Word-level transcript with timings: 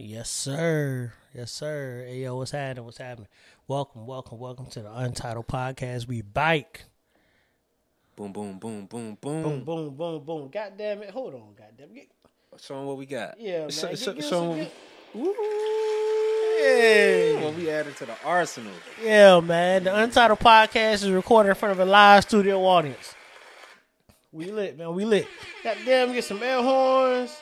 Yes, 0.00 0.30
sir. 0.30 1.12
Yes, 1.34 1.50
sir. 1.50 2.04
Hey, 2.06 2.18
yo, 2.22 2.36
what's 2.36 2.52
happening? 2.52 2.84
What's 2.84 2.98
happening? 2.98 3.26
Welcome, 3.66 4.06
welcome, 4.06 4.38
welcome 4.38 4.66
to 4.66 4.80
the 4.82 4.92
Untitled 4.96 5.48
Podcast. 5.48 6.06
We 6.06 6.22
bike. 6.22 6.84
Boom, 8.14 8.32
boom, 8.32 8.58
boom, 8.60 8.86
boom, 8.86 9.16
Boom, 9.20 9.42
boom. 9.42 9.64
boom, 9.64 9.90
boom, 9.96 10.24
boom. 10.24 10.48
God 10.52 10.72
damn 10.78 11.02
it. 11.02 11.10
Hold 11.10 11.34
on, 11.34 11.54
God 11.56 11.72
damn 11.76 11.96
it. 11.96 12.08
Show 12.60 12.80
what 12.84 12.96
we 12.96 13.06
got. 13.06 13.40
Yeah, 13.40 13.60
man. 13.60 13.70
Show, 13.70 13.88
Get- 13.88 13.98
show, 13.98 14.12
get 14.12 14.22
show 14.24 14.30
some 14.30 14.50
'em 14.52 14.56
good- 14.58 14.70
Ooh, 15.16 15.34
what 17.44 17.54
we 17.54 17.68
added 17.70 17.96
to 17.96 18.06
the 18.06 18.14
arsenal. 18.24 18.72
Yeah, 19.02 19.40
man. 19.40 19.82
The 19.84 19.96
Untitled 19.96 20.38
Podcast 20.40 20.94
is 21.04 21.10
recorded 21.10 21.48
in 21.50 21.54
front 21.56 21.72
of 21.72 21.80
a 21.80 21.84
live 21.84 22.22
studio 22.24 22.60
audience. 22.64 23.14
We 24.32 24.50
lit, 24.52 24.76
man. 24.78 24.94
We 24.94 25.04
lit. 25.04 25.26
Goddamn, 25.64 26.12
get 26.12 26.22
some 26.24 26.40
air 26.42 26.62
horns. 26.62 27.36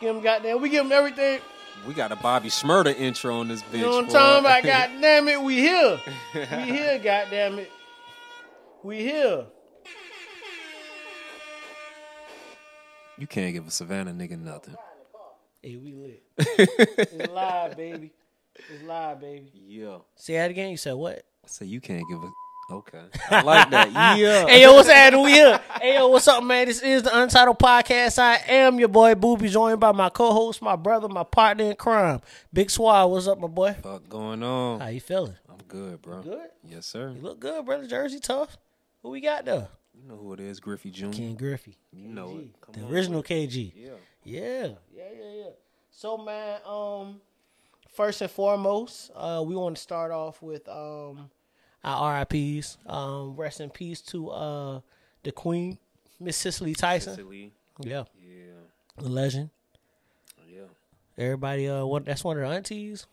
Give 0.00 0.14
them 0.14 0.22
goddamn. 0.22 0.60
We 0.60 0.68
give 0.68 0.84
them 0.84 0.92
everything. 0.92 1.40
We 1.86 1.94
got 1.94 2.12
a 2.12 2.16
Bobby 2.16 2.48
Smurder 2.48 2.96
intro 2.96 3.40
on 3.40 3.48
this 3.48 3.62
bitch. 3.62 3.78
You 3.78 3.82
know 3.82 3.90
what 3.90 3.98
I'm 3.98 4.06
boy. 4.06 4.12
talking 4.12 4.40
about? 4.40 4.62
God 4.62 4.90
damn 5.00 5.28
it, 5.28 5.42
we 5.42 5.56
here. 5.56 5.98
We 6.34 6.40
here, 6.46 6.98
God 6.98 7.26
damn 7.30 7.58
it. 7.58 7.70
We 8.82 8.98
here. 8.98 9.46
you 13.18 13.26
can't 13.26 13.52
give 13.54 13.66
a 13.66 13.70
Savannah 13.70 14.12
nigga 14.12 14.38
nothing. 14.38 14.74
Hey, 15.62 15.76
we 15.76 15.92
lit. 15.92 16.22
it's 16.38 17.30
live, 17.30 17.76
baby. 17.76 18.12
It's 18.56 18.82
live, 18.82 19.20
baby. 19.20 19.52
Yeah. 19.54 19.98
Say 20.16 20.34
that 20.34 20.50
again. 20.50 20.70
You 20.70 20.76
said 20.76 20.94
what? 20.94 21.18
I 21.18 21.46
So 21.46 21.64
you 21.64 21.80
can't 21.80 22.02
give 22.08 22.18
a. 22.22 22.30
Okay. 22.70 23.02
I 23.30 23.42
like 23.42 23.70
that. 23.70 24.16
Yeah. 24.18 24.46
Hey 24.48 24.62
yo, 24.62 24.72
what's 24.74 24.88
happening? 24.88 25.24
We 25.24 25.32
here. 25.32 25.60
Hey 25.80 25.94
yo, 25.94 26.08
what's 26.08 26.26
up, 26.28 26.42
man? 26.42 26.66
This 26.66 26.80
is 26.80 27.02
the 27.02 27.16
Untitled 27.18 27.58
Podcast. 27.58 28.18
I 28.18 28.36
am 28.48 28.78
your 28.78 28.88
boy 28.88 29.14
Booby, 29.14 29.48
joined 29.48 29.80
by 29.80 29.92
my 29.92 30.08
co-host, 30.08 30.62
my 30.62 30.76
brother, 30.76 31.08
my 31.08 31.24
partner 31.24 31.64
in 31.64 31.76
crime, 31.76 32.20
Big 32.52 32.70
Swag. 32.70 33.10
What's 33.10 33.26
up, 33.26 33.38
my 33.38 33.48
boy? 33.48 33.74
Fuck 33.82 34.08
going 34.08 34.42
on? 34.42 34.80
How 34.80 34.86
you 34.88 35.00
feeling? 35.00 35.34
I'm 35.50 35.58
good, 35.68 36.00
bro. 36.00 36.22
Good. 36.22 36.48
Yes, 36.64 36.86
sir. 36.86 37.10
You 37.14 37.20
look 37.20 37.40
good, 37.40 37.64
brother. 37.66 37.86
Jersey 37.86 38.20
tough. 38.20 38.56
Who 39.02 39.10
we 39.10 39.20
got 39.20 39.44
there? 39.44 39.68
You 39.94 40.08
know 40.08 40.16
who 40.16 40.32
it 40.32 40.40
is, 40.40 40.58
Griffey 40.60 40.90
Jr. 40.90 41.10
Ken 41.10 41.34
Griffey. 41.34 41.76
You 41.92 42.08
know 42.08 42.28
KG. 42.28 42.40
it. 42.40 42.60
Come 42.60 42.74
the 42.74 42.86
on, 42.86 42.92
original 42.92 43.22
KG. 43.22 43.72
Yeah. 43.74 43.90
Yeah, 44.24 44.40
yeah, 44.94 45.02
yeah, 45.18 45.30
yeah. 45.36 45.50
So 45.90 46.16
man, 46.16 46.60
um, 46.66 47.20
first 47.94 48.22
and 48.22 48.30
foremost, 48.30 49.10
uh, 49.14 49.42
we 49.44 49.54
want 49.56 49.76
to 49.76 49.82
start 49.82 50.10
off 50.12 50.40
with 50.40 50.66
um 50.68 51.28
our 51.84 52.18
RIPS. 52.30 52.78
Um, 52.86 53.36
rest 53.36 53.60
in 53.60 53.70
peace 53.70 54.00
to 54.02 54.30
uh 54.30 54.80
the 55.22 55.32
Queen, 55.32 55.78
Miss 56.20 56.36
Cicely 56.36 56.74
Tyson. 56.74 57.14
Sicily. 57.14 57.52
Yeah, 57.80 58.04
Yeah. 58.16 58.52
the 58.98 59.08
legend. 59.08 59.50
Yeah. 60.48 60.62
Everybody, 61.16 61.68
uh, 61.68 61.84
what? 61.84 62.04
That's 62.04 62.22
one 62.24 62.36
of 62.38 62.42
the 62.48 62.54
aunties, 62.54 63.06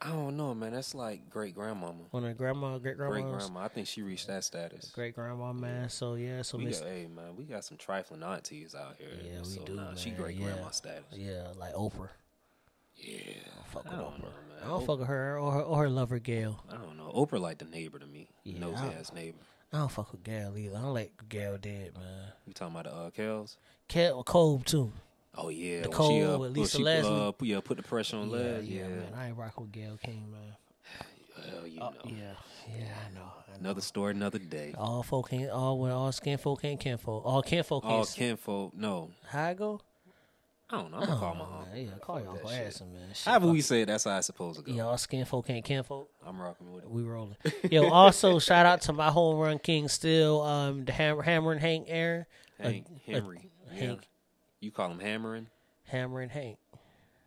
I 0.00 0.10
don't 0.10 0.36
know, 0.36 0.54
man. 0.54 0.72
That's 0.72 0.94
like 0.94 1.28
great 1.28 1.54
grandmama. 1.54 2.04
one 2.10 2.22
of 2.24 2.28
the 2.28 2.34
grandma, 2.34 2.78
great 2.78 2.96
grandma. 2.96 3.12
Great 3.14 3.26
grandma. 3.38 3.60
I 3.64 3.68
think 3.68 3.86
she 3.88 4.02
reached 4.02 4.28
that 4.28 4.44
status. 4.44 4.90
great 4.94 5.14
grandma, 5.14 5.52
man. 5.52 5.88
So 5.88 6.14
yeah, 6.14 6.42
so 6.42 6.58
We 6.58 6.66
Miss, 6.66 6.78
got, 6.80 6.88
hey 6.88 7.06
man, 7.08 7.34
we 7.36 7.44
got 7.44 7.64
some 7.64 7.76
trifling 7.76 8.22
aunties 8.22 8.74
out 8.76 8.94
here. 8.98 9.08
Yeah, 9.24 9.40
we 9.40 9.44
so, 9.44 9.64
do, 9.64 9.74
Nah, 9.74 9.94
she 9.96 10.10
great 10.10 10.36
Yeah. 10.36 10.44
grandma 10.52 10.70
status. 10.70 11.04
yeah, 11.12 11.48
like 11.56 11.74
Oprah. 11.74 12.10
Yeah, 12.98 13.32
Fuck 13.72 13.86
I 13.86 13.90
with 13.90 13.98
don't 13.98 14.14
Oprah. 14.14 14.18
know, 14.18 14.24
man. 14.24 14.64
I 14.64 14.66
don't 14.68 14.86
fuck 14.86 14.98
with 14.98 15.08
her 15.08 15.38
or 15.38 15.52
her, 15.52 15.60
or 15.62 15.78
her 15.82 15.88
lover 15.88 16.18
Gail. 16.18 16.62
I 16.70 16.74
don't 16.76 16.96
know. 16.96 17.12
Oprah 17.14 17.40
like 17.40 17.58
the 17.58 17.64
neighbor 17.64 17.98
to 17.98 18.06
me. 18.06 18.28
Yeah, 18.44 18.58
Nosy 18.60 18.84
ass 18.98 19.12
neighbor. 19.12 19.38
I 19.72 19.78
don't 19.78 19.90
fuck 19.90 20.12
with 20.12 20.24
Gail 20.24 20.54
either. 20.56 20.76
I 20.76 20.80
don't 20.80 20.94
like 20.94 21.12
Gail 21.28 21.58
dead, 21.58 21.92
man. 21.94 22.32
You 22.46 22.52
talking 22.54 22.74
about 22.78 22.84
the 22.92 22.94
uh, 22.98 23.10
Kels? 23.10 23.56
Cat 23.86 24.12
Cole 24.26 24.60
too. 24.64 24.92
Oh 25.36 25.50
yeah, 25.50 25.82
The 25.82 25.90
when 25.90 25.92
she, 25.92 25.96
Cole 25.96 26.34
uh, 26.34 26.38
with 26.38 26.52
Lisa 26.52 26.76
she, 26.78 26.82
Leslie. 26.82 27.20
Uh, 27.28 27.32
put, 27.32 27.46
yeah, 27.48 27.60
put 27.60 27.76
the 27.76 27.82
pressure 27.82 28.16
on 28.16 28.30
Yeah, 28.30 28.36
Les. 28.36 28.62
yeah, 28.64 28.82
Yeah, 28.82 28.88
man. 28.88 29.12
I 29.16 29.26
ain't 29.28 29.36
rocking 29.36 29.64
with 29.64 29.72
Gail 29.72 29.98
King, 30.02 30.26
man. 30.32 30.56
Well, 31.54 31.66
you 31.68 31.80
Uh, 31.80 31.90
know. 31.90 32.00
yeah, 32.06 32.32
yeah, 32.76 32.84
I 33.08 33.14
know. 33.14 33.20
I 33.20 33.52
know. 33.52 33.58
Another 33.60 33.80
story, 33.80 34.12
another 34.12 34.38
day. 34.40 34.74
All 34.76 35.02
folk 35.04 35.32
ain't 35.32 35.50
all 35.50 35.78
well, 35.78 35.96
all 35.98 36.12
skin 36.12 36.38
folk 36.38 36.64
ain't 36.64 36.80
kinfolk. 36.80 37.24
All 37.24 37.42
kinfolk 37.42 37.84
All 37.84 37.98
ain't. 38.00 38.12
kinfolk. 38.14 38.74
No, 38.74 39.10
How 39.26 39.44
I 39.44 39.54
go? 39.54 39.80
I 40.70 40.76
don't 40.76 40.90
know. 40.90 40.98
I'm 40.98 41.06
gonna 41.06 41.18
call 41.18 41.34
my 41.34 41.40
Oh, 41.40 41.44
uncle. 41.60 41.68
man, 41.74 41.84
yeah, 41.86 41.90
call 42.00 42.20
your 42.20 42.28
uncle 42.30 42.50
shit. 42.50 42.58
Addison, 42.60 42.92
man. 42.92 43.02
Shit, 43.14 43.24
However 43.24 43.46
fuck 43.46 43.52
we 43.54 43.60
say 43.62 43.82
it, 43.82 43.86
that's 43.86 44.04
how 44.04 44.18
it's 44.18 44.26
supposed 44.26 44.58
to 44.58 44.64
go. 44.64 44.70
it. 44.70 44.74
Yeah, 44.74 44.82
all 44.86 44.98
skin 44.98 45.24
folk 45.24 45.48
ain't 45.48 45.64
kinfolk. 45.64 46.10
I'm 46.26 46.40
rocking 46.40 46.70
with 46.72 46.84
it. 46.84 46.90
We 46.90 47.02
rolling. 47.04 47.36
Yo, 47.70 47.88
also 47.88 48.38
shout 48.38 48.66
out 48.66 48.82
to 48.82 48.92
my 48.92 49.10
home 49.10 49.38
run 49.38 49.58
king 49.58 49.88
still, 49.88 50.42
um, 50.42 50.84
the 50.84 50.92
Hammer, 50.92 51.22
Hammering 51.22 51.58
Hank 51.60 51.86
Aaron, 51.88 52.26
Hank 52.60 52.86
Henry. 53.06 53.48
yeah. 53.72 53.80
Hank. 53.80 54.08
You 54.60 54.70
call 54.70 54.90
him 54.90 54.98
hammering? 54.98 55.46
Hammering 55.84 56.28
Hank, 56.28 56.58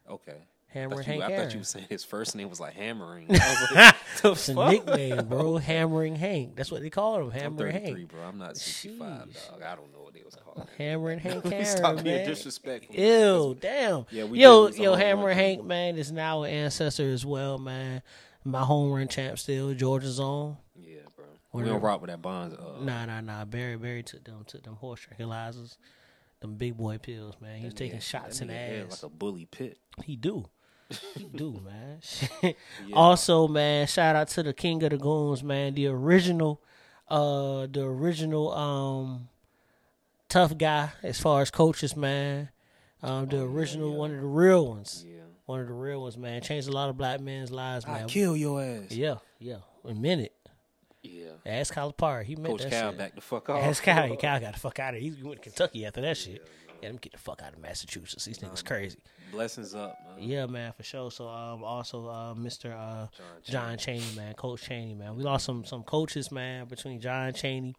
Okay. 0.07 0.37
Hammering 0.73 0.99
you, 0.99 1.03
Hank 1.03 1.23
I 1.23 1.37
thought 1.37 1.51
you 1.53 1.59
were 1.59 1.63
saying 1.65 1.85
his 1.89 2.03
first 2.03 2.35
name 2.35 2.49
was 2.49 2.59
like 2.59 2.73
hammering. 2.73 3.27
I 3.29 3.33
was 3.33 3.71
like, 3.75 3.95
the 4.21 4.31
It's 4.31 4.49
a 4.49 4.53
nickname, 4.69 5.25
bro. 5.27 5.57
Hammering 5.57 6.15
Hank. 6.15 6.55
That's 6.55 6.71
what 6.71 6.81
they 6.81 6.89
call 6.89 7.17
him. 7.19 7.25
I'm 7.25 7.31
Hammering 7.31 7.73
33, 7.73 7.99
Hank. 7.99 8.11
bro. 8.11 8.21
I'm 8.21 8.37
not 8.37 8.55
65, 8.57 9.27
Sheesh. 9.27 9.49
dog. 9.51 9.61
I 9.61 9.75
don't 9.75 9.91
know 9.91 9.99
what 10.03 10.13
they 10.13 10.21
was 10.23 10.35
calling. 10.35 10.67
Hammering 10.77 11.19
Hank 11.23 11.45
Aaron, 11.45 11.65
stop 11.65 11.95
being 12.03 12.15
man. 12.17 12.27
disrespectful. 12.27 12.95
Ew, 12.95 13.57
damn. 13.59 14.05
Yeah, 14.11 14.23
we 14.25 14.39
yo, 14.39 14.67
yo, 14.69 14.91
home 14.91 14.99
run 14.99 14.99
Hammer. 14.99 15.33
Hank, 15.33 15.63
man, 15.65 15.97
is 15.97 16.11
now 16.11 16.43
an 16.43 16.51
ancestor 16.51 17.09
as 17.11 17.25
well, 17.25 17.57
man. 17.57 18.01
My 18.45 18.61
home 18.63 18.91
run 18.91 19.07
champ 19.09 19.37
still, 19.39 19.73
Georgia's 19.73 20.19
own. 20.19 20.57
Yeah, 20.75 20.99
bro. 21.15 21.25
Whatever. 21.51 21.67
We 21.69 21.73
don't 21.75 21.81
rock 21.83 22.01
with 22.01 22.09
that 22.11 22.21
Bonds. 22.21 22.55
Uh, 22.55 22.81
Nah, 22.81 23.05
nah, 23.05 23.19
nah. 23.21 23.43
Barry, 23.45 23.75
Barry 23.77 24.03
took 24.03 24.23
them, 24.23 24.43
took 24.47 24.63
them 24.63 24.77
horse 24.77 25.01
tranquilizers, 25.05 25.75
them 26.39 26.55
big 26.55 26.77
boy 26.77 26.97
pills, 26.97 27.35
man. 27.41 27.59
He 27.59 27.65
was 27.65 27.73
taking 27.73 27.99
nigga- 27.99 28.03
shots 28.03 28.41
in 28.41 28.47
the 28.47 28.55
ass. 28.55 29.03
like 29.03 29.11
a 29.11 29.13
bully 29.13 29.45
pit. 29.45 29.77
he 30.03 30.15
do, 30.15 30.45
do, 31.35 31.59
man. 31.65 31.99
Yeah. 32.43 32.53
Also, 32.95 33.47
man, 33.47 33.85
shout 33.87 34.15
out 34.15 34.27
to 34.29 34.43
the 34.43 34.53
king 34.53 34.81
of 34.83 34.89
the 34.91 34.97
goons, 34.97 35.43
man. 35.43 35.73
The 35.75 35.87
original, 35.87 36.61
uh, 37.07 37.67
the 37.71 37.83
original, 37.83 38.51
um, 38.53 39.29
tough 40.29 40.57
guy 40.57 40.91
as 41.03 41.19
far 41.19 41.41
as 41.41 41.51
coaches, 41.51 41.95
man. 41.95 42.49
Um, 43.03 43.27
the 43.27 43.41
original, 43.43 43.89
Oh, 43.89 43.91
yeah. 43.93 43.97
one 43.99 44.11
of 44.15 44.21
the 44.21 44.27
real 44.27 44.67
ones. 44.67 45.05
Yeah. 45.07 45.21
One 45.45 45.59
of 45.59 45.67
the 45.67 45.73
real 45.73 46.01
ones, 46.01 46.17
man. 46.17 46.41
Changed 46.41 46.67
a 46.69 46.71
lot 46.71 46.89
of 46.89 46.97
black 46.97 47.19
men's 47.19 47.51
lives, 47.51 47.85
I 47.85 47.99
man. 47.99 48.07
kill 48.07 48.37
your 48.37 48.61
ass. 48.63 48.91
Yeah, 48.91 49.15
yeah. 49.39 49.57
A 49.85 49.93
minute. 49.93 50.33
Yeah. 51.03 51.31
Ask 51.45 51.73
Calipari. 51.73 52.23
He 52.25 52.35
meant 52.35 52.47
Coach 52.47 52.61
that 52.61 52.69
Cal 52.71 52.89
shit. 52.91 52.97
back 52.99 53.15
the 53.15 53.21
fuck 53.21 53.49
off. 53.49 53.61
Ask 53.63 53.81
Cal. 53.83 54.15
Cal 54.17 54.39
got 54.39 54.53
the 54.53 54.59
fuck 54.59 54.79
out 54.79 54.93
of 54.93 55.01
here. 55.01 55.11
He 55.13 55.23
went 55.23 55.41
to 55.41 55.49
Kentucky 55.49 55.85
after 55.85 56.01
that 56.01 56.15
shit. 56.15 56.45
Yeah, 56.81 56.87
let 56.89 56.91
me 56.93 56.99
get 57.01 57.13
the 57.13 57.17
fuck 57.17 57.41
out 57.41 57.53
of 57.53 57.59
Massachusetts. 57.59 58.25
These 58.25 58.37
niggas 58.37 58.63
crazy. 58.63 58.99
Blessings 59.31 59.73
up, 59.75 59.97
man. 60.07 60.27
Yeah, 60.29 60.45
man, 60.45 60.73
for 60.73 60.83
sure. 60.83 61.09
So, 61.11 61.27
um, 61.27 61.63
also, 61.63 62.07
uh, 62.07 62.33
Mr. 62.33 62.71
Uh, 62.77 63.07
John 63.43 63.77
Cheney, 63.77 64.03
man, 64.15 64.33
Coach 64.33 64.63
Cheney, 64.63 64.93
man. 64.93 65.15
We 65.15 65.23
lost 65.23 65.45
some 65.45 65.63
some 65.65 65.83
coaches, 65.83 66.31
man, 66.31 66.67
between 66.67 66.99
John 66.99 67.33
Cheney 67.33 67.75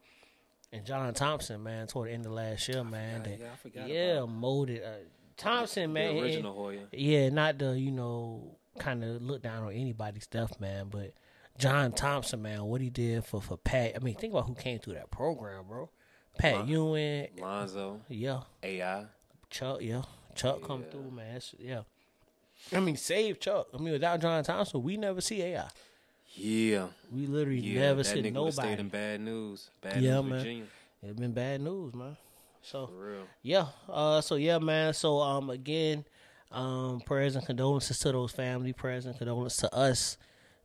and 0.72 0.84
John 0.86 1.12
Thompson, 1.14 1.62
man, 1.62 1.86
toward 1.86 2.08
the 2.08 2.14
end 2.14 2.26
of 2.26 2.32
last 2.32 2.66
year, 2.68 2.82
man. 2.82 3.22
forgot, 3.22 3.24
that- 3.30 3.38
yeah, 3.40 3.46
I 3.52 3.56
forgot 3.56 3.88
yeah, 3.88 4.24
molded. 4.24 4.82
Uh, 4.82 4.88
Thompson, 5.36 5.92
man, 5.92 6.14
the 6.16 6.22
original 6.22 6.54
Hoya. 6.54 6.80
yeah, 6.92 7.28
not 7.28 7.58
the 7.58 7.78
you 7.78 7.90
know 7.90 8.56
kind 8.78 9.02
of 9.04 9.20
look 9.22 9.42
down 9.42 9.64
on 9.64 9.72
anybody's 9.72 10.24
stuff, 10.24 10.58
man. 10.60 10.88
But 10.90 11.12
John 11.58 11.92
Thompson, 11.92 12.42
man, 12.42 12.64
what 12.64 12.80
he 12.80 12.90
did 12.90 13.24
for 13.24 13.40
for 13.42 13.56
Pat. 13.56 13.92
I 13.96 13.98
mean, 13.98 14.14
think 14.14 14.32
about 14.32 14.46
who 14.46 14.54
came 14.54 14.78
through 14.78 14.94
that 14.94 15.10
program, 15.10 15.64
bro. 15.68 15.90
Pat 16.38 16.54
Lon- 16.60 16.68
Ewing, 16.68 17.28
Lonzo, 17.38 18.00
yeah, 18.08 18.40
AI. 18.62 19.04
Chuck, 19.50 19.78
yeah, 19.82 20.02
Chuck 20.34 20.62
come 20.62 20.84
through, 20.90 21.10
man. 21.10 21.26
That's- 21.34 21.54
yeah, 21.58 21.82
I 22.72 22.80
mean, 22.80 22.96
save 22.96 23.40
Chuck. 23.40 23.68
I 23.74 23.78
mean, 23.78 23.92
without 23.92 24.20
John 24.20 24.42
Thompson, 24.44 24.82
we 24.82 24.96
never 24.96 25.20
see 25.20 25.42
AI. 25.42 25.68
Yeah. 26.34 26.88
We 27.12 27.26
literally 27.26 27.60
Yeah. 27.60 27.80
never 27.80 28.04
see 28.04 28.22
nigga 28.22 28.38
would've 28.40 28.54
stayed 28.54 28.64
nobody. 28.64 28.80
in 28.80 28.88
bad 28.88 29.20
news. 29.20 29.70
Bad 29.82 30.00
Yeah, 30.02 30.20
news, 30.20 30.24
man. 30.30 30.38
Virginia. 30.38 30.64
It's 31.02 31.20
been 31.20 31.32
bad 31.32 31.60
news, 31.60 31.94
man. 31.94 32.16
So 32.62 32.86
For 32.86 32.92
real. 32.94 33.26
yeah, 33.42 33.66
uh, 33.88 34.20
so 34.20 34.36
yeah, 34.36 34.58
man. 34.58 34.94
So 34.94 35.20
um, 35.20 35.50
again, 35.50 36.04
um, 36.52 37.00
prayers 37.00 37.34
and 37.36 37.44
condolences 37.44 37.98
to 38.00 38.12
those 38.12 38.30
family. 38.32 38.72
Prayers 38.72 39.04
and 39.06 39.16
condolences 39.18 39.58
to 39.60 39.74
us, 39.74 40.16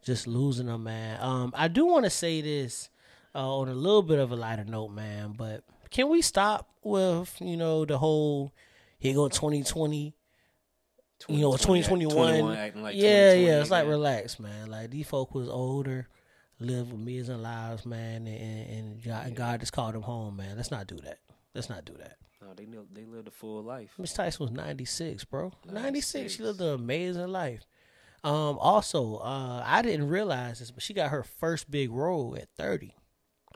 just 0.04 0.28
losing 0.28 0.68
them, 0.68 0.84
man. 0.84 1.20
Um, 1.22 1.52
I 1.56 1.68
do 1.68 1.86
want 1.88 2.06
to 2.06 2.10
say 2.12 2.40
this 2.42 2.90
uh, 3.34 3.40
on 3.58 3.68
a 3.68 3.74
little 3.74 4.04
bit 4.04 4.20
of 4.20 4.32
a 4.32 4.36
lighter 4.36 4.64
note, 4.66 4.90
man. 4.90 5.34
But 5.36 5.64
can 5.90 6.08
we 6.10 6.22
stop 6.22 6.70
with 6.84 7.36
you 7.42 7.58
know 7.58 7.84
the 7.84 7.98
whole 7.98 8.54
here 8.98 9.14
go 9.14 9.28
twenty 9.28 9.64
twenty. 9.64 10.14
You 11.28 11.40
know, 11.40 11.54
2020 11.54 11.82
twenty 11.82 12.06
twenty 12.06 12.38
21 12.38 12.44
one. 12.46 12.58
acting 12.58 12.84
like 12.84 12.96
yeah, 12.96 13.32
2020 13.32 13.46
yeah. 13.46 13.62
It's 13.62 13.72
like 13.72 13.82
again. 13.82 13.90
relax, 13.90 14.40
man. 14.40 14.70
Like 14.70 14.92
these 14.92 15.08
folk 15.08 15.34
was 15.34 15.50
older, 15.50 16.08
lived 16.60 16.92
of 16.94 17.40
lives, 17.40 17.86
man, 17.88 18.28
and, 18.28 18.70
and 18.70 19.04
God, 19.04 19.34
God 19.34 19.60
just 19.60 19.74
called 19.74 19.96
them 19.96 20.04
home, 20.04 20.38
man. 20.38 20.56
Let's 20.56 20.70
not 20.70 20.86
do 20.86 20.98
that. 20.98 21.18
Let's 21.56 21.70
not 21.70 21.86
do 21.86 21.94
that. 21.94 22.18
No, 22.40 22.54
they 22.56 22.66
knew, 22.66 22.86
they 22.94 23.04
lived 23.04 23.28
a 23.28 23.32
full 23.32 23.64
life. 23.64 23.94
Miss 23.98 24.14
Tyson 24.14 24.46
was 24.46 24.52
96, 24.52 25.26
bro. 25.26 25.52
96. 25.66 25.74
96. 25.74 26.34
She 26.34 26.44
lived 26.44 26.62
an 26.62 26.76
amazing 26.76 27.28
life. 27.30 27.66
Um, 28.24 28.58
also, 28.60 29.18
uh, 29.18 29.64
I 29.66 29.82
didn't 29.82 30.08
realize 30.08 30.60
this, 30.60 30.72
but 30.72 30.84
she 30.84 30.94
got 30.94 31.12
her 31.12 31.24
first 31.24 31.70
big 31.70 31.92
role 31.92 32.36
at 32.40 32.50
30. 32.58 32.96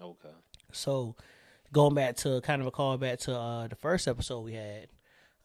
Okay. 0.02 0.30
So, 0.72 1.16
going 1.72 1.94
back 1.94 2.16
to 2.18 2.42
kind 2.42 2.62
of 2.62 2.68
a 2.68 2.72
callback 2.72 3.20
to 3.20 3.38
uh, 3.38 3.68
the 3.68 3.76
first 3.76 4.08
episode 4.08 4.42
we 4.42 4.54
had, 4.54 4.88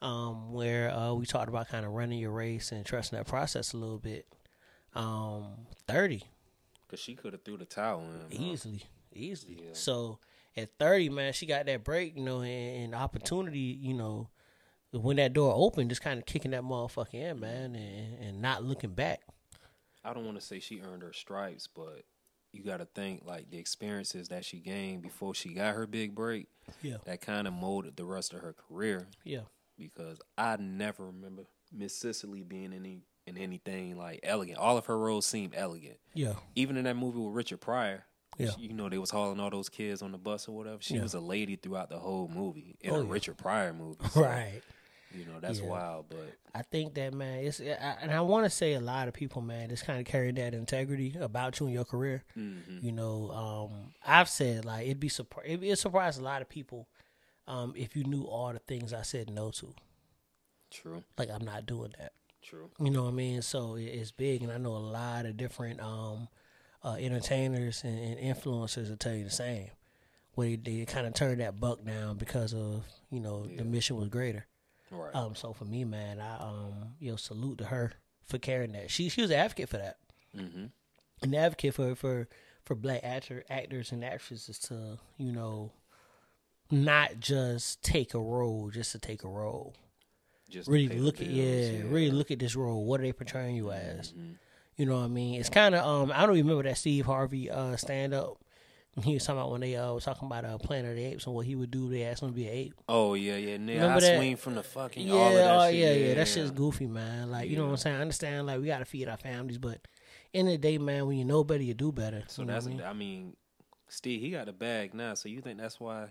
um, 0.01 0.53
where 0.53 0.91
uh, 0.91 1.13
we 1.13 1.25
talked 1.25 1.49
about 1.49 1.67
kind 1.69 1.85
of 1.85 1.91
running 1.91 2.19
your 2.19 2.31
race 2.31 2.71
and 2.71 2.85
trusting 2.85 3.17
that 3.17 3.25
process 3.27 3.73
a 3.73 3.77
little 3.77 3.97
bit. 3.99 4.27
Um, 4.95 5.67
thirty 5.87 6.23
Cause 6.87 6.99
she 6.99 7.15
could 7.15 7.33
have 7.33 7.43
threw 7.43 7.57
the 7.57 7.65
towel 7.65 8.01
in. 8.01 8.21
huh? 8.21 8.27
easily, 8.51 8.83
easily. 9.13 9.59
Yeah. 9.61 9.69
So 9.73 10.19
at 10.55 10.69
thirty, 10.79 11.09
man, 11.09 11.33
she 11.33 11.45
got 11.45 11.65
that 11.65 11.83
break, 11.83 12.15
you 12.15 12.23
know, 12.23 12.41
and, 12.41 12.83
and 12.85 12.95
opportunity, 12.95 13.59
you 13.79 13.93
know, 13.93 14.29
when 14.91 15.17
that 15.17 15.33
door 15.33 15.53
opened, 15.55 15.89
just 15.89 16.01
kind 16.01 16.17
of 16.17 16.25
kicking 16.25 16.51
that 16.51 16.63
motherfucker 16.63 17.13
in, 17.13 17.39
man, 17.41 17.75
and, 17.75 18.23
and 18.23 18.41
not 18.41 18.63
looking 18.63 18.91
back. 18.91 19.21
I 20.03 20.13
don't 20.13 20.25
want 20.25 20.39
to 20.39 20.45
say 20.45 20.59
she 20.61 20.79
earned 20.79 21.03
her 21.03 21.11
stripes, 21.11 21.67
but 21.67 22.03
you 22.53 22.63
got 22.63 22.77
to 22.77 22.85
think 22.85 23.23
like 23.25 23.49
the 23.51 23.57
experiences 23.57 24.29
that 24.29 24.45
she 24.45 24.59
gained 24.59 25.01
before 25.01 25.35
she 25.35 25.49
got 25.53 25.75
her 25.75 25.85
big 25.85 26.15
break. 26.15 26.47
Yeah, 26.81 26.95
That 27.05 27.19
kind 27.21 27.47
of 27.47 27.53
molded 27.53 27.97
the 27.97 28.05
rest 28.05 28.33
of 28.33 28.39
her 28.39 28.53
career. 28.53 29.07
yeah, 29.25 29.41
because 29.77 30.19
I 30.37 30.57
never 30.57 31.05
remember 31.07 31.43
Miss 31.71 31.95
Cicely 31.95 32.43
being 32.43 32.65
in 32.65 32.73
any 32.73 33.01
in 33.25 33.37
anything 33.37 33.97
like 33.97 34.21
elegant. 34.23 34.57
All 34.57 34.77
of 34.77 34.85
her 34.85 34.97
roles 34.97 35.25
seem 35.25 35.51
elegant. 35.53 35.97
yeah, 36.13 36.35
Even 36.55 36.77
in 36.77 36.85
that 36.85 36.95
movie 36.95 37.19
with 37.19 37.35
Richard 37.35 37.59
Pryor, 37.59 38.05
Yeah. 38.37 38.51
she- 38.51 38.61
you 38.67 38.73
know 38.73 38.87
they 38.87 38.97
was 38.97 39.09
hauling 39.09 39.39
all 39.41 39.49
those 39.49 39.67
kids 39.67 40.01
on 40.01 40.13
the 40.13 40.17
bus 40.17 40.47
or 40.47 40.55
whatever. 40.55 40.77
She 40.81 40.95
Yeah. 40.95 41.03
was 41.03 41.13
a 41.13 41.19
lady 41.19 41.57
throughout 41.57 41.89
the 41.89 41.99
whole 41.99 42.29
movie 42.29 42.77
in 42.79 42.91
Oh, 42.91 43.01
a 43.01 43.03
yeah. 43.05 43.11
Richard 43.11 43.37
Pryor 43.37 43.73
movie. 43.73 43.97
So, 44.13 44.21
right. 44.21 44.61
You 45.13 45.25
know 45.25 45.39
that's 45.41 45.59
Yeah. 45.59 45.67
wild, 45.67 46.05
but 46.09 46.33
I 46.53 46.61
think 46.61 46.93
that 46.95 47.13
man, 47.13 47.39
it's 47.45 47.59
I, 47.61 47.63
and 48.01 48.11
I 48.11 48.21
want 48.21 48.45
to 48.45 48.49
say 48.49 48.73
a 48.73 48.79
lot 48.79 49.07
of 49.09 49.13
people, 49.13 49.41
man, 49.41 49.69
just 49.69 49.83
kind 49.85 49.99
of 49.99 50.05
carry 50.05 50.31
that 50.33 50.53
integrity 50.53 51.15
about 51.19 51.59
you 51.59 51.65
and 51.65 51.73
your 51.75 51.85
career. 51.85 52.23
mhm. 52.37 52.81
You 52.83 52.91
know, 52.93 53.31
um, 53.31 53.93
I've 54.05 54.29
said 54.29 54.63
like 54.65 54.85
it'd 54.85 54.99
be 55.01 55.09
surpri- 55.09 55.45
it'd, 55.45 55.63
it'd 55.63 55.79
surprise 55.79 56.17
a 56.17 56.23
lot 56.23 56.41
of 56.41 56.47
people 56.49 56.87
um, 57.47 57.73
if 57.75 57.95
you 57.95 58.03
knew 58.03 58.23
all 58.23 58.51
the 58.53 58.59
things 58.59 58.93
I 58.93 59.01
said 59.03 59.29
no 59.29 59.51
to. 59.51 59.73
true, 60.71 61.03
Like 61.17 61.29
I'm 61.31 61.45
not 61.45 61.65
doing 61.65 61.93
that. 61.99 62.13
true. 62.41 62.69
You 62.79 62.91
know 62.91 63.03
what 63.03 63.09
I 63.09 63.13
mean? 63.13 63.41
So 63.41 63.75
it's 63.75 64.11
big, 64.11 64.43
and 64.43 64.51
I 64.51 64.57
know 64.57 64.75
a 64.75 64.77
lot 64.77 65.25
of 65.25 65.37
different 65.37 65.79
um, 65.81 66.27
uh, 66.83 66.95
entertainers 66.99 67.83
and, 67.83 67.97
and 67.99 68.17
influencers 68.19 68.89
will 68.89 68.97
tell 68.97 69.13
you 69.15 69.23
the 69.23 69.29
same. 69.29 69.69
Where 70.33 70.49
they, 70.49 70.57
they 70.79 70.85
kind 70.85 71.07
of 71.07 71.13
turned 71.15 71.41
that 71.41 71.59
buck 71.59 71.83
down 71.83 72.17
because 72.17 72.53
of 72.53 72.83
you 73.09 73.19
know 73.19 73.47
Yeah. 73.49 73.57
the 73.57 73.63
mission 73.65 73.95
was 73.97 74.09
greater. 74.09 74.45
Right. 74.91 75.13
Um, 75.15 75.35
so 75.35 75.51
for 75.53 75.65
me, 75.65 75.83
man, 75.83 76.19
I 76.21 76.37
um, 76.37 76.95
you 76.99 77.09
know, 77.11 77.17
salute 77.17 77.57
to 77.59 77.65
her 77.65 77.93
for 78.25 78.37
carrying 78.37 78.73
that. 78.73 78.91
She 78.91 79.09
she 79.09 79.21
was 79.21 79.31
an 79.31 79.37
advocate 79.37 79.69
for 79.69 79.77
that, 79.77 79.97
mm-hmm. 80.35 80.65
an 81.23 81.35
advocate 81.35 81.73
for 81.73 81.95
for 81.95 82.27
for 82.63 82.75
black 82.75 83.01
actor 83.03 83.43
actors 83.49 83.91
and 83.91 84.03
actresses 84.05 84.59
to 84.59 84.99
you 85.17 85.31
know 85.31 85.71
not 86.71 87.19
just 87.19 87.81
take 87.83 88.13
a 88.13 88.19
role 88.19 88.69
just 88.69 88.91
to 88.93 88.99
take 88.99 89.23
a 89.23 89.27
role. 89.29 89.73
Just 90.49 90.69
Really 90.69 90.99
look 90.99 91.15
at 91.21 91.27
bills, 91.27 91.31
yeah, 91.35 91.81
really 91.89 92.09
look 92.11 92.31
at 92.31 92.39
this 92.39 92.55
role. 92.55 92.85
What 92.85 93.01
are 93.01 93.03
they 93.03 93.11
portraying 93.11 93.55
you 93.57 93.71
as? 93.71 94.13
Mhm. 94.13 94.35
You 94.77 94.85
know 94.85 94.95
what 94.97 95.05
I 95.05 95.07
mean? 95.07 95.39
It's 95.39 95.49
kind 95.49 95.75
of 95.75 95.85
um, 95.85 96.11
I 96.15 96.25
don't 96.25 96.35
remember 96.35 96.63
that 96.63 96.77
Steve 96.77 97.05
Harvey 97.05 97.49
uh 97.49 97.75
stand 97.75 98.13
up. 98.13 98.37
He 99.03 99.13
was 99.13 99.25
talking 99.25 99.39
about 99.39 99.51
when 99.51 99.61
they 99.61 99.75
uh 99.75 99.91
was 99.93 100.05
talking 100.05 100.25
about 100.27 100.45
uh 100.45 100.57
Planet 100.57 100.91
of 100.91 100.97
the 100.97 101.03
Apes 101.03 101.25
and 101.25 101.35
what 101.35 101.45
he 101.45 101.55
would 101.55 101.69
do. 101.69 101.89
They 101.89 102.03
asked 102.03 102.23
him 102.23 102.29
to 102.29 102.33
be 102.35 102.47
an 102.47 102.53
ape. 102.53 102.73
Oh 102.87 103.13
yeah, 103.13 103.35
yeah. 103.35 103.57
Nigga, 103.57 103.73
Remember 103.75 103.97
I 103.97 103.99
that? 103.99 104.15
swing 104.17 104.35
from 104.37 104.55
the 104.55 104.63
fucking 104.63 105.05
Yeah, 105.07 105.13
all 105.13 105.27
of 105.27 105.33
that 105.33 105.55
oh, 105.59 105.65
shit. 105.69 105.75
yeah, 105.75 105.91
yeah. 106.07 106.13
That 106.13 106.27
shit's 106.27 106.51
goofy, 106.51 106.87
man. 106.87 107.29
Like, 107.29 107.49
you 107.49 107.57
know 107.57 107.65
what 107.65 107.71
I'm 107.71 107.77
saying? 107.77 107.95
I 107.97 108.01
understand, 108.01 108.47
like, 108.47 108.59
we 108.61 108.67
got 108.67 108.79
to 108.79 108.85
feed 108.85 109.07
our 109.09 109.17
families, 109.17 109.57
but 109.57 109.81
end 110.33 110.47
of 110.47 110.53
the 110.53 110.57
day, 110.57 110.77
man, 110.77 111.05
when 111.07 111.17
you 111.17 111.25
know 111.25 111.43
better, 111.43 111.61
you 111.63 111.73
do 111.73 111.91
better. 111.91 112.23
So 112.27 112.41
you 112.43 112.47
know 112.47 112.53
that's 112.53 112.65
what 112.65 112.71
I 112.73 112.77
mean? 112.77 112.85
I 112.87 112.93
mean, 112.93 113.35
Steve, 113.89 114.21
he 114.21 114.29
got 114.31 114.47
a 114.49 114.53
bag 114.53 114.93
now. 114.93 115.13
So 115.15 115.29
you 115.29 115.41
think 115.41 115.59
that's 115.59 115.79
why 115.79 116.07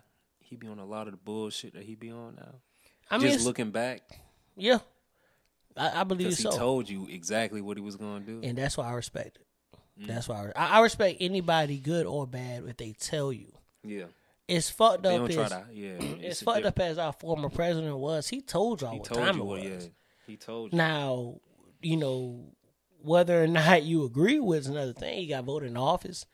he 0.47 0.57
be 0.57 0.69
on 0.69 0.79
a 0.79 0.85
lot 0.85 1.07
of 1.07 1.13
the 1.13 1.19
bullshit 1.19 1.75
that 1.75 1.83
he 1.83 1.95
be 1.95 2.11
on 2.11 2.37
now? 2.37 2.55
I 3.11 3.19
mean, 3.19 3.33
Just 3.33 3.47
looking 3.47 3.71
back, 3.71 4.03
yeah, 4.57 4.79
I, 5.77 6.01
I 6.01 6.05
believe 6.05 6.31
because 6.31 6.39
he 6.39 6.59
told 6.59 6.89
you 6.89 7.07
exactly 7.11 7.61
what 7.61 7.77
he 7.77 7.83
was 7.83 7.97
gonna 7.97 8.21
do. 8.21 8.41
and 8.43 8.57
that's 8.57 8.77
why 8.77 8.89
I 8.89 8.93
respect 8.93 9.39
it. 9.39 9.47
Mm. 10.03 10.07
That's 10.09 10.29
why 10.29 10.53
I, 10.57 10.79
I 10.79 10.81
respect 10.81 11.19
anybody, 11.21 11.79
good 11.79 12.07
or 12.07 12.27
bad, 12.27 12.65
if 12.67 12.77
they 12.77 12.93
tell 12.93 13.33
you. 13.33 13.53
yeah, 13.85 14.05
It's 14.49 14.69
fucked 14.71 15.05
they 15.05 15.17
up. 15.17 15.29
As, 15.31 15.51
to. 15.51 15.65
Yeah, 15.73 15.93
it's 16.21 16.43
fucked 16.43 16.65
up 16.65 16.79
as 16.81 16.99
our 16.99 17.13
former 17.13 17.49
president 17.49 17.97
was. 17.97 18.29
He 18.29 18.41
told 18.41 18.83
y'all 18.83 18.93
He 18.93 18.99
what 18.99 19.09
told 19.09 19.21
time 19.21 19.37
you 19.37 19.43
it 19.43 19.47
was. 19.47 19.65
Yeah, 19.85 19.91
he 20.27 20.37
told 20.37 20.73
you. 20.73 20.79
Now, 20.79 21.37
you 21.81 21.97
know, 21.97 22.45
whether 23.03 23.43
or 23.43 23.47
not 23.47 23.85
you 23.85 24.05
agree 24.05 24.41
with 24.41 24.61
is 24.61 24.67
another 24.67 24.93
thing. 24.93 25.19
He 25.21 25.27
got 25.29 25.45
voted 25.45 25.71
in 25.71 25.77
office 25.77 26.27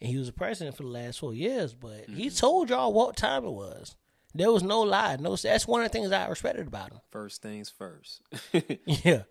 and 0.00 0.10
he 0.10 0.16
was 0.16 0.28
a 0.28 0.32
president 0.32 0.76
for 0.76 0.82
the 0.82 0.88
last 0.88 1.18
four 1.20 1.34
years, 1.34 1.72
but 1.74 2.04
he 2.08 2.26
Mm-hmm. 2.26 2.36
told 2.36 2.70
y'all 2.70 2.92
what 2.92 3.16
time 3.16 3.44
it 3.44 3.50
was. 3.50 3.96
There 4.34 4.52
was 4.52 4.62
no 4.62 4.82
lie. 4.82 5.16
No 5.16 5.34
that's 5.36 5.66
one 5.66 5.82
of 5.82 5.90
the 5.90 5.98
things 5.98 6.12
I 6.12 6.26
respected 6.28 6.66
about 6.66 6.92
him. 6.92 7.00
First 7.10 7.40
things 7.42 7.70
first. 7.70 8.20
Yeah. 8.86 9.22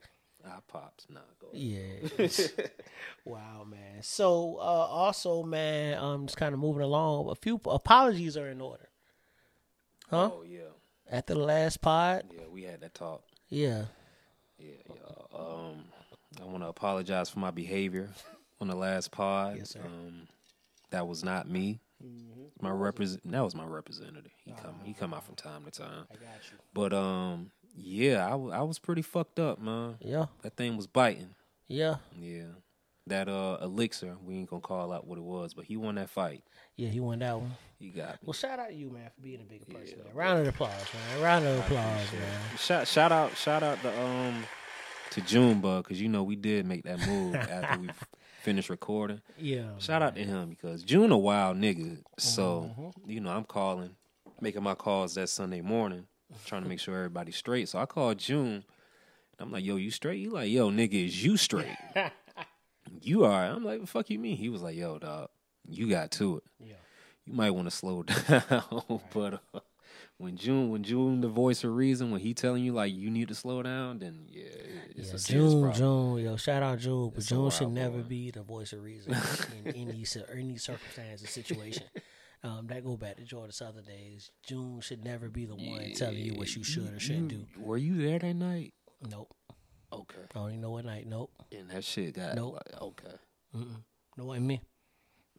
I 0.48 0.58
pops. 0.68 1.08
Nah, 1.10 1.22
go. 1.40 1.48
ahead. 1.54 2.12
Yeah. 2.20 2.66
wow, 3.26 3.66
man. 3.68 4.02
So 4.02 4.58
uh 4.60 4.62
also, 4.62 5.44
man, 5.44 5.98
um 5.98 6.26
just 6.28 6.38
kind 6.38 6.54
of 6.54 6.60
moving 6.60 6.82
along. 6.84 7.30
A 7.30 7.36
few 7.36 7.60
apologies 7.66 8.36
are 8.38 8.48
in 8.50 8.62
order. 8.62 8.90
Huh? 10.10 10.30
Oh 10.34 10.44
yeah, 10.48 10.70
After 11.12 11.34
the 11.34 11.40
last 11.40 11.82
pod? 11.82 12.26
yeah. 12.32 12.42
We 12.52 12.64
had 12.64 12.82
that 12.82 12.94
talk. 12.94 13.24
Yeah. 13.50 13.86
Yeah, 14.60 14.72
yeah. 14.88 15.38
Um, 15.40 15.84
I 16.42 16.46
want 16.46 16.64
to 16.64 16.68
apologize 16.68 17.30
for 17.30 17.40
my 17.40 17.52
behavior 17.52 18.10
on 18.62 18.68
the 18.68 18.76
last 18.76 19.12
pod. 19.12 19.56
Yes, 19.58 19.72
sir. 19.72 19.82
Um, 19.84 20.28
that 20.96 21.08
was 21.08 21.24
not 21.26 21.50
me. 21.50 21.82
My 22.62 22.70
represent 22.72 23.30
that 23.32 23.44
was 23.44 23.54
my 23.54 23.66
representative. 23.66 24.32
He 24.46 24.54
come 24.54 24.76
he 24.84 24.94
come 24.94 25.14
out 25.14 25.26
from 25.26 25.36
time 25.36 25.66
to 25.66 25.72
time. 25.72 26.06
I 26.10 26.16
got 26.16 26.40
you. 26.52 26.58
But 26.74 26.94
um, 26.94 27.52
yeah, 27.76 28.26
I, 28.26 28.30
w- 28.32 28.52
I 28.52 28.62
was 28.62 28.80
pretty 28.80 29.02
fucked 29.02 29.40
up, 29.40 29.60
man. 29.62 29.96
Yeah. 30.00 30.28
That 30.42 30.56
thing 30.56 30.78
was 30.78 30.88
biting. 30.88 31.36
Yeah. 31.68 31.96
Yeah, 32.18 32.44
that 33.08 33.28
uh 33.28 33.58
elixir. 33.62 34.16
We 34.24 34.36
ain't 34.36 34.50
gonna 34.50 34.62
call 34.62 34.94
out 34.94 35.06
what 35.06 35.18
it 35.18 35.24
was, 35.24 35.54
but 35.54 35.66
he 35.66 35.76
won 35.76 35.96
that 35.96 36.10
fight. 36.10 36.44
Yeah, 36.78 36.88
he 36.90 37.02
won 37.02 37.20
that 37.20 37.38
one. 37.40 37.52
He 37.78 37.90
got 37.90 38.14
me. 38.14 38.20
Well, 38.24 38.34
shout 38.34 38.58
out 38.58 38.70
to 38.70 38.74
you, 38.74 38.90
man, 38.90 39.10
for 39.14 39.22
being 39.22 39.42
a 39.42 39.44
bigger 39.44 39.66
person. 39.66 39.98
man. 40.06 40.14
Round 40.16 40.40
of 40.40 40.48
applause, 40.48 40.72
man. 41.12 41.22
Round 41.24 41.46
of 41.46 41.60
applause, 41.60 42.12
man. 42.14 42.58
Shout 42.58 42.88
shout 42.88 43.12
out 43.12 43.36
shout 43.36 43.64
out 43.64 43.82
to 43.82 44.02
um 44.02 44.46
to 45.12 45.22
Junebug 45.22 45.84
because 45.84 46.02
you 46.02 46.08
know 46.08 46.24
we 46.24 46.38
did 46.38 46.66
make 46.66 46.84
that 46.86 47.06
move 47.06 47.36
after 47.36 47.80
we 47.82 47.90
finished 48.46 48.70
recording. 48.70 49.22
Yeah. 49.40 49.70
Shout 49.80 50.04
out 50.04 50.16
to 50.16 50.24
him 50.24 50.50
because 50.52 50.84
June 50.84 51.12
a 51.12 51.18
wild 51.18 51.58
nigga. 51.58 51.98
So, 52.20 52.72
Mm-hmm. 52.80 53.10
you 53.10 53.20
know, 53.20 53.32
I'm 53.32 53.44
calling, 53.44 53.96
making 54.40 54.62
my 54.62 54.76
calls 54.76 55.16
that 55.16 55.30
Sunday 55.30 55.62
morning, 55.62 56.06
trying 56.46 56.62
to 56.64 56.70
make 56.70 56.80
sure 56.80 56.96
everybody's 56.96 57.36
straight. 57.38 57.68
So 57.70 57.80
I 57.80 57.86
called 57.88 58.20
June. 58.20 58.64
And 59.38 59.40
I'm 59.40 59.52
like, 59.52 59.66
yo, 59.66 59.78
you 59.78 59.90
straight? 59.90 60.20
He 60.20 60.28
like, 60.30 60.50
yo, 60.52 60.70
nigga, 60.70 61.06
is 61.08 61.24
you 61.26 61.38
straight? 61.38 61.76
you 63.02 63.26
are. 63.26 63.46
I'm 63.46 63.64
like, 63.64 63.80
what 63.80 63.82
the 63.82 63.88
fuck 63.88 64.10
you 64.12 64.20
mean? 64.20 64.38
He 64.38 64.50
was 64.50 64.62
like, 64.62 64.76
yo, 64.76 65.00
dog, 65.00 65.30
you 65.68 65.90
got 65.90 66.12
to 66.12 66.38
it. 66.38 66.44
Yeah. 66.60 66.76
You 67.26 67.34
might 67.34 67.50
want 67.52 67.68
to 67.68 67.76
slow 67.76 68.04
down. 68.04 69.02
but 69.14 69.42
uh, 69.56 69.60
when 70.18 70.38
June, 70.38 70.70
when 70.70 70.84
June, 70.84 71.22
the 71.22 71.28
voice 71.28 71.64
of 71.64 71.76
reason, 71.76 72.12
when 72.12 72.22
he 72.22 72.34
telling 72.34 72.64
you 72.64 72.72
like 72.74 72.94
you 72.94 73.10
need 73.10 73.28
to 73.28 73.36
slow 73.36 73.62
down, 73.64 74.00
then 74.00 74.26
yeah, 74.30 74.44
it's 74.96 75.10
Yeah, 75.10 75.16
a 75.16 75.40
June. 75.40 75.74
June, 75.74 76.18
yo, 76.20 76.38
shout 76.38 76.64
out 76.64 76.80
June, 76.80 77.10
but 77.10 77.18
It's 77.20 77.28
June 77.28 77.50
should 77.52 77.72
never 77.72 78.00
be 78.02 78.32
the 78.32 78.44
voice 78.44 78.72
of 78.74 78.82
reason 78.84 79.16
in 79.66 79.68
any 79.76 80.06
any 80.34 80.58
circumstance 80.58 81.24
or 81.24 81.28
situation. 81.28 81.84
Um, 82.44 82.68
that 82.68 82.84
go 82.84 82.96
back 82.96 83.18
to 83.18 83.24
Jordan 83.24 83.52
Southern 83.52 83.86
days. 83.86 84.30
June 84.48 84.80
should 84.80 85.04
never 85.04 85.30
be 85.30 85.46
the 85.46 85.56
one 85.56 85.92
telling 85.96 86.18
you 86.18 86.36
what 86.36 86.56
you 86.56 86.64
should 86.64 86.94
or 86.94 87.00
shouldn't 87.00 87.30
do. 87.30 87.46
Were 87.60 87.78
you 87.78 87.98
there 87.98 88.20
that 88.20 88.34
night? 88.36 88.74
Nope. 89.10 89.34
Okay. 89.92 90.18
I 90.36 90.40
don't 90.40 90.50
even 90.50 90.62
know 90.62 90.72
what 90.72 90.86
night. 90.86 91.08
Nope. 91.08 91.32
And 91.52 91.70
that 91.72 91.84
shit 91.84 92.14
got 92.16 92.36
Nope. 92.36 92.54
like, 92.54 92.82
okay. 92.82 93.16
Mm-mm. 93.56 93.82
No, 94.18 94.26
wasn't 94.26 94.46
me. 94.46 94.62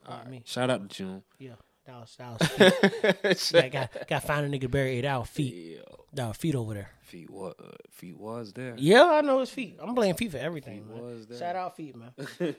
All 0.07 0.15
Wasn't 0.17 0.31
me. 0.31 0.43
Shout 0.47 0.69
out 0.71 0.89
to 0.89 0.97
June. 0.97 1.23
Yeah, 1.39 1.53
that 1.87 2.01
was 2.01 2.17
that 2.19 3.23
was. 3.25 3.51
Feet. 3.51 3.73
got 3.73 4.09
got 4.09 4.23
found 4.25 4.53
a 4.53 4.59
nigga 4.59 4.71
buried 4.71 5.05
hours 5.05 5.29
feet. 5.29 5.77
Yeah. 5.77 5.97
That 6.13 6.29
was 6.29 6.37
feet 6.37 6.55
over 6.55 6.75
there. 6.75 6.91
Feet 7.03 7.31
what? 7.31 7.57
Uh, 7.61 7.73
feet 7.91 8.19
was 8.19 8.53
there. 8.53 8.75
Yeah, 8.79 9.05
I 9.05 9.21
know 9.21 9.41
his 9.41 9.51
feet. 9.51 9.79
I'm 9.81 9.95
blaming 9.95 10.17
feet 10.17 10.33
for 10.33 10.39
everything. 10.39 10.85
Feet 10.85 10.95
man. 10.95 11.03
was 11.03 11.27
there. 11.27 11.39
Shout 11.39 11.57
out 11.57 11.77
feet, 11.77 11.95
man. 11.95 12.13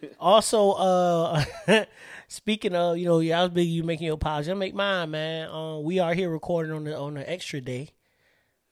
also, 0.19 0.71
uh 0.71 1.43
speaking 2.27 2.75
of, 2.75 2.97
you 2.97 3.05
know, 3.05 3.19
yeah, 3.19 3.39
I 3.39 3.43
was 3.43 3.51
big 3.51 3.67
you 3.67 3.83
making 3.83 4.05
your 4.05 4.15
apology. 4.15 4.51
I 4.51 4.53
make 4.53 4.73
mine, 4.73 5.11
man. 5.11 5.49
Um, 5.49 5.83
we 5.83 5.99
are 5.99 6.13
here 6.13 6.29
recording 6.29 6.71
on 6.71 6.83
the 6.85 6.97
on 6.97 7.15
the 7.15 7.29
extra 7.29 7.59
day. 7.59 7.89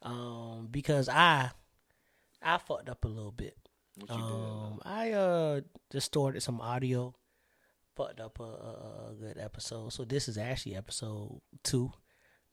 Um, 0.02 0.68
because 0.70 1.08
I 1.08 1.50
I 2.42 2.58
fucked 2.58 2.88
up 2.88 3.04
a 3.04 3.08
little 3.08 3.32
bit. 3.32 3.56
What 3.98 4.10
you 4.10 4.24
Um, 4.24 4.80
I 4.84 5.12
uh 5.12 5.60
distorted 5.90 6.42
some 6.42 6.60
audio, 6.60 7.14
fucked 7.96 8.20
up 8.20 8.38
a, 8.38 8.42
a, 8.42 9.10
a 9.10 9.14
good 9.18 9.38
episode. 9.38 9.92
So 9.92 10.04
this 10.04 10.28
is 10.28 10.38
actually 10.38 10.76
episode 10.76 11.40
two. 11.64 11.92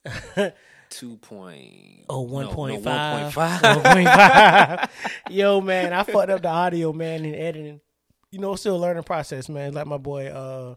Two 0.90 1.18
point. 1.18 2.06
Oh, 2.08 2.28
no, 2.28 2.50
1.5. 2.50 2.84
No, 2.84 2.92
1.5. 3.32 3.84
1.5. 3.84 4.90
Yo, 5.30 5.60
man, 5.62 5.92
I 5.92 6.04
fucked 6.04 6.30
up 6.30 6.42
the 6.42 6.50
audio, 6.50 6.94
man, 6.94 7.26
in 7.26 7.34
editing. 7.34 7.82
You 8.30 8.40
know, 8.40 8.56
still 8.56 8.76
a 8.76 8.78
learning 8.78 9.04
process, 9.04 9.50
man. 9.50 9.74
Like 9.74 9.88
my 9.88 9.98
boy, 9.98 10.28
uh, 10.28 10.76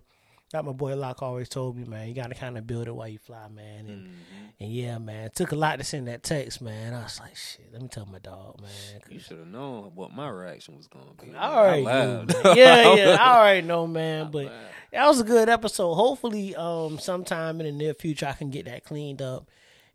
like 0.53 0.65
my 0.65 0.73
boy 0.73 0.95
Locke 0.97 1.23
always 1.23 1.49
told 1.49 1.77
me, 1.77 1.85
man, 1.85 2.07
you 2.09 2.15
got 2.15 2.29
to 2.29 2.35
kind 2.35 2.57
of 2.57 2.67
build 2.67 2.87
it 2.87 2.95
while 2.95 3.09
you 3.09 3.19
fly, 3.19 3.49
man. 3.49 3.87
And, 3.87 4.07
Mm-hmm. 4.07 4.45
and 4.61 4.71
yeah, 4.73 4.99
man, 4.99 5.25
it 5.27 5.35
took 5.35 5.53
a 5.53 5.57
lot 5.57 5.79
to 5.79 5.85
send 5.85 6.07
that 6.09 6.23
text, 6.23 6.63
man. 6.63 6.95
I 6.95 7.03
was 7.03 7.19
like, 7.21 7.35
shit, 7.37 7.67
let 7.73 7.83
me 7.83 7.89
tell 7.89 8.07
my 8.07 8.19
dog, 8.21 8.61
man. 8.61 9.01
You 9.11 9.19
should 9.19 9.39
have 9.39 9.49
known 9.49 9.91
what 9.95 10.13
my 10.13 10.29
reaction 10.29 10.77
was 10.77 10.87
gonna 10.87 11.07
be. 11.21 11.37
I 11.37 11.53
already 11.83 11.83
knew, 12.27 12.27
Yeah, 12.55 12.95
yeah, 12.95 13.17
I 13.21 13.39
already 13.39 13.67
know, 13.67 13.87
man. 13.87 14.31
But 14.31 14.53
that 14.93 15.07
was 15.07 15.21
a 15.21 15.25
good 15.25 15.49
episode. 15.49 15.95
Hopefully, 15.95 16.55
um, 16.55 16.99
sometime 17.01 17.61
in 17.61 17.67
the 17.67 17.73
near 17.73 17.93
future, 17.95 18.27
I 18.27 18.33
can 18.33 18.51
get 18.51 18.67
that 18.67 18.85
cleaned 18.85 19.21
up. 19.21 19.49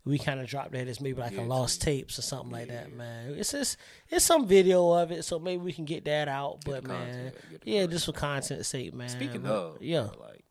We 0.04 0.18
kind 0.18 0.40
of 0.40 0.48
dropped 0.48 0.72
that 0.72 0.88
as 0.88 1.00
maybe 1.00 1.20
like 1.20 1.32
a 1.32 1.36
Yeah, 1.36 1.42
lost 1.42 1.80
tapes 1.82 2.18
or 2.18 2.22
something 2.22 2.50
like 2.50 2.68
that, 2.68 2.92
man. 2.92 3.34
It's 3.34 3.52
just 3.52 3.76
it's 4.08 4.24
some 4.24 4.46
video 4.46 4.90
of 4.92 5.12
it, 5.12 5.24
so 5.24 5.38
maybe 5.38 5.62
we 5.62 5.72
can 5.72 5.84
get 5.84 6.04
that 6.06 6.26
out. 6.28 6.58
But 6.64 6.84
man, 6.84 7.06
content, 7.32 7.34
yeah, 7.64 7.80
content. 7.82 7.90
just 7.92 8.06
for 8.06 8.12
content's 8.12 8.68
sake, 8.68 8.94
man. 8.94 9.08
Speaking 9.08 9.42
But, 9.42 9.50
of, 9.50 9.82
yeah, 9.82 10.08
like, 10.18 10.44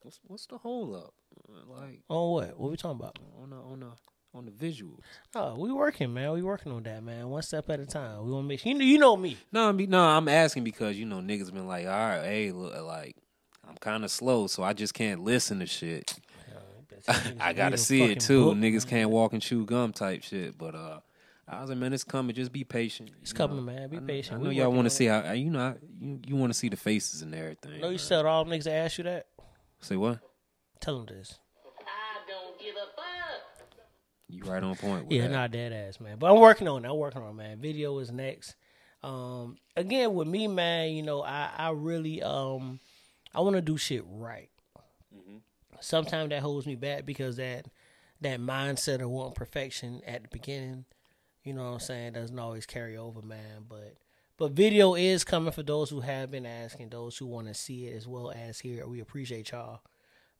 what's 0.00 0.18
what's 0.26 0.46
the 0.46 0.58
hold 0.58 0.96
up? 0.96 1.14
Like 1.68 2.00
on 2.08 2.32
what? 2.32 2.58
What 2.58 2.70
we 2.70 2.76
talking 2.76 3.00
about? 3.00 3.16
on 3.40 3.50
the 3.50 3.56
on 3.56 3.80
the 3.80 3.90
on 4.34 4.44
the 4.44 4.50
visuals. 4.50 5.00
Oh, 5.36 5.54
we 5.54 5.72
working, 5.72 6.12
man. 6.12 6.32
We 6.32 6.42
working 6.42 6.72
on 6.72 6.82
that, 6.82 7.02
man. 7.02 7.28
One 7.28 7.42
step 7.42 7.70
at 7.70 7.80
a 7.80 7.86
time. 7.86 8.24
We 8.24 8.32
want 8.32 8.44
to 8.44 8.48
make 8.48 8.60
sure 8.60 8.72
you 8.72 8.78
know, 8.78 8.84
you 8.84 8.98
know 8.98 9.16
me. 9.16 9.36
No, 9.52 9.68
I 9.68 9.72
mean, 9.72 9.90
no, 9.90 10.02
I'm 10.02 10.28
asking 10.28 10.64
because 10.64 10.98
you 10.98 11.06
know 11.06 11.18
niggas 11.18 11.52
been 11.52 11.68
like, 11.68 11.86
all 11.86 11.92
right, 11.92 12.24
hey, 12.24 12.52
look, 12.52 12.74
like 12.84 13.16
I'm 13.68 13.76
kind 13.76 14.04
of 14.04 14.10
slow, 14.10 14.46
so 14.48 14.62
I 14.62 14.72
just 14.72 14.94
can't 14.94 15.22
listen 15.22 15.60
to 15.60 15.66
shit. 15.66 16.18
I 17.40 17.52
gotta 17.52 17.76
see 17.78 18.02
it 18.02 18.20
too. 18.20 18.46
book, 18.46 18.56
Niggas 18.56 18.86
can't 18.86 19.10
walk 19.10 19.32
and 19.32 19.42
chew 19.42 19.64
gum 19.64 19.92
type 19.92 20.22
shit. 20.22 20.56
But 20.58 20.74
uh, 20.74 21.00
I 21.46 21.60
was 21.60 21.70
like, 21.70 21.78
man, 21.78 21.92
it's 21.92 22.04
coming. 22.04 22.34
Just 22.34 22.52
be 22.52 22.64
patient. 22.64 23.10
It's 23.22 23.32
you 23.32 23.38
know. 23.38 23.46
coming, 23.48 23.64
man. 23.64 23.88
Be 23.88 23.96
I 23.96 24.00
know, 24.00 24.06
patient. 24.06 24.40
I 24.40 24.42
know 24.42 24.48
We 24.50 24.56
y'all 24.56 24.72
want 24.72 24.86
to 24.86 24.90
see 24.90 25.06
how 25.06 25.32
you 25.32 25.50
know 25.50 25.76
you 26.00 26.20
you 26.26 26.36
want 26.36 26.52
to 26.52 26.58
see 26.58 26.68
the 26.68 26.76
faces 26.76 27.22
and 27.22 27.34
everything. 27.34 27.80
No, 27.80 27.90
you 27.90 27.98
said 27.98 28.24
all 28.26 28.44
niggas 28.44 28.64
that 28.64 28.72
ask 28.74 28.98
you 28.98 29.04
that. 29.04 29.26
say 29.80 29.96
what? 29.96 30.18
Tell 30.80 30.96
them 30.98 31.06
this. 31.06 31.38
I 31.80 32.28
don't 32.28 32.58
give 32.58 32.74
a 32.74 32.86
fuck. 32.94 33.04
You 34.30 34.44
right 34.44 34.62
on 34.62 34.76
point. 34.76 35.06
With 35.06 35.12
Yeah, 35.12 35.22
that. 35.22 35.30
not 35.32 35.50
dead 35.52 35.72
ass, 35.72 36.00
man. 36.00 36.18
But 36.18 36.30
I'm 36.32 36.38
working 36.38 36.68
on 36.68 36.84
it. 36.84 36.88
I'm 36.88 36.96
working 36.98 37.22
on 37.22 37.30
it, 37.30 37.34
man. 37.34 37.60
Video 37.60 37.98
is 37.98 38.12
next. 38.12 38.56
Um, 39.02 39.56
again 39.76 40.12
with 40.12 40.28
me, 40.28 40.48
man. 40.48 40.90
You 40.90 41.02
know, 41.02 41.22
I 41.22 41.50
I 41.56 41.70
really 41.70 42.22
um, 42.22 42.78
I 43.34 43.40
want 43.40 43.56
to 43.56 43.62
do 43.62 43.76
shit 43.78 44.04
right. 44.06 44.50
Sometimes 45.80 46.30
that 46.30 46.42
holds 46.42 46.66
me 46.66 46.74
back 46.74 47.06
because 47.06 47.36
that 47.36 47.66
that 48.20 48.40
mindset 48.40 49.00
of 49.00 49.10
wanting 49.10 49.34
perfection 49.34 50.00
at 50.06 50.22
the 50.24 50.28
beginning, 50.28 50.84
you 51.44 51.52
know 51.52 51.64
what 51.64 51.74
I'm 51.74 51.80
saying, 51.80 52.12
doesn't 52.14 52.38
always 52.38 52.66
carry 52.66 52.96
over, 52.96 53.22
man. 53.22 53.64
But 53.68 53.94
but 54.36 54.52
video 54.52 54.94
is 54.94 55.24
coming 55.24 55.52
for 55.52 55.62
those 55.62 55.90
who 55.90 56.00
have 56.00 56.30
been 56.30 56.46
asking, 56.46 56.88
those 56.90 57.16
who 57.16 57.26
want 57.26 57.46
to 57.48 57.54
see 57.54 57.86
it 57.86 57.96
as 57.96 58.06
well 58.06 58.30
as 58.30 58.60
here. 58.60 58.86
We 58.86 59.00
appreciate 59.00 59.50
y'all 59.52 59.80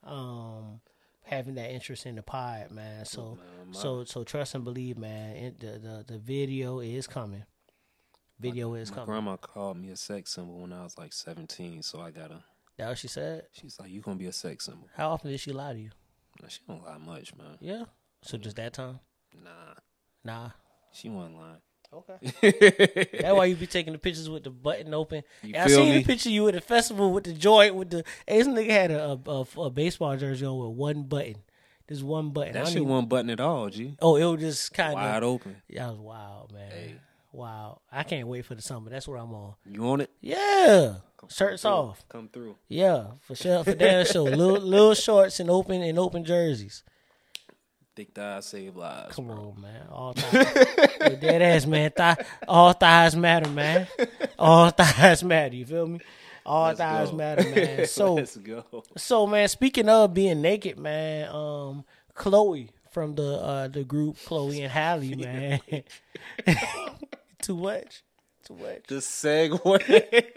um 0.05 0.81
having 1.25 1.55
that 1.57 1.71
interest 1.71 2.07
in 2.07 2.15
the 2.17 2.23
pod, 2.23 2.71
man. 2.71 3.05
So 3.05 3.39
so 3.73 4.05
so 4.05 4.25
trust 4.25 4.55
and 4.55 4.65
believe, 4.65 4.99
man. 4.99 5.37
It, 5.37 5.61
the, 5.61 5.79
the 5.79 6.05
the 6.15 6.19
video 6.19 6.81
is 6.81 7.07
coming. 7.07 7.45
Video 8.41 8.75
is 8.75 8.91
My 8.91 8.95
coming. 8.97 9.07
grandma 9.07 9.37
called 9.37 9.79
me 9.79 9.91
a 9.91 9.97
sex 9.97 10.33
symbol 10.33 10.61
when 10.61 10.73
I 10.73 10.85
was 10.85 10.97
like 10.97 11.13
17, 11.13 11.83
so 11.83 12.01
I 12.01 12.11
gotta. 12.13 12.45
That 12.79 12.89
what 12.89 12.99
she 12.99 13.09
said. 13.09 13.45
She's 13.53 13.79
like, 13.81 13.91
you 13.91 14.01
gonna 14.01 14.17
be 14.17 14.27
a 14.27 14.33
sex 14.33 14.65
symbol. 14.67 14.89
How 14.97 15.11
often 15.11 15.31
did 15.31 15.41
she 15.41 15.53
lie 15.53 15.73
to 15.73 15.79
you? 15.79 15.91
Nah, 16.41 16.49
She 16.49 16.61
don't 16.69 16.85
lie 16.85 16.97
much, 16.99 17.35
man. 17.37 17.59
Yeah. 17.61 17.85
So 18.23 18.39
just 18.39 18.57
that 18.57 18.73
time? 18.73 19.01
Nah, 19.45 19.75
Nah. 20.25 20.51
she 20.93 21.09
wasn't 21.09 21.37
lying. 21.37 21.61
Okay. 21.93 23.11
That's 23.21 23.35
why 23.35 23.47
you 23.47 23.57
be 23.57 23.67
taking 23.67 23.95
the 23.95 23.99
pictures 23.99 24.29
with 24.29 24.45
the 24.45 24.51
button 24.51 24.93
open. 24.93 25.23
You 25.43 25.55
And 25.55 25.65
I 25.65 25.67
seen 25.75 25.91
me? 25.91 25.99
the 25.99 26.05
picture 26.05 26.29
of 26.29 26.33
you 26.35 26.47
at 26.49 26.55
the 26.55 26.61
festival 26.61 27.13
with 27.13 27.25
the 27.25 27.33
joint 27.33 27.75
with 27.75 27.91
the. 27.91 28.05
Hey, 28.27 28.39
this 28.39 28.47
nigga 28.49 28.71
had 28.71 28.91
a, 28.91 29.19
a, 29.27 29.47
a 29.63 29.71
baseball 29.71 30.17
jersey 30.17 30.45
on 30.45 30.59
with 30.59 30.77
one 30.77 31.05
button. 31.05 31.37
Just 31.89 32.03
one 32.03 32.31
button. 32.31 32.57
I 32.57 32.61
That 32.61 32.67
shit 32.69 32.77
even- 32.77 32.89
wasn't 32.89 33.09
button 33.09 33.31
at 33.31 33.41
all, 33.41 33.71
G. 33.71 33.97
Oh, 34.03 34.17
it 34.17 34.25
was 34.25 34.41
just 34.41 34.75
kind 34.75 34.91
of 34.91 34.95
Wide 34.97 35.23
open. 35.23 35.57
That 35.71 35.89
was 35.89 35.99
wild, 35.99 36.53
man. 36.53 36.71
Hey. 36.71 36.95
Wow. 37.33 37.81
I 37.93 38.03
can't 38.05 38.27
wait 38.27 38.45
for 38.45 38.55
the 38.55 38.63
summer. 38.63 38.91
That's 38.91 39.07
what 39.07 39.21
I'm 39.21 39.33
on. 39.35 39.55
You 39.65 39.85
on 39.89 40.01
it? 40.03 40.11
Yeah. 40.21 40.95
Shirts 41.29 41.63
Come 41.63 41.73
off. 41.73 42.05
Come 42.09 42.29
through. 42.33 42.57
Yeah, 42.69 43.09
for 43.23 43.35
sure. 43.35 43.65
For 43.65 43.75
damn 43.75 44.07
sure. 44.07 44.31
Little, 44.31 44.61
little 44.61 44.95
shorts 44.95 45.41
and 45.41 45.51
open 45.51 45.83
and 45.83 45.99
open 45.99 46.25
jerseys. 46.25 46.85
Thick 47.97 48.15
thighs 48.15 48.47
save 48.47 48.77
lives. 48.77 49.15
Come 49.17 49.27
bro. 49.27 49.55
on, 49.57 49.61
man. 49.61 49.87
All 49.91 50.13
thighs. 50.13 51.19
Dead 51.21 51.43
ass, 51.43 51.67
man. 51.67 51.91
Thigh, 51.91 52.17
all 52.47 52.73
thighs 52.73 53.17
matter, 53.17 53.51
man. 53.51 53.89
All 54.39 54.71
thighs 54.71 55.25
matter. 55.25 55.57
You 55.57 55.67
feel 55.67 55.87
me? 55.89 56.01
All 56.47 56.69
Let's 56.69 56.79
thighs 56.79 57.11
go. 57.11 57.17
matter, 57.17 57.43
man. 57.51 57.87
So, 57.89 58.15
let's 58.15 58.37
go. 58.37 58.65
so 58.97 59.27
man. 59.27 59.49
Speaking 59.49 59.89
of 59.89 60.15
being 60.15 60.41
naked, 60.41 60.79
man. 60.79 61.29
Um, 61.35 61.85
Chloe 62.15 62.71
from 62.91 63.17
the 63.17 63.35
uh 63.39 63.69
the 63.69 63.83
group 63.85 64.17
Chloe 64.25 64.63
and 64.63 64.73
Hallie, 64.73 65.17
man. 65.17 65.61
Too 67.49 67.57
much. 67.57 68.03
Too 68.47 68.57
much. 68.57 68.83
The 68.89 68.97
segue. 68.97 70.37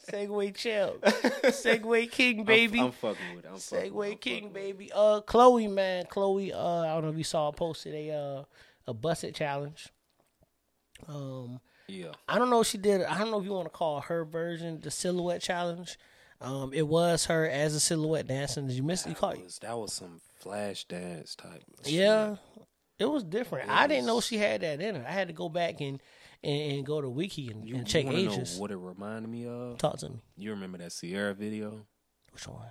Segway 0.10 0.54
chill. 0.56 0.96
Segway 1.02 2.10
king, 2.10 2.44
baby. 2.44 2.80
I'm, 2.80 2.86
I'm 2.86 2.92
fucking 2.92 3.36
with 3.36 3.44
it. 3.44 3.50
I'm 3.52 3.58
fucking 3.58 3.84
with. 3.84 3.92
Segway 3.92 4.12
I'm 4.12 4.16
King, 4.16 4.48
baby. 4.50 4.90
Uh, 4.94 5.20
Chloe, 5.20 5.68
man, 5.68 6.06
Chloe. 6.08 6.54
Uh, 6.54 6.80
I 6.80 6.86
don't 6.94 7.02
know 7.02 7.10
if 7.10 7.18
you 7.18 7.24
saw 7.24 7.50
posted 7.50 7.92
a 7.94 8.10
uh 8.14 8.44
a 8.86 8.94
busted 8.94 9.34
challenge. 9.34 9.88
Um. 11.06 11.60
Yeah. 11.86 12.12
I 12.26 12.38
don't 12.38 12.48
know 12.48 12.62
if 12.62 12.66
she 12.68 12.78
did. 12.78 13.02
I 13.02 13.18
don't 13.18 13.30
know 13.30 13.40
if 13.40 13.44
you 13.44 13.52
want 13.52 13.66
to 13.66 13.70
call 13.76 14.00
her 14.00 14.24
version 14.24 14.80
the 14.80 14.90
silhouette 14.90 15.42
challenge. 15.42 15.98
Um, 16.40 16.72
it 16.72 16.88
was 16.88 17.26
her 17.26 17.46
as 17.46 17.74
a 17.74 17.80
silhouette 17.80 18.26
dancing. 18.26 18.68
Did 18.68 18.76
you 18.76 18.82
miss 18.82 19.04
it? 19.04 19.10
You 19.10 19.14
caught 19.16 19.34
That 19.34 19.44
was, 19.44 19.58
that 19.58 19.78
was 19.78 19.92
some 19.92 20.22
flash 20.34 20.84
dance 20.84 21.34
type. 21.34 21.62
Yeah, 21.84 22.36
shit. 22.54 22.66
it 23.00 23.04
was 23.06 23.22
different. 23.22 23.68
It 23.68 23.74
I 23.74 23.86
didn't 23.86 24.06
know 24.06 24.22
she 24.22 24.38
had 24.38 24.62
that 24.62 24.80
in 24.80 24.94
her. 24.94 25.04
I 25.06 25.12
had 25.12 25.28
to 25.28 25.34
go 25.34 25.50
back 25.50 25.82
and 25.82 26.00
and, 26.44 26.72
and 26.72 26.86
go 26.86 27.00
to 27.00 27.08
Wiki 27.08 27.48
and, 27.48 27.66
You, 27.68 27.76
and 27.76 27.86
check 27.86 28.04
you 28.06 28.12
ages. 28.12 28.54
know 28.56 28.62
what 28.62 28.70
it 28.70 28.76
reminded 28.76 29.30
me 29.30 29.46
of? 29.46 29.78
Talk 29.78 29.98
to 29.98 30.08
me. 30.10 30.20
You 30.36 30.50
remember 30.50 30.78
that 30.78 30.92
Sierra 30.92 31.34
video 31.34 31.86
Which 32.32 32.46
one? 32.46 32.62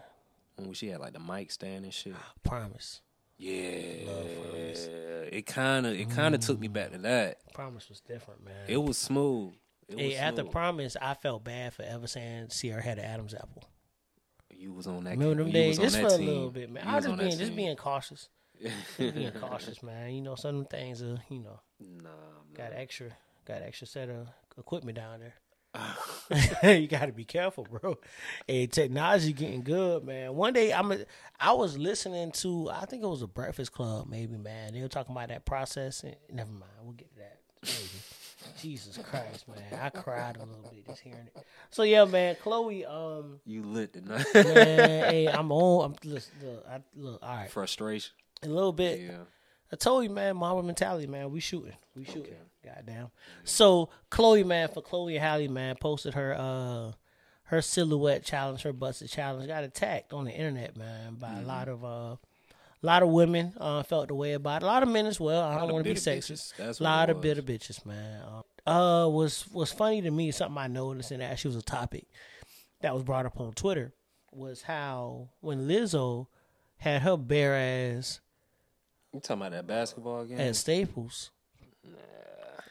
when 0.57 0.73
she 0.73 0.87
had 0.87 0.99
like 0.99 1.13
the 1.13 1.19
mic 1.19 1.51
stand 1.51 1.83
and 1.85 1.93
shit? 1.93 2.13
Promise. 2.43 3.01
Yeah, 3.39 3.51
it 5.31 5.45
kind 5.45 5.85
of 5.85 5.93
it 5.93 6.09
kind 6.09 6.33
of 6.33 6.41
took 6.41 6.59
me 6.59 6.67
back 6.67 6.91
to 6.91 6.97
that. 6.99 7.37
Promise 7.53 7.89
was 7.89 8.01
different, 8.01 8.43
man. 8.43 8.55
It 8.67 8.77
was 8.77 8.97
smooth. 8.97 9.53
It 9.87 9.99
Hey, 9.99 10.07
was 10.09 10.17
after 10.17 10.41
smooth. 10.41 10.51
Promise, 10.51 10.97
I 11.01 11.13
felt 11.13 11.43
bad 11.43 11.73
for 11.73 11.83
ever 11.83 12.07
saying 12.07 12.47
Sierra 12.49 12.81
had 12.81 12.97
an 12.97 13.05
Adam's 13.05 13.33
apple. 13.33 13.63
you 14.49 14.73
was 14.73 14.87
on 14.87 15.03
that. 15.03 15.11
Remember 15.17 15.43
them 15.43 15.51
days? 15.51 15.77
Just 15.77 15.97
for 15.97 16.09
that 16.09 16.19
a 16.19 16.23
little 16.23 16.49
bit, 16.49 16.69
man. 16.71 16.83
You 16.85 16.91
I 16.91 16.95
was 16.95 17.05
just 17.05 17.17
being 17.19 17.37
just 17.37 17.55
being 17.55 17.75
cautious. 17.75 18.29
Just 18.97 19.13
being 19.13 19.31
cautious, 19.33 19.83
man. 19.83 20.11
You 20.15 20.21
know, 20.21 20.33
some 20.33 20.65
things 20.65 21.03
are 21.03 21.19
you 21.29 21.41
know 21.41 21.59
Nah, 21.79 22.09
got 22.55 22.73
extra 22.73 23.09
got 23.47 23.61
an 23.61 23.67
extra 23.67 23.87
set 23.87 24.09
of 24.09 24.27
equipment 24.57 24.97
down 24.97 25.21
there. 25.21 25.33
you 26.77 26.87
got 26.87 27.05
to 27.05 27.11
be 27.13 27.23
careful, 27.23 27.65
bro. 27.69 27.97
Hey, 28.45 28.67
technology 28.67 29.31
getting 29.31 29.61
good, 29.63 30.03
man. 30.03 30.35
One 30.35 30.53
day 30.53 30.73
I'm 30.73 30.91
a, 30.91 30.99
I 31.39 31.53
was 31.53 31.77
listening 31.77 32.31
to 32.33 32.69
I 32.69 32.85
think 32.85 33.03
it 33.03 33.07
was 33.07 33.21
a 33.21 33.27
Breakfast 33.27 33.71
Club, 33.71 34.07
maybe, 34.09 34.37
man. 34.37 34.73
They 34.73 34.81
were 34.81 34.87
talking 34.87 35.15
about 35.15 35.29
that 35.29 35.45
process. 35.45 36.03
And, 36.03 36.15
never 36.31 36.51
mind, 36.51 36.71
we'll 36.83 36.93
get 36.93 37.09
to 37.13 37.19
that. 37.19 37.39
Jesus 38.61 38.97
Christ, 38.97 39.47
man. 39.47 39.79
I 39.81 39.89
cried 39.89 40.37
a 40.37 40.39
little 40.39 40.69
bit 40.71 40.85
just 40.85 41.01
hearing 41.01 41.29
it. 41.35 41.45
So 41.69 41.83
yeah, 41.83 42.05
man, 42.05 42.35
Chloe, 42.41 42.85
um, 42.85 43.39
you 43.45 43.63
lit 43.63 43.93
tonight. 43.93 44.25
man, 44.33 45.11
hey, 45.11 45.27
I'm 45.27 45.51
on. 45.51 45.85
I'm 45.85 46.09
listen, 46.09 46.33
look, 46.43 46.65
I, 46.69 46.79
look, 46.95 47.19
all 47.21 47.35
right, 47.35 47.51
Frustration. 47.51 48.13
a 48.43 48.47
little 48.47 48.73
bit. 48.73 49.01
Yeah. 49.01 49.17
I 49.71 49.75
told 49.75 50.03
you, 50.03 50.09
man, 50.09 50.37
Marvel 50.37 50.63
mentality, 50.63 51.07
man. 51.07 51.29
We 51.31 51.39
shooting. 51.39 51.73
We 51.95 52.05
shooting. 52.05 52.35
Goddamn. 52.75 53.09
So 53.43 53.89
Chloe, 54.09 54.43
man, 54.43 54.67
for 54.69 54.81
Chloe 54.81 55.15
and 55.15 55.23
Halle, 55.25 55.47
man, 55.47 55.75
posted 55.79 56.13
her 56.13 56.35
uh 56.37 56.91
her 57.43 57.61
silhouette 57.61 58.23
challenge, 58.25 58.63
her 58.63 58.73
busted 58.73 59.09
challenge, 59.09 59.47
got 59.47 59.63
attacked 59.63 60.11
on 60.11 60.25
the 60.25 60.31
internet, 60.31 60.75
man, 60.75 61.15
by 61.15 61.29
Mm-hmm. 61.29 61.43
a 61.43 61.47
lot 61.47 61.67
of 61.69 61.83
uh 61.85 62.15
a 62.83 62.85
lot 62.85 63.01
of 63.01 63.09
women 63.09 63.53
uh, 63.57 63.81
felt 63.81 64.07
the 64.09 64.13
way 64.13 64.33
about 64.33 64.61
it. 64.61 64.65
A 64.65 64.67
lot 64.67 64.83
of 64.83 64.89
men 64.89 65.07
as 65.07 65.19
well. 65.19 65.41
I 65.41 65.57
don't 65.57 65.73
want 65.73 65.83
to 65.83 65.89
be 65.93 65.99
sexist. 65.99 66.79
A 66.79 66.83
lot 66.83 67.09
of 67.09 67.21
bitter 67.21 67.41
bitches, 67.41 67.83
man. 67.87 68.21
Uh, 68.67 68.69
uh, 68.69 69.07
was 69.07 69.47
was 69.51 69.71
funny 69.71 70.01
to 70.03 70.11
me. 70.11 70.29
Something 70.29 70.59
I 70.59 70.67
noticed, 70.67 71.09
and 71.09 71.23
actually 71.23 71.55
was 71.55 71.63
a 71.63 71.65
topic 71.65 72.05
that 72.81 72.93
was 72.93 73.01
brought 73.01 73.25
up 73.25 73.39
on 73.41 73.53
Twitter, 73.53 73.93
was 74.31 74.61
how 74.61 75.29
when 75.39 75.67
Lizzo 75.67 76.27
had 76.77 77.01
her 77.01 77.17
bare 77.17 77.55
ass 77.97 78.19
You 79.11 79.21
talking 79.21 79.41
about 79.41 79.51
that 79.53 79.65
basketball 79.65 80.25
game? 80.25 80.39
at 80.39 80.55
Staples, 80.55 81.31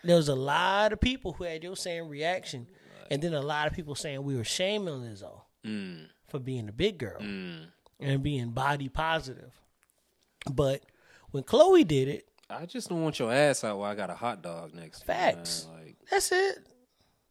there 0.08 0.16
was 0.16 0.28
a 0.28 0.34
lot 0.34 0.92
of 0.92 1.00
people 1.00 1.32
who 1.32 1.44
had 1.44 1.62
your 1.62 1.76
same 1.76 2.08
reaction, 2.08 2.66
and 3.10 3.22
then 3.22 3.34
a 3.34 3.42
lot 3.42 3.66
of 3.66 3.72
people 3.72 3.94
saying 3.94 4.22
we 4.22 4.36
were 4.36 4.44
shaming 4.44 4.94
Lizzo 4.94 5.42
Mm, 5.64 6.06
for 6.28 6.38
being 6.38 6.68
a 6.68 6.72
big 6.72 6.98
girl 6.98 7.20
mm. 7.20 7.66
and 7.98 8.22
being 8.22 8.50
body 8.50 8.88
positive. 8.88 9.52
But 10.48 10.84
when 11.32 11.42
Chloe 11.42 11.82
did 11.82 12.06
it, 12.06 12.28
I 12.48 12.66
just 12.66 12.88
don't 12.88 13.02
want 13.02 13.18
your 13.18 13.32
ass 13.32 13.64
out 13.64 13.78
while 13.78 13.90
I 13.90 13.96
got 13.96 14.10
a 14.10 14.14
hot 14.14 14.42
dog 14.42 14.72
next 14.74 15.00
to 15.00 15.08
me, 15.08 15.14
man. 15.14 15.34
Facts. 15.34 15.66
Like, 15.74 15.96
that's 16.08 16.30
it. 16.30 16.58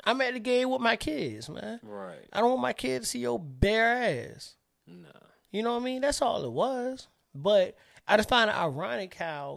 I'm 0.03 0.19
at 0.19 0.33
the 0.33 0.39
game 0.41 0.69
with 0.69 0.81
my 0.81 0.97
kids, 0.97 1.49
man. 1.49 1.79
right. 1.81 2.27
I 2.33 2.41
don't 2.41 2.49
want 2.49 2.61
my 2.61 2.73
kids 2.73 3.05
to 3.05 3.11
see 3.11 3.19
your 3.19 3.39
bare 3.39 4.31
ass. 4.33 4.55
No. 4.85 5.07
You 5.51 5.63
know 5.63 5.73
what 5.73 5.81
I 5.81 5.85
mean? 5.85 6.01
That's 6.01 6.21
all 6.21 6.43
it 6.43 6.51
was. 6.51 7.07
But 7.33 7.77
I 8.05 8.17
just 8.17 8.27
find 8.29 8.49
it 8.49 8.55
ironic 8.55 9.13
how 9.15 9.55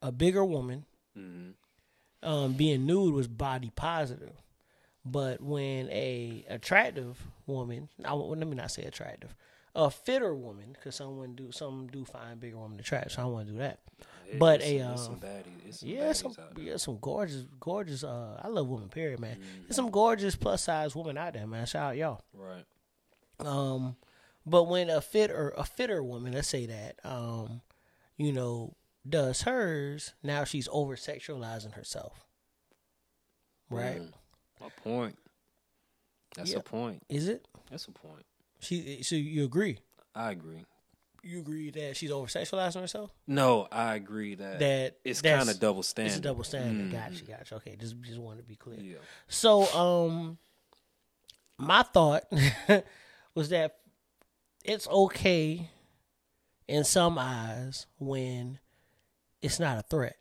a 0.00 0.12
bigger 0.12 0.44
woman 0.44 0.84
hmm 1.16 1.50
um, 2.24 2.54
being 2.54 2.86
nude 2.86 3.14
was 3.14 3.28
body 3.28 3.70
positive, 3.76 4.32
but 5.04 5.40
when 5.40 5.88
a 5.90 6.44
attractive 6.48 7.18
woman, 7.46 7.88
I, 8.04 8.14
well, 8.14 8.30
let 8.30 8.46
me 8.48 8.56
not 8.56 8.70
say 8.70 8.82
attractive, 8.84 9.34
a 9.74 9.90
fitter 9.90 10.34
woman, 10.34 10.72
because 10.72 10.94
someone 10.96 11.34
do 11.34 11.52
some 11.52 11.86
do 11.88 12.04
find 12.04 12.40
bigger 12.40 12.58
women 12.58 12.80
attractive, 12.80 13.12
so 13.12 13.22
I 13.22 13.24
want 13.26 13.46
to 13.46 13.52
do 13.52 13.58
that. 13.58 13.78
It- 14.30 14.38
But 14.38 14.62
a, 14.62 14.80
um, 14.80 14.96
some 14.96 15.16
baddies. 15.20 15.66
It's 15.68 15.80
some 15.80 15.88
Yeah, 15.88 16.12
some 16.12 16.34
yeah, 16.56 16.76
some 16.78 16.98
gorgeous, 17.00 17.44
gorgeous. 17.60 18.02
Uh, 18.04 18.40
I 18.42 18.48
love 18.48 18.66
women. 18.68 18.88
Period, 18.88 19.20
man. 19.20 19.36
Mm-hmm. 19.36 19.62
There's 19.62 19.76
some 19.76 19.90
gorgeous 19.90 20.34
plus 20.36 20.62
size 20.62 20.96
women 20.96 21.18
out 21.18 21.34
there, 21.34 21.46
man. 21.46 21.66
Shout 21.66 21.90
out 21.90 21.96
y'all. 21.96 22.22
Right. 22.32 22.64
Um, 23.40 23.96
but 24.46 24.64
when 24.64 24.88
a 24.90 25.00
fitter, 25.00 25.52
a 25.56 25.64
fitter 25.64 26.02
woman, 26.02 26.32
let's 26.32 26.48
say 26.48 26.66
that, 26.66 26.98
um, 27.04 27.60
you 28.16 28.32
know, 28.32 28.74
does 29.08 29.42
hers, 29.42 30.14
now 30.22 30.44
she's 30.44 30.68
over 30.72 30.96
sexualizing 30.96 31.72
herself. 31.74 32.24
Right? 33.70 34.00
Mm. 34.00 34.12
A 34.66 34.70
point. 34.80 35.18
That's 36.36 36.50
Yeah. 36.52 36.58
a 36.58 36.62
point. 36.62 37.02
Is 37.08 37.28
it? 37.28 37.46
That's 37.70 37.86
a 37.86 37.92
point. 37.92 38.24
She. 38.60 39.02
So 39.02 39.14
you 39.16 39.44
agree? 39.44 39.78
I 40.14 40.30
agree. 40.30 40.64
You 41.22 41.40
agree 41.40 41.70
that 41.70 41.96
she's 41.96 42.10
over 42.10 42.26
sexualizing 42.26 42.80
herself? 42.80 43.10
No, 43.26 43.66
I 43.72 43.94
agree 43.94 44.34
that, 44.34 44.58
That 44.58 44.98
it's 45.04 45.22
kind 45.22 45.48
of 45.48 45.58
double 45.58 45.82
standard. 45.82 46.08
It's 46.10 46.18
a 46.18 46.22
double 46.22 46.44
standard. 46.44 46.88
Mhm. 46.88 46.92
Gotcha, 46.92 47.24
gotcha. 47.24 47.54
Okay, 47.56 47.76
just 47.76 47.98
just 48.02 48.18
want 48.18 48.38
to 48.38 48.44
be 48.44 48.56
clear. 48.56 48.78
Yeah. 48.80 48.98
So, 49.28 49.62
um, 49.74 50.38
my 51.56 51.82
thought 51.82 52.24
was 53.34 53.48
that 53.50 53.78
it's 54.64 54.86
okay 54.88 55.70
in 56.68 56.84
some 56.84 57.18
eyes 57.18 57.86
when 57.98 58.58
it's 59.44 59.60
not 59.60 59.78
a 59.78 59.82
threat. 59.82 60.16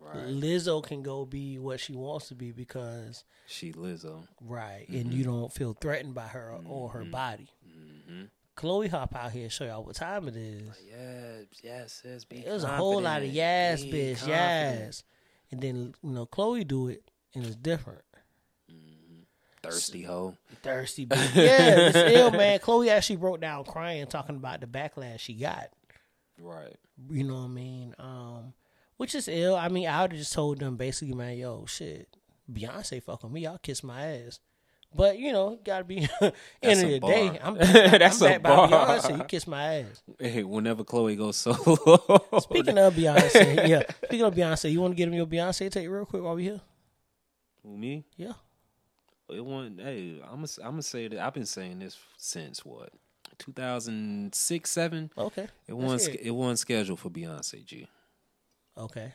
Right. 0.00 0.28
Lizzo 0.28 0.82
can 0.82 1.02
go 1.02 1.24
be 1.24 1.58
what 1.58 1.80
she 1.80 1.92
wants 1.92 2.28
to 2.28 2.36
be 2.36 2.52
because 2.52 3.24
She 3.46 3.72
Lizzo. 3.72 4.26
right, 4.40 4.86
and 4.88 5.06
mm-hmm. 5.06 5.12
you 5.12 5.24
don't 5.24 5.52
feel 5.52 5.72
threatened 5.72 6.14
by 6.14 6.28
her 6.28 6.54
or 6.64 6.90
her 6.90 7.00
mm-hmm. 7.00 7.10
body. 7.10 7.48
Mm-hmm. 7.68 8.24
Chloe 8.54 8.88
hop 8.88 9.14
out 9.16 9.32
here 9.32 9.42
and 9.42 9.52
show 9.52 9.64
y'all 9.64 9.84
what 9.84 9.96
time 9.96 10.28
it 10.28 10.36
is. 10.36 10.62
Yes, 10.88 11.44
yes, 11.62 12.02
yes. 12.04 12.24
Be 12.24 12.38
It 12.38 12.50
was 12.50 12.64
a 12.64 12.68
whole 12.68 13.02
lot 13.02 13.22
of 13.22 13.28
yes, 13.28 13.82
Be 13.82 13.90
bitch, 13.90 14.18
confident. 14.18 14.80
yes, 14.80 15.02
and 15.50 15.60
then 15.60 15.94
you 16.02 16.10
know 16.10 16.24
Chloe 16.24 16.64
do 16.64 16.88
it 16.88 17.02
and 17.34 17.44
it's 17.44 17.56
different. 17.56 18.02
Mm-hmm. 18.70 19.22
Thirsty 19.62 20.02
hoe. 20.02 20.36
thirsty 20.62 21.06
bitch. 21.06 21.34
Yeah, 21.34 21.88
it's 21.88 22.16
ill, 22.16 22.30
man. 22.30 22.60
Chloe 22.60 22.90
actually 22.90 23.16
broke 23.16 23.40
down 23.40 23.64
crying, 23.64 24.06
talking 24.06 24.36
about 24.36 24.60
the 24.60 24.66
backlash 24.68 25.18
she 25.18 25.34
got. 25.34 25.68
Right. 26.40 26.76
You 27.10 27.24
know 27.24 27.34
what 27.34 27.44
I 27.44 27.48
mean? 27.48 27.94
Um, 27.98 28.54
which 28.96 29.14
is 29.14 29.28
ill. 29.28 29.56
I 29.56 29.68
mean, 29.68 29.86
I 29.88 30.02
would 30.02 30.12
have 30.12 30.18
just 30.20 30.32
told 30.32 30.58
them 30.58 30.76
basically, 30.76 31.14
man, 31.14 31.36
yo, 31.36 31.66
shit, 31.66 32.08
Beyonce 32.50 33.02
fucking 33.02 33.32
me, 33.32 33.42
y'all 33.42 33.58
kiss 33.58 33.82
my 33.82 34.06
ass. 34.06 34.40
But 34.94 35.18
you 35.18 35.32
know, 35.32 35.58
gotta 35.62 35.84
be 35.84 36.08
end 36.62 36.82
of 36.82 36.90
the 36.90 37.00
day. 37.00 37.38
I'm, 37.42 37.54
That's 37.58 38.22
I'm 38.22 38.26
a 38.26 38.30
back 38.30 38.42
by 38.42 38.48
bar. 38.48 38.68
Beyonce. 38.68 39.18
You 39.18 39.24
kiss 39.24 39.46
my 39.46 39.80
ass. 39.80 40.02
Hey, 40.18 40.42
whenever 40.42 40.84
Chloe 40.84 41.16
goes 41.16 41.36
solo. 41.36 41.56
Speaking 42.40 42.78
of 42.78 42.94
Beyonce, 42.94 43.68
yeah. 43.68 43.82
Speaking 44.04 44.24
of 44.24 44.34
Beyonce, 44.34 44.70
you 44.70 44.80
want 44.80 44.92
to 44.92 44.96
get 44.96 45.08
him 45.08 45.14
your 45.14 45.26
Beyonce 45.26 45.70
take 45.70 45.88
real 45.88 46.06
quick 46.06 46.22
while 46.22 46.34
we 46.36 46.44
here? 46.44 46.60
Who, 47.62 47.76
me? 47.76 48.04
Yeah. 48.16 48.32
It 49.28 49.44
wasn't. 49.44 49.80
Hey, 49.80 50.20
I'm 50.22 50.36
gonna. 50.36 50.48
I'm 50.62 50.70
gonna 50.70 50.82
say 50.82 51.08
that 51.08 51.18
I've 51.18 51.34
been 51.34 51.46
saying 51.46 51.80
this 51.80 51.98
since 52.16 52.64
what, 52.64 52.90
2006, 53.38 54.70
seven. 54.70 55.10
Okay. 55.16 55.46
It 55.66 55.74
Let's 55.74 55.84
wasn't. 55.84 56.16
It 56.22 56.30
wasn't 56.30 56.58
scheduled 56.60 56.98
for 57.00 57.10
Beyonce. 57.10 57.64
G. 57.64 57.88
Okay. 58.76 59.12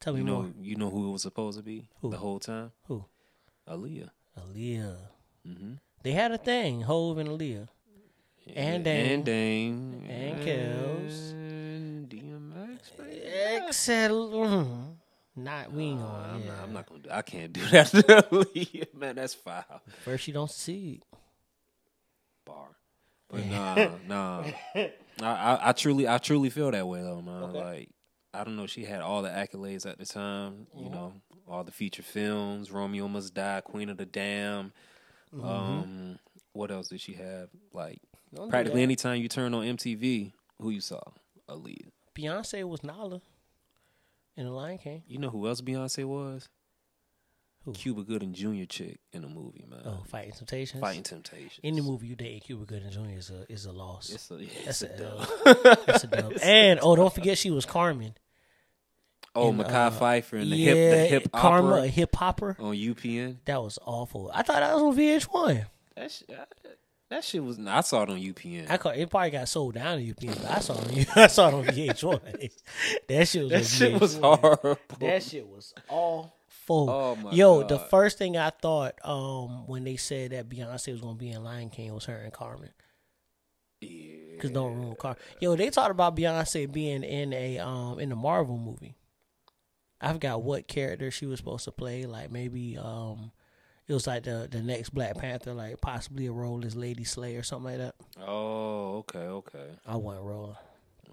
Tell 0.00 0.12
me 0.12 0.20
You 0.20 0.24
know. 0.26 0.42
more. 0.42 0.50
You 0.60 0.76
know 0.76 0.90
who 0.90 1.08
it 1.08 1.12
was 1.12 1.22
supposed 1.22 1.56
to 1.58 1.64
be 1.64 1.88
Who? 2.00 2.10
the 2.10 2.18
whole 2.18 2.38
time? 2.38 2.72
Who? 2.88 3.04
Aaliyah. 3.68 4.10
Aaliyah. 4.38 4.96
Mm-hmm. 5.48 5.72
They 6.02 6.12
had 6.12 6.32
a 6.32 6.38
thing, 6.38 6.82
Hove 6.82 7.18
and 7.18 7.28
Aaliyah. 7.30 7.68
And 8.54 8.84
Dame. 8.84 9.12
And 9.14 9.24
Dame. 9.24 10.04
And 10.06 10.40
Kels. 10.42 11.30
And 11.32 12.08
DMX. 12.10 12.96
baby. 12.98 13.22
Excel. 13.66 14.10
mm, 14.30 14.96
Not 15.36 15.72
we 15.72 15.84
ain't 15.84 16.02
Uh, 16.02 16.04
gonna. 16.04 16.28
I'm, 16.34 16.40
yeah. 16.40 16.46
not, 16.48 16.62
I'm 16.64 16.72
not 16.74 16.86
gonna 16.86 17.00
do. 17.00 17.10
I 17.10 17.22
can't 17.22 17.52
do 17.54 17.64
that. 17.70 17.86
to 17.86 17.96
Aaliyah, 18.02 18.94
Man, 18.94 19.14
that's 19.16 19.32
foul. 19.32 19.80
First, 20.04 20.28
you 20.28 20.34
don't 20.34 20.50
succeed. 20.50 21.02
Bar. 22.44 22.68
But 23.30 23.46
nah, 23.46 23.88
nah. 24.08 24.44
I, 24.74 24.90
I, 25.22 25.58
I 25.68 25.72
truly, 25.72 26.06
I 26.08 26.18
truly 26.18 26.50
feel 26.50 26.70
that 26.70 26.86
way 26.86 27.00
though, 27.02 27.22
man. 27.22 27.42
Okay. 27.44 27.64
Like, 27.64 27.88
I 28.32 28.44
don't 28.44 28.56
know. 28.56 28.66
She 28.66 28.84
had 28.84 29.00
all 29.00 29.22
the 29.22 29.28
accolades 29.28 29.86
at 29.86 29.98
the 29.98 30.06
time. 30.06 30.66
You 30.76 30.84
Mm-hmm. 30.86 30.94
know, 30.94 31.12
all 31.48 31.62
the 31.64 31.70
feature 31.72 32.02
films. 32.02 32.70
Romeo 32.70 33.06
Must 33.08 33.32
Die, 33.34 33.60
Queen 33.64 33.88
of 33.90 33.96
the 33.96 34.06
Dam. 34.06 34.72
Mm-hmm. 35.34 35.46
Um, 35.46 36.18
what 36.52 36.70
else 36.70 36.88
did 36.88 37.00
she 37.00 37.14
have? 37.14 37.48
Like, 37.72 37.98
Don't 38.34 38.48
practically 38.50 38.82
anytime 38.82 39.20
you 39.20 39.28
turn 39.28 39.52
on 39.54 39.64
MTV, 39.64 40.32
who 40.60 40.70
you 40.70 40.80
saw? 40.80 41.00
Aaliyah. 41.48 41.88
Beyonce 42.16 42.64
was 42.64 42.82
Nala 42.84 43.20
in 44.36 44.44
the 44.46 44.50
Lion 44.52 44.78
King. 44.78 45.02
You 45.06 45.18
know 45.18 45.30
who 45.30 45.46
else 45.46 45.60
Beyonce 45.60 46.04
was? 46.04 46.48
Who? 47.64 47.72
Cuba 47.72 48.02
Gooding 48.02 48.34
Jr. 48.34 48.64
chick 48.68 48.98
in 49.12 49.22
the 49.22 49.28
movie, 49.28 49.64
man. 49.68 49.80
Oh, 49.86 50.02
Fighting 50.06 50.32
Temptations. 50.32 50.80
Fighting 50.80 51.02
Temptations. 51.02 51.60
Any 51.64 51.80
movie 51.80 52.08
you 52.08 52.14
date 52.16 52.44
Cuba 52.44 52.64
Gooding 52.66 52.90
Jr. 52.90 53.16
is 53.18 53.30
a 53.30 53.50
is 53.50 53.64
a 53.64 53.72
loss. 53.72 54.10
It's 54.10 54.30
a, 54.30 54.36
That's 54.64 54.82
it's 54.82 54.82
a 54.82 54.94
a 54.94 54.98
dub. 54.98 55.78
That's 55.86 56.04
a 56.04 56.06
dub. 56.08 56.32
And 56.42 56.78
oh, 56.82 56.94
don't 56.94 57.12
forget 57.14 57.38
she 57.38 57.50
was 57.50 57.64
Carmen. 57.64 58.14
Oh, 59.34 59.48
And, 59.48 59.58
Makai 59.60 59.86
uh, 59.86 59.90
Pfeiffer 59.90 60.36
and 60.36 60.52
the 60.52 60.56
yeah, 60.56 60.74
hip, 60.74 60.90
the 60.90 61.06
hip 61.06 61.32
Karma, 61.32 61.68
opera 61.70 61.82
a 61.82 61.86
hip 61.88 62.14
hopper. 62.14 62.56
on 62.60 62.74
UPN. 62.76 63.36
That 63.46 63.62
was 63.62 63.78
awful. 63.84 64.30
I 64.32 64.42
thought 64.42 64.60
that 64.60 64.74
was 64.74 64.82
on 64.82 64.96
VH1. 64.96 65.66
That 65.96 66.10
shit, 66.12 66.30
that 67.10 67.24
shit 67.24 67.42
was. 67.42 67.58
I 67.66 67.80
saw 67.80 68.02
it 68.02 68.10
on 68.10 68.18
UPN. 68.18 68.70
I 68.70 68.76
caught, 68.76 68.96
it 68.96 69.08
probably 69.10 69.30
got 69.30 69.48
sold 69.48 69.74
down 69.74 69.98
to 69.98 70.04
UPN, 70.04 70.40
but 70.40 70.50
I 70.50 70.58
saw 70.60 70.74
it 70.80 71.08
on, 71.16 71.22
I 71.22 71.26
saw 71.28 71.48
it 71.48 71.54
on 71.54 71.64
VH1. 71.64 72.50
that 73.08 73.28
shit 73.28 73.42
was 73.42 73.50
that 73.52 73.64
shit 73.66 74.00
was 74.00 74.16
VH1. 74.16 74.20
horrible. 74.40 74.78
That 75.00 75.22
shit 75.22 75.46
was 75.48 75.74
Oh, 76.90 77.16
my 77.16 77.32
Yo, 77.32 77.62
the 77.62 77.78
first 77.78 78.18
thing 78.18 78.36
I 78.36 78.50
thought 78.50 78.94
um 79.04 79.66
when 79.66 79.84
they 79.84 79.96
said 79.96 80.32
that 80.32 80.48
Beyonce 80.48 80.92
was 80.92 81.00
gonna 81.00 81.14
be 81.14 81.30
in 81.30 81.44
Lion 81.44 81.70
King 81.70 81.94
was 81.94 82.06
her 82.06 82.16
and 82.16 82.32
Carmen. 82.32 82.70
Yeah. 83.80 84.40
Cause 84.40 84.50
don't 84.50 84.74
ruin 84.74 84.96
Carmen. 84.96 85.18
Yo, 85.40 85.56
they 85.56 85.70
talked 85.70 85.90
about 85.90 86.16
Beyonce 86.16 86.70
being 86.70 87.02
in 87.02 87.32
a 87.32 87.58
um 87.58 87.98
in 87.98 88.08
the 88.08 88.16
Marvel 88.16 88.58
movie. 88.58 88.96
I 90.00 90.12
forgot 90.12 90.42
what 90.42 90.68
character 90.68 91.10
she 91.10 91.26
was 91.26 91.38
supposed 91.38 91.64
to 91.64 91.72
play. 91.72 92.04
Like 92.04 92.30
maybe 92.30 92.76
um 92.78 93.32
it 93.86 93.92
was 93.92 94.06
like 94.06 94.24
the 94.24 94.48
the 94.50 94.62
next 94.62 94.90
Black 94.90 95.16
Panther, 95.16 95.52
like 95.52 95.80
possibly 95.80 96.26
a 96.26 96.32
role 96.32 96.64
as 96.64 96.74
Lady 96.74 97.04
Slay 97.04 97.36
or 97.36 97.42
something 97.42 97.72
like 97.72 97.78
that. 97.78 97.94
Oh, 98.26 98.98
okay, 98.98 99.18
okay. 99.18 99.70
I 99.86 99.96
wasn't 99.96 100.24
rolling. 100.24 100.56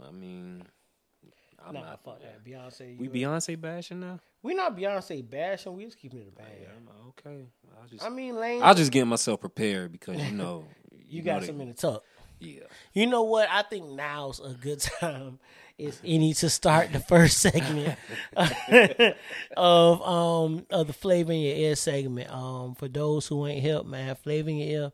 I 0.02 0.12
mean, 0.12 0.64
I'm 1.68 1.74
Nah, 1.74 1.82
not. 1.82 2.04
fuck 2.04 2.20
that. 2.22 2.44
Beyonce. 2.44 2.98
We 2.98 3.06
you- 3.06 3.28
Beyonce 3.28 3.60
bashing 3.60 4.00
now? 4.00 4.20
We 4.44 4.54
not 4.56 4.76
Beyonce 4.76 5.28
bashing. 5.30 5.76
We 5.76 5.86
just 5.86 6.00
keeping 6.00 6.20
it 6.20 6.28
a 6.30 6.32
bang. 6.32 6.48
Yeah, 6.62 6.68
I'm 6.76 7.08
okay. 7.10 7.46
I 7.84 7.88
just, 7.88 8.04
I 8.04 8.10
mean, 8.10 8.36
Lane, 8.36 8.62
I'll 8.64 8.74
just 8.76 8.92
get 8.92 9.06
myself 9.06 9.40
prepared 9.42 9.92
because 9.92 10.18
you 10.22 10.32
know, 10.32 10.66
you 11.08 11.22
know 11.22 11.26
got 11.26 11.42
they- 11.42 11.48
some 11.48 11.62
in 11.62 11.68
the 11.70 11.74
tuck. 11.74 12.04
Yeah. 12.40 12.62
You 12.94 13.06
know 13.06 13.22
what? 13.22 13.48
I 13.52 13.62
think 13.62 13.86
now's 13.92 14.40
a 14.40 14.54
good 14.60 14.80
time 14.80 15.38
is 15.78 16.02
any 16.04 16.34
to 16.34 16.50
start 16.50 16.92
the 16.92 17.00
first 17.00 17.38
segment 17.38 17.96
of 19.58 20.02
um 20.02 20.66
of 20.70 20.88
the 20.88 20.94
flavor 20.94 21.32
in 21.32 21.40
your 21.40 21.56
ear 21.56 21.76
segment. 21.76 22.32
Um, 22.32 22.76
for 22.76 22.88
those 22.88 23.28
who 23.28 23.46
ain't 23.46 23.62
hip, 23.62 23.86
man, 23.86 24.16
flavor 24.16 24.50
in 24.50 24.58
your 24.58 24.68
ear 24.86 24.92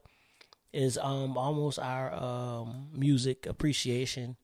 is 0.74 0.98
um 0.98 1.38
almost 1.38 1.80
our 1.80 2.14
um 2.14 2.88
music 2.94 3.46
appreciation 3.46 4.36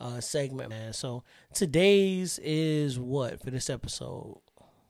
uh 0.00 0.20
segment, 0.20 0.70
man. 0.70 0.92
So 0.92 1.22
today's 1.54 2.38
is 2.42 2.98
what 2.98 3.42
for 3.42 3.50
this 3.50 3.70
episode? 3.70 4.38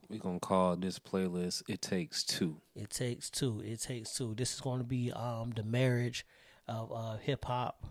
We're 0.08 0.18
gonna 0.18 0.40
call 0.40 0.76
this 0.76 0.98
playlist 0.98 1.62
"It 1.68 1.82
Takes 1.82 2.24
Two. 2.24 2.60
It 2.74 2.90
takes 2.90 3.30
two. 3.30 3.62
It 3.64 3.80
takes 3.80 4.14
two. 4.14 4.34
This 4.34 4.54
is 4.54 4.60
going 4.60 4.78
to 4.78 4.84
be 4.84 5.12
um 5.12 5.52
the 5.54 5.62
marriage 5.62 6.26
of 6.66 6.92
uh 6.92 7.16
hip 7.16 7.44
hop 7.44 7.86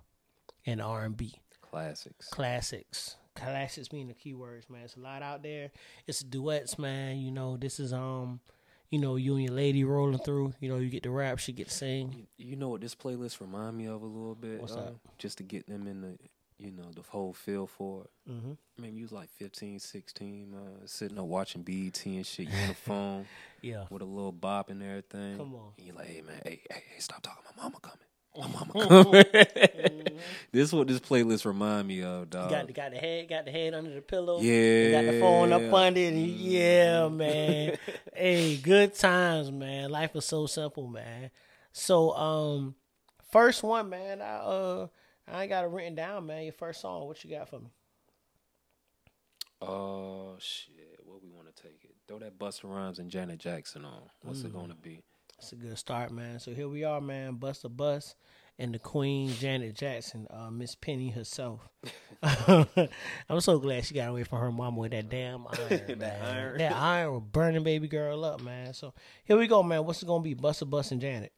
and 0.66 0.82
R 0.82 1.06
and 1.06 1.16
B. 1.16 1.36
classics. 1.62 2.28
classics. 2.30 3.16
Classics 3.36 3.92
mean 3.94 4.08
the 4.08 4.14
keywords, 4.14 4.70
man. 4.70 4.82
It's 4.84 4.98
a 4.98 5.00
lot 5.00 5.22
out 5.22 5.44
there. 5.44 5.72
It's 6.08 6.20
duets, 6.20 6.78
man. 6.78 7.20
You 7.20 7.32
know, 7.32 7.56
this 7.56 7.80
is 7.80 7.94
um, 7.94 8.42
you 8.90 9.00
know, 9.00 9.16
you 9.16 9.36
and 9.36 9.46
your 9.46 9.54
lady 9.54 9.84
rolling 9.84 10.20
through. 10.20 10.54
You 10.60 10.70
know, 10.70 10.78
you 10.78 10.90
get 10.90 11.04
to 11.04 11.12
rap, 11.12 11.40
she 11.40 11.54
get 11.54 11.70
to 11.70 11.74
sing. 11.74 12.28
You 12.38 12.56
know 12.56 12.70
what 12.70 12.82
this 12.82 12.96
playlist 12.96 13.40
remind 13.40 13.78
me 13.78 13.86
of 13.86 14.02
a 14.02 14.06
little 14.06 14.36
bit? 14.36 14.60
What's 14.60 14.74
uh, 14.74 14.78
that? 14.78 14.94
Just 15.18 15.38
to 15.38 15.44
get 15.44 15.68
them 15.68 15.88
in 15.88 16.02
the, 16.02 16.18
you 16.60 16.72
know, 16.72 16.92
the 16.94 17.02
whole 17.08 17.34
feel 17.34 17.66
for 17.68 18.04
it. 18.04 18.32
Mm-hmm. 18.32 18.52
Maybe 18.78 18.98
you 18.98 19.04
was 19.04 19.12
like 19.14 19.30
15, 19.30 19.80
16, 19.80 20.54
uh, 20.54 20.86
sitting 20.86 21.18
up 21.18 21.26
watching 21.26 21.64
BET 21.64 22.02
and 22.06 22.26
shit. 22.26 22.50
You 22.50 22.58
on 22.62 22.68
the 22.68 22.74
phone 22.86 23.26
Yeah. 23.62 23.86
with 23.90 24.02
a 24.02 24.06
little 24.06 24.32
bop 24.34 24.70
and 24.70 24.84
everything. 24.84 25.38
Come 25.38 25.56
on. 25.56 25.72
And 25.78 25.88
you're 25.88 25.96
like, 25.96 26.08
hey 26.08 26.22
man, 26.22 26.42
hey, 26.44 26.62
hey, 26.70 26.84
hey, 26.94 27.00
stop 27.00 27.22
talking. 27.22 27.44
My 27.56 27.64
mama 27.64 27.78
coming. 27.82 27.98
My 28.38 28.48
mama 28.48 28.88
coming. 29.34 30.04
this 30.52 30.68
is 30.68 30.74
what 30.74 30.88
this 30.88 31.00
playlist 31.00 31.46
remind 31.46 31.88
me 31.88 32.04
of, 32.04 32.30
dog. 32.30 32.50
Got 32.50 32.68
the 32.68 32.74
got 32.74 32.92
the 32.92 32.98
head, 32.98 33.30
got 33.30 33.46
the 33.46 33.52
head 33.52 33.74
under 33.74 33.94
the 33.94 34.02
pillow. 34.02 34.40
Yeah. 34.42 34.92
got 35.02 35.12
the 35.12 35.20
phone 35.20 35.54
up 35.54 35.74
under 35.74 36.00
it. 36.00 36.08
And 36.14 36.28
yeah, 36.28 37.08
man. 37.08 37.78
hey, 38.14 38.58
good 38.58 38.96
times, 38.96 39.50
man. 39.52 39.90
Life 39.92 40.14
was 40.14 40.26
so 40.26 40.46
simple, 40.46 40.88
man. 40.88 41.32
So, 41.72 42.12
um, 42.16 42.76
first 43.32 43.64
one, 43.64 43.90
man. 43.90 44.22
I 44.22 44.36
uh, 44.38 44.88
I 45.32 45.44
ain't 45.44 45.50
got 45.50 45.64
it 45.64 45.70
written 45.70 45.96
down, 45.96 46.26
man. 46.26 46.44
Your 46.44 46.54
first 46.54 46.82
song. 46.82 47.08
What 47.08 47.24
you 47.24 47.30
got 47.30 47.50
for 47.50 47.60
me? 47.60 47.72
Oh 49.62 50.36
shit, 50.40 51.00
what 51.04 51.22
we 51.22 51.30
want 51.30 51.54
to 51.54 51.64
take 51.64 51.84
it? 51.84 51.96
Throw 52.08 52.20
that 52.20 52.40
Busta 52.40 52.64
Rhymes 52.64 53.00
and 53.00 53.12
Janet 53.12 53.40
Jackson 53.40 53.84
on. 53.84 54.04
What's 54.22 54.42
it 54.44 54.54
gonna 54.54 54.76
be? 54.76 55.04
It's 55.38 55.52
a 55.52 55.56
good 55.56 55.78
start, 55.78 56.12
man. 56.12 56.40
So 56.40 56.52
here 56.54 56.68
we 56.68 56.84
are, 56.84 57.00
man. 57.00 57.36
Buster, 57.36 57.70
Bust 57.70 58.08
bus 58.08 58.16
and 58.58 58.74
the 58.74 58.80
Queen 58.80 59.30
Janet 59.30 59.74
Jackson, 59.74 60.28
uh, 60.30 60.52
Miss 60.52 60.76
Penny 60.76 61.10
herself. 61.10 61.70
I'm 62.24 63.40
so 63.40 63.58
glad 63.58 63.86
she 63.86 63.96
got 63.96 64.10
away 64.10 64.26
from 64.26 64.40
her 64.40 64.52
mama 64.52 64.78
with 64.80 64.92
that 64.92 65.10
damn 65.10 65.48
iron, 65.70 65.98
man. 65.98 66.22
iron. 66.22 66.58
That 66.58 66.74
iron 66.74 67.14
was 67.14 67.24
burning 67.32 67.64
baby 67.64 67.88
girl 67.88 68.26
up, 68.26 68.42
man. 68.42 68.74
So 68.74 68.94
here 69.24 69.38
we 69.38 69.48
go, 69.48 69.64
man. 69.64 69.86
What's 69.86 70.04
it 70.04 70.08
gonna 70.08 70.24
be? 70.24 70.34
Bust 70.34 70.70
bus 70.70 70.92
and 70.92 71.00
Janet. 71.00 71.32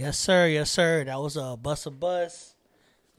Yes, 0.00 0.18
sir. 0.18 0.46
Yes, 0.48 0.70
sir. 0.70 1.04
That 1.04 1.18
was 1.20 1.36
a 1.36 1.42
uh, 1.42 1.56
bus 1.56 1.84
a 1.86 1.90
bus. 1.90 2.54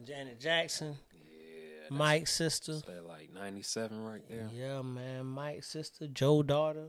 Janet 0.04 0.40
Jackson, 0.40 0.96
Yeah, 1.14 1.88
Mike's 1.96 2.34
sister. 2.34 2.74
that 2.88 3.06
like 3.08 3.30
'97 3.34 4.04
right 4.04 4.22
there. 4.28 4.50
Yeah, 4.52 4.82
man. 4.82 5.26
Mike's 5.28 5.68
sister, 5.68 6.08
Joe 6.08 6.42
daughter, 6.42 6.88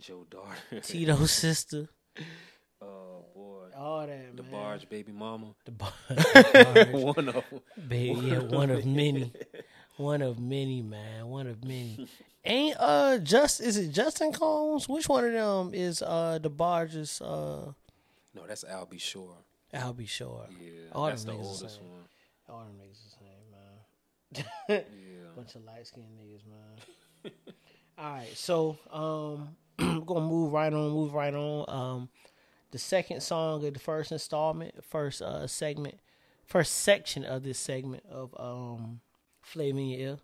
Joe 0.00 0.24
Daughter. 0.30 0.80
Tito's 0.82 1.30
sister. 1.30 1.88
oh 2.80 3.26
boy, 3.34 3.66
All 3.76 4.00
that, 4.06 4.08
man. 4.08 4.36
the 4.36 4.42
man. 4.44 4.52
Barge 4.52 4.88
baby 4.88 5.12
mama. 5.12 5.48
The 5.66 5.72
bar- 5.72 5.92
barge. 6.54 6.88
One 6.92 7.28
of. 7.28 7.44
Baby, 7.86 8.20
yeah, 8.20 8.38
one 8.38 8.70
of 8.70 8.86
many. 8.86 9.30
One 9.98 10.22
of 10.22 10.38
many, 10.40 10.80
man. 10.80 11.26
One 11.26 11.46
of 11.46 11.62
many. 11.62 12.08
Ain't 12.46 12.76
uh 12.80 13.18
just 13.18 13.60
is 13.60 13.76
it 13.76 13.90
Justin 13.90 14.32
Combs? 14.32 14.88
Which 14.88 15.06
one 15.08 15.24
of 15.26 15.32
them 15.32 15.74
is 15.74 16.00
uh 16.00 16.38
the 16.42 16.48
barges 16.50 17.20
uh 17.20 17.72
No, 18.34 18.46
that's 18.46 18.64
Albie 18.64 19.00
Shore. 19.00 19.36
I'll 19.72 19.92
be. 19.92 20.04
Yeah, 20.04 20.70
All 20.92 21.06
that's 21.06 21.24
the 21.24 21.32
the 21.32 21.38
oldest 21.38 21.76
same. 21.76 21.90
one. 21.90 22.04
All 22.48 22.60
them 22.64 22.74
niggas 22.80 23.04
the 23.04 23.10
same, 23.10 23.50
man. 23.50 24.44
Yeah. 24.68 24.78
Bunch 25.36 25.54
of 25.54 25.64
light 25.64 25.86
skinned 25.86 26.06
niggas, 26.18 26.42
man. 26.46 27.32
All 27.98 28.12
right, 28.12 28.36
so 28.36 28.76
um 28.92 29.56
we're 29.78 30.00
gonna 30.04 30.26
move 30.26 30.52
right 30.52 30.72
on, 30.72 30.90
move 30.90 31.14
right 31.14 31.34
on. 31.34 31.64
Um 31.68 32.08
the 32.72 32.78
second 32.78 33.20
song 33.22 33.64
of 33.64 33.72
the 33.74 33.78
first 33.80 34.10
installment, 34.12 34.84
first 34.84 35.22
uh 35.22 35.46
segment, 35.46 35.96
first 36.44 36.72
section 36.80 37.24
of 37.24 37.42
this 37.44 37.58
segment 37.58 38.04
of 38.10 38.34
um 38.38 39.00
Flavor 39.42 39.80
Your 39.80 39.98
Ear 40.10 40.18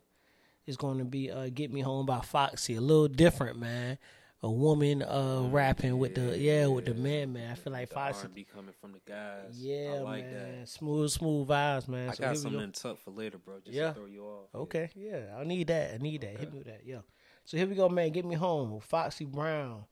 is 0.66 0.76
gonna 0.76 1.04
be 1.04 1.30
uh 1.30 1.48
Get 1.52 1.72
Me 1.72 1.80
Home 1.80 2.06
by 2.06 2.20
Foxy. 2.20 2.74
A 2.76 2.80
little 2.80 3.08
different, 3.08 3.58
man. 3.58 3.98
A 4.42 4.50
woman 4.50 5.02
uh 5.02 5.46
rapping 5.50 5.98
with 5.98 6.14
the 6.14 6.38
yeah, 6.38 6.66
with 6.66 6.86
the 6.86 6.94
man 6.94 7.32
man. 7.34 7.50
I 7.52 7.54
feel 7.54 7.74
like 7.74 7.90
Foxy 7.90 8.22
R&B 8.22 8.46
coming 8.54 8.72
from 8.80 8.92
the 8.92 9.00
guys. 9.06 9.52
Yeah, 9.52 9.96
I 9.96 9.98
like 9.98 10.24
man. 10.24 10.60
that. 10.60 10.68
Smooth, 10.68 11.10
smooth 11.10 11.46
vibes, 11.46 11.86
man. 11.88 12.08
I 12.08 12.12
So 12.14 12.22
got 12.24 12.36
something 12.38 12.60
in 12.62 12.72
tuck 12.72 12.98
for 12.98 13.10
later, 13.10 13.36
bro. 13.36 13.56
Just 13.60 13.76
Yeah. 13.76 13.88
to 13.88 13.94
throw 13.94 14.06
you 14.06 14.24
off. 14.24 14.48
Okay, 14.54 14.88
yeah, 14.94 15.36
I 15.38 15.44
need 15.44 15.66
that. 15.66 15.92
I 15.94 15.98
need 15.98 16.22
that. 16.22 16.38
Hit 16.38 16.50
me 16.52 16.58
with 16.58 16.68
that. 16.68 16.80
Yeah. 16.86 17.00
So 17.44 17.58
here 17.58 17.66
we 17.66 17.74
go, 17.74 17.88
man. 17.90 18.10
Get 18.12 18.24
me 18.24 18.34
home. 18.34 18.80
Foxy 18.80 19.26
Brown, 19.26 19.84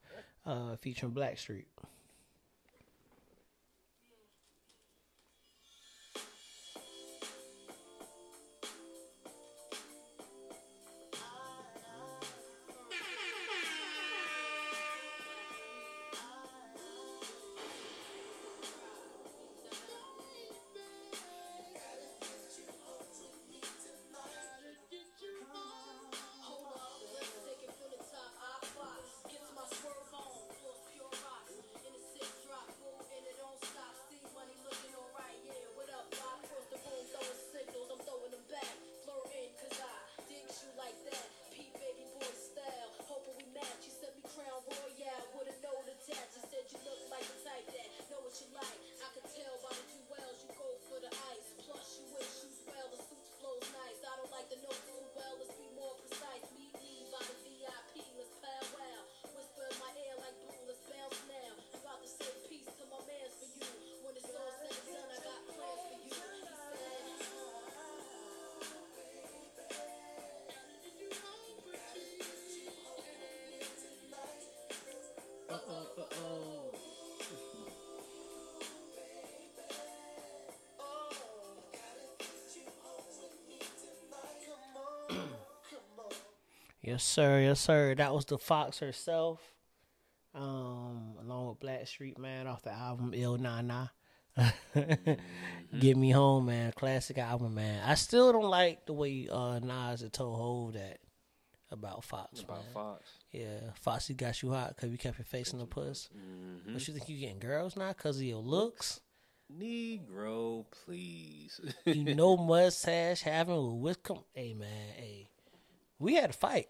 uh, 0.47 0.75
featuring 0.77 1.11
Blackstreet. 1.13 1.65
Yes, 86.89 87.03
sir. 87.03 87.41
Yes, 87.41 87.59
sir. 87.59 87.93
That 87.93 88.15
was 88.15 88.25
the 88.25 88.39
Fox 88.39 88.79
herself, 88.79 89.39
um, 90.33 91.13
along 91.21 91.49
with 91.49 91.59
Black 91.59 91.85
Street 91.85 92.17
man, 92.17 92.47
off 92.47 92.63
the 92.63 92.71
album 92.71 93.13
Il 93.13 93.37
Nana. 93.37 93.91
Get 95.79 95.97
Me 95.97 96.09
Home, 96.09 96.47
man. 96.47 96.71
Classic 96.71 97.15
album, 97.19 97.53
man. 97.53 97.83
I 97.85 97.93
still 97.93 98.31
don't 98.31 98.49
like 98.49 98.87
the 98.87 98.93
way 98.93 99.27
uh, 99.31 99.59
Nas 99.59 100.01
had 100.01 100.13
told 100.13 100.35
Hove 100.35 100.73
that 100.73 100.97
about 101.69 102.03
Fox, 102.03 102.41
About 102.41 102.63
man. 102.63 102.73
Fox. 102.73 103.03
Yeah, 103.31 103.59
Foxy 103.75 104.15
got 104.15 104.41
you 104.41 104.51
hot 104.51 104.75
because 104.75 104.89
you 104.89 104.97
kept 104.97 105.19
your 105.19 105.25
face 105.25 105.53
in 105.53 105.59
the 105.59 105.67
puss. 105.67 106.09
Mm-hmm. 106.17 106.73
But 106.73 106.87
you 106.87 106.93
think 106.95 107.07
you 107.07 107.19
getting 107.19 107.37
girls 107.37 107.75
now 107.77 107.89
because 107.89 108.17
of 108.17 108.23
your 108.23 108.41
looks? 108.41 108.99
Negro, 109.55 110.65
please. 110.85 111.61
You 111.85 112.15
know 112.15 112.35
mustache 112.47 113.21
having 113.21 113.57
with 113.57 113.97
Wickham. 113.97 114.23
Hey, 114.33 114.55
man, 114.55 114.93
hey. 114.97 115.27
We 115.99 116.15
had 116.15 116.31
a 116.31 116.33
fight. 116.33 116.69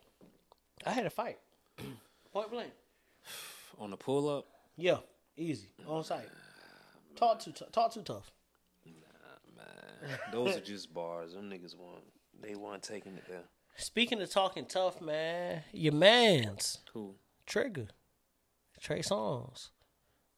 I 0.85 0.91
had 0.91 1.05
a 1.05 1.09
fight. 1.09 1.37
Point 2.33 2.51
blank. 2.51 2.71
On 3.79 3.89
the 3.91 3.97
pull 3.97 4.29
up, 4.29 4.45
Yeah, 4.77 4.97
easy. 5.37 5.69
On 5.87 6.03
site. 6.03 6.27
Talk 7.15 7.39
too, 7.39 7.51
t- 7.51 7.65
talk 7.71 7.93
too 7.93 8.01
tough. 8.01 8.31
Nah, 8.85 9.55
man. 9.57 10.19
Those 10.31 10.57
are 10.57 10.61
just 10.61 10.93
bars. 10.93 11.33
Them 11.33 11.49
niggas 11.49 11.77
want 11.77 12.03
they 12.41 12.55
want 12.55 12.83
taking 12.83 13.13
it 13.13 13.23
there. 13.27 13.43
Speaking 13.77 14.21
of 14.21 14.29
talking 14.29 14.65
tough, 14.65 15.01
man, 15.01 15.63
your 15.71 15.93
man's 15.93 16.79
Who? 16.93 17.15
Trigger, 17.45 17.87
Trey 18.81 18.99
Songz, 18.99 19.69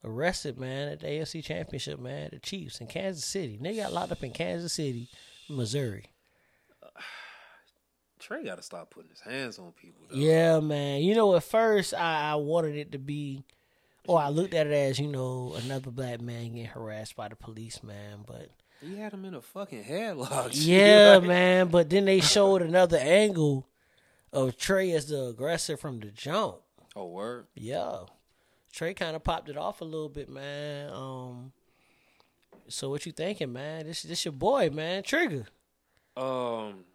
arrested, 0.04 0.60
man, 0.60 0.90
at 0.90 1.00
the 1.02 1.08
AFC 1.08 1.44
Championship, 1.44 2.00
man, 2.00 2.30
the 2.32 2.40
Chiefs 2.40 2.80
in 2.80 2.88
Kansas 2.88 3.26
City. 3.26 3.58
They 3.60 3.76
got 3.76 3.94
locked 3.94 4.12
up 4.12 4.24
in 4.24 4.32
Kansas 4.32 4.74
City, 4.74 5.10
Missouri. 5.50 6.06
Trey 8.22 8.44
got 8.46 8.56
to 8.58 8.64
stop 8.64 8.90
putting 8.92 9.10
his 9.10 9.20
hands 9.20 9.60
on 9.60 9.72
people. 9.74 10.06
Though. 10.10 10.16
Yeah, 10.18 10.60
man. 10.60 11.02
You 11.02 11.16
know, 11.16 11.36
at 11.36 11.44
first 11.44 11.94
I, 11.94 12.32
I 12.32 12.36
wanted 12.36 12.76
it 12.78 12.92
to 12.94 12.98
be, 12.98 13.44
or 14.08 14.20
I 14.22 14.30
looked 14.30 14.54
at 14.54 14.68
it 14.68 14.74
as, 14.74 15.00
you 15.00 15.08
know, 15.08 15.56
another 15.64 15.92
black 15.92 16.22
man 16.22 16.50
getting 16.54 16.66
harassed 16.66 17.16
by 17.16 17.28
the 17.28 17.36
police, 17.36 17.84
man. 17.84 18.20
But 18.26 18.50
He 18.82 18.96
had 18.98 19.12
him 19.14 19.26
in 19.26 19.34
a 19.34 19.42
fucking 19.42 19.84
headlock. 19.84 20.50
yeah, 20.54 21.18
Like, 21.20 21.28
man. 21.28 21.68
But 21.68 21.90
then 21.90 22.06
they 22.06 22.20
showed 22.22 22.62
another 22.62 22.98
angle 22.98 23.68
of 24.32 24.58
Trey 24.58 24.92
as 24.92 25.08
the 25.08 25.26
aggressor 25.28 25.76
from 25.76 26.00
the 26.00 26.08
jump. 26.12 26.58
Oh 26.96 27.08
word. 27.08 27.48
Yeah. 27.56 28.02
Trey 28.72 28.94
kind 28.94 29.16
of 29.16 29.24
popped 29.24 29.50
it 29.50 29.58
off 29.58 29.82
a 29.82 29.86
little 29.86 30.10
bit, 30.10 30.30
man. 30.30 30.92
Um, 30.94 31.52
so 32.68 32.90
what 32.90 33.06
you 33.06 33.12
thinking, 33.12 33.52
man? 33.52 33.86
This 33.86 34.04
this 34.04 34.24
your 34.26 34.32
boy, 34.32 34.70
man, 34.70 35.04
Trigger. 35.04 35.46
Um, 36.16 36.86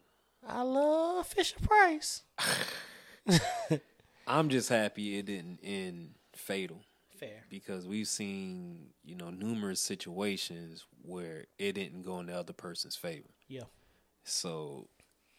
I 0.49 0.63
love 0.63 1.27
Fisher 1.27 1.59
Price. 1.61 2.23
I'm 4.27 4.49
just 4.49 4.69
happy 4.69 5.19
it 5.19 5.27
didn't 5.27 5.61
end 5.63 6.11
fatal 6.35 6.81
Fair. 7.17 7.45
because 7.49 7.87
we've 7.87 8.09
seen 8.09 8.89
you 9.05 9.15
know 9.15 9.31
numerous 9.31 9.81
situations 9.81 10.85
where 11.03 11.47
it 11.59 11.73
didn't 11.73 12.03
go 12.03 12.21
in 12.21 12.27
the 12.27 12.37
other 12.37 12.53
person's 12.53 12.97
favor. 12.97 13.29
Yeah. 13.49 13.65
So 14.25 14.89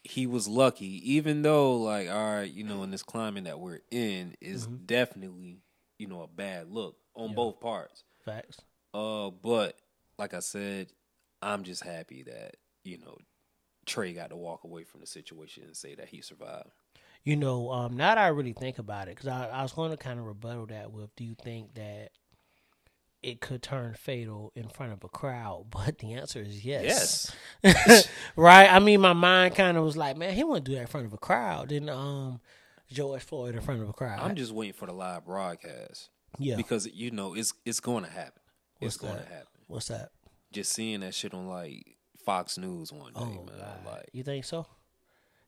he 0.04 0.26
was 0.26 0.48
lucky, 0.48 1.12
even 1.14 1.42
though 1.42 1.76
like 1.76 2.08
all 2.08 2.34
right, 2.36 2.50
you 2.50 2.64
know, 2.64 2.82
in 2.82 2.90
this 2.90 3.02
climate 3.02 3.44
that 3.44 3.60
we're 3.60 3.80
in 3.90 4.34
is 4.40 4.66
definitely 4.66 5.58
you 5.98 6.06
know 6.06 6.22
a 6.22 6.28
bad 6.28 6.70
look 6.70 6.96
on 7.14 7.34
both 7.34 7.60
parts. 7.60 8.04
Facts. 8.24 8.58
Uh, 8.94 9.30
but 9.30 9.78
like 10.18 10.34
I 10.34 10.40
said, 10.40 10.88
I'm 11.42 11.62
just 11.62 11.84
happy 11.84 12.22
that 12.24 12.56
you 12.84 12.98
know 12.98 13.18
Trey 13.88 14.12
got 14.12 14.30
to 14.30 14.36
walk 14.36 14.64
away 14.64 14.84
from 14.84 15.00
the 15.00 15.06
situation 15.06 15.64
and 15.64 15.76
say 15.76 15.94
that 15.94 16.08
he 16.08 16.20
survived. 16.20 16.70
You 17.24 17.36
know, 17.36 17.70
um, 17.72 17.96
now 17.96 18.14
that 18.14 18.18
I 18.18 18.28
really 18.28 18.52
think 18.52 18.78
about 18.78 19.08
it, 19.08 19.16
because 19.16 19.28
I, 19.28 19.48
I 19.48 19.62
was 19.62 19.72
going 19.72 19.90
to 19.90 19.96
kind 19.96 20.18
of 20.18 20.26
rebuttal 20.26 20.66
that 20.66 20.92
with, 20.92 21.14
do 21.16 21.24
you 21.24 21.34
think 21.34 21.74
that 21.74 22.10
it 23.22 23.40
could 23.40 23.62
turn 23.62 23.94
fatal 23.94 24.52
in 24.54 24.68
front 24.68 24.92
of 24.92 25.02
a 25.02 25.08
crowd? 25.08 25.66
But 25.70 25.98
the 25.98 26.14
answer 26.14 26.40
is 26.40 26.64
yes. 26.64 27.32
Yes. 27.62 28.08
right? 28.36 28.72
I 28.72 28.78
mean, 28.78 29.00
my 29.00 29.12
mind 29.12 29.56
kind 29.56 29.76
of 29.76 29.84
was 29.84 29.96
like, 29.96 30.16
man, 30.16 30.34
he 30.34 30.44
wouldn't 30.44 30.66
do 30.66 30.74
that 30.74 30.82
in 30.82 30.86
front 30.86 31.06
of 31.06 31.12
a 31.12 31.18
crowd. 31.18 31.70
Then 31.70 31.88
um, 31.88 32.40
George 32.90 33.22
Floyd 33.22 33.54
in 33.54 33.60
front 33.60 33.82
of 33.82 33.88
a 33.88 33.92
crowd. 33.92 34.20
I'm 34.20 34.36
just 34.36 34.52
waiting 34.52 34.74
for 34.74 34.86
the 34.86 34.92
live 34.92 35.24
broadcast 35.24 36.10
yeah. 36.38 36.56
because 36.56 36.86
you 36.86 37.10
know 37.10 37.34
it's 37.34 37.52
it's 37.64 37.80
going 37.80 38.04
to 38.04 38.10
happen. 38.10 38.42
What's 38.78 38.94
it's 38.94 39.02
going 39.02 39.18
to 39.18 39.28
happen. 39.28 39.46
What's 39.66 39.88
that? 39.88 40.10
Just 40.52 40.72
seeing 40.72 41.00
that 41.00 41.14
shit 41.14 41.34
on 41.34 41.48
like 41.48 41.97
Fox 42.28 42.58
News 42.58 42.92
one 42.92 43.14
day, 43.14 43.20
Oh, 43.20 43.24
man. 43.24 43.46
God. 43.58 43.86
Like 43.86 44.08
you 44.12 44.22
think 44.22 44.44
so? 44.44 44.66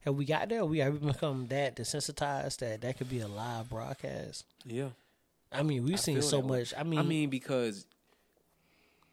Have 0.07 0.14
we 0.14 0.25
got 0.25 0.49
there? 0.49 0.64
We 0.64 0.79
have 0.79 0.99
become 1.05 1.47
that 1.49 1.77
desensitized 1.77 2.57
that 2.61 2.81
that 2.81 2.97
could 2.97 3.11
be 3.11 3.21
a 3.21 3.29
live 3.29 3.69
broadcast? 3.69 4.47
yeah. 4.64 4.88
I 5.53 5.62
mean, 5.62 5.85
we've 5.85 5.95
I 5.95 5.99
seen 5.99 6.23
so 6.23 6.40
much. 6.40 6.73
I 6.79 6.83
mean, 6.85 6.99
I 6.99 7.03
mean, 7.03 7.29
because 7.29 7.85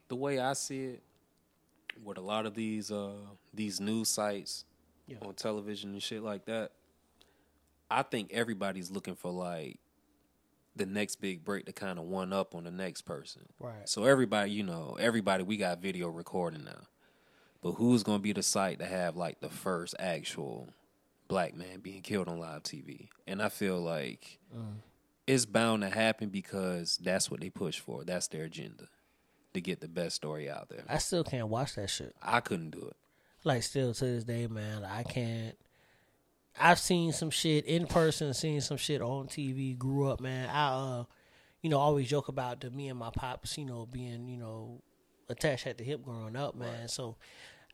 the 0.08 0.16
way 0.16 0.40
I 0.40 0.54
see 0.54 0.84
it, 0.86 1.04
with 2.06 2.18
a 2.18 2.22
lot 2.22 2.46
of 2.46 2.54
these 2.54 2.90
uh 2.90 3.12
these 3.54 3.82
news 3.82 4.08
sites 4.08 4.64
Yeah. 5.08 5.18
on 5.24 5.34
television 5.34 5.92
and 5.92 6.02
shit 6.02 6.24
like 6.24 6.46
that, 6.46 6.72
I 7.92 8.04
think 8.04 8.32
everybody's 8.32 8.90
looking 8.90 9.16
for 9.16 9.32
like 9.32 9.80
the 10.76 10.86
next 10.86 11.16
big 11.20 11.44
break 11.44 11.66
to 11.66 11.74
kind 11.74 12.00
of 12.00 12.06
one 12.06 12.32
up 12.32 12.56
on 12.56 12.64
the 12.64 12.72
next 12.72 13.02
person. 13.02 13.42
Right. 13.60 13.90
So 13.90 14.06
everybody, 14.06 14.52
you 14.52 14.64
know, 14.64 14.96
everybody, 15.00 15.44
we 15.44 15.58
got 15.58 15.82
video 15.82 16.08
recording 16.08 16.64
now. 16.64 16.84
But 17.68 17.74
who's 17.74 18.02
gonna 18.02 18.20
be 18.20 18.32
the 18.32 18.44
site 18.44 18.80
to 18.80 18.86
have 18.86 19.18
like 19.18 19.42
the 19.42 19.50
first 19.50 19.94
actual 20.00 20.70
black 21.28 21.54
man 21.54 21.82
being 21.82 22.02
killed 22.02 22.30
on 22.30 22.40
live 22.40 22.64
TV? 22.64 23.10
And 23.28 23.42
I 23.42 23.50
feel 23.50 23.78
like 23.78 24.40
it's 25.28 25.46
bound 25.46 25.82
to 25.82 25.90
happen 25.90 26.30
because 26.30 26.98
that's 27.04 27.30
what 27.30 27.42
they 27.42 27.50
push 27.50 27.78
for. 27.78 28.06
That's 28.06 28.30
their 28.30 28.46
agenda 28.46 28.88
to 29.54 29.60
get 29.60 29.82
the 29.82 29.90
best 29.90 30.16
story 30.16 30.50
out 30.50 30.70
there. 30.70 30.86
I 30.88 31.00
still 31.00 31.26
can't 31.26 31.50
watch 31.50 31.76
that 31.76 31.90
shit. 31.90 32.16
I 32.24 32.40
couldn't 32.40 32.70
do 32.70 32.88
it. 32.88 32.96
Like 33.44 33.64
still 33.64 33.94
to 33.94 34.06
this 34.06 34.24
day, 34.24 34.48
man, 34.48 34.86
I 34.86 35.04
can't. 35.04 35.58
I've 36.58 36.80
seen 36.80 37.12
some 37.12 37.32
shit 37.32 37.66
in 37.66 37.86
person, 37.86 38.34
seen 38.34 38.62
some 38.62 38.78
shit 38.78 39.02
on 39.02 39.28
TV. 39.28 39.78
Grew 39.78 40.10
up, 40.10 40.22
man. 40.22 40.50
I, 40.50 40.68
uh, 40.70 41.04
you 41.62 41.70
know, 41.70 41.80
always 41.80 42.08
joke 42.08 42.30
about 42.30 42.62
the 42.62 42.72
me 42.72 42.88
and 42.88 42.98
my 42.98 43.10
pops, 43.10 43.58
you 43.58 43.66
know, 43.66 43.86
being, 43.92 44.30
you 44.30 44.38
know, 44.38 44.82
attached 45.28 45.68
at 45.68 45.78
the 45.78 45.84
hip 45.84 46.02
growing 46.02 46.38
up, 46.38 46.56
man. 46.56 46.88
So 46.88 47.18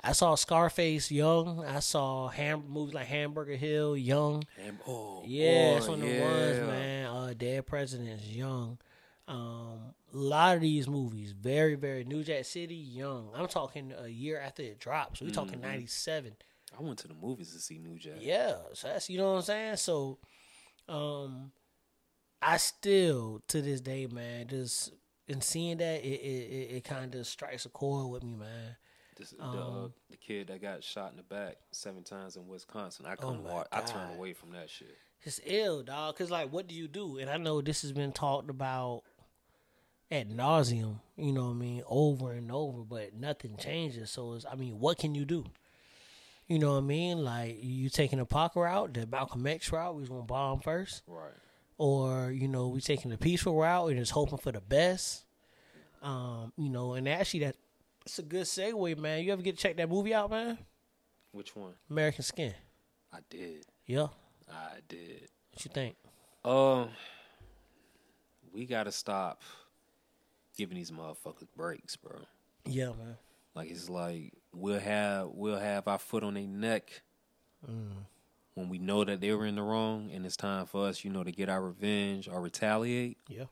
I 0.04 0.12
saw 0.12 0.36
Scarface 0.36 1.10
young. 1.12 1.64
I 1.64 1.80
saw 1.80 2.28
ham 2.28 2.64
movies 2.70 2.94
like 2.94 3.08
Hamburger 3.08 3.56
Hill 3.56 3.96
young. 3.96 4.44
And, 4.66 4.78
oh, 4.88 5.24
Yeah, 5.26 5.78
it's 5.78 5.88
one 5.88 6.02
of 6.02 6.08
the 6.10 6.20
ones, 6.20 6.60
man. 6.68 7.06
Uh, 7.06 7.34
Dead 7.38 7.66
Presidents, 7.66 8.28
Young. 8.28 8.78
Um, 9.30 9.94
a 10.14 10.18
lot 10.18 10.56
of 10.56 10.62
these 10.62 10.88
movies, 10.90 11.32
very, 11.32 11.76
very 11.76 12.04
New 12.04 12.24
Jack 12.24 12.44
City, 12.44 12.76
Young. 12.76 13.30
I'm 13.34 13.48
talking 13.48 13.94
a 13.98 14.10
year 14.10 14.40
after 14.40 14.62
it 14.62 14.80
dropped. 14.80 15.20
So 15.20 15.26
we 15.26 15.32
talking 15.32 15.60
Mm-hmm. 15.60 15.70
'97. 15.70 16.36
I 16.78 16.82
went 16.84 17.00
to 17.00 17.08
the 17.08 17.14
movies 17.14 17.54
to 17.54 17.60
see 17.60 17.78
New 17.80 17.98
Jack. 17.98 18.16
Yeah, 18.20 18.56
so 18.74 18.90
that's 18.90 19.10
you 19.10 19.18
know 19.18 19.32
what 19.32 19.38
I'm 19.38 19.42
saying. 19.44 19.76
So, 19.78 20.18
um, 20.90 21.52
I 22.42 22.58
still 22.58 23.42
to 23.48 23.62
this 23.62 23.80
day, 23.80 24.08
man, 24.08 24.48
just 24.48 24.92
in 25.30 25.40
seeing 25.40 25.78
that, 25.78 26.04
it 26.04 26.20
it, 26.20 26.52
it, 26.52 26.76
it 26.78 26.84
kind 26.84 27.16
of 27.16 27.26
strikes 27.26 27.66
a 27.66 27.70
chord 27.70 28.12
with 28.12 28.24
me, 28.24 28.36
man. 28.36 28.76
The, 29.32 29.44
Um, 29.44 29.86
uh, 29.86 29.88
the 30.10 30.18
kid 30.18 30.48
that 30.48 30.62
got 30.62 30.84
shot 30.84 31.12
in 31.12 31.18
the 31.18 31.24
back 31.24 31.58
seven 31.72 32.04
times 32.04 32.36
in 32.36 32.48
Wisconsin. 32.48 33.06
I 33.06 33.16
Oh 33.22 33.34
my 33.34 33.54
watch. 33.54 33.68
I 33.72 33.82
turned 33.82 34.10
God. 34.10 34.18
away 34.18 34.34
from 34.34 34.52
that 34.52 34.70
shit. 34.70 34.98
It's 35.24 35.40
ill, 35.46 35.84
dog. 35.84 36.16
Cause 36.18 36.30
like, 36.30 36.52
what 36.52 36.68
do 36.68 36.76
you 36.76 36.88
do? 36.88 37.18
And 37.18 37.30
I 37.30 37.38
know 37.38 37.62
this 37.62 37.82
has 37.84 37.92
been 37.94 38.12
talked 38.12 38.50
about 38.50 39.04
at 40.12 40.30
nauseum. 40.30 41.00
You 41.18 41.32
know 41.32 41.46
what 41.46 41.52
I 41.52 41.54
mean, 41.56 41.84
over 41.88 42.32
and 42.34 42.52
over, 42.52 42.80
but 42.84 43.14
nothing 43.14 43.56
changes. 43.58 44.12
So 44.12 44.34
it's, 44.34 44.46
I 44.50 44.56
mean, 44.56 44.80
what 44.80 44.98
can 44.98 45.16
you 45.16 45.26
do? 45.26 45.46
You 46.48 46.60
know 46.60 46.74
what 46.74 46.80
I 46.80 46.82
mean? 46.82 47.24
Like 47.24 47.58
you 47.62 47.90
taking 47.90 48.20
a 48.20 48.26
Pac 48.26 48.56
route, 48.58 48.94
the 48.94 49.08
Malcolm 49.08 49.48
X 49.48 49.72
route. 49.72 49.96
We 49.96 50.02
was 50.02 50.10
gonna 50.10 50.24
bomb 50.24 50.60
first, 50.60 51.04
Right. 51.08 51.32
or 51.78 52.32
you 52.32 52.50
know, 52.50 52.68
we 52.68 52.82
taking 52.82 53.10
the 53.12 53.18
peaceful 53.18 53.56
route 53.56 53.90
and 53.92 53.98
just 54.00 54.12
hoping 54.12 54.38
for 54.38 54.52
the 54.52 54.60
best. 54.62 55.24
Um, 56.02 56.52
you 56.58 56.70
know, 56.70 56.96
and 56.96 57.08
actually 57.08 57.40
that 57.46 57.56
it's 58.06 58.20
a 58.20 58.24
good 58.24 58.44
segue, 58.46 58.98
man. 58.98 59.24
You 59.24 59.34
ever 59.34 59.42
get 59.42 59.58
to 59.58 59.62
check 59.62 59.78
that 59.78 59.90
movie 59.90 60.14
out, 60.14 60.30
man? 60.30 60.58
Which 61.32 61.56
one? 61.56 61.74
American 61.90 62.24
Skin. 62.24 62.54
I 63.12 63.20
did. 63.30 63.66
Yeah. 63.86 64.08
I 64.52 64.80
did. 64.88 65.28
What 65.52 65.66
you 65.66 65.72
think? 65.74 65.96
Um, 66.46 66.90
we 68.54 68.66
gotta 68.66 68.92
stop 68.92 69.42
giving 70.58 70.78
these 70.78 70.92
motherfuckers 70.92 71.48
breaks, 71.56 71.96
bro. 71.96 72.18
Yeah, 72.66 72.88
man. 72.90 73.18
Like 73.56 73.70
it's 73.70 73.90
like 73.90 74.34
we'll 74.54 74.80
have 74.80 75.30
we'll 75.34 75.60
have 75.60 75.88
our 75.88 75.98
foot 76.00 76.24
on 76.24 76.34
their 76.36 76.48
neck 76.48 77.02
Mm. 77.70 77.92
when 78.56 78.68
we 78.68 78.78
know 78.78 79.06
that 79.06 79.22
they 79.22 79.32
were 79.32 79.46
in 79.46 79.56
the 79.56 79.62
wrong, 79.62 80.12
and 80.14 80.26
it's 80.26 80.36
time 80.36 80.66
for 80.66 80.86
us, 80.88 81.06
you 81.06 81.10
know, 81.10 81.24
to 81.24 81.32
get 81.32 81.48
our 81.48 81.62
revenge 81.62 82.28
or 82.28 82.42
retaliate, 82.42 83.18
Yeah. 83.30 83.46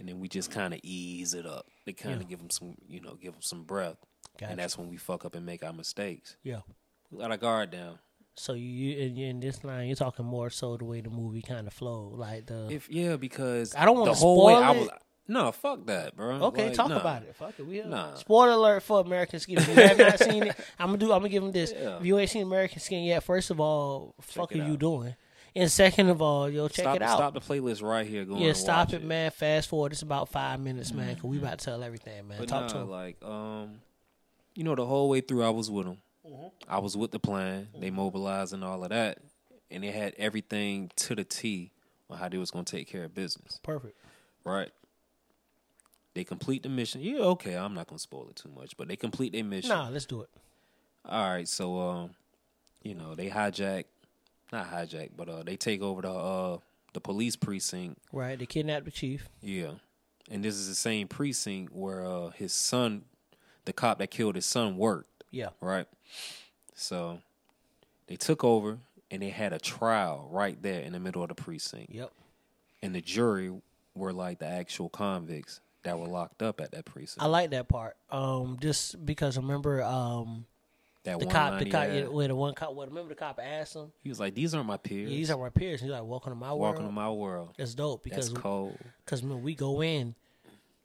And 0.00 0.08
then 0.08 0.18
we 0.18 0.28
just 0.28 0.50
kind 0.50 0.74
of 0.74 0.80
ease 0.82 1.32
it 1.34 1.46
up. 1.46 1.66
They 1.86 1.92
kind 1.92 2.16
of 2.16 2.22
Yeah. 2.22 2.28
give 2.30 2.38
them 2.40 2.50
some, 2.50 2.74
you 2.88 3.00
know, 3.00 3.14
give 3.14 3.32
them 3.34 3.42
some 3.42 3.62
breath, 3.62 3.98
Gotcha. 4.38 4.50
and 4.50 4.58
that's 4.58 4.76
when 4.76 4.88
we 4.88 4.96
fuck 4.96 5.24
up 5.24 5.34
and 5.36 5.46
make 5.46 5.62
our 5.64 5.72
mistakes. 5.72 6.36
Yeah. 6.42 6.60
We 7.10 7.18
let 7.18 7.30
our 7.30 7.36
guard 7.36 7.70
down. 7.70 7.98
So 8.36 8.54
you, 8.54 8.64
you 8.64 8.98
in, 9.06 9.18
in 9.18 9.40
this 9.40 9.62
line, 9.64 9.86
you're 9.88 9.96
talking 9.96 10.24
more 10.24 10.48
so 10.50 10.76
the 10.76 10.84
way 10.84 11.00
the 11.02 11.10
movie 11.10 11.42
kind 11.42 11.66
of 11.66 11.72
flowed, 11.74 12.14
like 12.18 12.46
the. 12.46 12.68
If 12.70 12.88
yeah, 12.90 13.16
because 13.16 13.74
I 13.76 13.84
don't 13.84 13.98
wanna 13.98 14.12
the 14.12 14.16
whole 14.16 14.46
way 14.46 14.54
spoil 14.54 14.64
I 14.64 14.70
was 14.70 14.88
No, 15.28 15.52
fuck 15.52 15.86
that, 15.86 16.16
bro. 16.16 16.36
Okay, 16.46 16.66
Like, 16.68 16.74
talk 16.74 16.88
nah. 16.88 17.00
about 17.00 17.22
it. 17.22 17.36
Fuck 17.36 17.54
it. 17.58 17.66
We 17.66 17.82
Nah. 17.82 18.14
Spoiler 18.14 18.52
alert 18.52 18.82
for 18.82 19.00
American 19.00 19.38
Skin. 19.40 19.58
If 19.58 19.68
you 19.68 19.74
have 19.74 19.98
not 19.98 20.18
seen 20.18 20.44
it, 20.44 20.56
I'm 20.78 20.86
gonna 20.88 20.98
do. 20.98 21.12
I'm 21.12 21.18
gonna 21.18 21.28
give 21.28 21.42
them 21.42 21.52
this. 21.52 21.72
Yeah. 21.76 21.98
If 21.98 22.04
you 22.06 22.18
ain't 22.18 22.30
seen 22.30 22.42
American 22.42 22.80
Skin 22.80 23.04
yet, 23.04 23.22
first 23.22 23.50
of 23.50 23.60
all, 23.60 24.14
fuck 24.22 24.52
it 24.52 24.60
are 24.60 24.66
you 24.66 24.76
doing? 24.76 25.14
And 25.54 25.70
second 25.70 26.08
of 26.08 26.22
all, 26.22 26.48
yo, 26.48 26.68
check 26.68 26.84
Stop, 26.84 26.96
it 26.96 27.02
out. 27.02 27.16
stop 27.16 27.34
the 27.34 27.40
playlist 27.40 27.82
right 27.82 28.06
here. 28.06 28.24
Go 28.24 28.34
on 28.34 28.40
yeah, 28.40 28.52
stop 28.52 28.88
watch 28.88 28.94
it, 28.94 29.04
man. 29.04 29.30
Fast 29.30 29.68
forward. 29.68 29.92
It's 29.92 30.02
about 30.02 30.28
five 30.28 30.60
minutes, 30.60 30.92
man. 30.92 31.14
Cause 31.16 31.24
we 31.24 31.38
about 31.38 31.58
to 31.58 31.64
tell 31.64 31.82
everything, 31.82 32.28
man. 32.28 32.38
But 32.38 32.48
Talk 32.48 32.62
nah, 32.62 32.68
to 32.68 32.78
him. 32.78 32.90
like, 32.90 33.24
um, 33.24 33.80
you 34.54 34.64
know, 34.64 34.74
the 34.74 34.86
whole 34.86 35.08
way 35.08 35.20
through, 35.20 35.42
I 35.42 35.50
was 35.50 35.70
with 35.70 35.86
them. 35.86 35.98
Mm-hmm. 36.26 36.46
I 36.68 36.78
was 36.78 36.96
with 36.96 37.10
the 37.10 37.18
plan. 37.18 37.68
They 37.78 37.90
mobilized 37.90 38.52
and 38.52 38.62
all 38.62 38.84
of 38.84 38.90
that, 38.90 39.18
and 39.70 39.82
they 39.82 39.90
had 39.90 40.14
everything 40.18 40.90
to 40.96 41.14
the 41.14 41.24
T 41.24 41.72
on 42.08 42.18
how 42.18 42.28
they 42.28 42.38
was 42.38 42.50
gonna 42.50 42.64
take 42.64 42.88
care 42.88 43.04
of 43.04 43.14
business. 43.14 43.58
Perfect. 43.62 43.96
Right. 44.44 44.70
They 46.14 46.24
complete 46.24 46.62
the 46.62 46.68
mission. 46.68 47.00
Yeah, 47.02 47.20
okay. 47.20 47.54
I'm 47.56 47.74
not 47.74 47.86
gonna 47.86 47.98
spoil 47.98 48.28
it 48.30 48.36
too 48.36 48.50
much, 48.54 48.76
but 48.76 48.88
they 48.88 48.96
complete 48.96 49.32
their 49.32 49.44
mission. 49.44 49.70
Nah, 49.70 49.88
let's 49.88 50.06
do 50.06 50.22
it. 50.22 50.30
All 51.04 51.30
right, 51.30 51.48
so 51.48 51.80
um, 51.80 52.10
you 52.82 52.94
know, 52.94 53.14
they 53.14 53.28
hijack, 53.30 53.84
not 54.52 54.70
hijack, 54.70 55.10
but 55.16 55.28
uh, 55.28 55.42
they 55.42 55.56
take 55.56 55.82
over 55.82 56.02
the 56.02 56.10
uh 56.12 56.58
the 56.92 57.00
police 57.00 57.36
precinct. 57.36 57.98
Right. 58.12 58.38
They 58.38 58.46
kidnapped 58.46 58.84
the 58.84 58.90
chief. 58.90 59.28
Yeah, 59.42 59.72
and 60.30 60.44
this 60.44 60.54
is 60.56 60.68
the 60.68 60.74
same 60.74 61.06
precinct 61.08 61.72
where 61.74 62.04
uh 62.04 62.30
his 62.30 62.52
son, 62.52 63.02
the 63.64 63.72
cop 63.72 63.98
that 63.98 64.10
killed 64.10 64.34
his 64.34 64.46
son, 64.46 64.76
worked. 64.76 65.24
Yeah. 65.30 65.50
Right. 65.60 65.86
So 66.74 67.20
they 68.06 68.16
took 68.16 68.42
over 68.44 68.78
and 69.10 69.22
they 69.22 69.30
had 69.30 69.52
a 69.52 69.58
trial 69.58 70.28
right 70.30 70.60
there 70.62 70.80
in 70.80 70.92
the 70.92 71.00
middle 71.00 71.22
of 71.22 71.28
the 71.28 71.34
precinct, 71.34 71.92
Yep. 71.92 72.10
and 72.82 72.94
the 72.94 73.00
jury 73.00 73.52
were 73.94 74.12
like 74.12 74.38
the 74.38 74.46
actual 74.46 74.88
convicts 74.88 75.60
that 75.82 75.98
were 75.98 76.06
locked 76.06 76.42
up 76.42 76.60
at 76.60 76.72
that 76.72 76.84
precinct. 76.84 77.22
I 77.22 77.26
like 77.26 77.50
that 77.50 77.68
part. 77.68 77.96
Um, 78.10 78.58
just 78.60 79.04
because 79.04 79.36
remember, 79.36 79.82
um, 79.82 80.46
that 81.04 81.18
the 81.18 81.26
one 81.26 81.34
cop, 81.34 81.58
the 81.58 81.64
he 81.64 81.70
cop, 81.70 81.84
yeah, 81.88 82.00
the 82.26 82.34
one 82.34 82.54
cop, 82.54 82.74
well, 82.74 82.86
remember 82.86 83.08
the 83.08 83.14
cop 83.14 83.40
asked 83.42 83.74
him, 83.76 83.90
He 84.02 84.08
was 84.10 84.20
like, 84.20 84.34
"These 84.34 84.54
aren't 84.54 84.66
my 84.66 84.76
peers. 84.76 85.10
yeah, 85.10 85.16
"These 85.16 85.30
are 85.30 85.38
my 85.38 85.48
peers." 85.48 85.80
And 85.80 85.90
he's 85.90 85.98
like, 85.98 86.06
"Welcome 86.06 86.32
to 86.32 86.36
my 86.36 86.48
world. 86.48 86.60
Welcome 86.60 86.86
to 86.86 86.92
my 86.92 87.10
world. 87.10 87.54
That's 87.56 87.74
dope 87.74 88.02
That's 88.04 88.28
because 88.28 88.42
cold." 88.42 88.78
because 89.04 89.22
when 89.22 89.42
we 89.42 89.54
go 89.54 89.82
in 89.82 90.14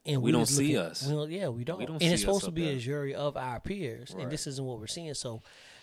and 0.06 0.22
We 0.22 0.32
don't 0.32 0.46
see 0.46 0.78
us. 0.78 1.06
we 1.08 1.14
don't- 1.14 1.32
yeah, 1.32 1.48
we 1.50 1.64
don't. 1.64 1.80
don't 1.86 2.02
and 2.02 2.14
it's 2.14 2.22
supposed 2.22 2.46
to 2.46 2.52
be 2.52 2.70
a 2.70 2.78
jury 2.78 3.14
of 3.16 3.36
our 3.36 3.60
peers, 3.60 4.16
and 4.18 4.32
this 4.32 4.48
isn't 4.48 4.66
what 4.66 4.80
we're 4.80 4.88
seeing. 4.88 5.14
So, 5.16 5.42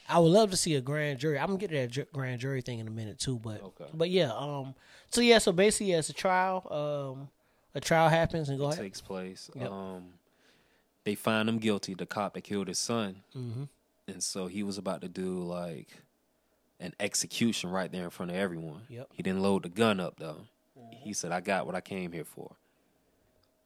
I 0.08 0.18
would 0.18 0.28
love 0.32 0.50
to 0.50 0.56
see 0.56 0.74
a 0.76 0.80
grand 0.80 1.18
jury. 1.18 1.38
I'm 1.38 1.46
gonna 1.48 1.58
get 1.58 1.70
to 1.70 2.00
that 2.00 2.12
grand 2.12 2.40
jury 2.40 2.60
thing 2.62 2.78
in 2.78 2.88
a 2.88 2.90
minute 2.90 3.18
too, 3.18 3.38
but 3.38 3.62
Okay. 3.62 3.86
but 3.92 4.10
yeah, 4.10 4.32
um, 4.32 4.74
so 5.10 5.20
yeah, 5.20 5.38
so 5.38 5.52
basically, 5.52 5.92
yeah, 5.92 5.98
it's 5.98 6.08
a 6.08 6.12
trial. 6.14 6.66
Um, 7.20 7.28
a 7.74 7.80
trial 7.80 8.08
happens, 8.08 8.48
and 8.48 8.58
go 8.58 8.66
ahead. 8.66 8.78
takes 8.78 9.00
place. 9.00 9.50
Yep. 9.54 9.70
Um, 9.70 10.14
they 11.04 11.14
find 11.14 11.48
him 11.48 11.58
guilty. 11.58 11.94
The 11.94 12.06
cop 12.06 12.34
that 12.34 12.42
killed 12.42 12.68
his 12.68 12.78
son, 12.78 13.22
hmm 13.32 13.64
and 14.08 14.22
so 14.22 14.46
he 14.46 14.62
was 14.62 14.78
about 14.78 15.00
to 15.02 15.08
do 15.08 15.42
like 15.42 15.88
an 16.80 16.92
execution 16.98 17.70
right 17.70 17.90
there 17.92 18.04
in 18.04 18.10
front 18.10 18.30
of 18.30 18.36
everyone. 18.36 18.82
Yep. 18.88 19.08
He 19.12 19.22
didn't 19.22 19.42
load 19.42 19.62
the 19.62 19.68
gun 19.68 20.00
up 20.00 20.18
though. 20.18 20.46
Mm-hmm. 20.78 20.96
He 21.04 21.12
said, 21.12 21.32
"I 21.32 21.40
got 21.40 21.66
what 21.66 21.74
I 21.74 21.80
came 21.80 22.12
here 22.12 22.24
for." 22.24 22.56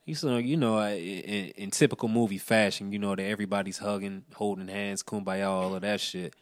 He 0.05 0.15
said, 0.15 0.45
"You 0.45 0.57
know, 0.57 0.77
I- 0.79 0.93
in, 0.93 1.49
in 1.51 1.71
typical 1.71 2.09
movie 2.09 2.39
fashion, 2.39 2.93
you 2.93 2.99
know 2.99 3.15
that 3.17 3.23
everybody's 3.25 3.79
hugging, 3.79 4.25
holding 4.35 4.69
hands, 4.69 5.03
kumbaya, 5.03 5.49
all 5.49 5.75
of 5.75 5.83
that 5.83 6.01
shit." 6.01 6.35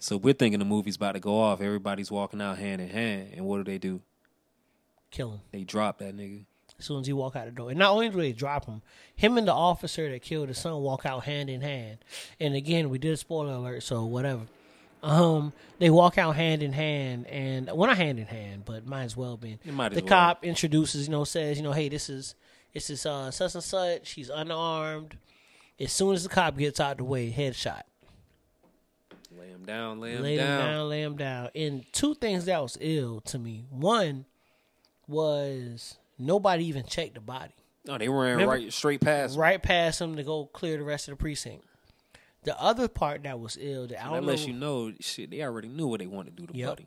So 0.00 0.16
we're 0.16 0.34
thinking 0.34 0.58
the 0.60 0.64
movie's 0.64 0.96
about 0.96 1.12
to 1.12 1.20
go 1.20 1.40
off. 1.40 1.60
Everybody's 1.60 2.10
walking 2.10 2.40
out 2.40 2.58
hand 2.58 2.80
in 2.80 2.88
hand, 2.88 3.30
and 3.34 3.44
what 3.46 3.58
do 3.58 3.64
they 3.64 3.78
do? 3.78 4.00
Kill 5.10 5.32
him. 5.32 5.40
They 5.52 5.64
drop 5.64 5.98
that 5.98 6.14
nigga. 6.16 6.44
As 6.78 6.84
soon 6.84 7.00
as 7.00 7.06
he 7.06 7.12
walk 7.12 7.36
out 7.36 7.46
the 7.46 7.50
door. 7.50 7.70
And 7.70 7.78
not 7.78 7.92
only 7.92 8.08
do 8.08 8.18
they 8.18 8.32
drop 8.32 8.66
him, 8.66 8.82
him 9.14 9.36
and 9.36 9.48
the 9.48 9.52
officer 9.52 10.10
that 10.10 10.22
killed 10.22 10.48
his 10.48 10.58
son 10.58 10.80
walk 10.80 11.04
out 11.04 11.24
hand 11.24 11.50
in 11.50 11.60
hand. 11.60 11.98
And 12.38 12.54
again, 12.54 12.90
we 12.90 12.98
did 12.98 13.12
a 13.12 13.16
spoiler 13.16 13.52
alert, 13.52 13.82
so 13.82 14.04
whatever. 14.04 14.42
Um, 15.02 15.52
they 15.78 15.90
walk 15.90 16.18
out 16.18 16.34
hand 16.34 16.62
in 16.62 16.72
hand, 16.72 17.26
and 17.28 17.66
well, 17.66 17.88
not 17.88 17.96
hand 17.96 18.18
in 18.18 18.26
hand, 18.26 18.64
but 18.64 18.86
might 18.86 19.04
as 19.04 19.16
well 19.16 19.36
be. 19.36 19.58
It 19.64 19.68
as 19.68 19.94
the 19.94 20.00
well. 20.00 20.08
cop 20.08 20.44
introduces, 20.44 21.06
you 21.06 21.12
know, 21.12 21.24
says, 21.24 21.56
you 21.56 21.62
know, 21.62 21.72
hey, 21.72 21.88
this 21.88 22.08
is 22.08 22.34
this 22.74 22.90
is 22.90 23.06
uh 23.06 23.30
such 23.30 23.54
and 23.54 23.62
such. 23.62 24.10
He's 24.10 24.28
unarmed. 24.28 25.16
As 25.78 25.92
soon 25.92 26.14
as 26.14 26.24
the 26.24 26.28
cop 26.28 26.56
gets 26.56 26.80
out 26.80 26.98
the 26.98 27.04
way, 27.04 27.30
headshot. 27.30 27.82
Lay 29.38 29.48
him 29.48 29.64
down. 29.64 30.00
Lay 30.00 30.14
him 30.14 30.22
lay 30.22 30.34
him 30.34 30.46
down. 30.46 30.58
down, 30.58 30.88
lay 30.88 31.02
him 31.02 31.16
down. 31.16 31.50
And 31.54 31.84
two 31.92 32.16
things 32.16 32.46
that 32.46 32.60
was 32.60 32.76
ill 32.80 33.20
to 33.22 33.38
me. 33.38 33.66
One 33.70 34.24
was 35.06 35.96
nobody 36.18 36.64
even 36.66 36.84
checked 36.84 37.14
the 37.14 37.20
body. 37.20 37.52
No, 37.84 37.96
they 37.98 38.08
ran 38.08 38.32
Remember- 38.32 38.52
right 38.52 38.72
straight 38.72 39.00
past. 39.00 39.34
him. 39.34 39.40
right 39.40 39.62
past 39.62 40.00
him 40.00 40.16
to 40.16 40.22
go 40.22 40.46
clear 40.46 40.76
the 40.76 40.84
rest 40.84 41.08
of 41.08 41.12
the 41.12 41.16
precinct. 41.16 41.64
The 42.44 42.58
other 42.60 42.88
part 42.88 43.22
that 43.24 43.40
was 43.40 43.58
ill, 43.60 43.86
that 43.88 44.04
I 44.04 44.10
don't 44.10 44.26
know, 44.26 44.32
you 44.32 44.52
know, 44.52 44.92
shit. 45.00 45.30
They 45.30 45.42
already 45.42 45.68
knew 45.68 45.86
what 45.88 46.00
they 46.00 46.06
wanted 46.06 46.36
to 46.36 46.42
do 46.42 46.52
to 46.52 46.56
Yep. 46.58 46.68
Buddy. 46.68 46.86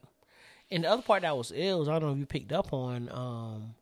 and 0.72 0.84
the 0.84 0.90
other 0.92 1.02
part 1.02 1.24
that 1.24 1.36
was 1.36 1.52
ill 1.54 1.82
is 1.82 1.90
I 1.90 1.94
don't 2.00 2.04
know 2.04 2.12
if 2.14 2.18
you 2.20 2.26
picked 2.26 2.52
up 2.54 2.72
on 2.74 3.10
um, 3.12 3.76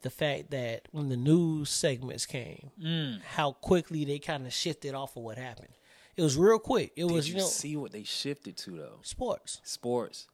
the 0.00 0.10
fact 0.10 0.50
that 0.50 0.88
when 0.90 1.08
the 1.10 1.16
news 1.16 1.68
segments 1.68 2.26
came, 2.26 2.70
Mm. 2.80 3.20
how 3.22 3.52
quickly 3.52 4.04
they 4.04 4.18
kind 4.18 4.46
of 4.46 4.52
shifted 4.52 4.94
off 4.94 5.16
of 5.16 5.22
what 5.22 5.36
happened. 5.38 5.68
It 6.16 6.22
was 6.22 6.36
real 6.36 6.58
quick. 6.58 6.92
It 6.96 7.06
Did 7.06 7.12
was 7.12 7.28
you 7.28 7.34
you 7.34 7.40
know 7.40 7.46
see 7.46 7.76
what 7.76 7.92
they 7.92 8.04
shifted 8.04 8.56
to 8.58 8.70
though? 8.72 8.98
sports. 9.02 9.60
Sports. 9.64 10.26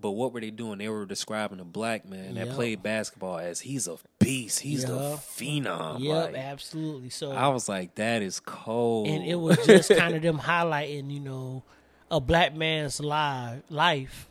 But 0.00 0.12
what 0.12 0.32
were 0.32 0.40
they 0.40 0.50
doing? 0.50 0.78
They 0.78 0.88
were 0.88 1.04
describing 1.06 1.58
a 1.60 1.64
black 1.64 2.08
man 2.08 2.34
that 2.34 2.46
Yep. 2.46 2.54
played 2.54 2.82
basketball 2.82 3.38
as 3.38 3.60
he's 3.60 3.88
a 3.88 3.96
beast. 4.20 4.60
He's 4.60 4.84
the 4.84 4.94
Yeah. 4.94 5.16
phenom. 5.16 5.98
Yep, 6.00 6.26
Like, 6.26 6.34
absolutely. 6.36 7.10
So 7.10 7.32
I 7.32 7.48
was 7.48 7.68
like, 7.68 7.96
that 7.96 8.22
is 8.22 8.38
cold. 8.40 9.08
and 9.08 9.24
it 9.24 9.34
was 9.34 9.56
just 9.66 9.88
kind 9.96 10.14
of 10.14 10.22
them 10.22 10.38
highlighting, 10.38 11.10
you 11.10 11.20
know, 11.20 11.64
a 12.10 12.20
black 12.20 12.54
man's 12.54 13.00
life 13.00 13.62
life 13.70 14.28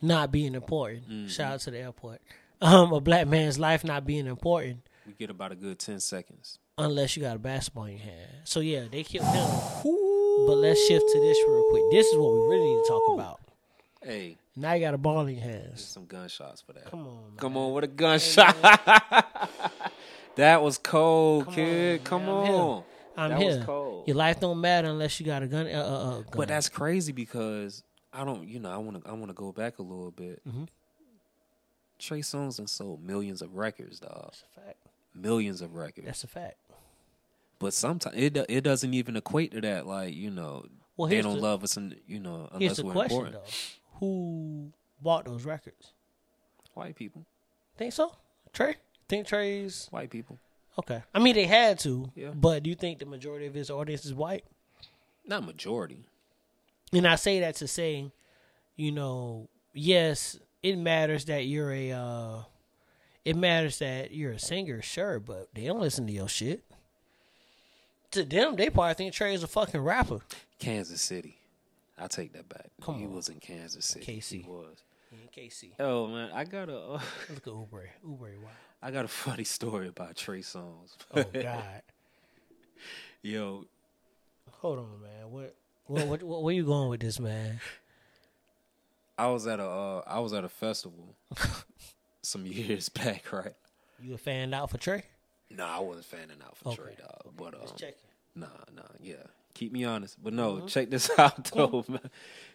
not 0.00 0.30
being 0.30 0.54
important. 0.54 1.08
Mm-hmm. 1.08 1.28
Shout 1.28 1.52
out 1.54 1.60
to 1.60 1.70
the 1.70 1.78
airport. 1.78 2.20
Um, 2.60 2.92
a 2.92 3.00
black 3.00 3.26
man's 3.26 3.58
life 3.58 3.84
not 3.84 4.06
being 4.06 4.26
important 4.26 4.80
we 5.06 5.12
get 5.12 5.28
about 5.28 5.52
a 5.52 5.54
good 5.54 5.78
ten 5.78 6.00
seconds. 6.00 6.58
unless 6.78 7.14
you 7.16 7.22
got 7.22 7.36
a 7.36 7.38
basketball 7.38 7.84
in 7.84 7.92
your 7.96 8.00
hand. 8.04 8.30
So 8.44 8.60
yeah, 8.60 8.84
they 8.90 9.02
killed 9.02 9.26
him. 9.26 9.48
But 10.46 10.56
let's 10.56 10.80
shift 10.86 11.04
to 11.12 11.20
this 11.20 11.38
real 11.46 11.64
quick. 11.70 11.82
This 11.90 12.06
is 12.06 12.16
what 12.16 12.32
we 12.32 12.38
really 12.48 12.74
need 12.74 12.82
to 12.84 12.88
talk 12.88 13.14
about. 13.14 13.40
Hey, 14.02 14.36
Now 14.56 14.72
you 14.74 14.80
got 14.80 14.94
a 14.94 14.98
ball 14.98 15.26
in 15.26 15.34
your 15.36 15.44
there's 15.46 15.62
hands. 15.64 15.84
some 15.84 16.06
gunshots 16.06 16.60
for 16.62 16.72
that. 16.74 16.84
Come 16.90 17.00
on, 17.00 17.14
man. 17.14 17.36
Come 17.38 17.56
on 17.56 17.72
with 17.72 17.84
a 17.84 17.88
gunshot. 17.88 18.56
that 20.36 20.62
was 20.62 20.78
cold, 20.78 21.46
Come 21.46 21.54
kid. 21.54 22.00
on, 22.00 22.04
Come 22.04 22.26
man. 22.26 22.34
I'm 22.38 22.44
here. 22.46 22.54
on. 22.54 22.84
I'm 23.16 23.30
that 23.30 23.40
was 23.40 23.54
here. 23.56 23.64
cold. 23.64 24.08
Your 24.08 24.16
life 24.16 24.40
don't 24.40 24.60
matter 24.60 24.88
unless 24.88 25.18
you 25.20 25.26
got 25.26 25.42
a 25.42 25.46
gun. 25.46 25.66
Uh, 25.66 25.70
uh, 25.70 25.74
uh, 25.82 26.10
gun. 26.20 26.24
But 26.36 26.48
that's 26.48 26.68
crazy 26.68 27.12
because 27.12 27.82
I 28.12 28.24
don't, 28.24 28.46
you 28.48 28.58
know, 28.60 28.70
I 28.70 28.76
want 28.78 29.02
to, 29.04 29.08
I 29.10 29.12
want 29.14 29.28
to 29.28 29.34
go 29.34 29.52
back 29.52 29.78
a 29.78 29.82
little 29.82 30.10
bit. 30.10 30.40
Mhm. 30.48 30.68
Trey 31.98 32.20
Songz 32.20 32.58
and 32.58 32.68
sold 32.68 33.02
millions 33.04 33.40
of 33.40 33.54
records, 33.56 34.00
dog. 34.00 34.24
That's 34.24 34.42
a 34.56 34.60
fact. 34.60 34.76
Millions 35.14 35.60
of 35.62 35.74
records. 35.74 36.06
That's 36.06 36.24
a 36.24 36.28
fact. 36.28 36.56
But 37.60 37.72
sometimes 37.72 38.16
it 38.16 38.36
it 38.48 38.60
doesn't 38.62 38.92
even 38.94 39.16
equate 39.16 39.52
to 39.52 39.60
that. 39.62 39.86
Like 39.86 40.12
you 40.14 40.30
know, 40.30 40.66
Well, 40.96 41.08
they 41.08 41.22
don't 41.22 41.36
the- 41.36 41.40
love 41.42 41.62
us, 41.62 41.76
and 41.76 41.94
you 42.06 42.18
know, 42.18 42.48
unless 42.52 42.82
we're 42.82 42.92
question 42.92 43.16
important. 43.26 43.44
though: 43.44 43.50
Who 44.00 44.72
bought 45.00 45.24
those 45.24 45.44
records? 45.44 45.92
White 46.74 46.96
people, 46.96 47.24
Think 47.76 47.92
so? 47.92 48.12
Trey? 48.52 48.76
Think 49.08 49.26
Trey's 49.26 49.88
white 49.90 50.10
people, 50.10 50.38
okay? 50.78 51.02
I 51.14 51.18
mean, 51.18 51.34
they 51.34 51.46
had 51.46 51.78
to, 51.80 52.10
Yeah. 52.14 52.30
but 52.34 52.62
do 52.62 52.70
you 52.70 52.76
think 52.76 52.98
the 52.98 53.06
majority 53.06 53.46
of 53.46 53.54
his 53.54 53.70
audience 53.70 54.04
is 54.04 54.14
white? 54.14 54.44
not 55.26 55.42
majority. 55.44 56.04
And 56.92 57.06
I 57.06 57.14
say 57.14 57.40
that 57.40 57.54
to 57.56 57.66
say, 57.66 58.10
you 58.76 58.92
know, 58.92 59.48
yes, 59.72 60.38
it 60.62 60.76
matters 60.76 61.24
that 61.26 61.46
you're 61.46 61.72
a, 61.72 61.92
uh 61.92 62.42
it 63.24 63.34
matters 63.36 63.78
that 63.78 64.10
you're 64.12 64.32
a 64.32 64.38
singer, 64.38 64.82
sure, 64.82 65.18
but 65.18 65.48
they 65.54 65.64
don't 65.64 65.80
listen 65.80 66.06
to 66.06 66.12
your 66.12 66.28
shit. 66.28 66.62
To 68.10 68.22
them, 68.22 68.54
they 68.56 68.68
probably 68.68 68.92
think 68.94 69.14
Trey's 69.14 69.42
a 69.42 69.46
fucking 69.46 69.80
rapper. 69.80 70.20
Kansas 70.58 71.00
City, 71.00 71.38
I 71.98 72.06
take 72.08 72.32
that 72.32 72.48
back. 72.48 72.70
Come 72.82 72.96
he 72.98 73.04
on. 73.04 73.14
was 73.14 73.28
in 73.28 73.40
Kansas 73.40 73.84
City. 73.86 74.18
KC. 74.20 74.42
He 74.42 74.48
was. 74.48 74.82
In 75.12 75.28
KC, 75.42 75.70
Oh 75.78 76.08
man, 76.08 76.30
I 76.34 76.42
got 76.44 76.68
a, 76.68 76.76
look 76.94 77.02
at 77.30 77.46
Uber, 77.46 77.88
Uber, 78.04 78.32
wow. 78.42 78.48
I 78.82 78.90
got 78.90 79.04
a 79.04 79.08
funny 79.08 79.44
story 79.44 79.86
about 79.86 80.16
Trey 80.16 80.40
Songz. 80.40 80.96
Oh 81.14 81.22
God, 81.32 81.82
Yo, 83.22 83.64
hold 84.50 84.80
on, 84.80 85.00
man. 85.02 85.30
What, 85.30 85.54
what, 85.86 86.06
what, 86.08 86.22
what, 86.24 86.42
where 86.42 86.52
you 86.54 86.64
going 86.64 86.88
with 86.88 87.00
this, 87.00 87.20
man? 87.20 87.60
I 89.16 89.28
was 89.28 89.46
at 89.46 89.60
a, 89.60 89.64
uh, 89.64 90.02
I 90.06 90.18
was 90.18 90.32
at 90.32 90.42
a 90.42 90.48
festival 90.48 91.14
some 92.22 92.44
years 92.44 92.88
back, 92.88 93.32
right? 93.32 93.54
You 94.02 94.14
a 94.14 94.18
fan 94.18 94.52
out 94.52 94.70
for 94.70 94.78
Trey? 94.78 95.04
No, 95.50 95.64
I 95.64 95.78
wasn't 95.78 96.06
fanning 96.06 96.38
out 96.44 96.56
for 96.56 96.70
Okay. 96.70 96.82
Trey, 96.82 96.94
dog. 96.98 97.32
But 97.36 97.54
um, 97.54 97.60
Just 97.62 97.78
checking. 97.78 97.94
Nah, 98.34 98.46
nah, 98.74 98.82
yeah. 99.00 99.14
Keep 99.54 99.72
me 99.72 99.84
honest. 99.84 100.16
But 100.22 100.32
no, 100.34 100.54
Mm-hmm. 100.56 100.66
check 100.66 100.90
this 100.90 101.10
out 101.18 101.44
though, 101.52 101.84
man. 101.88 102.00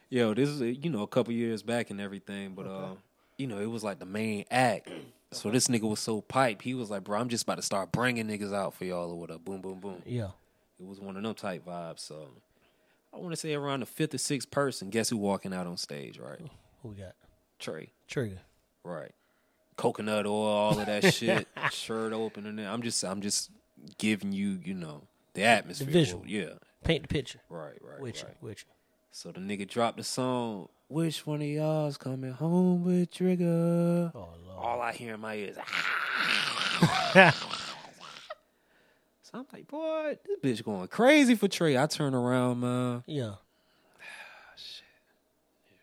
Yo, 0.09 0.33
this 0.33 0.49
is 0.49 0.61
you 0.61 0.89
know 0.89 1.01
a 1.03 1.07
couple 1.07 1.33
years 1.33 1.61
back 1.63 1.89
and 1.89 1.99
everything, 2.01 2.53
but 2.55 2.65
uh, 2.67 2.89
you 3.37 3.47
know 3.47 3.59
it 3.59 3.69
was 3.69 3.83
like 3.83 3.99
the 3.99 4.05
main 4.05 4.45
act, 4.51 4.89
So 5.31 5.51
this 5.51 5.67
nigga 5.67 5.87
was 5.87 5.99
so 5.99 6.21
pipe. 6.21 6.61
He 6.63 6.73
was 6.73 6.89
like, 6.89 7.03
bro, 7.03 7.19
I'm 7.19 7.29
just 7.29 7.43
about 7.43 7.57
to 7.57 7.61
start 7.61 7.91
bringing 7.91 8.25
niggas 8.27 8.51
out 8.53 8.73
for 8.73 8.85
y'all 8.85 9.11
or 9.11 9.19
whatever. 9.19 9.37
Boom, 9.39 9.61
boom, 9.61 9.79
boom. 9.79 10.01
Yeah. 10.03 10.29
It 10.79 10.87
was 10.87 10.99
one 10.99 11.15
of 11.17 11.21
them 11.21 11.35
type 11.35 11.65
vibes. 11.67 11.99
So 11.99 12.29
I 13.13 13.17
want 13.17 13.31
to 13.33 13.35
say 13.35 13.53
around 13.53 13.81
the 13.81 13.85
fifth 13.85 14.15
or 14.15 14.17
sixth 14.17 14.49
person. 14.49 14.89
Guess 14.89 15.09
who 15.09 15.17
walking 15.17 15.53
out 15.53 15.67
on 15.67 15.77
stage? 15.77 16.17
Right, 16.17 16.39
Who 16.81 16.89
we 16.89 16.95
got? 16.95 17.13
Trey. 17.59 17.89
Trigga. 18.09 18.39
Right. 18.83 19.11
Coconut 19.75 20.25
oil, 20.25 20.33
all 20.47 20.79
of 20.79 20.87
that 20.87 21.13
shit. 21.13 21.47
Shirt 21.71 22.11
open 22.11 22.47
and 22.47 22.59
I'm 22.61 22.81
just, 22.81 23.03
I'm 23.03 23.21
just 23.21 23.51
giving 23.99 24.31
you, 24.31 24.59
you 24.65 24.73
know, 24.73 25.03
the 25.35 25.43
atmosphere. 25.43 25.87
visual. 25.91 26.23
Yeah. 26.25 26.53
Paint 26.83 27.03
the 27.03 27.07
picture. 27.07 27.39
Right. 27.49 27.73
Right. 27.81 27.99
With 27.99 28.23
right. 28.23 28.33
you. 28.41 28.47
With 28.47 28.59
you. 28.59 28.73
So 29.11 29.31
the 29.31 29.39
nigga 29.39 29.67
dropped 29.67 29.97
the 29.97 30.03
song. 30.03 30.69
Which 30.87 31.25
one 31.25 31.41
of 31.41 31.47
y'all's 31.47 31.97
coming 31.97 32.31
home 32.31 32.83
with 32.83 33.11
Trigga? 33.11 34.11
Oh 34.15 34.29
Lord. 34.47 34.57
All 34.57 34.81
I 34.81 34.91
hear 34.93 35.13
in 35.15 35.19
my 35.19 35.35
ears. 35.35 35.55
so 39.21 39.31
I'm 39.33 39.45
like, 39.53 39.67
boy, 39.67 40.17
this 40.25 40.39
bitch 40.61 40.63
going 40.65 40.87
crazy 40.87 41.35
for 41.35 41.47
Trey. 41.47 41.77
I 41.77 41.85
turn 41.87 42.13
around, 42.15 42.59
man. 42.61 43.03
Yeah. 43.07 43.33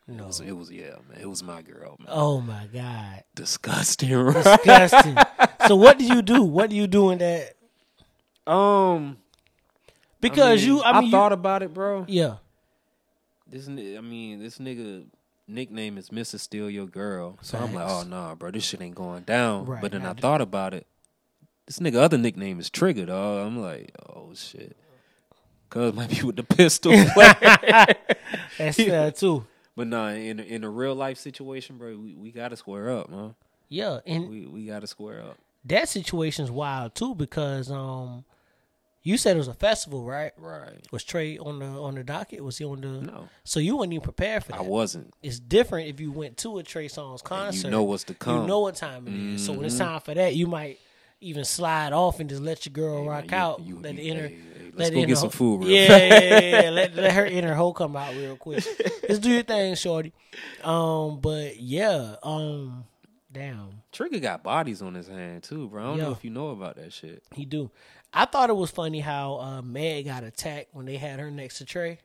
It 0.09 0.14
No. 0.14 0.26
was, 0.26 0.38
it 0.40 0.53
was 0.53 0.70
yeah, 0.70 0.94
man. 1.09 1.18
It 1.20 1.28
was 1.28 1.42
my 1.42 1.62
girl, 1.62 1.97
man. 1.99 2.07
Oh 2.11 2.40
my 2.40 2.68
God. 2.72 3.24
Disgusting, 3.34 4.12
right? 4.16 4.34
Disgusting. 4.34 5.16
so 5.66 5.74
what 5.74 5.99
do 5.99 6.05
you 6.05 6.22
do? 6.22 6.44
What 6.44 6.70
do 6.70 6.76
you 6.76 6.86
do 6.86 7.11
in 7.11 7.18
that? 7.18 7.57
Um, 8.47 9.16
Because 10.20 10.64
you, 10.64 10.82
I 10.82 10.94
mean, 11.00 11.04
you- 11.06 11.10
thought 11.10 11.32
about 11.32 11.62
it, 11.62 11.72
bro. 11.74 12.04
yeah, 12.08 12.36
This, 13.48 13.68
ni- 13.68 13.96
I 13.96 14.00
mean, 14.00 14.40
this 14.40 14.58
nigga 14.58 15.04
nickname 15.46 15.98
is 15.98 16.10
Mrs. 16.10 16.40
Steal 16.40 16.68
Your 16.70 16.86
Girl. 16.86 17.38
So 17.42 17.58
I'm 17.58 17.72
like, 17.74 17.86
Facts. 17.86 18.04
oh 18.06 18.08
nah, 18.08 18.34
bro, 18.34 18.50
this 18.50 18.64
shit 18.64 18.80
ain't 18.82 18.94
going 18.94 19.22
down. 19.22 19.66
Right, 19.66 19.80
but 19.80 19.92
then 19.92 20.04
I 20.04 20.10
I 20.10 20.14
thought 20.14 20.40
about 20.40 20.74
it. 20.74 20.86
This 21.66 21.78
nigga 21.78 21.96
other 21.96 22.18
nickname 22.18 22.58
is 22.60 22.70
Trigga, 22.70 23.06
dog. 23.06 23.46
I'm 23.46 23.60
like, 23.60 23.92
oh 24.08 24.32
shit. 24.34 24.76
Cuz 25.70 25.92
might 25.94 26.10
be 26.10 26.22
with 26.22 26.36
the 26.36 26.44
pistol. 26.44 26.92
that's 28.58 28.76
fair 28.76 29.10
too. 29.10 29.44
but 29.76 29.86
nah, 29.86 30.08
in 30.10 30.40
in 30.40 30.64
a 30.64 30.70
real 30.70 30.94
life 30.94 31.18
situation, 31.18 31.76
bro, 31.78 31.96
we, 31.96 32.14
we 32.14 32.30
gotta 32.32 32.56
square 32.56 32.90
up, 32.90 33.10
man. 33.10 33.34
Yeah, 33.68 33.98
and 34.06 34.28
We 34.28 34.46
we 34.46 34.66
gotta 34.66 34.86
square 34.86 35.20
up. 35.22 35.38
that 35.64 35.88
situation's 35.88 36.50
wild 36.50 36.94
too 36.94 37.14
because 37.16 37.70
um, 37.70 38.24
you 39.07 39.16
said 39.16 39.36
it 39.36 39.38
was 39.38 39.48
a 39.48 39.54
festival, 39.54 40.04
right? 40.04 40.32
Right. 40.36 40.84
Was 40.90 41.04
Trey 41.04 41.38
on 41.38 41.61
the 41.61 41.66
on 41.66 41.94
the 41.94 42.02
docket? 42.04 42.42
Was 42.42 42.59
he 42.59 42.64
on 42.64 42.80
the? 42.80 42.88
No. 42.88 43.28
So 43.44 43.61
you 43.61 43.76
weren't 43.76 43.92
even 43.92 44.02
prepared 44.02 44.42
for 44.44 44.52
that. 44.52 44.59
I 44.59 44.62
wasn't. 44.62 45.14
It's 45.22 45.38
different 45.38 45.88
if 45.88 46.00
you 46.00 46.11
went 46.11 46.36
to 46.38 46.59
a 46.59 46.62
Trey 46.62 46.88
Songz 46.88 47.22
concert. 47.22 47.68
You 47.68 47.70
know 47.70 47.84
what's 47.84 48.04
to 48.04 48.14
come. 48.14 48.42
You 48.42 48.46
know 48.48 48.61
what 48.61 48.74
time 48.74 49.07
it 49.07 49.14
is. 49.34 49.44
So 49.46 49.52
when 49.52 49.64
it's 49.66 49.78
time 49.78 50.00
for 50.00 50.12
that, 50.14 50.34
you 50.34 50.46
might 50.46 50.78
even 51.20 51.44
slide 51.44 51.92
off 51.92 52.18
and 52.20 52.28
just 52.28 52.42
let 52.42 52.66
your 52.66 52.72
girl 52.72 53.02
Hey, 53.02 53.09
rock 53.09 53.30
man, 53.30 53.30
you- 53.30 53.36
out. 53.44 53.61
you- 53.62 53.80
let 53.80 53.94
you- 53.94 53.96
the 54.02 54.09
inner. 54.11 54.28
hey, 54.28 54.34
hey, 54.34 54.64
let's 54.74 54.90
let 54.90 54.92
go 54.94 55.07
get 55.07 55.18
some 55.18 55.30
food 55.30 55.61
real 55.61 55.70
yeah, 55.70 55.96
yeah, 55.96 56.20
yeah, 56.20 56.62
yeah. 56.64 56.70
let, 56.70 56.94
let 56.94 57.12
her 57.12 57.24
inner 57.24 57.54
hoe 57.54 57.72
come 57.72 57.96
out 57.96 58.12
real 58.14 58.36
quick. 58.36 58.62
Let's 59.09 59.20
do 59.20 59.30
your 59.30 59.42
thing, 59.44 59.74
shorty. 59.76 60.12
Um, 60.64 61.20
but 61.20 61.59
yeah, 61.61 62.16
um, 62.22 62.84
damn, 63.32 63.82
Trigga 63.92 64.20
got 64.20 64.42
bodies 64.42 64.82
on 64.82 64.94
his 64.94 65.09
hand 65.09 65.42
too, 65.44 65.68
bro. 65.68 65.82
I 65.82 65.86
don't 65.86 65.98
know 65.98 66.11
if 66.12 66.24
you 66.24 66.30
know 66.30 66.48
about 66.50 66.76
that 66.76 66.92
shit. 66.92 67.22
he 67.34 67.44
do. 67.46 67.70
I 68.16 68.24
thought 68.24 68.48
it 68.48 68.56
was 68.56 68.70
funny 68.70 69.00
how 69.00 69.38
uh, 69.40 69.62
Meg 69.62 70.06
got 70.06 70.24
attacked 70.24 70.68
when 70.72 70.86
they 70.86 70.96
had 70.96 71.20
her 71.20 71.30
next 71.30 71.58
to 71.58 71.66
Trey. 71.66 71.98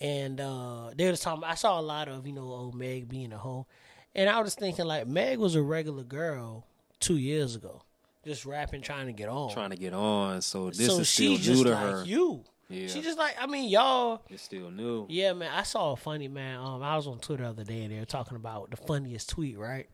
And 0.00 0.40
uh, 0.40 0.90
they 0.96 1.10
was 1.10 1.18
talking. 1.18 1.42
I 1.42 1.56
saw 1.56 1.80
a 1.80 1.82
lot 1.82 2.08
of 2.08 2.24
you 2.26 2.32
know 2.32 2.44
old 2.44 2.74
Meg 2.74 3.08
being 3.08 3.32
a 3.32 3.36
hoe, 3.36 3.66
and 4.14 4.30
I 4.30 4.40
was 4.40 4.54
thinking 4.54 4.86
like 4.86 5.06
Meg 5.06 5.38
was 5.38 5.56
a 5.56 5.62
regular 5.62 6.04
girl 6.04 6.64
two 7.00 7.18
years 7.18 7.54
ago, 7.54 7.82
just 8.24 8.46
rapping, 8.46 8.80
trying 8.80 9.08
to 9.08 9.12
get 9.12 9.28
on. 9.28 9.52
Trying 9.52 9.70
to 9.70 9.76
get 9.76 9.92
on, 9.92 10.40
so 10.40 10.70
this 10.70 10.86
so 10.86 11.00
is 11.00 11.08
still 11.10 11.36
new 11.36 11.64
to 11.64 11.70
like 11.70 11.80
her. 11.80 12.04
you. 12.06 12.44
Yeah. 12.70 12.86
She 12.86 13.02
just 13.02 13.18
like 13.18 13.36
I 13.38 13.46
mean 13.46 13.68
y'all. 13.68 14.22
It's 14.30 14.44
still 14.44 14.70
new. 14.70 15.04
Yeah, 15.10 15.34
man. 15.34 15.50
I 15.52 15.64
saw 15.64 15.92
a 15.92 15.96
funny 15.96 16.28
man. 16.28 16.58
Um, 16.60 16.82
I 16.82 16.96
was 16.96 17.06
on 17.06 17.18
Twitter 17.18 17.42
the 17.42 17.50
other 17.50 17.64
day 17.64 17.82
and 17.82 17.92
they 17.92 17.98
were 17.98 18.06
talking 18.06 18.36
about 18.36 18.70
the 18.70 18.78
funniest 18.78 19.28
tweet, 19.28 19.58
right? 19.58 19.88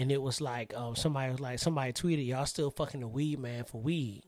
And 0.00 0.10
it 0.10 0.22
was 0.22 0.40
like, 0.40 0.72
um, 0.74 0.96
somebody 0.96 1.30
was 1.30 1.40
like, 1.40 1.58
somebody 1.58 1.92
tweeted, 1.92 2.26
"Y'all 2.26 2.46
still 2.46 2.70
fucking 2.70 3.00
the 3.00 3.08
weed 3.08 3.38
man 3.38 3.64
for 3.64 3.82
weed," 3.82 4.22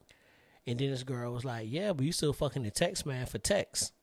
and 0.67 0.79
then 0.79 0.91
this 0.91 1.03
girl 1.03 1.33
was 1.33 1.47
like, 1.47 1.67
"Yeah, 1.71 1.95
but 1.95 2.05
you 2.05 2.13
still 2.13 2.35
fucking 2.35 2.63
the 2.63 2.71
text 2.71 3.07
man 3.07 3.25
for 3.25 3.39
text." 3.39 3.95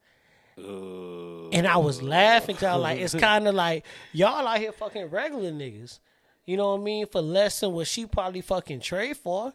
Uh, 0.57 1.49
And 1.49 1.67
I 1.67 1.77
was 1.77 2.01
laughing 2.01 2.55
because 2.55 2.67
I 2.67 2.73
was 2.75 2.81
like, 2.83 2.99
it's 2.99 3.13
kind 3.15 3.47
of 3.47 3.53
like 3.55 3.85
y'all 4.13 4.47
out 4.47 4.57
here 4.57 4.71
fucking 4.71 5.05
regular 5.11 5.51
niggas. 5.51 5.99
You 6.45 6.57
know 6.57 6.71
what 6.73 6.81
I 6.81 6.83
mean? 6.83 7.05
For 7.05 7.21
less 7.21 7.59
than 7.59 7.73
what 7.73 7.87
she 7.87 8.07
probably 8.07 8.41
fucking 8.41 8.79
trade 8.81 9.17
for. 9.17 9.53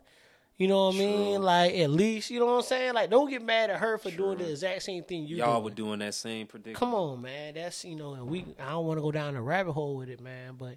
You 0.57 0.69
know 0.69 0.87
what 0.87 0.95
I 0.95 0.99
mean? 0.99 1.43
Like 1.43 1.75
at 1.75 1.91
least, 1.91 2.31
you 2.31 2.39
know 2.39 2.47
what 2.47 2.53
I'm 2.59 2.63
saying? 2.63 2.95
Like 2.95 3.11
don't 3.11 3.29
get 3.29 3.43
mad 3.43 3.71
at 3.71 3.81
her 3.81 3.99
for 3.99 4.13
doing 4.13 4.39
the 4.39 4.49
exact 4.51 4.83
same 4.85 5.03
thing 5.03 5.27
you 5.27 5.39
y'all 5.39 5.55
doing. 5.55 5.65
were 5.65 5.71
doing 5.71 5.99
that 5.99 6.15
same 6.15 6.47
prediction. 6.47 6.77
Come 6.77 6.95
on, 6.95 7.21
man. 7.23 7.55
That's 7.55 7.85
you 7.85 7.97
know, 7.97 8.15
and 8.15 8.29
we. 8.29 8.47
I 8.61 8.71
don't 8.71 8.87
want 8.87 8.99
to 8.99 9.03
go 9.03 9.11
down 9.11 9.35
the 9.35 9.43
rabbit 9.43 9.73
hole 9.73 9.97
with 9.97 10.09
it, 10.09 10.21
man. 10.21 10.55
But 10.57 10.77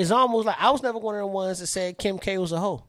it's 0.00 0.10
almost 0.10 0.46
like 0.46 0.56
I 0.60 0.70
was 0.70 0.82
never 0.82 0.98
one 0.98 1.14
of 1.16 1.20
the 1.20 1.26
ones 1.26 1.58
that 1.60 1.66
said 1.66 1.98
Kim 1.98 2.18
K 2.18 2.38
was 2.38 2.52
a 2.52 2.58
hoe. 2.60 2.84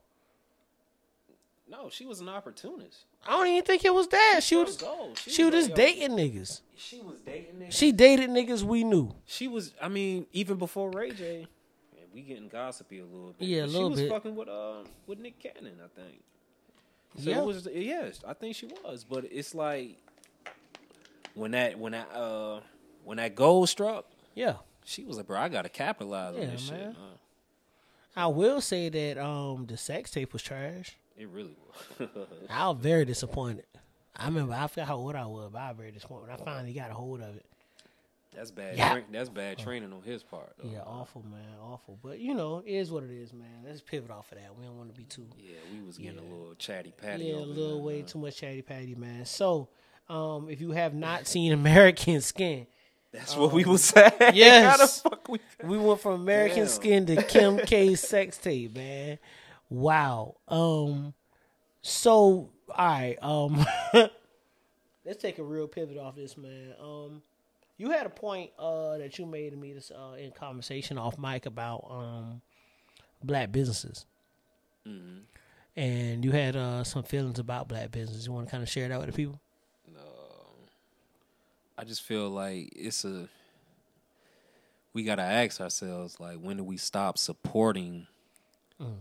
No, 1.70 1.90
she 1.90 2.06
was 2.06 2.20
an 2.20 2.30
opportunist. 2.30 3.06
I 3.28 3.32
don't 3.32 3.48
even 3.48 3.64
think 3.64 3.86
it 3.86 3.94
was 3.94 4.08
that. 4.08 4.40
She 4.42 4.56
was. 4.56 4.78
go. 4.78 5.12
She, 5.16 5.30
She 5.32 5.44
was 5.44 5.54
was 5.54 5.68
just 5.68 5.78
like, 5.78 5.88
dating 5.88 6.12
niggas. 6.18 6.62
She 6.76 7.00
was 7.00 7.20
dating 7.20 7.56
niggas. 7.60 7.72
She 7.74 7.92
dated 7.92 8.30
niggas 8.30 8.64
we 8.64 8.84
knew. 8.84 9.14
She 9.26 9.48
was. 9.48 9.74
I 9.82 9.88
mean, 9.88 10.26
even 10.34 10.58
before 10.58 10.90
Ray 10.90 11.12
J. 11.12 11.48
Man, 11.96 12.06
we 12.14 12.22
getting 12.22 12.48
gossipy 12.48 13.00
a 13.00 13.06
little 13.06 13.34
bit. 13.38 13.48
Yeah, 13.48 13.60
a 13.60 13.66
but 13.66 13.72
little 13.74 13.90
she 13.90 13.92
was 13.92 14.02
bit. 14.02 14.10
fucking 14.12 14.36
with 14.36 14.50
um 14.50 14.86
with 15.06 15.20
Nick 15.20 15.38
Cannon, 15.40 15.74
I 15.84 16.00
think. 16.00 16.22
So 17.18 17.30
Yeah. 17.30 17.40
it 17.40 17.46
was 17.46 17.68
yes, 17.72 18.22
I 18.28 18.34
think 18.34 18.56
she 18.56 18.66
was. 18.68 19.04
But 19.04 19.26
it's 19.32 19.54
like 19.54 19.98
when 21.36 21.52
that 21.52 21.78
when 21.78 21.92
that 21.92 22.12
uh 22.14 22.62
when 23.04 23.18
that 23.18 23.36
goal 23.36 23.68
struck, 23.68 24.06
Yeah. 24.34 24.56
She 24.90 25.04
was 25.04 25.18
like, 25.18 25.28
bro, 25.28 25.40
I 25.40 25.50
gotta 25.50 25.70
capitalize 25.70 26.36
Yeah, 26.36 26.44
on 26.46 26.50
this 26.52 26.70
man. 26.72 26.80
shit. 26.80 26.88
man. 26.88 27.18
I 28.16 28.28
will 28.28 28.60
say 28.62 28.90
that 28.90 29.18
um 29.24 29.66
the 29.68 29.78
sex 29.78 30.12
tape 30.12 30.34
was 30.34 30.42
trash. 30.42 30.98
It 31.18 31.30
really 31.30 31.56
was. 32.00 32.10
I 32.50 32.68
was 32.70 32.78
very 32.80 33.06
disappointed. 33.06 33.66
I 34.16 34.26
remember 34.26 34.54
I 34.54 34.68
forgot 34.68 34.88
how 34.88 34.96
old 34.98 35.16
I 35.16 35.26
was, 35.26 35.50
but 35.54 35.60
I 35.60 35.70
was 35.70 35.78
very 35.78 35.92
disappointed. 35.92 36.30
I 36.32 36.38
finally 36.44 36.74
got 36.74 36.92
a 36.92 36.94
hold 36.94 37.22
of 37.22 37.36
it. 37.36 37.46
that's 38.36 38.52
bad. 38.52 38.78
Yeah. 38.78 38.94
Tra- 38.94 39.04
that's 39.12 39.30
bad 39.30 39.58
training 39.60 39.94
on 39.94 40.02
his 40.02 40.24
part. 40.24 40.54
Though. 40.58 40.70
Yeah, 40.70 40.82
awful, 40.82 41.24
man, 41.30 41.58
awful. 41.62 41.98
But 42.02 42.20
you 42.20 42.34
know, 42.34 42.64
it 42.66 42.72
is 42.74 42.92
what 42.92 43.04
it 43.04 43.12
is, 43.12 43.32
man. 43.34 43.64
Let's 43.66 43.82
pivot 43.82 44.12
off 44.12 44.32
of 44.32 44.38
that. 44.40 44.56
We 44.58 44.66
don't 44.66 44.78
want 44.78 44.94
to 44.94 44.98
be 44.98 45.06
too 45.06 45.26
Yeah, 45.38 45.56
we 45.72 45.86
was 45.86 45.98
getting 45.98 46.20
a 46.20 46.24
little 46.24 46.56
chatty 46.58 46.92
patty. 46.92 47.26
Yeah, 47.26 47.36
a 47.36 47.46
little 47.46 47.82
way 47.82 47.98
man. 48.00 48.06
too 48.08 48.20
much 48.20 48.38
chatty 48.38 48.62
patty, 48.62 48.96
man. 48.96 49.24
So, 49.26 49.70
um, 50.10 50.50
if 50.50 50.60
you 50.60 50.72
have 50.72 50.94
not 50.94 51.28
seen 51.28 51.52
American 51.54 52.20
Skin, 52.22 52.66
That's 53.12 53.36
what 53.36 53.54
we 53.54 53.66
was 53.66 53.84
saying. 53.86 54.12
How 54.20 54.32
the 54.32 54.36
yes. 54.36 55.02
fuck 55.02 55.28
we? 55.28 55.40
we 55.64 55.78
went 55.78 56.00
from 56.00 56.22
American 56.22 56.60
Damn. 56.60 56.68
Skin 56.68 57.06
to 57.08 57.24
Kim 57.24 57.58
K's 57.60 58.02
sex 58.02 58.38
tape, 58.38 58.76
man. 58.76 59.20
Wow. 59.70 60.36
Um. 60.48 61.14
So, 61.82 62.50
all 62.70 62.76
right. 62.78 63.18
Um. 63.22 63.66
let's 65.06 65.22
take 65.22 65.40
a 65.40 65.44
real 65.44 65.68
pivot 65.68 65.98
off 65.98 66.16
this, 66.16 66.38
man. 66.38 66.74
Um. 66.82 67.22
You 67.78 67.92
had 67.92 68.06
a 68.06 68.10
point 68.10 68.52
uh 68.60 68.98
that 68.98 69.18
you 69.18 69.26
made 69.26 69.52
to 69.52 69.56
me 69.56 69.72
this 69.72 69.90
uh 69.90 70.16
in 70.16 70.32
conversation 70.32 70.98
off 70.98 71.18
mic 71.18 71.46
about 71.46 71.88
um 71.90 72.42
black 73.24 73.52
businesses. 73.52 74.06
Mm-hmm. 74.88 75.20
And 75.76 76.26
you 76.26 76.32
had 76.32 76.56
uh, 76.56 76.84
some 76.84 77.04
feelings 77.04 77.40
about 77.40 77.70
black 77.70 77.92
business. 77.92 78.26
You 78.26 78.34
want 78.34 78.48
to 78.48 78.52
kind 78.52 78.64
of 78.64 78.70
share 78.70 78.90
that 78.90 79.00
with 79.00 79.08
the 79.08 79.14
people? 79.14 79.40
I 81.80 81.86
just 81.86 82.02
feel 82.02 82.30
like 82.30 82.74
it's 82.76 83.06
a. 83.06 83.30
We 84.94 85.04
gotta 85.04 85.22
ask 85.22 85.62
ourselves 85.62 86.20
like, 86.20 86.36
when 86.38 86.58
do 86.58 86.64
we 86.64 86.76
stop 86.76 87.18
supporting? 87.18 88.06
Mm. 88.82 88.96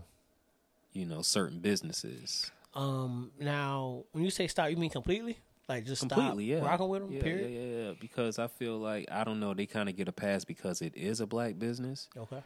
You 0.93 1.05
know, 1.05 1.21
certain 1.21 1.59
businesses. 1.59 2.51
Um, 2.73 3.31
now, 3.37 4.05
when 4.13 4.23
you 4.23 4.29
say 4.29 4.47
stop, 4.47 4.69
you 4.69 4.77
mean 4.77 4.91
completely? 4.91 5.39
Like 5.67 5.85
just 5.85 5.99
Completely, 6.01 6.51
stop 6.53 6.63
yeah. 6.63 6.69
rocking 6.69 6.87
with 6.87 7.01
them? 7.01 7.11
Yeah, 7.11 7.21
period. 7.21 7.51
yeah, 7.51 7.59
yeah, 7.59 7.87
yeah. 7.87 7.93
Because 7.99 8.39
I 8.39 8.47
feel 8.47 8.77
like 8.77 9.07
I 9.11 9.25
don't 9.25 9.41
know, 9.41 9.53
they 9.53 9.65
kind 9.65 9.89
of 9.89 9.97
get 9.97 10.07
a 10.07 10.11
pass 10.13 10.45
because 10.45 10.81
it 10.81 10.95
is 10.95 11.19
a 11.19 11.27
black 11.27 11.59
business, 11.59 12.07
Okay. 12.17 12.41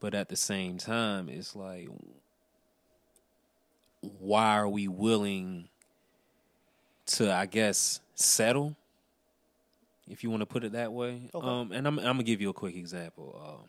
but 0.00 0.14
at 0.14 0.28
the 0.28 0.36
same 0.36 0.76
time, 0.78 1.28
it's 1.30 1.56
like, 1.56 1.88
why 4.20 4.58
are 4.58 4.68
we 4.68 4.86
willing 4.86 5.68
to, 7.06 7.32
I 7.32 7.46
guess, 7.46 8.00
settle? 8.14 8.76
If 10.10 10.22
you 10.24 10.30
want 10.30 10.40
to 10.40 10.46
put 10.46 10.64
it 10.64 10.72
that 10.72 10.92
way. 10.92 11.28
Okay. 11.34 11.46
Um, 11.46 11.72
and 11.72 11.86
I'm, 11.86 11.98
I'm 11.98 12.04
gonna 12.04 12.22
give 12.22 12.40
you 12.40 12.50
a 12.50 12.54
quick 12.54 12.76
example. 12.76 13.40
Um, 13.44 13.68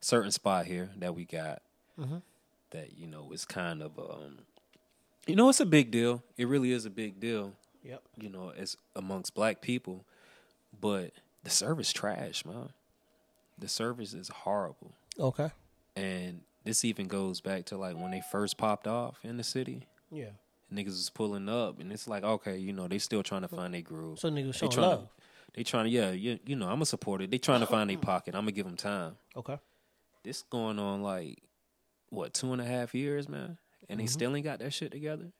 certain 0.00 0.30
spot 0.30 0.66
here 0.66 0.90
that 0.98 1.14
we 1.14 1.24
got 1.24 1.62
Mm-hmm. 2.00 2.18
that 2.70 2.96
you 2.96 3.06
know 3.06 3.30
is 3.32 3.44
kind 3.44 3.82
of, 3.82 3.98
um, 3.98 4.38
you 5.26 5.36
know, 5.36 5.48
it's 5.50 5.60
a 5.60 5.66
big 5.66 5.90
deal. 5.90 6.22
It 6.38 6.48
really 6.48 6.72
is 6.72 6.86
a 6.86 6.90
big 6.90 7.20
deal 7.20 7.52
Yep. 7.82 8.02
you 8.18 8.28
know, 8.30 8.52
as 8.56 8.76
amongst 8.96 9.34
black 9.34 9.60
people, 9.60 10.04
but 10.80 11.10
the 11.44 11.50
service 11.50 11.92
trash, 11.92 12.44
man. 12.44 12.70
The 13.58 13.68
service 13.68 14.14
is 14.14 14.28
horrible. 14.28 14.92
Okay. 15.18 15.50
And 15.96 16.40
this 16.64 16.84
even 16.84 17.06
goes 17.08 17.40
back 17.42 17.66
to 17.66 17.76
like 17.76 17.96
when 17.96 18.10
they 18.12 18.22
first 18.32 18.56
popped 18.56 18.86
off 18.86 19.18
in 19.24 19.36
the 19.36 19.44
city. 19.44 19.86
Yeah. 20.10 20.30
Niggas 20.72 20.86
was 20.86 21.10
pulling 21.10 21.48
up, 21.48 21.80
and 21.80 21.92
it's 21.92 22.06
like, 22.06 22.22
okay, 22.22 22.56
you 22.56 22.72
know, 22.72 22.86
they 22.86 22.98
still 22.98 23.22
trying 23.24 23.42
to 23.42 23.48
find 23.48 23.74
their 23.74 23.80
groove. 23.82 24.20
So 24.20 24.30
niggas 24.30 24.52
they 24.52 24.58
showing 24.58 24.70
trying 24.72 24.88
love. 24.88 25.08
They 25.54 25.62
trying 25.64 25.84
to, 25.84 25.90
yeah, 25.90 26.10
you, 26.12 26.38
you 26.46 26.56
know, 26.56 26.66
I'm 26.66 26.74
gonna 26.74 26.86
support 26.86 27.22
it. 27.22 27.30
They 27.30 27.38
trying 27.38 27.60
to 27.60 27.66
find 27.66 27.90
a 27.90 27.96
pocket. 27.96 28.34
I'm 28.34 28.42
gonna 28.42 28.52
give 28.52 28.66
them 28.66 28.76
time. 28.76 29.16
Okay. 29.36 29.58
This 30.22 30.42
going 30.42 30.78
on 30.78 31.02
like 31.02 31.42
what 32.10 32.34
two 32.34 32.52
and 32.52 32.60
a 32.60 32.64
half 32.64 32.94
years, 32.94 33.28
man, 33.28 33.58
and 33.88 33.98
they 34.00 34.04
Mm-hmm. 34.04 34.10
still 34.10 34.36
ain't 34.36 34.44
got 34.44 34.58
that 34.60 34.72
shit 34.72 34.90
together. 34.92 35.32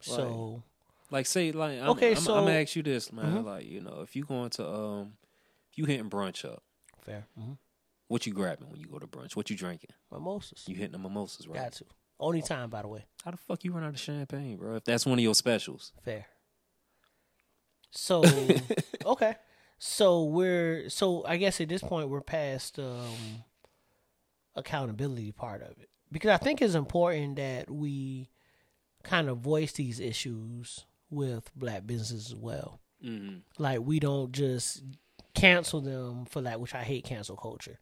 So 0.00 0.62
Like, 1.10 1.26
say, 1.26 1.52
like, 1.52 1.80
I'm, 1.80 1.90
Okay, 1.90 2.10
I'm, 2.10 2.16
so- 2.16 2.34
I'm 2.36 2.44
gonna 2.46 2.60
ask 2.60 2.74
you 2.74 2.82
this, 2.82 3.12
man. 3.12 3.26
Mhm. 3.38 3.44
Like, 3.44 3.64
you 3.66 3.80
know, 3.80 4.00
if 4.02 4.16
you 4.16 4.24
going 4.24 4.50
to, 4.50 4.68
um, 4.68 5.12
if 5.70 5.78
you 5.78 5.84
hitting 5.84 6.10
brunch 6.10 6.44
up, 6.44 6.62
fair. 7.02 7.26
Mm-hmm. 7.38 7.52
what 8.08 8.26
you 8.26 8.32
grabbing 8.34 8.68
when 8.70 8.80
you 8.80 8.86
go 8.86 8.98
to 8.98 9.06
brunch? 9.06 9.36
What 9.36 9.48
you 9.50 9.56
drinking? 9.56 9.90
Mimosas. 10.12 10.64
You 10.66 10.74
hitting 10.76 10.92
the 10.92 10.98
mimosas, 10.98 11.46
right? 11.46 11.60
Got 11.62 11.72
to. 11.74 11.84
Only 12.18 12.40
time, 12.42 12.70
by 12.70 12.82
the 12.82 12.88
way. 12.88 13.04
How 13.24 13.30
the 13.30 13.36
fuck 13.36 13.62
you 13.64 13.72
run 13.72 13.84
out 13.84 13.90
of 13.90 14.00
champagne, 14.00 14.56
bro? 14.56 14.76
If 14.76 14.84
that's 14.84 15.04
one 15.06 15.18
of 15.18 15.22
your 15.22 15.34
specials, 15.34 15.92
Fair. 16.04 16.26
So 17.90 18.22
okay. 19.06 19.34
So 19.78 20.24
we're 20.24 20.88
so 20.88 21.24
I 21.26 21.36
guess 21.36 21.60
at 21.60 21.68
this 21.68 21.82
point 21.82 22.08
we're 22.08 22.20
past 22.20 22.78
um 22.78 23.44
accountability 24.54 25.32
part 25.32 25.62
of 25.62 25.70
it. 25.80 25.88
Because 26.10 26.30
I 26.30 26.36
think 26.36 26.62
it's 26.62 26.74
important 26.74 27.36
that 27.36 27.70
we 27.70 28.28
kind 29.02 29.28
of 29.28 29.38
voice 29.38 29.72
these 29.72 30.00
issues 30.00 30.84
with 31.10 31.50
black 31.54 31.86
businesses 31.86 32.32
as 32.32 32.34
well. 32.34 32.80
mm-hmm. 33.04 33.38
Like 33.58 33.80
we 33.80 34.00
don't 34.00 34.32
just 34.32 34.82
cancel 35.34 35.80
them 35.80 36.24
for 36.26 36.40
that, 36.42 36.60
which 36.60 36.74
I 36.74 36.82
hate 36.82 37.04
cancel 37.04 37.36
culture. 37.36 37.78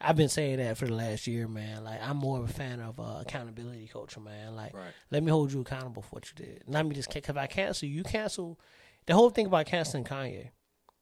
I've 0.00 0.16
been 0.16 0.28
saying 0.28 0.58
that 0.58 0.76
for 0.76 0.86
the 0.86 0.94
last 0.94 1.26
year, 1.26 1.48
man. 1.48 1.84
Like 1.84 2.00
I'm 2.02 2.16
more 2.16 2.38
of 2.38 2.50
a 2.50 2.52
fan 2.52 2.80
of 2.80 2.98
uh, 3.00 3.20
accountability 3.20 3.88
culture, 3.92 4.20
man. 4.20 4.54
Like 4.54 4.74
Right. 4.74 4.92
let 5.10 5.22
me 5.22 5.30
hold 5.30 5.52
you 5.52 5.60
accountable 5.60 6.02
for 6.02 6.10
what 6.10 6.28
you 6.28 6.44
did. 6.44 6.62
Let 6.66 6.86
me 6.86 6.94
just 6.94 7.12
because 7.12 7.36
I 7.36 7.46
cancel 7.46 7.88
you, 7.88 7.96
you 7.96 8.02
cancel. 8.04 8.58
The 9.06 9.14
whole 9.14 9.30
thing 9.30 9.46
about 9.46 9.66
canceling 9.66 10.04
Kanye, 10.04 10.50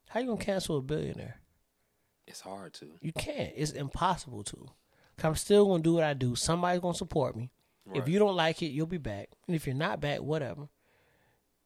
how 0.09 0.19
you 0.19 0.27
gonna 0.27 0.43
cancel 0.43 0.77
a 0.77 0.81
billionaire? 0.81 1.39
it's 2.27 2.41
hard 2.41 2.73
to. 2.75 2.87
You 3.01 3.13
can't. 3.13 3.51
It's 3.55 3.71
impossible 3.71 4.43
to. 4.45 4.67
I'm 5.23 5.35
still 5.35 5.67
gonna 5.67 5.83
do 5.83 5.93
what 5.93 6.03
I 6.03 6.13
do. 6.13 6.35
Somebody's 6.35 6.81
gonna 6.81 6.95
support 6.95 7.35
me. 7.35 7.51
If 7.93 8.07
you 8.07 8.17
don't 8.17 8.35
like 8.35 8.61
it, 8.61 8.67
you'll 8.67 8.87
be 8.87 8.97
back. 8.97 9.29
And 9.45 9.55
if 9.55 9.67
you're 9.67 9.75
not 9.75 9.99
back, 9.99 10.19
whatever. 10.19 10.69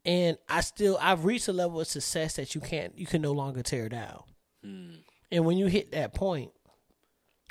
And 0.03 0.37
I 0.49 0.61
still 0.61 0.97
I've 1.01 1.25
reached 1.25 1.47
a 1.47 1.53
level 1.53 1.79
of 1.79 1.87
success 1.87 2.35
that 2.35 2.55
you 2.55 2.61
can't 2.61 2.97
you 2.97 3.05
can 3.05 3.21
no 3.21 3.31
longer 3.31 3.63
tear 3.63 3.87
down. 3.89 4.23
Mm. 4.65 4.97
And 5.31 5.45
when 5.45 5.57
you 5.57 5.67
hit 5.67 5.91
that 5.91 6.13
point, 6.13 6.51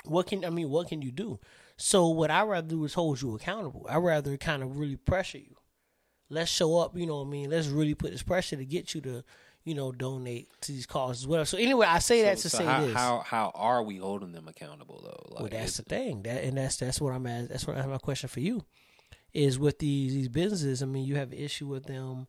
what 0.05 0.27
can 0.27 0.43
I 0.45 0.49
mean? 0.49 0.69
What 0.69 0.89
can 0.89 1.01
you 1.01 1.11
do? 1.11 1.39
So 1.77 2.07
what 2.09 2.31
I 2.31 2.43
rather 2.43 2.67
do 2.67 2.83
is 2.85 2.93
hold 2.93 3.21
you 3.21 3.35
accountable. 3.35 3.85
I 3.89 3.97
rather 3.97 4.35
kind 4.37 4.63
of 4.63 4.77
really 4.77 4.97
pressure 4.97 5.39
you. 5.39 5.55
Let's 6.29 6.51
show 6.51 6.77
up. 6.79 6.97
You 6.97 7.05
know 7.05 7.17
what 7.21 7.27
I 7.27 7.29
mean? 7.29 7.49
Let's 7.49 7.67
really 7.67 7.93
put 7.95 8.11
this 8.11 8.23
pressure 8.23 8.55
to 8.57 8.65
get 8.65 8.93
you 8.93 9.01
to, 9.01 9.23
you 9.63 9.73
know, 9.75 9.91
donate 9.91 10.49
to 10.61 10.71
these 10.71 10.85
causes. 10.85 11.25
Whatever. 11.27 11.45
So 11.45 11.57
anyway, 11.57 11.87
I 11.87 11.99
say 11.99 12.21
that 12.23 12.37
to 12.39 12.49
So 12.49 12.57
say 12.57 12.65
how, 12.65 12.81
this. 12.85 12.93
how 12.93 13.19
how 13.25 13.51
are 13.55 13.83
we 13.83 13.97
holding 13.97 14.31
them 14.33 14.47
accountable 14.47 15.01
though? 15.03 15.33
Like, 15.35 15.41
well, 15.41 15.49
that's 15.61 15.77
the 15.77 15.83
thing. 15.83 16.23
That 16.23 16.43
and 16.43 16.57
that's 16.57 16.77
that's 16.77 16.99
what 16.99 17.13
I'm 17.13 17.25
at. 17.27 17.49
That's 17.49 17.65
what 17.65 17.75
that's 17.75 17.87
my 17.87 17.97
question 17.97 18.29
for 18.29 18.39
you. 18.41 18.65
Is 19.33 19.57
with 19.59 19.79
these 19.79 20.13
these 20.13 20.29
businesses. 20.29 20.81
I 20.83 20.85
mean, 20.85 21.05
you 21.05 21.15
have 21.15 21.31
an 21.31 21.37
issue 21.37 21.67
with 21.67 21.85
them 21.85 22.27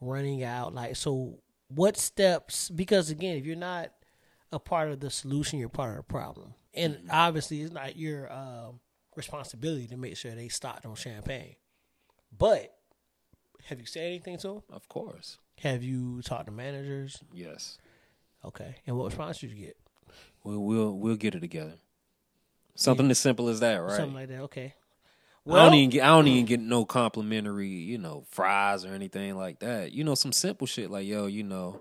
running 0.00 0.42
out. 0.44 0.74
Like, 0.74 0.96
so 0.96 1.38
what 1.68 1.96
steps? 1.96 2.68
Because 2.70 3.10
again, 3.10 3.36
if 3.36 3.44
you're 3.46 3.56
not 3.56 3.90
a 4.52 4.58
part 4.58 4.90
of 4.90 5.00
the 5.00 5.10
solution, 5.10 5.58
you're 5.58 5.68
part 5.68 5.90
of 5.90 5.96
the 5.98 6.02
problem. 6.04 6.54
And 6.74 6.94
Mm-hmm. 6.94 7.08
obviously, 7.10 7.60
it's 7.62 7.72
not 7.72 7.96
your 7.96 8.32
um, 8.32 8.80
responsibility 9.16 9.86
to 9.88 9.96
make 9.96 10.16
sure 10.16 10.30
they 10.32 10.48
stocked 10.48 10.86
on 10.86 10.94
champagne. 10.94 11.56
But 12.36 12.74
have 13.66 13.80
you 13.80 13.86
said 13.86 14.04
anything 14.06 14.38
to 14.38 14.48
them? 14.48 14.62
Of 14.72 14.88
course, 14.88 15.38
Have 15.60 15.82
you 15.82 16.22
talked 16.22 16.46
to 16.46 16.52
managers? 16.52 17.22
yes. 17.32 17.78
Okay. 18.44 18.76
And 18.86 18.96
what 18.96 19.06
response 19.06 19.38
did 19.38 19.50
you 19.50 19.56
get? 19.66 19.76
We'll 20.44 20.60
we'll 20.60 20.96
we'll 20.98 21.16
get 21.16 21.34
it 21.34 21.40
together. 21.40 21.74
Something 22.76 23.10
as 23.10 23.18
simple 23.18 23.48
as 23.48 23.60
that, 23.60 23.76
right? 23.78 23.96
Something 23.96 24.14
like 24.14 24.28
that. 24.28 24.40
Okay. 24.42 24.74
I 25.50 25.64
don't 25.64 25.74
even 25.74 25.90
get 25.90 26.04
I 26.04 26.08
don't 26.08 26.28
even 26.28 26.44
get 26.44 26.60
no 26.60 26.84
complimentary, 26.84 27.68
you 27.68 27.98
know, 27.98 28.24
fries 28.30 28.84
or 28.84 28.94
anything 28.94 29.36
like 29.36 29.60
that. 29.60 29.92
You 29.92 30.04
know, 30.04 30.14
some 30.14 30.32
simple 30.32 30.66
shit 30.66 30.90
like, 30.90 31.06
yo, 31.06 31.26
you 31.26 31.42
know, 31.42 31.80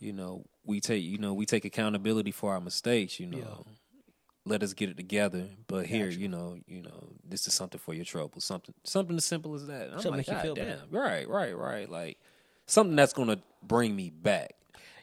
you 0.00 0.12
know, 0.12 0.44
we 0.64 0.80
take 0.80 1.04
you 1.04 1.18
know, 1.18 1.34
we 1.34 1.46
take 1.46 1.64
accountability 1.64 2.30
for 2.32 2.52
our 2.52 2.60
mistakes, 2.60 3.20
you 3.20 3.26
know. 3.26 3.38
Yeah. 3.38 3.72
Let 4.46 4.62
us 4.62 4.74
get 4.74 4.90
it 4.90 4.96
together. 4.96 5.48
But 5.66 5.86
here, 5.86 6.08
you 6.10 6.28
know, 6.28 6.58
you 6.66 6.82
know, 6.82 7.08
this 7.26 7.46
is 7.46 7.54
something 7.54 7.80
for 7.80 7.94
your 7.94 8.04
trouble. 8.04 8.40
Something 8.40 8.74
something 8.84 9.16
as 9.16 9.24
simple 9.24 9.54
as 9.54 9.66
that. 9.66 9.86
And 9.86 9.94
I'm 9.94 10.00
Something 10.00 10.18
like, 10.18 10.28
you 10.28 10.42
feel 10.42 10.54
"God 10.54 10.66
better." 10.66 10.82
Right, 10.90 11.28
right, 11.28 11.56
right. 11.56 11.88
Like 11.90 12.18
something 12.66 12.94
that's 12.96 13.12
gonna 13.12 13.38
bring 13.62 13.96
me 13.96 14.10
back. 14.10 14.54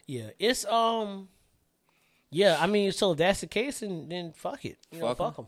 Yeah, 0.06 0.30
it's 0.38 0.64
um, 0.66 1.28
yeah. 2.30 2.56
I 2.60 2.66
mean, 2.66 2.92
so 2.92 3.12
if 3.12 3.18
that's 3.18 3.40
the 3.40 3.46
case, 3.46 3.80
then 3.80 4.08
then 4.08 4.32
fuck 4.32 4.64
it, 4.64 4.78
you 4.90 5.00
know, 5.00 5.14
Fuck 5.14 5.36
fuck 5.36 5.46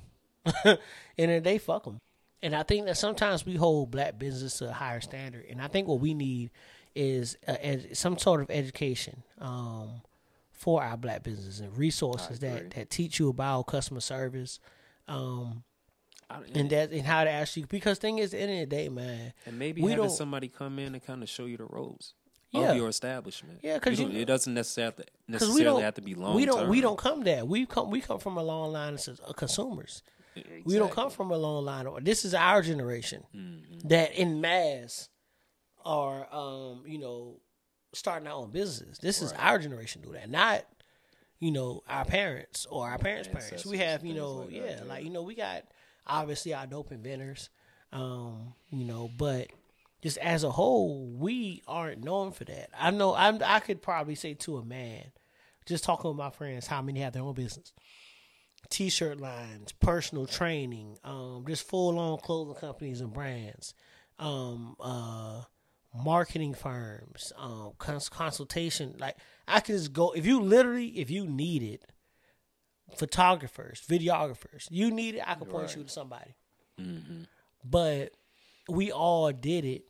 them, 0.65 0.79
and 1.19 1.31
then 1.31 1.43
they 1.43 1.59
fuck 1.59 1.85
them. 1.85 1.99
And 2.43 2.55
I 2.55 2.63
think 2.63 2.87
that 2.87 2.97
sometimes 2.97 3.47
we 3.47 3.55
hold 3.57 3.91
black 3.91 4.19
business 4.19 4.59
to 4.59 4.69
a 4.69 4.73
higher 4.73 5.01
standard, 5.01 5.47
and 5.49 5.63
I 5.63 5.69
think 5.69 5.89
what 5.89 6.01
we 6.01 6.15
need 6.15 6.51
is 6.95 7.37
uh, 7.49 7.57
ed- 7.61 7.97
some 7.97 8.19
sort 8.19 8.41
of 8.41 8.51
education 8.51 9.23
um, 9.41 10.03
for 10.65 10.83
our 10.83 10.97
black 10.97 11.23
businesses 11.23 11.61
and 11.61 11.77
resources 11.77 12.39
that 12.39 12.71
that 12.71 12.89
teach 12.89 13.19
you 13.19 13.29
about 13.29 13.67
customer 13.67 14.01
service, 14.01 14.59
um, 15.09 15.63
and 16.55 16.71
that 16.71 16.91
and 16.91 17.03
how 17.03 17.23
to 17.25 17.31
actually 17.31 17.67
because 17.69 17.99
thing 17.99 18.19
is, 18.19 18.33
at 18.33 18.39
the 18.39 18.43
end 18.45 18.53
of 18.63 18.71
the 18.71 18.77
day, 18.77 18.89
man, 18.89 19.35
And 19.45 19.59
maybe 19.59 19.83
We 19.83 19.91
having 19.91 20.09
somebody 20.09 20.49
come 20.49 20.79
in 20.79 20.95
and 20.95 21.05
kind 21.05 21.23
of 21.23 21.29
show 21.29 21.45
you 21.45 21.59
the 21.59 21.65
ropes 21.67 22.15
Yeah. 22.51 22.71
of 22.71 22.77
your 22.77 22.89
establishment. 22.89 23.61
Yeah, 23.63 23.75
because 23.75 24.01
you- 24.01 24.09
it 24.09 24.25
doesn't 24.25 24.55
necessarily 24.55 24.87
have 24.87 24.97
to, 25.07 25.13
necessarily 25.29 25.83
have 25.83 25.95
to 25.95 26.01
be 26.03 26.15
long. 26.15 26.35
we 26.35 26.47
don't 26.47 26.69
we 26.71 26.81
don't 26.81 26.97
come 26.99 27.25
that 27.25 27.47
we 27.47 27.67
come 27.67 27.91
we 27.91 28.01
come 28.01 28.19
from 28.19 28.39
a 28.39 28.43
long 28.43 28.73
line 28.73 28.95
of 28.95 29.37
consumers. 29.37 30.03
We 30.65 30.77
don't 30.79 30.91
come 30.91 31.11
from 31.11 31.31
a 31.31 31.37
long 31.37 31.65
line. 31.67 31.87
Of, 31.87 32.05
this 32.05 32.25
is 32.25 32.33
our 32.35 32.63
generation 32.63 33.23
Mm-hmm. 33.37 33.89
that 33.89 34.15
in 34.15 34.41
mass 34.41 35.11
are, 35.85 36.27
um, 36.35 36.83
you 36.87 36.99
know, 36.99 37.41
starting 37.95 38.29
our 38.29 38.35
own 38.35 38.51
businesses. 38.51 38.99
This 38.99 39.23
is 39.23 39.33
our 39.33 39.59
generation 39.59 40.03
do 40.03 40.13
that, 40.13 40.31
not, 40.31 40.65
you 41.41 41.51
know, 41.51 41.83
our 41.89 42.05
parents 42.05 42.67
or 42.71 42.89
our 42.89 42.99
parents' 42.99 43.29
parents. 43.29 43.65
We 43.67 43.79
have, 43.79 44.05
you 44.05 44.15
know, 44.15 44.33
like 44.33 44.49
that, 44.49 44.55
yeah, 44.55 44.77
yeah. 44.79 44.85
like 44.85 45.05
you 45.05 45.11
know, 45.11 45.23
we 45.23 45.35
got 45.35 45.65
obviously 46.07 46.55
our 46.55 46.67
dope 46.67 46.93
inventors, 46.93 47.51
um, 47.93 48.55
you 48.71 48.85
know, 48.85 49.11
but 49.17 49.49
just 50.03 50.19
as 50.19 50.45
a 50.45 50.51
whole, 50.51 51.07
we 51.07 51.63
aren't 51.67 52.05
known 52.05 52.33
for 52.33 52.45
that. 52.45 52.71
I 52.79 52.91
know 52.91 53.15
I'm, 53.15 53.41
I 53.45 53.61
could 53.61 53.81
probably 53.81 54.15
say 54.15 54.35
to 54.35 54.59
a 54.59 54.65
man, 54.65 55.05
just 55.67 55.85
talking 55.85 56.09
with 56.09 56.19
my 56.19 56.31
friends, 56.31 56.67
how 56.67 56.83
many 56.83 57.01
have 57.01 57.15
their 57.15 57.23
own 57.23 57.35
business 57.35 57.73
t-shirt 58.71 59.21
lines, 59.21 59.73
personal 59.73 60.27
training, 60.27 60.97
um, 61.05 61.45
just 61.47 61.69
full-on 61.69 62.19
clothing 62.19 62.55
companies 62.55 63.01
and 63.01 63.13
brands, 63.13 63.75
um, 64.19 64.77
uh, 64.81 65.43
marketing 65.95 66.55
firms, 66.55 67.33
um, 67.37 67.73
cons- 67.79 68.09
consultation. 68.09 68.97
Like 68.99 69.17
I 69.47 69.61
could 69.61 69.77
just 69.77 69.93
go 69.93 70.11
if 70.13 70.27
you 70.27 70.41
literally 70.41 70.89
if 70.99 71.11
you 71.11 71.27
needed 71.27 71.81
photographers, 72.97 73.83
videographers, 73.89 74.67
you 74.71 74.91
need 74.91 75.15
it. 75.17 75.23
I 75.27 75.35
could 75.35 75.49
point 75.51 75.75
you 75.77 75.85
to 75.85 75.89
somebody. 75.89 76.35
But 77.65 78.13
we 78.69 78.93
all 78.93 79.33
did 79.33 79.65
it. 79.65 79.85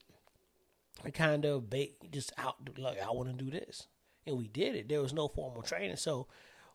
Kind 1.12 1.44
of 1.44 1.68
bait 1.68 1.96
just 2.12 2.32
out 2.38 2.56
like 2.78 3.02
I 3.02 3.10
want 3.10 3.36
to 3.36 3.44
do 3.44 3.50
this, 3.50 3.88
and 4.26 4.38
we 4.38 4.48
did 4.48 4.74
it. 4.74 4.88
There 4.88 5.02
was 5.02 5.12
no 5.12 5.28
formal 5.28 5.60
training, 5.60 5.96
so 5.96 6.28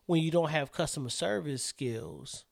when 0.06 0.22
you 0.22 0.30
don't 0.30 0.50
have 0.50 0.70
customer 0.70 1.08
service 1.08 1.64
skills, 1.64 2.44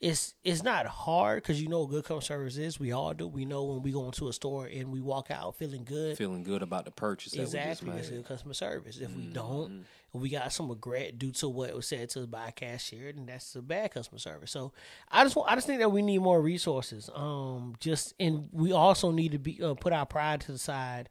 it's 0.00 0.34
it's 0.44 0.62
not 0.62 0.86
hard 0.86 1.42
because 1.42 1.62
you 1.62 1.68
know 1.68 1.80
what 1.80 1.90
good 1.90 2.04
customer 2.04 2.20
service 2.20 2.56
is. 2.58 2.78
We 2.80 2.92
all 2.92 3.14
do. 3.14 3.26
We 3.26 3.44
know 3.44 3.64
when 3.64 3.82
we 3.82 3.92
go 3.92 4.04
into 4.06 4.28
a 4.28 4.32
store 4.32 4.66
and 4.66 4.90
we 4.92 5.00
walk 5.00 5.30
out 5.30 5.56
feeling 5.56 5.84
good. 5.84 6.18
feeling 6.18 6.42
good 6.42 6.62
about 6.62 6.84
the 6.84 6.90
purchase 6.90 7.32
that 7.32 7.40
exactly, 7.42 7.90
we 7.90 7.96
it's 7.98 8.10
good 8.10 8.26
customer 8.26 8.54
service. 8.54 8.98
If 8.98 9.08
Mm-hmm. 9.10 9.18
we 9.18 9.26
don't, 9.32 9.86
if 10.12 10.20
we 10.20 10.28
got 10.28 10.52
some 10.52 10.68
regret 10.68 11.18
due 11.18 11.30
to 11.32 11.48
what 11.48 11.74
was 11.74 11.86
said 11.86 12.10
to 12.10 12.20
us 12.20 12.26
by 12.26 12.48
a 12.48 12.52
cashier, 12.52 13.12
then 13.12 13.26
that's 13.26 13.54
a 13.56 13.62
bad 13.62 13.92
customer 13.92 14.18
service. 14.18 14.50
So 14.50 14.72
I 15.10 15.22
just 15.24 15.36
want, 15.36 15.50
I 15.50 15.54
just 15.54 15.66
think 15.66 15.78
that 15.80 15.90
we 15.90 16.02
need 16.02 16.18
more 16.18 16.40
resources. 16.42 17.08
Um, 17.14 17.74
just 17.80 18.14
and 18.20 18.48
we 18.52 18.72
also 18.72 19.10
need 19.10 19.32
to 19.32 19.38
be 19.38 19.60
uh, 19.62 19.74
put 19.74 19.92
our 19.92 20.06
pride 20.06 20.40
to 20.42 20.52
the 20.52 20.58
side 20.58 21.08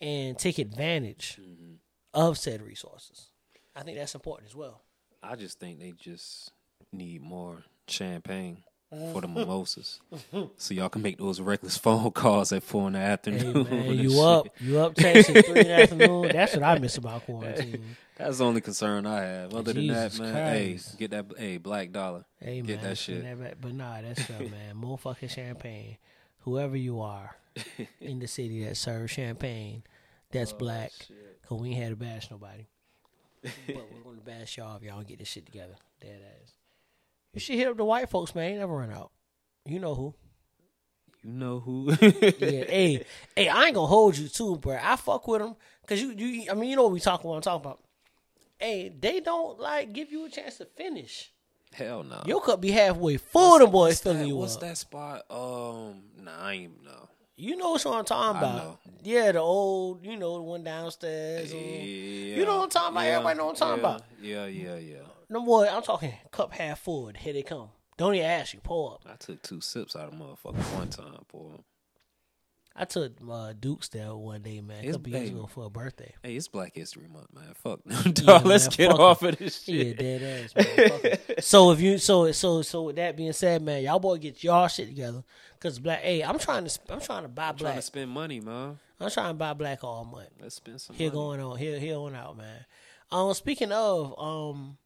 and 0.00 0.36
take 0.38 0.58
advantage 0.58 1.38
Mm-hmm. 1.40 1.74
of 2.14 2.38
said 2.38 2.60
resources. 2.62 3.26
I 3.76 3.82
think 3.82 3.98
that's 3.98 4.14
important 4.14 4.48
as 4.48 4.56
well. 4.56 4.82
I 5.22 5.36
just 5.36 5.60
think 5.60 5.78
they 5.80 5.92
just 5.92 6.50
need 6.92 7.20
more 7.22 7.62
champagne. 7.88 8.62
for 9.12 9.20
the 9.20 9.26
mimosas, 9.28 10.00
so 10.56 10.72
y'all 10.72 10.88
can 10.88 11.02
make 11.02 11.18
those 11.18 11.40
reckless 11.40 11.76
phone 11.84 12.10
calls 12.12 12.52
at 12.52 12.62
four 12.62 12.86
in 12.86 12.92
the 12.92 12.98
Hey 13.00 13.04
afternoon. 13.12 13.64
man, 13.64 13.98
you 13.98 14.10
shit. 14.10 14.20
up? 14.20 14.46
You 14.60 14.78
up 14.80 14.94
texting 14.94 15.44
three 15.44 15.60
in 15.60 15.66
the 15.66 15.72
afternoon? 15.82 16.28
That's 16.32 16.54
what 16.54 16.62
I 16.62 16.78
miss 16.78 16.96
about 16.96 17.24
quarantine. 17.24 17.96
That's 18.16 18.38
the 18.38 18.44
only 18.44 18.60
concern 18.62 19.04
I 19.04 19.20
have. 19.22 19.54
Other 19.54 19.74
Jesus 19.74 20.18
than 20.18 20.26
that, 20.26 20.34
man, 20.34 20.44
Christ. 20.70 20.90
hey, 20.92 20.96
get 20.98 21.10
that, 21.10 21.26
hey, 21.38 21.56
black 21.58 21.90
dollar. 21.92 22.24
Hey 22.40 22.60
Get 22.62 22.76
man, 22.76 22.84
that 22.90 22.96
shit. 22.98 23.60
But 23.60 23.74
nah, 23.74 24.00
that's 24.00 24.30
up, 24.30 24.40
man. 24.40 24.74
More 24.76 24.96
fucking 24.96 25.28
champagne. 25.28 25.98
Whoever 26.40 26.76
you 26.76 27.00
are 27.00 27.36
in 28.00 28.20
the 28.20 28.28
city 28.28 28.64
that 28.64 28.76
serves 28.76 29.10
champagne, 29.12 29.82
that's 30.30 30.52
Oh, 30.52 30.56
black. 30.58 30.92
Cause 31.48 31.60
we 31.60 31.70
ain't 31.70 31.82
had 31.82 31.90
to 31.90 31.96
bash 31.96 32.30
nobody. 32.30 32.66
but 33.42 33.52
we're 33.66 34.02
gonna 34.12 34.22
bash 34.24 34.56
y'all 34.56 34.76
if 34.76 34.82
y'all 34.84 34.96
don't 34.96 35.06
get 35.08 35.18
this 35.18 35.28
shit 35.28 35.44
together. 35.44 35.74
Dead 36.00 36.20
ass. 36.42 36.52
You 37.36 37.40
should 37.40 37.56
hit 37.56 37.68
up 37.68 37.76
the 37.76 37.84
white 37.84 38.08
folks, 38.08 38.34
man. 38.34 38.50
They 38.50 38.58
never 38.58 38.74
run 38.74 38.90
out. 38.90 39.10
You 39.66 39.78
know 39.78 39.94
who. 39.94 40.14
You 41.22 41.32
know 41.34 41.60
who? 41.60 41.90
Yeah, 41.90 42.08
hey, 42.40 43.04
hey, 43.36 43.48
I 43.50 43.66
ain't 43.66 43.74
gonna 43.74 43.86
hold 43.86 44.16
you 44.16 44.28
too, 44.28 44.56
bro. 44.56 44.78
I 44.82 44.96
fuck 44.96 45.28
with 45.28 45.42
them 45.42 45.54
because 45.82 46.00
you, 46.00 46.12
you. 46.12 46.50
I 46.50 46.54
mean, 46.54 46.70
you 46.70 46.76
know 46.76 46.84
what 46.84 46.92
we 46.92 47.00
talking. 47.00 47.28
What 47.28 47.36
I'm 47.36 47.42
talking 47.42 47.66
about. 47.66 47.80
Hey, 48.58 48.90
they 48.98 49.20
don't 49.20 49.60
like 49.60 49.92
give 49.92 50.10
you 50.10 50.24
a 50.24 50.30
chance 50.30 50.56
to 50.56 50.64
finish. 50.64 51.30
Hell 51.74 52.04
no. 52.04 52.22
Your 52.24 52.40
cup 52.40 52.62
be 52.62 52.70
halfway 52.70 53.18
full. 53.18 53.58
The 53.58 53.66
boys 53.66 53.72
What's 53.72 54.00
filling 54.00 54.18
that, 54.20 54.28
you 54.28 54.36
what's 54.36 54.54
up. 54.54 54.62
that 54.62 54.78
spot? 54.78 55.26
Um, 55.28 56.04
nah, 56.18 56.40
I 56.40 56.52
ain't 56.54 56.82
know. 56.82 57.10
You 57.36 57.58
know 57.58 57.72
what 57.72 57.84
I'm 57.84 58.06
talking 58.06 58.38
about. 58.38 58.80
Yeah, 59.02 59.32
the 59.32 59.40
old, 59.40 60.06
you 60.06 60.16
know, 60.16 60.36
the 60.36 60.42
one 60.42 60.64
downstairs. 60.64 61.52
Yeah, 61.52 61.60
you 61.60 62.46
know 62.46 62.56
what 62.56 62.62
I'm 62.62 62.70
talking 62.70 62.96
about? 62.96 63.06
Everybody 63.06 63.36
know 63.36 63.44
what 63.44 63.50
I'm 63.50 63.56
talking 63.56 63.84
yeah, 63.84 63.90
about. 63.90 64.02
Yeah, 64.22 64.46
yeah, 64.46 64.76
yeah. 64.76 65.15
No 65.28 65.44
boy, 65.44 65.66
I'm 65.68 65.82
talking 65.82 66.14
cup 66.30 66.52
half 66.52 66.80
full. 66.80 67.10
Here 67.16 67.32
they 67.32 67.42
come. 67.42 67.68
Don't 67.96 68.14
even 68.14 68.26
ask 68.26 68.54
you. 68.54 68.60
Pour 68.60 68.92
up. 68.94 69.02
I 69.10 69.16
took 69.16 69.42
two 69.42 69.60
sips 69.60 69.96
out 69.96 70.12
of 70.12 70.14
motherfucker 70.14 70.76
one 70.76 70.88
time, 70.88 71.24
boy. 71.32 71.52
I 72.78 72.84
took 72.84 73.14
uh, 73.30 73.54
Duke's 73.58 73.88
there 73.88 74.14
one 74.14 74.42
day, 74.42 74.60
man. 74.60 74.84
A 74.84 74.88
It's 74.88 74.96
couple 74.98 75.10
years 75.12 75.30
ago 75.30 75.46
for 75.46 75.64
a 75.64 75.70
birthday. 75.70 76.12
Hey, 76.22 76.36
it's 76.36 76.46
Black 76.46 76.74
History 76.74 77.06
Month, 77.10 77.32
man. 77.32 77.54
Fuck, 77.54 77.80
Yeah, 77.86 78.12
dog. 78.12 78.44
Let's 78.44 78.66
man, 78.78 78.88
get 78.90 79.00
off 79.00 79.22
it. 79.22 79.28
of 79.32 79.38
this 79.38 79.66
Yeah, 79.66 79.82
shit. 79.84 79.98
dead 79.98 80.22
ass. 80.22 80.54
Man. 80.54 81.18
So 81.40 81.70
if 81.70 81.80
you 81.80 81.96
so 81.96 82.30
so 82.32 82.60
so 82.60 82.82
with 82.82 82.96
that 82.96 83.16
being 83.16 83.32
said, 83.32 83.62
man, 83.62 83.82
y'all 83.82 83.98
boy 83.98 84.18
get 84.18 84.44
y'all 84.44 84.68
shit 84.68 84.88
together. 84.88 85.24
Cause 85.58 85.78
black, 85.78 86.00
hey, 86.00 86.22
I'm 86.22 86.38
trying 86.38 86.66
to 86.66 86.80
I'm 86.90 87.00
trying 87.00 87.22
to 87.22 87.28
buy 87.28 87.52
Black 87.52 87.52
I'm 87.52 87.58
trying 87.58 87.76
to 87.76 87.82
spend 87.82 88.10
money, 88.10 88.40
man. 88.40 88.78
I'm 89.00 89.10
trying 89.10 89.30
to 89.30 89.34
buy 89.34 89.54
black 89.54 89.82
all 89.82 90.04
month. 90.04 90.28
Let's 90.40 90.56
spend 90.56 90.78
some 90.82 90.96
Here 90.96 91.08
money. 91.08 91.16
going 91.18 91.40
on 91.40 91.56
here 91.56 91.78
here 91.78 91.96
on 91.96 92.14
out, 92.14 92.36
man. 92.36 92.66
Um, 93.10 93.32
speaking 93.32 93.72
of, 93.72 94.14
um, 94.18 94.76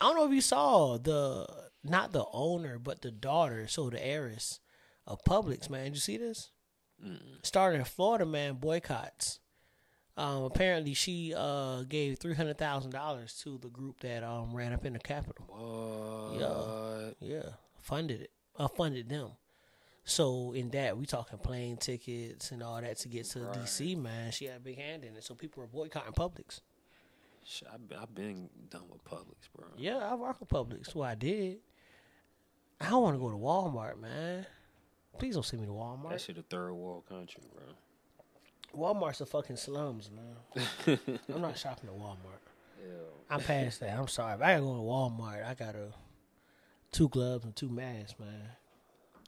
I 0.00 0.06
don't 0.06 0.16
know 0.16 0.26
if 0.26 0.32
you 0.32 0.40
saw 0.40 0.96
the 0.98 1.46
not 1.84 2.12
the 2.12 2.24
owner 2.32 2.78
but 2.78 3.02
the 3.02 3.10
daughter, 3.10 3.66
so 3.66 3.90
the 3.90 4.04
heiress 4.04 4.60
of 5.06 5.24
Publix, 5.24 5.68
man. 5.70 5.84
Did 5.84 5.94
you 5.94 6.00
see 6.00 6.16
this? 6.16 6.50
Started 7.42 7.78
in 7.78 7.84
Florida, 7.84 8.26
man. 8.26 8.54
Boycotts. 8.54 9.38
Um, 10.16 10.42
apparently 10.42 10.94
she 10.94 11.32
uh 11.36 11.82
gave 11.84 12.18
three 12.18 12.34
hundred 12.34 12.58
thousand 12.58 12.90
dollars 12.90 13.40
to 13.44 13.58
the 13.58 13.68
group 13.68 14.00
that 14.00 14.24
um 14.24 14.52
ran 14.54 14.72
up 14.72 14.84
in 14.84 14.92
the 14.94 14.98
Capitol. 14.98 15.44
What? 15.48 16.40
Yeah, 17.20 17.50
funded 17.80 18.22
it. 18.22 18.30
Uh, 18.56 18.66
funded 18.68 19.08
them. 19.08 19.30
So 20.04 20.52
in 20.52 20.70
that 20.70 20.96
we 20.96 21.06
talking 21.06 21.38
plane 21.38 21.76
tickets 21.76 22.50
and 22.50 22.62
all 22.62 22.80
that 22.80 22.96
to 22.98 23.08
get 23.08 23.26
to 23.26 23.40
DC, 23.40 23.96
man. 23.96 24.32
She 24.32 24.46
had 24.46 24.56
a 24.56 24.60
big 24.60 24.78
hand 24.78 25.04
in 25.04 25.14
it, 25.16 25.22
so 25.22 25.34
people 25.34 25.60
were 25.62 25.68
boycotting 25.68 26.14
Publix. 26.14 26.60
Shit, 27.50 27.66
I've 27.72 27.88
been, 27.88 27.98
I've 27.98 28.14
been 28.14 28.50
done 28.68 28.82
with 28.90 29.02
Publix, 29.04 29.48
bro. 29.56 29.68
Yeah, 29.78 29.96
I 29.96 30.14
work 30.16 30.38
with 30.38 30.50
Publix. 30.50 30.92
So 30.92 31.00
I 31.00 31.14
did. 31.14 31.56
I 32.78 32.90
don't 32.90 33.02
want 33.02 33.16
to 33.16 33.20
go 33.20 33.30
to 33.30 33.36
Walmart, 33.36 33.98
man. 33.98 34.44
Please 35.18 35.34
don't 35.34 35.44
send 35.44 35.62
me 35.62 35.66
to 35.66 35.72
Walmart. 35.72 36.10
That 36.10 36.20
shit 36.20 36.36
a 36.36 36.42
third 36.42 36.74
world 36.74 37.04
country, 37.08 37.42
bro. 37.54 37.64
Walmart's 38.78 39.18
the 39.18 39.26
fucking 39.26 39.56
slums, 39.56 40.10
man. 40.10 40.98
I'm 41.34 41.40
not 41.40 41.56
shopping 41.56 41.88
at 41.88 41.98
Walmart. 41.98 42.42
I'm 43.30 43.40
past 43.40 43.80
that. 43.80 43.98
I'm 43.98 44.08
sorry. 44.08 44.34
If 44.34 44.42
I 44.42 44.54
gotta 44.54 44.60
go 44.60 44.74
to 44.74 44.82
Walmart, 44.82 45.46
I 45.46 45.54
got 45.54 45.74
a 45.74 45.88
two 46.92 47.08
gloves 47.08 47.46
and 47.46 47.56
two 47.56 47.70
masks, 47.70 48.18
man. 48.20 48.50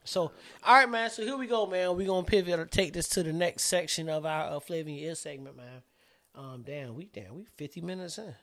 So, 0.05 0.31
all 0.63 0.75
right, 0.75 0.89
man. 0.89 1.09
So 1.09 1.23
here 1.23 1.39
we 1.39 1.47
go, 1.47 1.67
man. 1.67 1.97
We 1.97 2.05
gonna 2.05 2.25
pivot 2.25 2.59
or 2.59 2.67
take 2.67 2.93
this 2.93 3.09
to 3.11 3.23
the 3.23 3.33
next 3.33 3.65
section 3.65 4.11
of 4.11 4.27
our 4.27 4.57
uh, 4.57 4.61
flavor 4.61 4.91
your 4.91 5.09
ear 5.09 5.15
segment, 5.15 5.57
man. 5.57 5.83
Um, 6.35 6.63
damn, 6.65 6.95
we 6.95 7.07
damn 7.07 7.35
we 7.37 7.45
50 7.57 7.81
minutes 7.81 8.19
in. 8.19 8.35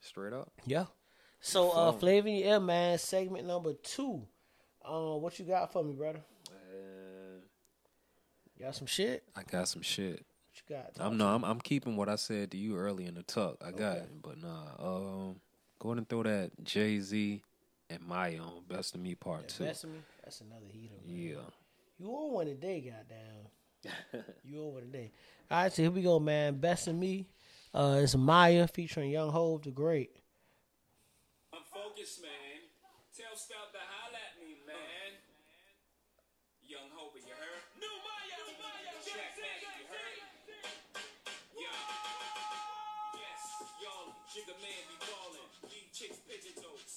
Straight 0.00 0.32
up. 0.32 0.50
Yeah. 0.66 0.86
So, 1.40 1.70
uh, 1.70 1.92
flavor 1.92 2.28
in 2.28 2.34
your 2.36 2.48
ear, 2.54 2.60
man. 2.60 2.98
Segment 2.98 3.46
number 3.46 3.72
two. 3.74 4.22
Uh, 4.84 5.16
what 5.16 5.38
you 5.38 5.44
got 5.44 5.72
for 5.72 5.84
me, 5.84 5.92
brother? 5.92 6.20
Uh, 6.50 7.40
You 8.56 8.64
got 8.64 8.74
some 8.74 8.86
shit? 8.86 9.22
I 9.36 9.42
got 9.44 9.68
some 9.68 9.82
shit. 9.82 10.24
What 10.24 10.62
you 10.70 10.76
got? 10.76 10.94
Talk 10.94 11.06
I'm 11.06 11.16
no. 11.16 11.28
I'm, 11.28 11.44
I'm 11.44 11.60
keeping 11.60 11.96
what 11.96 12.08
I 12.08 12.16
said 12.16 12.50
to 12.52 12.56
you 12.56 12.76
early 12.76 13.06
in 13.06 13.14
the 13.14 13.22
talk. 13.22 13.58
I 13.64 13.70
got 13.70 13.98
it, 13.98 14.08
but 14.22 14.40
nah. 14.42 14.70
Um, 14.78 15.40
go 15.78 15.90
ahead 15.90 15.98
and 15.98 16.08
throw 16.08 16.24
that 16.24 16.50
Jay 16.64 16.98
Z 16.98 17.42
and 17.90 18.00
Mya 18.08 18.40
on 18.42 18.62
Best 18.68 18.94
of 18.96 19.00
Me 19.00 19.14
Part 19.14 19.48
Two. 19.48 19.64
Best 19.64 19.84
of 19.84 19.90
me. 19.90 19.98
That's 20.24 20.40
another 20.40 20.66
heater. 20.72 20.94
Man. 21.06 21.16
Yeah. 21.16 21.50
You 22.00 22.10
on 22.10 22.32
one 22.32 22.46
today, 22.46 22.80
goddamn. 22.80 23.46
You 24.44 24.64
over 24.64 24.80
today. 24.80 25.12
All 25.50 25.62
right, 25.62 25.72
so 25.72 25.82
here 25.82 25.90
we 25.90 26.02
go, 26.02 26.18
man. 26.18 26.58
Best 26.58 26.88
of 26.88 26.94
me. 26.94 27.26
Uh, 27.72 28.00
it's 28.02 28.16
Mya 28.16 28.66
featuring 28.68 29.10
Young 29.10 29.30
Hove 29.30 29.62
the 29.62 29.70
Great. 29.70 30.10
I'm 31.52 31.60
focused, 31.72 32.22
man. 32.22 32.30
Tell 33.16 33.36
Stout 33.36 33.72
to 33.72 33.78
holla 33.78 33.97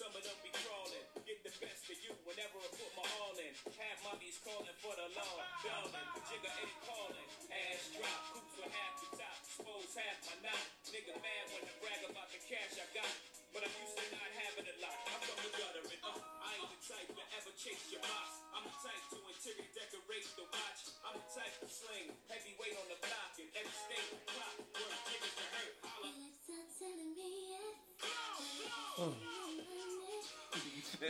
some 0.01 0.17
of 0.17 0.25
them 0.25 0.39
be 0.41 0.49
crawling. 0.65 1.05
Get 1.29 1.45
the 1.45 1.53
best 1.61 1.85
of 1.85 1.93
you 2.01 2.09
whenever 2.25 2.57
I 2.57 2.69
put 2.73 2.89
my 2.97 3.05
all 3.21 3.37
in. 3.37 3.53
Half 3.69 4.01
mommies 4.01 4.41
calling 4.41 4.73
for 4.81 4.97
the 4.97 5.13
law. 5.13 5.37
Darling, 5.61 6.09
Jigga 6.25 6.49
ain't 6.57 6.79
calling. 6.89 7.27
Ass 7.53 7.93
drop, 7.93 8.21
hoops 8.33 8.55
with 8.57 8.73
half 8.73 8.93
the 8.97 9.09
top. 9.21 9.37
Expose 9.45 9.93
half 9.93 10.17
my 10.25 10.35
knot. 10.41 10.65
Nigga 10.89 11.13
mad 11.21 11.45
when 11.53 11.69
I 11.69 11.73
brag 11.85 12.01
about 12.09 12.33
the 12.33 12.41
cash 12.49 12.81
I 12.81 12.89
got. 12.97 13.13
But 13.53 13.61
I'm 13.61 13.73
used 13.77 13.93
to 13.93 14.05
not 14.09 14.31
having 14.41 14.67
a 14.73 14.75
lot. 14.81 14.97
I'm 15.05 15.21
from 15.21 15.37
the 15.37 15.51
gutter 15.53 15.85
and 15.85 16.01
uh, 16.01 16.17
I 16.17 16.49
ain't 16.57 16.71
the 16.73 16.81
type 16.81 17.09
to 17.13 17.23
ever 17.37 17.53
chase 17.53 17.85
your 17.93 18.01
box. 18.01 18.41
I'm 18.57 18.65
the 18.65 18.77
type 18.81 19.05
to 19.05 19.17
interior 19.21 19.69
decorate 19.69 20.25
the 20.33 20.49
watch. 20.49 20.81
I'm 21.05 21.21
the 21.21 21.29
type 21.29 21.55
to 21.61 21.69
sling 21.69 22.09
heavyweight 22.25 22.70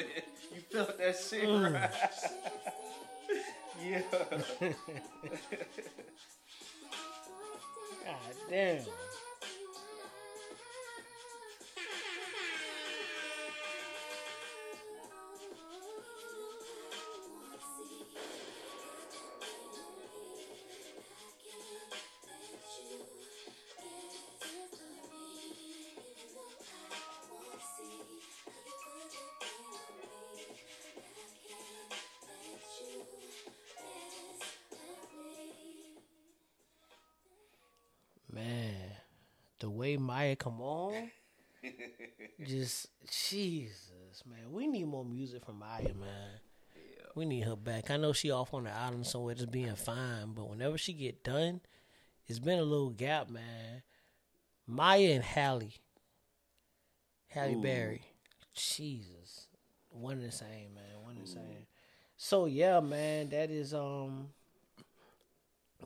You 0.54 0.62
felt 0.70 0.98
that 0.98 1.16
shit, 1.18 1.44
mm. 1.44 1.74
right? 1.74 1.92
Yeah. 3.82 4.02
God 8.06 8.36
damn. 8.50 8.80
come 40.42 40.60
on, 40.60 41.12
just 42.44 42.88
Jesus, 43.08 44.24
man. 44.28 44.52
We 44.52 44.66
need 44.66 44.88
more 44.88 45.06
music 45.06 45.46
from 45.46 45.60
Mya, 45.60 45.94
man. 45.94 46.40
We 47.16 47.26
need 47.26 47.42
her 47.42 47.56
back. 47.56 47.92
I 47.92 47.98
know 47.98 48.12
she 48.12 48.32
off 48.32 48.54
on 48.54 48.64
the 48.64 48.72
island 48.72 49.06
somewhere 49.06 49.36
just 49.36 49.52
being 49.52 49.76
fine, 49.76 50.34
but 50.34 50.50
whenever 50.50 50.78
she 50.78 50.94
get 50.94 51.24
done, 51.24 51.62
it's 52.26 52.40
been 52.40 52.58
a 52.58 52.64
little 52.64 52.90
gap, 52.90 53.30
man. 53.30 53.84
Mya 54.68 55.14
and 55.14 55.24
Halle, 55.24 55.74
Halle 57.28 57.56
Berry, 57.56 58.02
Jesus, 58.56 59.48
one 59.90 60.14
and 60.14 60.28
the 60.28 60.32
same, 60.32 60.74
man. 60.74 61.04
One 61.04 61.18
and 61.18 61.28
the 61.28 61.32
same. 61.32 61.68
So 62.18 62.46
yeah, 62.46 62.80
man, 62.80 63.30
that 63.30 63.52
is 63.52 63.76
um, 63.76 64.30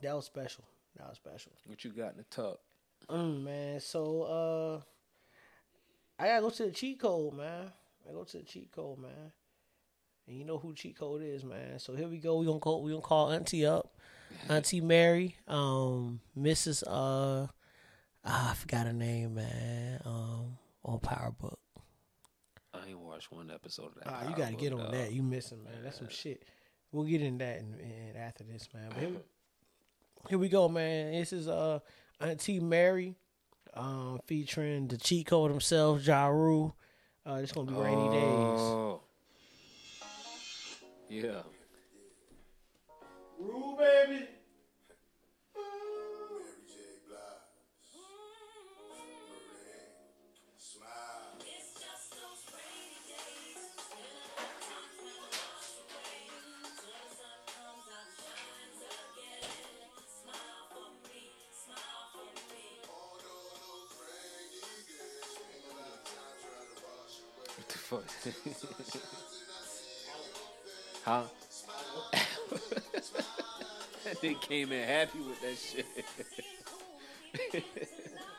that 0.00 0.14
was 0.14 0.24
special. 0.24 0.64
That 0.96 1.08
was 1.08 1.16
special. 1.16 1.52
What 1.66 1.84
you 1.84 1.90
got 1.90 2.12
in 2.12 2.18
the 2.18 2.24
tuck? 2.24 2.60
Mm, 3.10 3.44
man, 3.44 3.80
so 3.80 4.22
uh 4.22 4.80
I 6.22 6.26
gotta 6.28 6.42
go 6.42 6.50
to 6.50 6.64
the 6.64 6.70
cheat 6.72 6.98
code, 7.00 7.34
man. 7.34 7.70
I 8.08 8.12
go 8.12 8.24
to 8.24 8.38
the 8.38 8.42
cheat 8.44 8.72
code, 8.72 8.98
man. 8.98 9.32
and 10.26 10.36
you 10.36 10.44
know 10.44 10.58
who 10.58 10.74
cheat 10.74 10.98
code 10.98 11.22
is, 11.22 11.44
man. 11.44 11.78
So 11.78 11.94
here 11.94 12.08
we 12.08 12.18
go. 12.18 12.38
We 12.38 12.46
gonna 12.46 12.58
call 12.58 12.82
we 12.82 12.90
gonna 12.90 13.02
call 13.02 13.30
Auntie 13.32 13.66
up, 13.66 13.94
Auntie 14.48 14.80
Mary, 14.80 15.36
um, 15.46 16.20
Mrs. 16.38 16.82
Uh, 16.86 17.46
ah, 18.24 18.50
I 18.50 18.54
forgot 18.54 18.86
her 18.86 18.92
name, 18.92 19.34
man. 19.34 20.00
Um, 20.04 20.58
on 20.84 20.98
Power 21.00 21.32
Book. 21.38 21.58
I 22.74 22.88
ain't 22.88 22.98
watched 22.98 23.30
one 23.32 23.50
episode 23.50 23.88
of 23.88 23.94
that. 23.96 24.06
Ah, 24.06 24.28
you 24.28 24.34
gotta 24.36 24.52
Book, 24.52 24.60
get 24.60 24.72
on 24.72 24.78
dog. 24.80 24.92
that. 24.92 25.12
You 25.12 25.22
missing, 25.22 25.62
man. 25.64 25.82
That's 25.84 25.98
some 25.98 26.08
shit. 26.08 26.42
We'll 26.92 27.04
get 27.04 27.20
in 27.22 27.38
that 27.38 27.58
in, 27.58 27.74
in 27.80 28.16
after 28.16 28.42
this, 28.44 28.68
man. 28.74 28.88
But 28.90 28.98
here, 28.98 29.08
we- 29.10 29.20
here 30.28 30.38
we 30.38 30.48
go, 30.48 30.68
man. 30.68 31.12
This 31.12 31.32
is 31.32 31.46
uh 31.46 31.78
Auntie 32.20 32.60
Mary, 32.60 33.14
um, 33.74 34.20
featuring 34.26 34.88
the 34.88 34.96
cheat 34.96 35.26
code 35.26 35.50
himself, 35.50 36.06
Ja 36.06 36.26
Rule. 36.26 36.74
Uh, 37.26 37.40
it's 37.42 37.52
gonna 37.52 37.70
be 37.70 37.76
rainy 37.76 38.08
days. 38.08 38.22
Oh. 38.22 39.00
Yeah. 41.08 41.42
Rule, 43.38 43.76
baby. 43.76 44.26
Huh? 71.04 71.22
nigga 74.22 74.40
came 74.40 74.72
in 74.72 74.86
happy 74.86 75.18
with 75.18 75.40
that 75.42 75.56
shit. 75.56 75.86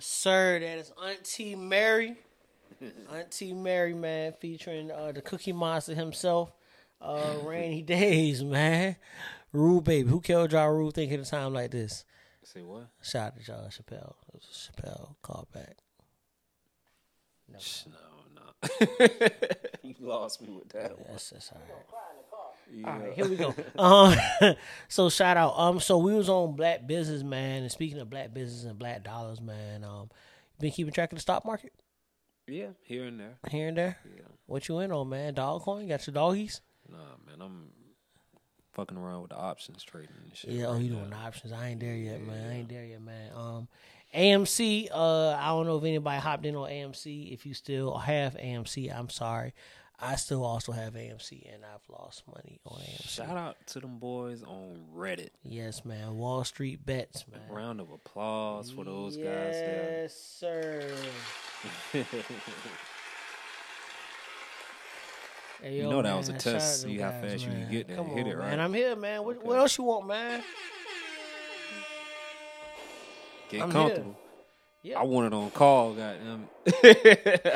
Yes, 0.00 0.06
sir. 0.06 0.58
That 0.60 0.78
is 0.78 0.92
Auntie 1.04 1.54
Mary. 1.54 2.16
Auntie 3.12 3.52
Mary, 3.52 3.92
man, 3.92 4.32
featuring 4.40 4.90
uh, 4.90 5.12
the 5.12 5.20
Cookie 5.20 5.52
Monster 5.52 5.94
himself. 5.94 6.50
Uh, 7.02 7.34
rainy 7.44 7.82
days, 7.82 8.42
man. 8.42 8.96
Rule, 9.52 9.82
baby. 9.82 10.08
Who 10.08 10.22
killed 10.22 10.52
Ja 10.52 10.64
Rule 10.64 10.90
thinking 10.90 11.20
a 11.20 11.24
time 11.26 11.52
like 11.52 11.72
this? 11.72 12.06
Say 12.44 12.62
what? 12.62 12.86
Shout 13.02 13.26
out 13.26 13.36
to 13.38 13.44
John 13.44 13.64
Chappelle. 13.68 14.14
It 14.32 14.34
was 14.36 14.70
a 14.74 14.82
Chappelle 14.82 15.16
callback. 15.22 15.74
Sh- 17.58 17.84
No, 17.86 18.42
no. 18.42 19.06
you 19.82 19.94
lost 20.00 20.40
me 20.40 20.48
with 20.56 20.70
that 20.70 20.96
one. 20.96 21.08
That's, 21.10 21.28
that's 21.28 21.52
all 21.52 21.60
right. 21.60 21.84
Yeah. 22.72 22.92
All 22.92 22.98
right, 23.00 23.12
here 23.12 23.28
we 23.28 23.36
go. 23.36 23.54
Um, 23.78 24.14
so 24.88 25.08
shout 25.10 25.36
out. 25.36 25.58
Um, 25.58 25.80
so 25.80 25.98
we 25.98 26.14
was 26.14 26.28
on 26.28 26.54
Black 26.56 26.86
Business, 26.86 27.22
man. 27.22 27.62
And 27.62 27.72
speaking 27.72 27.98
of 27.98 28.08
Black 28.10 28.32
Business 28.32 28.64
and 28.64 28.78
Black 28.78 29.02
Dollars, 29.04 29.40
man. 29.40 29.84
Um, 29.84 30.10
been 30.58 30.70
keeping 30.70 30.92
track 30.92 31.10
of 31.12 31.16
the 31.16 31.22
stock 31.22 31.44
market 31.46 31.72
Yeah, 32.46 32.68
here 32.82 33.04
and 33.04 33.18
there. 33.18 33.38
here 33.50 33.68
and 33.68 33.76
there. 33.76 33.98
Yeah. 34.04 34.22
What 34.46 34.68
you 34.68 34.78
in 34.80 34.92
on, 34.92 35.08
man? 35.08 35.34
Dogecoin? 35.34 35.88
Got 35.88 36.06
your 36.06 36.14
doggies? 36.14 36.60
Nah, 36.90 36.96
man, 37.26 37.40
I'm 37.40 37.68
fucking 38.72 38.98
around 38.98 39.22
with 39.22 39.30
the 39.30 39.36
options 39.38 39.82
trading 39.82 40.10
and 40.22 40.36
shit. 40.36 40.50
Yeah, 40.50 40.66
oh, 40.66 40.76
you 40.78 40.90
now. 40.90 40.98
doing 40.98 41.10
the 41.10 41.16
options? 41.16 41.52
I 41.52 41.68
ain't 41.68 41.80
there 41.80 41.94
yet, 41.94 42.20
man. 42.26 42.50
I 42.50 42.54
ain't 42.58 42.68
there 42.68 42.84
yet, 42.84 43.00
man. 43.00 43.30
Um, 43.34 43.68
AMC. 44.14 44.88
Uh, 44.92 45.30
I 45.30 45.46
don't 45.48 45.66
know 45.66 45.78
if 45.78 45.84
anybody 45.84 46.20
hopped 46.20 46.44
in 46.44 46.56
on 46.56 46.68
AMC. 46.68 47.32
If 47.32 47.46
you 47.46 47.54
still 47.54 47.96
have 47.96 48.34
AMC, 48.34 48.94
I'm 48.96 49.08
sorry. 49.08 49.54
I 50.02 50.16
still 50.16 50.44
also 50.44 50.72
have 50.72 50.94
AMC, 50.94 51.52
and 51.52 51.62
I've 51.62 51.86
lost 51.94 52.22
money 52.26 52.58
on 52.64 52.80
AMC. 52.80 53.08
Shout 53.10 53.36
out 53.36 53.56
to 53.68 53.80
them 53.80 53.98
boys 53.98 54.42
on 54.42 54.78
Reddit. 54.96 55.28
Yes, 55.44 55.84
man. 55.84 56.16
Wall 56.16 56.42
Street 56.44 56.84
bets, 56.86 57.26
man. 57.30 57.40
Round 57.50 57.80
of 57.80 57.90
applause 57.90 58.70
for 58.70 58.84
those 58.84 59.16
guys. 59.16 59.24
Yes, 59.26 60.14
sir. 60.14 60.90
Hey, 65.62 65.76
You 65.76 65.82
yo, 65.82 65.90
know 65.90 66.00
that 66.02 66.16
was 66.16 66.30
a 66.30 66.32
test, 66.32 66.80
see 66.82 66.96
how 66.96 67.10
guys, 67.10 67.32
fast 67.32 67.44
you 67.44 67.50
can 67.50 67.70
get 67.70 67.86
there 67.86 67.96
Come 67.98 68.06
hit 68.06 68.24
on, 68.24 68.30
it, 68.32 68.36
right? 68.38 68.48
Man, 68.50 68.60
I'm 68.60 68.72
here, 68.72 68.96
man. 68.96 69.22
What, 69.24 69.44
what 69.44 69.58
else 69.58 69.76
you 69.76 69.84
want, 69.84 70.06
man? 70.06 70.42
Get 73.50 73.60
I'm 73.64 73.70
comfortable. 73.70 74.16
here. 74.82 74.92
Yeah. 74.92 75.00
I 75.00 75.02
want 75.02 75.26
it 75.26 75.36
on 75.36 75.50
call, 75.50 75.92
goddamn. 75.92 76.48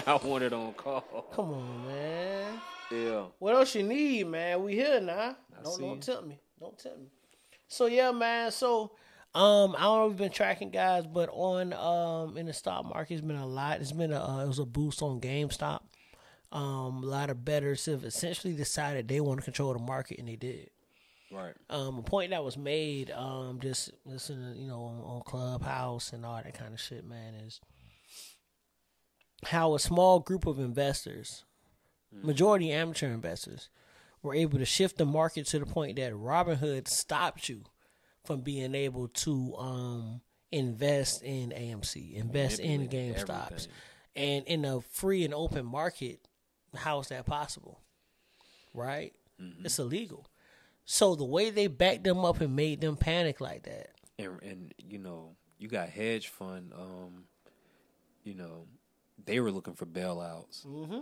I 0.07 0.21
want 0.23 0.45
it 0.45 0.53
on 0.53 0.75
call. 0.75 1.01
Come 1.33 1.55
on, 1.55 1.87
man. 1.87 2.34
Yeah. 2.95 3.25
What 3.39 3.55
else 3.55 3.75
you 3.75 3.83
need, 3.83 4.27
man? 4.27 4.63
We 4.63 4.75
here 4.75 5.01
now. 5.01 5.37
I 5.59 5.63
Don't 5.63 5.81
don't 5.81 6.03
tempt 6.03 6.27
me. 6.27 6.41
Don't 6.61 6.79
tempt 6.79 6.99
me. 7.01 7.07
So 7.69 7.87
yeah, 7.87 8.11
man. 8.13 8.51
So 8.51 8.93
um, 9.35 9.75
I 9.77 9.83
don't 9.83 9.99
know 9.99 10.07
if 10.07 10.11
you've 10.11 10.19
been 10.19 10.31
tracking 10.31 10.71
guys, 10.71 11.07
but 11.07 11.29
on 11.33 11.73
um 11.73 12.37
in 12.37 12.47
the 12.47 12.53
stock 12.53 12.85
market, 12.85 13.15
it's 13.15 13.23
been 13.23 13.37
a 13.37 13.47
lot. 13.47 13.81
It's 13.81 13.93
been 13.93 14.13
a 14.13 14.23
uh, 14.23 14.45
it 14.45 14.49
was 14.49 14.59
a 14.59 14.65
boost 14.65 15.03
on 15.03 15.21
GameStop. 15.21 15.81
Um, 16.53 17.03
a 17.03 17.07
lot 17.07 17.31
of 17.31 17.45
bettors 17.45 17.87
have 17.87 18.05
essentially 18.05 18.55
decided 18.55 19.09
they 19.09 19.21
want 19.21 19.41
to 19.41 19.45
control 19.45 19.73
the 19.73 19.81
market, 19.81 20.21
and 20.21 20.29
they 20.29 20.37
did. 20.37 20.71
Right. 21.33 21.55
Um, 21.69 21.99
a 21.99 22.03
point 22.03 22.31
that 22.31 22.45
was 22.45 22.57
made, 22.57 23.11
um, 23.11 23.59
just 23.61 23.91
listening, 24.05 24.57
you 24.57 24.69
know, 24.69 24.83
on, 24.83 25.01
on 25.01 25.23
Clubhouse 25.27 26.13
and 26.13 26.25
all 26.25 26.37
that 26.37 26.57
kind 26.57 26.73
of 26.73 26.81
shit, 26.81 27.05
man, 27.05 27.35
is 27.35 27.61
how 29.47 29.75
a 29.75 29.81
small 29.81 30.21
group 30.21 30.47
of 30.47 30.61
investors, 30.61 31.45
majority 32.23 32.73
amateur 32.73 33.09
investors, 33.13 33.69
were 34.23 34.35
able 34.35 34.59
to 34.59 34.65
shift 34.65 34.97
the 34.99 35.05
market 35.05 35.47
to 35.47 35.59
the 35.59 35.67
point 35.67 35.97
that 35.97 36.13
Robinhood 36.13 36.89
stopped 36.89 37.49
you 37.49 37.65
from 38.25 38.41
being 38.41 38.75
able 38.75 39.09
to 39.09 39.55
um, 39.57 40.21
invest 40.51 41.23
in 41.23 41.51
AMC, 41.51 42.15
invest 42.15 42.59
in 42.59 42.89
GameStops, 42.89 43.47
everything. 43.47 43.73
and 44.17 44.45
in 44.47 44.65
a 44.65 44.81
free 44.81 45.25
and 45.25 45.35
open 45.35 45.67
market, 45.67 46.21
how 46.75 47.01
is 47.01 47.09
that 47.09 47.27
possible? 47.27 47.81
Right? 48.73 49.13
Mm-hmm. 49.41 49.67
It's 49.67 49.79
illegal. 49.79 50.27
So 50.87 51.15
the 51.15 51.25
way 51.25 51.51
they 51.51 51.67
backed 51.67 52.05
them 52.05 52.25
up 52.25 52.41
and 52.41 52.57
made 52.57 52.81
them 52.81 52.97
panic 52.97 53.41
like 53.41 53.65
that, 53.65 53.91
And 54.19 54.43
and 54.43 54.75
you 54.79 54.99
know, 54.99 55.37
you 55.59 55.69
got 55.69 55.89
hedge 55.89 56.29
fund, 56.29 56.73
um, 56.75 57.25
you 58.23 58.35
know, 58.35 58.67
they 59.25 59.41
were 59.41 59.51
looking 59.51 59.75
for 59.75 59.87
bailouts. 59.87 60.67
Mm-hmm. 60.67 61.01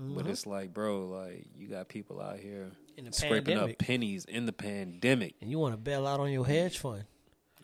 But 0.00 0.28
it's 0.28 0.46
like, 0.46 0.72
bro, 0.72 1.06
like 1.06 1.46
you 1.56 1.66
got 1.68 1.88
people 1.88 2.20
out 2.20 2.38
here 2.38 2.70
In 2.96 3.06
the 3.06 3.12
scraping 3.12 3.56
pandemic. 3.56 3.72
up 3.74 3.78
pennies 3.78 4.24
in 4.26 4.46
the 4.46 4.52
pandemic. 4.52 5.34
and 5.40 5.50
you 5.50 5.58
want 5.58 5.72
to 5.74 5.76
bail 5.78 6.06
out 6.06 6.20
on 6.20 6.30
your 6.30 6.46
hedge 6.46 6.78
fund. 6.78 7.04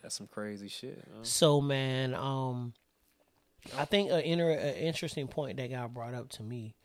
That's 0.01 0.15
some 0.15 0.27
crazy 0.27 0.67
shit. 0.67 1.01
huh? 1.11 1.19
So 1.23 1.61
man, 1.61 2.13
um, 2.13 2.73
I 3.77 3.85
think 3.85 4.11
an 4.11 4.19
inter- 4.19 4.51
a 4.51 4.77
interesting 4.77 5.27
point 5.27 5.57
that 5.57 5.71
got 5.71 5.93
brought 5.93 6.13
up 6.13 6.29
to 6.31 6.43
me 6.43 6.75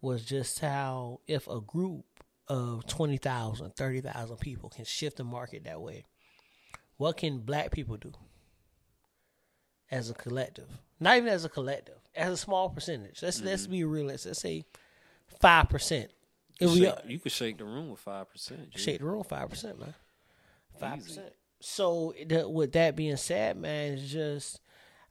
was 0.00 0.24
just 0.24 0.60
how 0.60 1.20
if 1.26 1.48
a 1.48 1.60
group 1.60 2.04
of 2.48 2.86
20,000, 2.86 3.74
30,000 3.76 4.36
people 4.38 4.68
can 4.70 4.84
shift 4.84 5.16
the 5.16 5.24
market 5.24 5.64
that 5.64 5.80
way, 5.80 6.04
what 6.96 7.16
can 7.16 7.40
black 7.40 7.70
people 7.72 7.96
do 7.96 8.12
as 9.90 10.10
a 10.10 10.14
collective? 10.14 10.68
Not 11.00 11.16
even 11.16 11.28
as 11.28 11.44
a 11.44 11.48
collective, 11.48 11.98
as 12.14 12.32
a 12.32 12.36
small 12.36 12.70
percentage. 12.70 13.22
Let's 13.22 13.40
let's 13.42 13.66
be 13.66 13.84
realistic. 13.84 14.30
Let's 14.30 14.40
say 14.40 14.64
five 15.40 15.68
percent. 15.68 16.10
If 16.60 16.68
You, 16.70 16.74
we 16.74 16.80
shake, 16.86 16.94
you 17.08 17.18
could 17.18 17.32
shake 17.32 17.58
the 17.58 17.64
room 17.64 17.90
with 17.90 18.00
five 18.00 18.30
percent. 18.30 18.68
shake 18.76 18.98
the 19.00 19.04
room 19.06 19.24
five 19.24 19.48
percent, 19.50 19.78
man. 19.80 19.94
Five 20.78 21.02
percent. 21.02 21.32
so 21.60 22.14
the, 22.26 22.48
with 22.48 22.72
that 22.72 22.96
being 22.96 23.16
said, 23.16 23.56
man, 23.56 23.94
it's 23.94 24.10
just 24.10 24.60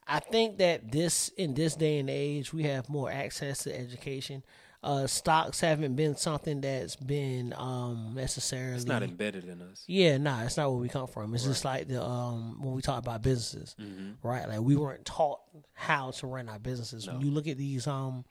I 0.06 0.18
think 0.20 0.58
that 0.58 0.90
this 0.90 1.28
in 1.36 1.54
this 1.54 1.76
day 1.76 1.98
and 1.98 2.10
age 2.10 2.52
we 2.52 2.64
have 2.64 2.88
more 2.88 3.10
access 3.10 3.64
to 3.64 3.78
education. 3.78 4.42
Uh, 4.84 5.06
stocks 5.06 5.60
haven't 5.60 5.94
been 5.94 6.16
something 6.16 6.60
that's 6.60 6.96
been 6.96 7.54
um 7.56 8.14
necessarily 8.16 8.74
It's 8.74 8.84
not 8.84 9.04
embedded 9.04 9.44
in 9.44 9.62
us. 9.62 9.84
Yeah, 9.86 10.18
nah, 10.18 10.42
it's 10.42 10.56
not 10.56 10.70
where 10.72 10.80
we 10.80 10.88
come 10.88 11.06
from. 11.06 11.32
It's 11.36 11.44
just 11.44 11.64
like 11.64 11.86
the 11.86 12.02
um 12.02 12.60
when 12.60 12.74
we 12.74 12.82
talk 12.82 12.98
about 12.98 13.22
businesses, 13.22 13.76
Mm-hmm. 13.80 14.26
right? 14.26 14.48
Like 14.48 14.60
we 14.60 14.74
weren't 14.74 15.04
taught 15.04 15.38
how 15.72 16.10
to 16.10 16.26
run 16.26 16.48
our 16.48 16.58
businesses. 16.58 17.06
When 17.06 17.20
you 17.20 17.30
look 17.30 17.46
at 17.46 17.56
these 17.58 17.86
um, 17.86 18.24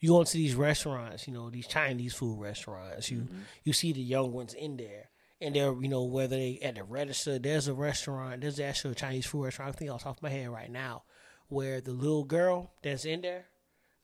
you 0.00 0.08
go 0.10 0.20
into 0.20 0.34
these 0.38 0.54
restaurants, 0.54 1.26
you 1.28 1.34
know, 1.34 1.50
these 1.50 1.66
Chinese 1.66 2.14
food 2.14 2.40
restaurants. 2.40 3.10
You 3.10 3.18
Mm-hmm. 3.20 3.38
you 3.64 3.72
see 3.72 3.92
the 3.92 4.00
young 4.00 4.32
ones 4.32 4.54
in 4.54 4.76
there, 4.76 5.10
and 5.40 5.54
they're 5.54 5.72
you 5.74 5.88
know 5.88 6.04
whether 6.04 6.36
they 6.36 6.58
at 6.62 6.74
the 6.76 6.84
register. 6.84 7.38
There's 7.38 7.68
a 7.68 7.74
restaurant. 7.74 8.40
There's 8.40 8.58
actually 8.60 8.92
a 8.92 8.96
Chinese 8.96 9.26
food 9.26 9.44
restaurant. 9.44 9.74
I 9.74 9.78
think 9.78 9.90
off 9.90 10.00
the 10.00 10.04
top 10.04 10.16
of 10.18 10.22
my 10.22 10.30
head 10.30 10.48
right 10.50 10.70
now, 10.70 11.02
where 11.48 11.80
the 11.80 11.92
little 11.92 12.24
girl 12.24 12.70
that's 12.82 13.04
in 13.04 13.20
there, 13.20 13.46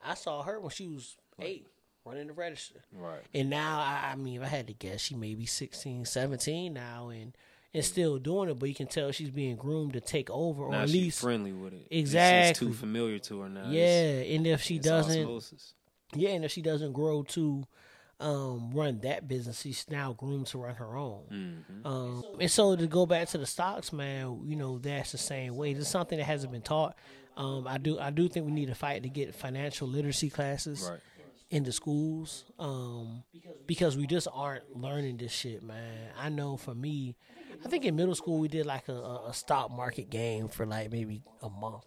I 0.04 0.14
saw 0.14 0.42
her 0.42 0.60
when 0.60 0.70
she 0.70 0.88
was 0.88 1.16
eight 1.40 1.66
running 2.04 2.28
the 2.28 2.32
register. 2.32 2.80
Right. 2.92 3.22
And 3.34 3.50
now, 3.50 3.78
I, 3.80 4.12
I 4.12 4.16
mean, 4.16 4.36
if 4.40 4.42
I 4.46 4.48
had 4.48 4.66
to 4.68 4.72
guess, 4.74 5.00
she 5.00 5.16
may 5.16 5.34
be 5.34 5.44
16, 5.44 6.04
17 6.04 6.72
now 6.72 7.08
and, 7.08 7.36
and 7.74 7.84
still 7.84 8.18
doing 8.20 8.48
it, 8.48 8.60
but 8.60 8.68
you 8.68 8.76
can 8.76 8.86
tell 8.86 9.10
she's 9.10 9.30
being 9.30 9.56
groomed 9.56 9.94
to 9.94 10.00
take 10.00 10.30
over, 10.30 10.62
or 10.66 10.70
Now 10.70 10.82
at 10.82 10.88
she's 10.88 11.02
least, 11.02 11.20
friendly 11.20 11.52
with 11.52 11.72
it. 11.72 11.76
It's- 11.90 11.90
It's, 11.90 12.00
Exactly. 12.12 12.68
too 12.68 12.72
familiar 12.74 13.18
to 13.18 13.40
her 13.40 13.48
now. 13.48 13.70
yeah. 13.70 13.82
It's, 14.20 14.36
And 14.36 14.46
if 14.46 14.62
she 14.62 14.78
doesn't, 14.78 15.20
osmosis. 15.20 15.74
Yeah, 16.14 16.30
and 16.30 16.44
if 16.44 16.50
she 16.52 16.62
doesn't 16.62 16.92
grow 16.92 17.22
to 17.24 17.64
um, 18.20 18.70
run 18.72 19.00
that 19.00 19.28
business, 19.28 19.60
she's 19.60 19.84
now 19.90 20.12
groomed 20.14 20.46
to 20.48 20.58
run 20.58 20.74
her 20.76 20.96
own. 20.96 21.24
Mm-hmm. 21.32 21.86
Um, 21.86 22.24
and 22.40 22.50
so 22.50 22.74
to 22.76 22.86
go 22.86 23.04
back 23.06 23.28
to 23.28 23.38
the 23.38 23.46
stocks, 23.46 23.92
man, 23.92 24.40
you 24.44 24.56
know 24.56 24.78
that's 24.78 25.12
the 25.12 25.18
same 25.18 25.56
way. 25.56 25.72
It's 25.72 25.88
something 25.88 26.18
that 26.18 26.24
hasn't 26.24 26.52
been 26.52 26.62
taught. 26.62 26.96
Um, 27.36 27.66
I 27.68 27.76
do, 27.78 27.98
I 27.98 28.10
do 28.10 28.28
think 28.28 28.46
we 28.46 28.52
need 28.52 28.66
to 28.68 28.74
fight 28.74 29.02
to 29.02 29.10
get 29.10 29.34
financial 29.34 29.86
literacy 29.86 30.30
classes 30.30 30.88
Right. 30.90 31.00
in 31.50 31.64
the 31.64 31.72
schools 31.72 32.46
um, 32.58 33.22
because 33.66 33.94
we 33.98 34.06
just 34.06 34.26
aren't 34.32 34.74
learning 34.74 35.18
this 35.18 35.32
shit, 35.32 35.62
man. 35.62 36.08
I 36.18 36.30
know 36.30 36.56
for 36.56 36.74
me, 36.74 37.14
I 37.62 37.68
think 37.68 37.84
in 37.84 37.94
middle 37.96 38.14
school 38.14 38.38
we 38.38 38.48
did 38.48 38.64
like 38.64 38.88
a 38.88 38.94
a 39.28 39.32
stock 39.34 39.70
market 39.70 40.08
game 40.08 40.48
for 40.48 40.64
like 40.64 40.90
maybe 40.90 41.20
a 41.42 41.50
month, 41.50 41.84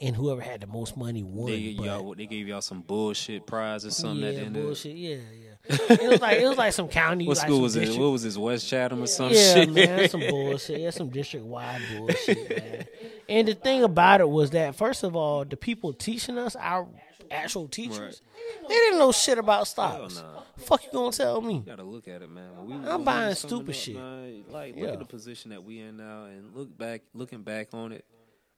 and 0.00 0.14
whoever 0.16 0.40
had 0.40 0.60
the 0.60 0.66
most 0.66 0.96
money 0.96 1.22
won. 1.22 1.50
They, 1.50 1.56
y'all, 1.58 2.14
they 2.14 2.26
gave 2.26 2.48
y'all 2.48 2.60
some 2.60 2.82
bullshit 2.82 3.46
prize 3.46 3.84
or 3.84 3.90
something 3.90 4.22
yeah, 4.22 4.28
at 4.28 4.34
the 4.36 4.40
end 4.42 4.56
of 4.56 4.62
it. 4.62 4.66
bullshit. 4.66 4.96
Yeah, 4.96 5.16
yeah. 5.16 5.76
it 5.88 6.08
was 6.10 6.20
like 6.20 6.38
it 6.40 6.46
was 6.48 6.58
like 6.58 6.72
some 6.74 6.88
county. 6.88 7.26
What 7.26 7.38
like 7.38 7.46
school 7.46 7.60
was 7.60 7.76
it? 7.76 7.98
What 7.98 8.10
was 8.10 8.22
this? 8.22 8.36
West 8.36 8.68
Chatham 8.68 9.02
or 9.02 9.06
some 9.06 9.30
yeah, 9.30 9.54
shit? 9.54 9.72
man, 9.72 10.08
some 10.08 10.20
bullshit. 10.28 10.80
Yeah, 10.80 10.90
some 10.90 11.08
district 11.08 11.46
wide 11.46 11.80
bullshit, 11.96 12.50
man. 12.50 12.84
And 13.28 13.48
the 13.48 13.54
thing 13.54 13.82
about 13.82 14.20
it 14.20 14.28
was 14.28 14.50
that 14.50 14.76
first 14.76 15.04
of 15.04 15.16
all, 15.16 15.44
the 15.46 15.56
people 15.56 15.92
teaching 15.94 16.36
us, 16.36 16.54
our 16.56 16.86
actual 17.30 17.66
teachers, 17.68 18.20
Right. 18.60 18.68
they 18.68 18.74
didn't 18.74 18.98
know 18.98 19.10
shit 19.12 19.38
about 19.38 19.66
stocks. 19.66 20.16
nah. 20.16 20.42
Fuck 20.58 20.84
you 20.84 20.90
gonna 20.92 21.10
tell 21.10 21.40
me? 21.40 21.54
You 21.54 21.60
gotta 21.60 21.82
look 21.82 22.06
at 22.08 22.20
it, 22.20 22.30
man. 22.30 22.50
We, 22.66 22.74
I'm 22.74 23.02
buying 23.02 23.34
stupid 23.34 23.70
up, 23.70 23.74
shit. 23.74 23.94
man, 23.96 24.44
like, 24.50 24.74
look 24.76 24.84
Yeah. 24.84 24.92
at 24.92 24.98
the 24.98 25.04
position 25.06 25.50
that 25.50 25.64
we 25.64 25.80
in 25.80 25.96
now, 25.96 26.24
and 26.26 26.54
look 26.54 26.76
back, 26.76 27.00
looking 27.14 27.42
back 27.42 27.68
on 27.72 27.92
it, 27.92 28.04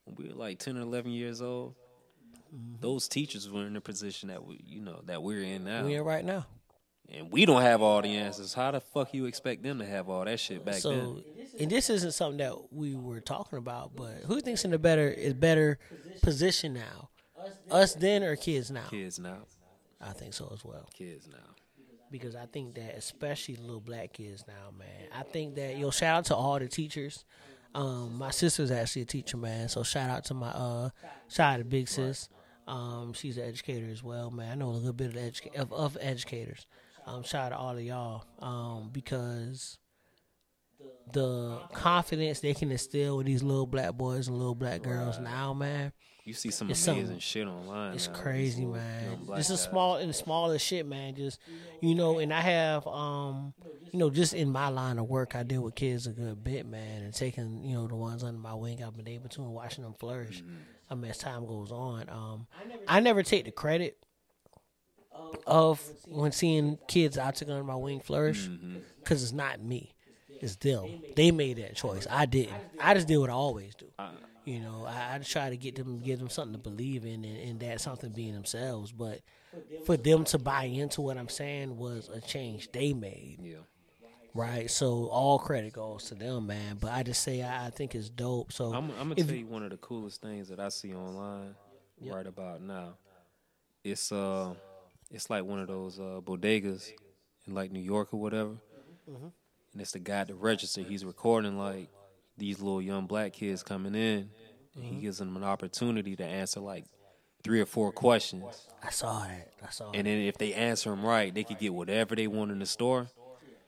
when 0.06 0.16
we 0.16 0.28
were 0.32 0.34
like 0.34 0.58
ten 0.58 0.76
or 0.78 0.80
eleven 0.80 1.12
years 1.12 1.42
old. 1.42 1.74
Mm-hmm. 2.54 2.80
Those 2.80 3.08
teachers 3.08 3.50
were 3.50 3.66
in 3.66 3.74
the 3.74 3.80
position 3.80 4.28
that 4.28 4.44
we, 4.44 4.60
you 4.64 4.80
know, 4.80 5.02
that 5.06 5.22
we're 5.22 5.42
in 5.42 5.64
now, 5.64 5.84
We 5.84 5.94
in 5.94 6.02
right 6.04 6.24
now. 6.24 6.46
and 7.12 7.30
we 7.30 7.44
don't 7.44 7.60
have 7.62 7.82
all 7.82 8.00
the 8.00 8.16
answers. 8.16 8.54
How 8.54 8.70
the 8.70 8.80
fuck 8.80 9.12
you 9.12 9.26
expect 9.26 9.62
them 9.62 9.78
to 9.80 9.84
have 9.84 10.08
all 10.08 10.24
that 10.24 10.38
shit 10.40 10.64
back 10.64 10.76
so, 10.76 10.90
then? 10.90 11.22
and 11.60 11.70
this 11.70 11.90
isn't 11.90 12.12
something 12.12 12.38
that 12.38 12.72
we 12.72 12.94
were 12.94 13.20
talking 13.20 13.58
about, 13.58 13.96
but 13.96 14.22
who 14.26 14.40
thinks 14.40 14.64
in 14.64 14.72
a 14.72 14.78
better 14.78 15.08
is 15.08 15.34
better 15.34 15.78
position 16.22 16.72
now? 16.74 17.10
Us 17.70 17.94
then 17.94 18.22
or 18.22 18.36
kids 18.36 18.70
now? 18.70 18.86
Kids 18.88 19.18
now, 19.18 19.38
I 20.00 20.12
think 20.12 20.32
so 20.32 20.48
as 20.54 20.64
well. 20.64 20.88
kids 20.96 21.28
now. 21.28 21.36
because 22.12 22.36
I 22.36 22.46
think 22.46 22.76
that 22.76 22.94
especially 22.96 23.56
little 23.56 23.80
black 23.80 24.12
kids 24.12 24.44
now, 24.46 24.70
man. 24.78 25.08
I 25.12 25.24
think 25.24 25.56
that 25.56 25.76
yo 25.76 25.90
shout 25.90 26.18
out 26.18 26.24
to 26.26 26.36
all 26.36 26.58
the 26.60 26.68
teachers. 26.68 27.24
Um, 27.76 28.16
my 28.16 28.30
sister's 28.30 28.70
actually 28.70 29.02
a 29.02 29.06
teacher, 29.06 29.36
man. 29.36 29.68
So 29.68 29.82
shout 29.82 30.08
out 30.08 30.24
to 30.24 30.34
my 30.34 30.48
uh, 30.48 30.88
shout 31.28 31.54
out 31.54 31.56
to 31.58 31.64
Big 31.64 31.88
Sis. 31.88 32.28
Um, 32.66 33.12
she's 33.12 33.36
an 33.36 33.44
educator 33.44 33.86
as 33.92 34.02
well, 34.02 34.30
man. 34.30 34.50
I 34.50 34.54
know 34.54 34.70
a 34.70 34.72
little 34.72 34.94
bit 34.94 35.08
of 35.08 35.14
educa- 35.14 35.54
of, 35.56 35.72
of 35.74 35.98
educators. 36.00 36.66
Um, 37.06 37.22
shout 37.22 37.52
out 37.52 37.56
to 37.56 37.56
all 37.58 37.76
of 37.76 37.82
y'all 37.82 38.24
um, 38.40 38.88
because 38.92 39.78
the 41.12 41.60
confidence 41.74 42.40
they 42.40 42.54
can 42.54 42.72
instill 42.72 43.18
with 43.18 43.26
these 43.26 43.42
little 43.42 43.66
black 43.66 43.92
boys 43.92 44.26
and 44.26 44.38
little 44.38 44.54
black 44.54 44.82
girls 44.82 45.18
now, 45.20 45.52
man. 45.52 45.92
You 46.26 46.34
see 46.34 46.50
some 46.50 46.68
It's 46.68 46.84
amazing 46.86 47.04
something- 47.06 47.18
shit 47.20 47.46
online. 47.46 47.94
It's 47.94 48.08
now, 48.08 48.14
crazy, 48.14 48.64
man. 48.66 49.20
This 49.36 49.48
is 49.48 49.60
small 49.60 49.96
and 49.96 50.12
smallest 50.14 50.66
shit, 50.66 50.84
man. 50.84 51.14
Just 51.14 51.38
you 51.80 51.94
know, 51.94 52.18
and 52.18 52.34
I 52.34 52.40
have 52.40 52.84
um, 52.88 53.54
you 53.92 53.98
know, 54.00 54.10
just 54.10 54.34
in 54.34 54.50
my 54.50 54.66
line 54.68 54.98
of 54.98 55.08
work, 55.08 55.36
I 55.36 55.44
deal 55.44 55.62
with 55.62 55.76
kids 55.76 56.06
a 56.08 56.10
good 56.10 56.42
bit, 56.42 56.66
man, 56.66 57.02
and 57.04 57.14
taking 57.14 57.62
you 57.64 57.74
know 57.76 57.86
the 57.86 57.94
ones 57.94 58.24
under 58.24 58.40
my 58.40 58.54
wing, 58.54 58.82
I've 58.82 58.96
been 58.96 59.06
able 59.08 59.28
to 59.30 59.42
and 59.42 59.52
watching 59.52 59.84
them 59.84 59.94
flourish. 59.94 60.42
Mm-hmm. 60.42 60.54
I 60.90 60.94
mean, 60.96 61.10
as 61.12 61.18
time 61.18 61.46
goes 61.46 61.70
on, 61.70 62.08
um, 62.10 62.46
I 62.88 62.98
never 63.00 63.22
take 63.22 63.44
the 63.44 63.50
credit 63.52 63.96
of 65.46 65.80
when 66.08 66.32
seeing 66.32 66.78
kids 66.88 67.16
I 67.18 67.30
took 67.30 67.48
under 67.48 67.64
my 67.64 67.76
wing 67.76 68.00
flourish 68.00 68.48
Mm-hmm. 68.48 68.78
because 68.98 69.22
it's 69.22 69.32
not 69.32 69.60
me. 69.62 69.94
It's 70.40 70.56
them. 70.56 71.02
They 71.14 71.30
made 71.30 71.56
that 71.58 71.76
choice. 71.76 72.06
I 72.10 72.26
didn't. 72.26 72.52
I 72.80 72.94
just 72.94 73.06
did 73.08 73.16
what 73.18 73.30
I 73.30 73.34
always 73.34 73.74
do. 73.76 73.86
You 74.46 74.60
know, 74.60 74.86
I, 74.86 75.16
I 75.16 75.18
try 75.18 75.50
to 75.50 75.56
get 75.56 75.74
them, 75.74 75.98
give 75.98 76.18
them 76.20 76.30
something 76.30 76.52
to 76.54 76.58
believe 76.58 77.04
in, 77.04 77.24
and, 77.24 77.36
and 77.50 77.60
that 77.60 77.80
something 77.80 78.10
being 78.12 78.32
themselves. 78.32 78.92
But 78.92 79.20
for 79.84 79.96
them 79.96 80.22
to 80.26 80.38
buy 80.38 80.64
into 80.64 81.00
what 81.00 81.18
I'm 81.18 81.28
saying 81.28 81.76
was 81.76 82.08
a 82.08 82.20
change 82.20 82.70
they 82.72 82.92
made, 82.92 83.38
Yeah. 83.42 83.56
right? 84.34 84.70
So 84.70 85.06
all 85.08 85.40
credit 85.40 85.72
goes 85.72 86.04
to 86.04 86.14
them, 86.14 86.46
man. 86.46 86.78
But 86.80 86.92
I 86.92 87.02
just 87.02 87.22
say 87.22 87.42
I, 87.42 87.66
I 87.66 87.70
think 87.70 87.96
it's 87.96 88.08
dope. 88.08 88.52
So 88.52 88.66
I'm, 88.72 88.90
I'm 88.92 89.08
gonna 89.08 89.14
if- 89.16 89.26
tell 89.26 89.34
you 89.36 89.46
one 89.46 89.64
of 89.64 89.70
the 89.70 89.78
coolest 89.78 90.22
things 90.22 90.48
that 90.48 90.60
I 90.60 90.68
see 90.68 90.94
online 90.94 91.56
right 92.00 92.26
about 92.26 92.62
now. 92.62 92.94
It's 93.82 94.12
uh, 94.12 94.54
it's 95.10 95.28
like 95.28 95.44
one 95.44 95.58
of 95.58 95.66
those 95.68 95.98
uh, 95.98 96.20
bodegas 96.22 96.88
in 97.48 97.54
like 97.54 97.72
New 97.72 97.80
York 97.80 98.14
or 98.14 98.20
whatever, 98.20 98.56
Mm-hmm. 99.10 99.26
and 99.72 99.80
it's 99.82 99.92
the 99.92 99.98
guy 100.00 100.18
at 100.18 100.28
the 100.28 100.34
register. 100.34 100.82
He's 100.82 101.04
recording 101.04 101.56
like 101.58 101.88
these 102.38 102.60
little 102.60 102.82
young 102.82 103.06
black 103.06 103.32
kids 103.32 103.62
coming 103.62 103.94
in, 103.94 104.18
and 104.18 104.28
Mm-hmm. 104.78 104.94
he 104.96 105.00
gives 105.00 105.16
them 105.16 105.34
an 105.38 105.42
opportunity 105.44 106.16
to 106.16 106.24
answer 106.24 106.60
like 106.60 106.84
three 107.42 107.62
or 107.62 107.64
four 107.66 107.92
questions, 107.92 108.44
I 108.82 108.90
saw 108.90 109.20
that. 109.20 109.50
I 109.66 109.70
saw. 109.70 109.90
and 109.92 110.06
then 110.06 110.18
if 110.20 110.36
they 110.36 110.52
answer 110.52 110.90
them 110.90 111.02
right, 111.02 111.34
they 111.34 111.44
could 111.44 111.58
get 111.58 111.72
whatever 111.72 112.14
they 112.14 112.26
want 112.26 112.50
in 112.50 112.58
the 112.58 112.66
store. 112.66 113.06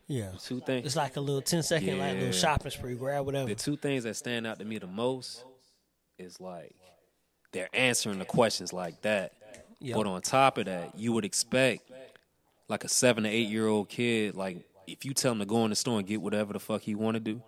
Yeah, 0.07 0.33
Two 0.43 0.61
things. 0.61 0.85
it's 0.85 0.97
like 0.97 1.17
a 1.17 1.21
little 1.21 1.41
10 1.41 1.63
second, 1.63 1.99
like 1.99 2.13
Yeah. 2.13 2.19
little 2.21 2.33
shopping 2.33 2.71
spree, 2.71 2.95
grab 2.95 3.25
whatever. 3.25 3.49
the 3.49 3.55
two 3.55 3.77
things 3.79 4.05
that 4.05 4.17
stand 4.17 4.47
out 4.47 4.59
to 4.59 4.67
me 4.67 4.77
the 4.79 4.87
most 4.87 5.45
is 6.19 6.39
like 6.41 6.75
they're 7.53 7.71
answering 7.73 8.19
the 8.19 8.25
questions 8.27 8.75
like 8.75 9.01
that. 9.01 9.33
Yep. 9.81 9.97
But 9.97 10.07
on 10.07 10.21
top 10.21 10.59
of 10.59 10.67
that, 10.67 10.95
you 10.99 11.13
would 11.15 11.25
expect 11.25 11.91
like 12.69 12.85
a 12.85 12.89
seven 12.89 13.25
to 13.25 13.31
eight 13.31 13.49
year 13.49 13.67
old 13.67 13.89
kid, 13.89 14.35
like 14.35 14.59
if 14.87 15.07
you 15.07 15.15
tell 15.15 15.33
him 15.33 15.39
to 15.39 15.47
go 15.47 15.65
in 15.65 15.71
the 15.71 15.77
store 15.77 15.99
and 15.99 16.07
get 16.07 16.21
whatever 16.21 16.53
the 16.53 16.59
fuck 16.61 16.83
he 16.83 16.95
want 16.95 17.15
to 17.15 17.21
do, 17.21 17.41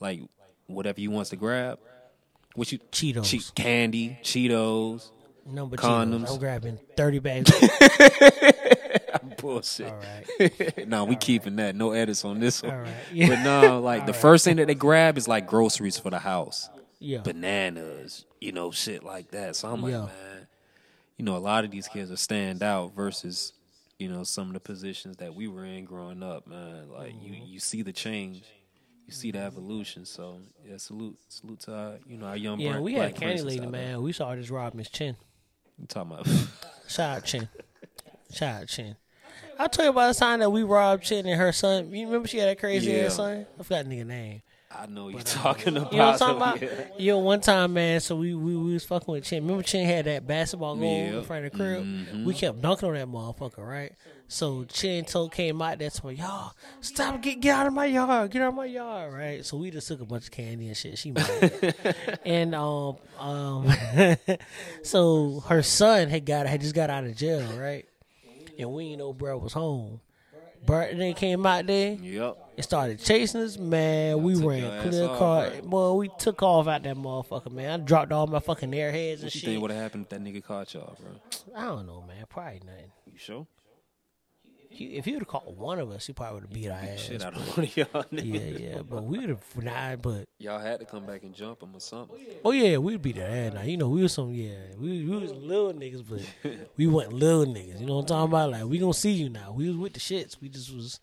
like 0.00 0.20
whatever 0.66 1.00
he 1.00 1.08
wants 1.08 1.30
to 1.30 1.36
grab, 1.36 1.78
what 2.54 2.70
you 2.72 2.78
Cheetos. 2.90 3.24
che- 3.24 3.40
candy, 3.54 4.18
Cheetos, 4.22 5.10
No, 5.46 5.66
but 5.66 5.78
Condoms. 5.78 6.26
Cheetos. 6.26 6.32
I'm 6.32 6.38
grabbing 6.38 6.78
30 6.96 7.18
bags. 7.18 7.52
bullshit. 9.44 9.92
All 9.92 10.00
right. 10.40 10.88
no, 10.88 11.04
we 11.04 11.16
keeping 11.16 11.56
that. 11.56 11.74
No 11.74 11.92
edits 11.92 12.24
on 12.24 12.40
this 12.40 12.62
one. 12.62 12.72
All 12.74 12.80
right. 12.80 12.94
Yeah. 13.12 13.28
But 13.28 13.38
no, 13.40 13.80
like 13.80 14.06
the 14.06 14.12
first 14.12 14.44
thing 14.44 14.56
that 14.56 14.66
they 14.66 14.74
grab 14.74 15.18
is 15.18 15.28
like 15.28 15.46
groceries 15.46 15.98
for 15.98 16.10
the 16.10 16.18
house. 16.18 16.68
Yeah. 17.00 17.20
bananas, 17.20 18.24
you 18.40 18.52
know, 18.52 18.70
shit 18.70 19.04
like 19.04 19.32
that. 19.32 19.56
So 19.56 19.70
I'm 19.70 19.82
like, 19.82 19.92
Yeah. 19.92 20.06
man, 20.06 20.46
you 21.18 21.24
know, 21.24 21.36
a 21.36 21.38
lot 21.38 21.64
of 21.64 21.70
these 21.70 21.86
kids 21.86 22.10
are 22.10 22.16
stand 22.16 22.62
out 22.62 22.94
versus, 22.94 23.52
you 23.98 24.08
know, 24.08 24.24
some 24.24 24.46
of 24.46 24.54
the 24.54 24.60
positions 24.60 25.18
that 25.18 25.34
we 25.34 25.46
were 25.46 25.66
in 25.66 25.84
growing 25.84 26.22
up, 26.22 26.46
man. 26.46 26.88
Like 26.90 27.12
you, 27.20 27.32
mm-hmm. 27.32 27.44
you 27.44 27.60
see 27.60 27.82
the 27.82 27.92
change, 27.92 28.44
you 29.06 29.12
see 29.12 29.30
the 29.30 29.38
evolution. 29.40 30.04
So 30.04 30.38
yeah, 30.66 30.76
salute, 30.78 31.16
salute 31.28 31.60
to 31.60 31.74
our, 31.74 31.94
you 32.06 32.16
know, 32.18 32.26
our 32.26 32.36
young. 32.36 32.58
Yeah, 32.60 32.72
black- 32.72 32.82
we 32.82 32.94
had 32.94 33.14
Candy 33.14 33.42
Lady, 33.42 33.66
man. 33.66 34.02
We 34.02 34.12
saw 34.12 34.30
her 34.30 34.36
just 34.36 34.50
rob 34.50 34.74
Miss 34.74 34.88
Chin. 34.88 35.16
You 35.78 35.86
talking 35.86 36.12
about? 36.12 36.26
Shout 36.88 37.18
out 37.18 37.24
Chin. 37.24 37.48
Shout 38.32 38.62
out 38.62 38.68
Chin. 38.68 38.96
I'll 39.58 39.68
tell 39.68 39.84
you 39.84 39.90
about 39.90 40.14
the 40.14 40.18
time 40.18 40.40
that 40.40 40.50
we 40.50 40.62
robbed 40.62 41.04
Chin 41.04 41.26
and 41.26 41.40
her 41.40 41.52
son. 41.52 41.92
You 41.92 42.06
remember 42.06 42.26
she 42.28 42.38
had 42.38 42.48
that 42.48 42.58
crazy 42.58 42.92
Yeah. 42.92 43.04
ass 43.04 43.16
son? 43.16 43.46
I 43.58 43.62
forgot 43.62 43.84
the 43.88 43.90
nigga 43.96 44.06
name. 44.06 44.42
I 44.76 44.86
know 44.86 45.08
you're 45.08 45.20
talking 45.20 45.76
about. 45.76 45.92
You 45.92 45.98
know 45.98 46.06
what 46.10 46.22
I'm 46.22 46.36
talking 46.36 46.36
about? 46.36 46.62
yeah. 46.62 46.86
Yo, 46.98 47.18
one 47.18 47.40
time, 47.40 47.72
man, 47.74 48.00
so 48.00 48.16
we, 48.16 48.34
we, 48.34 48.56
we 48.56 48.72
was 48.72 48.84
fucking 48.84 49.12
with 49.12 49.24
Chin. 49.24 49.42
Remember 49.42 49.62
Chin 49.62 49.86
had 49.86 50.04
that 50.06 50.26
basketball 50.26 50.76
goal 50.76 50.84
in 50.84 51.14
Yep. 51.14 51.24
front 51.26 51.44
of 51.46 51.52
the 51.52 51.58
crib? 51.58 52.26
We 52.26 52.34
kept 52.34 52.60
dunking 52.60 52.88
on 52.88 52.94
that 52.94 53.06
motherfucker, 53.08 53.66
right? 53.66 53.92
So 54.26 54.64
Chin 54.64 55.04
told 55.04 55.32
came 55.32 55.60
out 55.62 55.78
there 55.78 55.90
to 55.90 56.12
y'all, 56.14 56.52
stop, 56.80 57.20
get 57.22 57.40
get 57.40 57.54
out 57.54 57.66
of 57.66 57.72
my 57.72 57.86
yard, 57.86 58.30
get 58.30 58.42
out 58.42 58.48
of 58.48 58.54
my 58.54 58.64
yard, 58.64 59.12
right? 59.12 59.44
So 59.44 59.56
we 59.58 59.70
just 59.70 59.86
took 59.86 60.00
a 60.00 60.04
bunch 60.06 60.24
of 60.24 60.30
candy 60.30 60.66
and 60.68 60.76
shit. 60.76 60.98
She 60.98 61.12
mad. 61.12 61.74
and 62.24 62.54
um 62.54 62.96
um 63.18 63.70
so 64.82 65.40
her 65.48 65.62
son 65.62 66.08
had 66.08 66.24
got 66.24 66.46
had 66.46 66.60
just 66.62 66.74
got 66.74 66.90
out 66.90 67.04
of 67.04 67.14
jail, 67.16 67.46
right? 67.58 67.84
And 68.58 68.72
we 68.72 68.84
didn't 68.88 68.98
know 69.00 69.12
bro 69.12 69.36
was 69.38 69.52
home. 69.52 70.00
Bert 70.66 70.96
then 70.96 71.12
came 71.14 71.44
out 71.44 71.66
there 71.66 71.92
Yep. 71.92 72.38
And 72.56 72.64
started 72.64 73.00
chasing 73.00 73.40
us, 73.40 73.58
man. 73.58 74.22
We 74.22 74.34
ran 74.36 74.88
clear 74.88 75.08
off, 75.08 75.18
car. 75.18 75.40
right? 75.42 75.62
Boy, 75.64 75.92
we 75.94 76.10
took 76.18 76.42
off 76.42 76.66
out 76.68 76.82
that 76.84 76.96
motherfucker, 76.96 77.50
man. 77.52 77.80
I 77.80 77.82
dropped 77.84 78.12
all 78.12 78.26
my 78.26 78.38
fucking 78.40 78.70
airheads 78.70 79.14
and 79.14 79.22
What 79.24 79.34
you 79.34 79.40
shit. 79.40 79.44
think 79.50 79.62
would 79.62 79.70
have 79.70 79.80
happened 79.80 80.04
if 80.04 80.08
that 80.10 80.22
nigga 80.22 80.42
caught 80.44 80.72
y'all, 80.74 80.96
bro? 81.00 81.10
I 81.56 81.64
don't 81.66 81.86
know, 81.86 82.02
man. 82.06 82.24
Probably 82.28 82.60
nothing. 82.64 82.90
You 83.06 83.18
sure? 83.18 83.46
He, 84.70 84.96
if 84.96 85.04
he 85.04 85.12
would 85.12 85.20
have 85.20 85.28
caught 85.28 85.54
one 85.56 85.78
of 85.78 85.88
us, 85.92 86.04
he 86.08 86.12
probably 86.12 86.34
would 86.34 86.42
have 86.44 86.52
beat 86.52 86.68
our 86.68 86.76
ass. 86.76 86.98
Shit 86.98 87.22
out 87.24 87.36
of 87.36 87.56
one 87.56 87.64
of 87.66 87.76
y'all 87.76 87.86
niggas. 88.12 88.60
Yeah, 88.60 88.68
yeah, 88.76 88.82
but 88.82 89.04
we 89.04 89.20
would 89.20 89.28
have 89.28 89.44
nah, 89.62 89.94
but 89.94 90.24
Y'all 90.40 90.58
had 90.58 90.80
to 90.80 90.84
come 90.84 91.06
back 91.06 91.22
and 91.22 91.32
jump 91.32 91.62
him 91.62 91.70
or 91.74 91.80
something. 91.80 92.16
oh 92.44 92.50
yeah, 92.50 92.76
we'd 92.78 93.00
beat 93.00 93.14
their 93.14 93.30
ass. 93.48 93.54
Now 93.54 93.62
you 93.62 93.76
know 93.76 93.88
we 93.88 94.02
was 94.02 94.12
some 94.12 94.32
yeah, 94.34 94.56
we 94.76 95.04
we 95.04 95.16
was 95.16 95.30
little 95.32 95.72
niggas, 95.72 96.04
but 96.08 96.22
we 96.76 96.88
wasn't 96.88 97.12
little 97.14 97.46
niggas. 97.46 97.78
You 97.80 97.86
know 97.86 97.94
what 97.94 98.00
I'm 98.00 98.06
talking 98.06 98.30
about? 98.32 98.50
Like 98.50 98.64
we 98.64 98.78
gonna 98.78 98.92
see 98.94 99.12
you 99.12 99.28
now. 99.28 99.52
We 99.52 99.68
was 99.68 99.76
with 99.76 99.92
the 99.92 100.00
shits. 100.00 100.40
We 100.40 100.48
just 100.48 100.74
was 100.74 100.98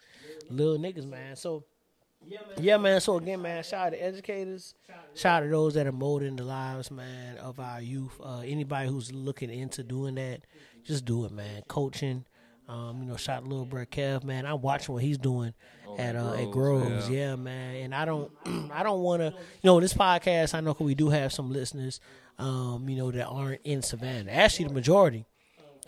little 0.52 0.78
niggas, 0.78 1.08
man. 1.08 1.36
So 1.36 1.66
yeah, 2.58 2.78
man. 2.78 3.02
So 3.02 3.18
again, 3.18 3.41
man, 3.41 3.64
shout 3.64 3.88
out 3.88 3.89
to 3.93 4.04
educators. 4.04 4.76
Shout 5.16 5.43
out 5.43 5.45
to 5.45 5.52
those 5.52 5.74
that 5.74 5.88
are 5.88 5.91
molding 5.91 6.36
the 6.36 6.43
lives, 6.43 6.91
man, 6.91 7.38
of 7.38 7.60
our 7.60 7.82
youth. 7.82 8.20
Uh, 8.24 8.39
anybody 8.45 8.88
who's 8.89 9.12
looking 9.12 9.49
into 9.49 9.84
doing 9.84 10.16
that, 10.16 10.41
just 10.84 11.06
do 11.06 11.26
it, 11.26 11.32
man. 11.32 11.64
Coaching. 11.68 12.26
Um, 12.68 13.02
you 13.02 13.10
know, 13.10 13.18
shout 13.18 13.38
out 13.38 13.43
to 13.43 13.49
little 13.49 13.66
bro 13.66 13.86
Kev, 13.86 14.24
man. 14.24 14.45
I'm 14.45 14.62
watching 14.62 14.93
what 14.93 15.04
he's 15.04 15.18
doing 15.18 15.54
at 15.97 16.16
uh, 16.16 16.34
at 16.34 16.52
Groves, 16.52 16.88
Groves, 16.88 17.10
yeah. 17.10 17.30
yeah. 17.32 17.36
man. 17.36 17.76
And 17.78 17.95
I 17.95 18.06
don't, 18.06 18.32
I 18.72 18.84
don't 18.84 19.02
want 19.02 19.22
to, 19.22 19.32
you 19.32 19.66
know, 19.66 19.80
this 19.82 19.93
podcast. 19.93 20.54
I 20.54 20.62
know 20.62 20.74
'cause 20.74 20.86
we 20.86 20.95
do 20.95 21.10
have 21.10 21.34
some 21.34 21.52
listeners, 21.52 21.99
um, 22.38 22.88
you 22.88 22.95
know, 22.95 23.12
that 23.12 23.26
aren't 23.26 23.62
in 23.64 23.82
Savannah. 23.82 24.32
Actually, 24.32 24.70
the 24.70 24.74
majority, 24.76 25.26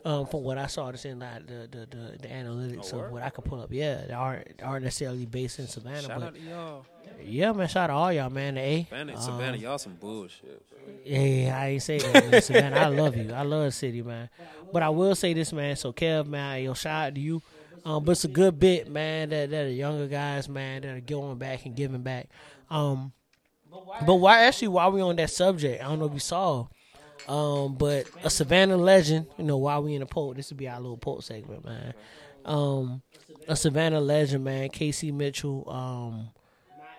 um, 0.05 0.25
from 0.27 0.43
what 0.43 0.57
I 0.57 0.67
saw, 0.67 0.91
this 0.91 1.05
in 1.05 1.19
like 1.19 1.47
the 1.47 1.67
the 1.71 1.85
the, 1.89 2.17
the 2.21 2.27
analytics 2.27 2.91
of 2.93 3.11
what 3.11 3.23
I 3.23 3.29
could 3.29 3.45
pull 3.45 3.61
up. 3.61 3.71
Yeah, 3.71 4.05
they 4.07 4.13
aren't 4.13 4.61
aren't 4.61 4.83
necessarily 4.83 5.25
based 5.25 5.59
in 5.59 5.67
Savannah, 5.67 6.01
Shout 6.01 6.19
but 6.19 6.23
out 6.27 6.35
to 6.35 6.41
y'all. 6.41 6.85
yeah, 7.23 7.51
man. 7.53 7.67
Shout 7.67 7.89
out 7.89 7.93
to 7.93 7.93
all 7.93 8.13
y'all, 8.13 8.29
man. 8.29 8.55
The 8.55 8.61
A. 8.61 8.83
Savannah, 8.89 9.15
Um, 9.15 9.21
Savannah, 9.21 9.57
y'all 9.57 9.77
some 9.77 9.95
bullshit. 9.95 10.61
bro. 10.69 10.93
Yeah, 11.05 11.57
I 11.59 11.67
ain't 11.69 11.81
say 11.83 11.99
that, 11.99 12.29
man. 12.31 12.41
Savannah, 12.41 12.77
I 12.77 12.87
love 12.87 13.15
you. 13.15 13.31
I 13.33 13.43
love 13.43 13.63
the 13.65 13.71
city, 13.71 14.01
man. 14.01 14.29
But 14.73 14.83
I 14.83 14.89
will 14.89 15.15
say 15.15 15.33
this, 15.33 15.53
man. 15.53 15.75
So, 15.75 15.93
Kev, 15.93 16.25
man, 16.27 16.63
yo, 16.63 16.73
shout 16.73 17.07
out 17.07 17.15
to 17.15 17.21
you. 17.21 17.41
Um, 17.85 18.03
but 18.03 18.13
it's 18.13 18.23
a 18.25 18.29
good 18.29 18.59
bit, 18.59 18.89
man. 18.89 19.29
That 19.29 19.49
that 19.51 19.65
are 19.65 19.69
younger 19.69 20.07
guys, 20.07 20.47
man, 20.49 20.81
that 20.81 20.95
are 20.95 20.99
going 21.01 21.37
back 21.37 21.65
and 21.65 21.75
giving 21.75 22.01
back. 22.01 22.29
Um, 22.69 23.11
but 24.05 24.15
why 24.15 24.41
actually 24.45 24.67
while 24.69 24.91
we 24.91 25.01
on 25.01 25.15
that 25.17 25.29
subject, 25.29 25.81
I 25.83 25.87
don't 25.87 25.99
know 25.99 26.05
if 26.05 26.13
you 26.13 26.19
saw, 26.19 26.67
um, 27.27 27.75
but 27.75 28.05
a 28.23 28.29
Savannah 28.29 28.77
legend. 28.77 29.27
You 29.37 29.43
know, 29.45 29.57
while 29.57 29.83
we 29.83 29.93
in 29.95 30.01
the 30.01 30.05
poll, 30.05 30.33
this 30.33 30.49
would 30.49 30.57
be 30.57 30.67
our 30.67 30.79
little 30.79 30.97
poll 30.97 31.21
segment, 31.21 31.65
man. 31.65 31.93
Um, 32.45 33.01
a 33.47 33.55
Savannah 33.55 34.01
legend, 34.01 34.43
man. 34.43 34.69
Casey 34.69 35.11
Mitchell. 35.11 35.69
Um, 35.69 36.29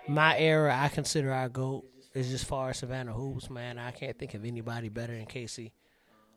my 0.07 0.37
era, 0.37 0.75
I 0.75 0.89
consider 0.89 1.31
our 1.31 1.49
goat 1.49 1.85
is 2.13 2.29
just 2.29 2.45
far 2.45 2.69
as 2.69 2.79
Savannah 2.79 3.13
hoops, 3.13 3.49
man. 3.49 3.77
I 3.77 3.91
can't 3.91 4.17
think 4.17 4.33
of 4.33 4.45
anybody 4.45 4.89
better 4.89 5.13
than 5.15 5.25
Casey. 5.25 5.73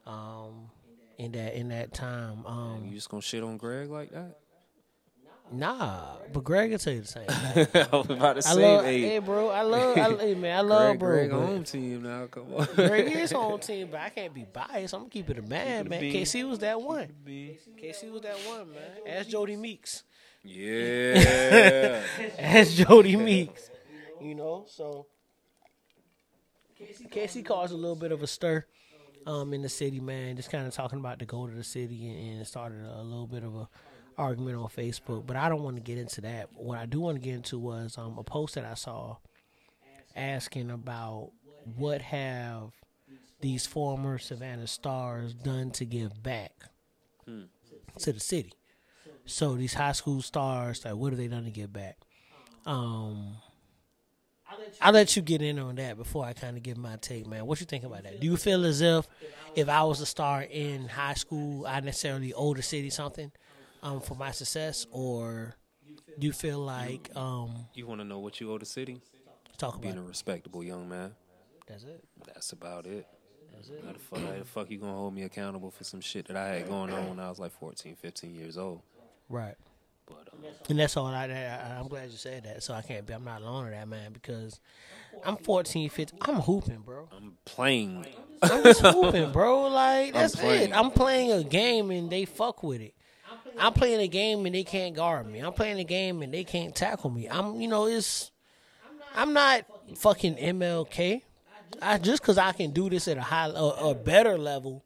Um, 0.06 0.70
in 1.18 1.32
that 1.32 1.54
in 1.54 1.68
that 1.68 1.92
time, 1.92 2.46
um, 2.46 2.84
You 2.86 2.94
just 2.94 3.10
gonna 3.10 3.20
shit 3.20 3.42
on 3.42 3.56
Greg 3.56 3.90
like 3.90 4.10
that? 4.10 4.38
Nah. 5.50 6.16
But 6.32 6.44
Greg 6.44 6.70
will 6.70 6.78
tell 6.78 6.92
you 6.92 7.00
the 7.00 7.06
same. 7.06 7.24
I 7.28 7.88
was 7.96 8.10
about 8.10 8.40
to 8.40 8.48
I 8.48 8.52
say, 8.52 8.62
love, 8.62 8.84
hey, 8.84 9.00
hey, 9.00 9.18
bro. 9.18 9.48
I 9.48 9.62
love, 9.62 9.96
I, 9.96 10.24
hey, 10.24 10.34
man. 10.34 10.58
I 10.58 10.60
love, 10.60 10.98
Greg, 10.98 11.30
bro. 11.30 11.38
Greg 11.38 11.48
home 11.48 11.64
team 11.64 12.02
now. 12.02 12.26
Come 12.26 12.54
on. 12.54 12.66
Greg 12.74 13.12
is 13.16 13.32
home 13.32 13.58
team, 13.58 13.88
but 13.90 14.00
I 14.00 14.10
can't 14.10 14.34
be 14.34 14.44
biased. 14.44 14.92
I'm 14.92 15.00
gonna 15.00 15.10
keep 15.10 15.30
it 15.30 15.38
a 15.38 15.42
man, 15.42 15.84
Keep 15.84 15.90
man. 15.90 16.00
bean. 16.00 16.14
KC 16.14 16.48
was 16.48 16.58
that 16.58 16.80
one. 16.80 17.08
KC 17.26 18.12
was 18.12 18.22
that 18.22 18.36
one, 18.46 18.70
man. 18.72 18.90
Ask 19.06 19.30
Jodie 19.30 19.58
Meeks. 19.58 20.04
Yeah. 20.42 22.02
Ask 22.38 22.72
Jodie 22.72 23.18
Meeks. 23.18 23.70
You 24.20 24.34
know, 24.34 24.64
so 24.68 25.06
KC 27.10 27.44
caused 27.44 27.72
a 27.72 27.76
little 27.76 27.96
bit 27.96 28.12
of 28.12 28.22
a 28.22 28.26
stir 28.26 28.64
um, 29.26 29.52
in 29.54 29.62
the 29.62 29.68
city, 29.68 30.00
man. 30.00 30.36
Just 30.36 30.50
kind 30.50 30.66
of 30.66 30.74
talking 30.74 30.98
about 30.98 31.18
the 31.18 31.24
go 31.24 31.46
to 31.46 31.54
the 31.54 31.64
city, 31.64 32.08
and, 32.08 32.32
and 32.32 32.40
it 32.40 32.46
started 32.46 32.84
a 32.84 33.02
little 33.02 33.26
bit 33.26 33.44
of 33.44 33.54
a 33.54 33.68
argument 34.18 34.56
on 34.56 34.68
Facebook. 34.68 35.26
But 35.26 35.36
I 35.36 35.48
don't 35.48 35.62
want 35.62 35.76
to 35.76 35.82
get 35.82 35.96
into 35.96 36.20
that. 36.22 36.50
What 36.54 36.78
I 36.78 36.86
do 36.86 37.00
want 37.00 37.16
to 37.16 37.20
get 37.22 37.34
into 37.34 37.58
was 37.58 37.96
um, 37.96 38.18
a 38.18 38.24
post 38.24 38.56
that 38.56 38.64
I 38.64 38.74
saw 38.74 39.16
asking 40.16 40.70
about 40.70 41.30
what 41.76 42.02
have 42.02 42.72
these 43.40 43.66
former 43.66 44.18
Savannah 44.18 44.66
stars 44.66 45.32
done 45.32 45.70
to 45.72 45.84
give 45.84 46.22
back 46.22 46.52
to 47.98 48.12
the 48.12 48.20
city. 48.20 48.52
So 49.26 49.54
these 49.54 49.74
high 49.74 49.92
school 49.92 50.22
stars, 50.22 50.84
like, 50.84 50.94
what 50.94 51.12
have 51.12 51.18
they 51.18 51.28
done 51.28 51.44
to 51.44 51.50
give 51.50 51.72
back? 51.72 51.98
Um, 52.66 53.36
I'll 54.80 54.92
let 54.92 55.14
you 55.14 55.22
get 55.22 55.42
in 55.42 55.58
on 55.58 55.76
that 55.76 55.96
before 55.96 56.24
I 56.24 56.32
kind 56.32 56.56
of 56.56 56.62
give 56.62 56.78
my 56.78 56.96
take, 56.96 57.26
man. 57.26 57.46
What 57.46 57.60
you 57.60 57.66
think 57.66 57.84
about 57.84 58.04
that? 58.04 58.20
Do 58.20 58.26
you 58.26 58.36
feel 58.36 58.64
as 58.64 58.80
if 58.80 59.06
if 59.54 59.68
I 59.68 59.82
was 59.84 60.00
a 60.00 60.06
star 60.06 60.42
in 60.42 60.88
high 60.88 61.14
school, 61.14 61.66
I 61.66 61.80
necessarily 61.80 62.32
owe 62.32 62.54
the 62.54 62.62
city 62.62 62.90
something 62.90 63.30
um, 63.82 64.00
for 64.00 64.14
my 64.14 64.30
success, 64.30 64.86
or 64.90 65.54
do 66.18 66.26
you 66.26 66.32
feel 66.32 66.58
like 66.58 67.10
um, 67.16 67.66
you 67.74 67.86
want 67.86 68.00
to 68.00 68.04
know 68.06 68.18
what 68.18 68.40
you 68.40 68.52
owe 68.52 68.58
the 68.58 68.66
city? 68.66 69.00
talk 69.56 69.70
about 69.74 69.82
Being 69.82 69.96
it? 69.96 69.98
a 69.98 70.02
respectable 70.02 70.62
young 70.62 70.88
man. 70.88 71.14
That's 71.66 71.82
it. 71.84 72.04
That's 72.26 72.52
about 72.52 72.86
it. 72.86 73.06
That's 73.54 73.68
it. 73.70 73.82
How 73.84 73.92
the 73.92 73.98
fuck, 73.98 74.18
how 74.20 74.38
the 74.38 74.44
fuck 74.44 74.70
you 74.70 74.78
gonna 74.78 74.92
hold 74.92 75.14
me 75.14 75.24
accountable 75.24 75.70
for 75.72 75.82
some 75.84 76.00
shit 76.00 76.28
that 76.28 76.36
I 76.36 76.46
had 76.48 76.68
going 76.68 76.92
on 76.92 77.08
when 77.08 77.18
I 77.20 77.28
was 77.28 77.38
like 77.40 77.50
14, 77.52 77.96
15 77.96 78.34
years 78.34 78.56
old? 78.56 78.82
Right. 79.28 79.56
But 80.06 80.28
um, 80.32 80.38
And 80.70 80.78
that's 80.78 80.96
all 80.96 81.06
I, 81.06 81.24
I 81.26 81.76
I'm 81.78 81.88
glad 81.88 82.10
you 82.10 82.16
said 82.16 82.44
that. 82.44 82.62
So 82.62 82.72
I 82.72 82.82
can't 82.82 83.04
be 83.04 83.12
I'm 83.14 83.24
not 83.24 83.42
alone 83.42 83.66
in 83.66 83.72
that 83.72 83.88
man 83.88 84.12
because 84.12 84.60
I'm 85.24 85.36
14, 85.36 85.90
15. 85.90 86.18
I'm 86.22 86.36
hooping, 86.36 86.82
bro. 86.82 87.08
I'm 87.14 87.36
playing. 87.44 88.06
I'm 88.42 88.62
just 88.62 88.80
hooping, 88.80 89.32
bro. 89.32 89.62
Like 89.66 90.12
that's 90.14 90.36
playing. 90.36 90.70
it. 90.70 90.76
I'm 90.76 90.90
playing 90.92 91.32
a 91.32 91.42
game 91.42 91.90
and 91.90 92.08
they 92.08 92.24
fuck 92.24 92.62
with 92.62 92.80
it. 92.80 92.94
I'm 93.58 93.72
playing 93.72 94.00
a 94.00 94.08
game 94.08 94.44
and 94.46 94.54
they 94.54 94.64
can't 94.64 94.94
guard 94.94 95.30
me. 95.30 95.40
I'm 95.40 95.52
playing 95.52 95.78
a 95.78 95.84
game 95.84 96.22
and 96.22 96.32
they 96.32 96.44
can't 96.44 96.74
tackle 96.74 97.10
me. 97.10 97.28
I'm, 97.28 97.60
you 97.60 97.68
know, 97.68 97.86
it's. 97.86 98.30
I'm 99.14 99.32
not 99.32 99.64
fucking 99.96 100.36
MLK. 100.36 101.22
I 101.82 101.98
just 101.98 102.22
because 102.22 102.38
I 102.38 102.52
can 102.52 102.70
do 102.72 102.88
this 102.90 103.08
at 103.08 103.16
a 103.16 103.22
high, 103.22 103.50
a 103.54 103.94
better 103.94 104.38
level 104.38 104.84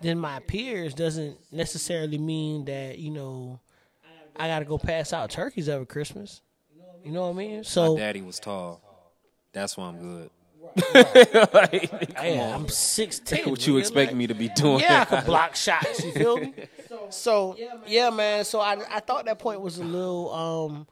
than 0.00 0.18
my 0.18 0.40
peers 0.40 0.94
doesn't 0.94 1.36
necessarily 1.52 2.18
mean 2.18 2.64
that 2.66 2.98
you 2.98 3.10
know 3.10 3.60
I 4.36 4.48
got 4.48 4.60
to 4.60 4.64
go 4.64 4.78
pass 4.78 5.12
out 5.12 5.30
turkeys 5.30 5.68
every 5.68 5.86
Christmas. 5.86 6.40
You 7.04 7.12
know 7.12 7.22
what 7.22 7.30
I 7.30 7.32
mean? 7.32 7.64
So 7.64 7.94
My 7.94 8.00
daddy 8.00 8.22
was 8.22 8.38
tall. 8.38 8.82
That's 9.52 9.76
why 9.76 9.86
I'm 9.86 9.98
good. 9.98 10.30
yeah, 10.94 12.54
I'm 12.54 12.68
16. 12.68 13.50
What 13.50 13.66
you 13.66 13.78
expect 13.78 14.14
me 14.14 14.26
to 14.26 14.34
be 14.34 14.48
doing? 14.48 14.80
Yeah, 14.80 15.02
I 15.02 15.04
could 15.04 15.24
block 15.26 15.56
shots. 15.56 16.04
You 16.04 16.12
feel 16.12 16.36
me? 16.36 16.54
So 17.10 17.56
yeah, 17.86 18.10
man. 18.10 18.44
So 18.44 18.60
I 18.60 18.76
I 18.88 19.00
thought 19.00 19.24
that 19.24 19.38
point 19.40 19.60
was 19.60 19.78
a 19.78 19.84
little 19.84 20.32
um 20.32 20.86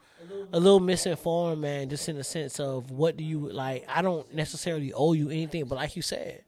a 0.51 0.59
little 0.59 0.81
misinformed, 0.81 1.61
man. 1.61 1.87
Just 1.89 2.09
in 2.09 2.17
the 2.17 2.25
sense 2.25 2.59
of 2.59 2.91
what 2.91 3.15
do 3.15 3.23
you 3.23 3.49
like? 3.49 3.85
I 3.87 4.01
don't 4.01 4.33
necessarily 4.33 4.91
owe 4.91 5.13
you 5.13 5.29
anything, 5.29 5.65
but 5.65 5.75
like 5.75 5.95
you 5.95 6.01
said, 6.01 6.43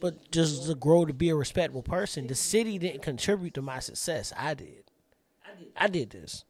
but 0.00 0.30
just 0.30 0.66
to 0.68 0.74
grow 0.74 1.04
to 1.04 1.12
be 1.12 1.28
a 1.28 1.34
respectable 1.36 1.82
person. 1.82 2.28
The 2.28 2.34
city 2.34 2.78
didn't 2.78 3.02
contribute 3.02 3.54
to 3.54 3.62
my 3.62 3.80
success. 3.80 4.32
I 4.36 4.54
did. 4.54 4.84
I 5.76 5.88
did 5.88 6.10
this. 6.10 6.44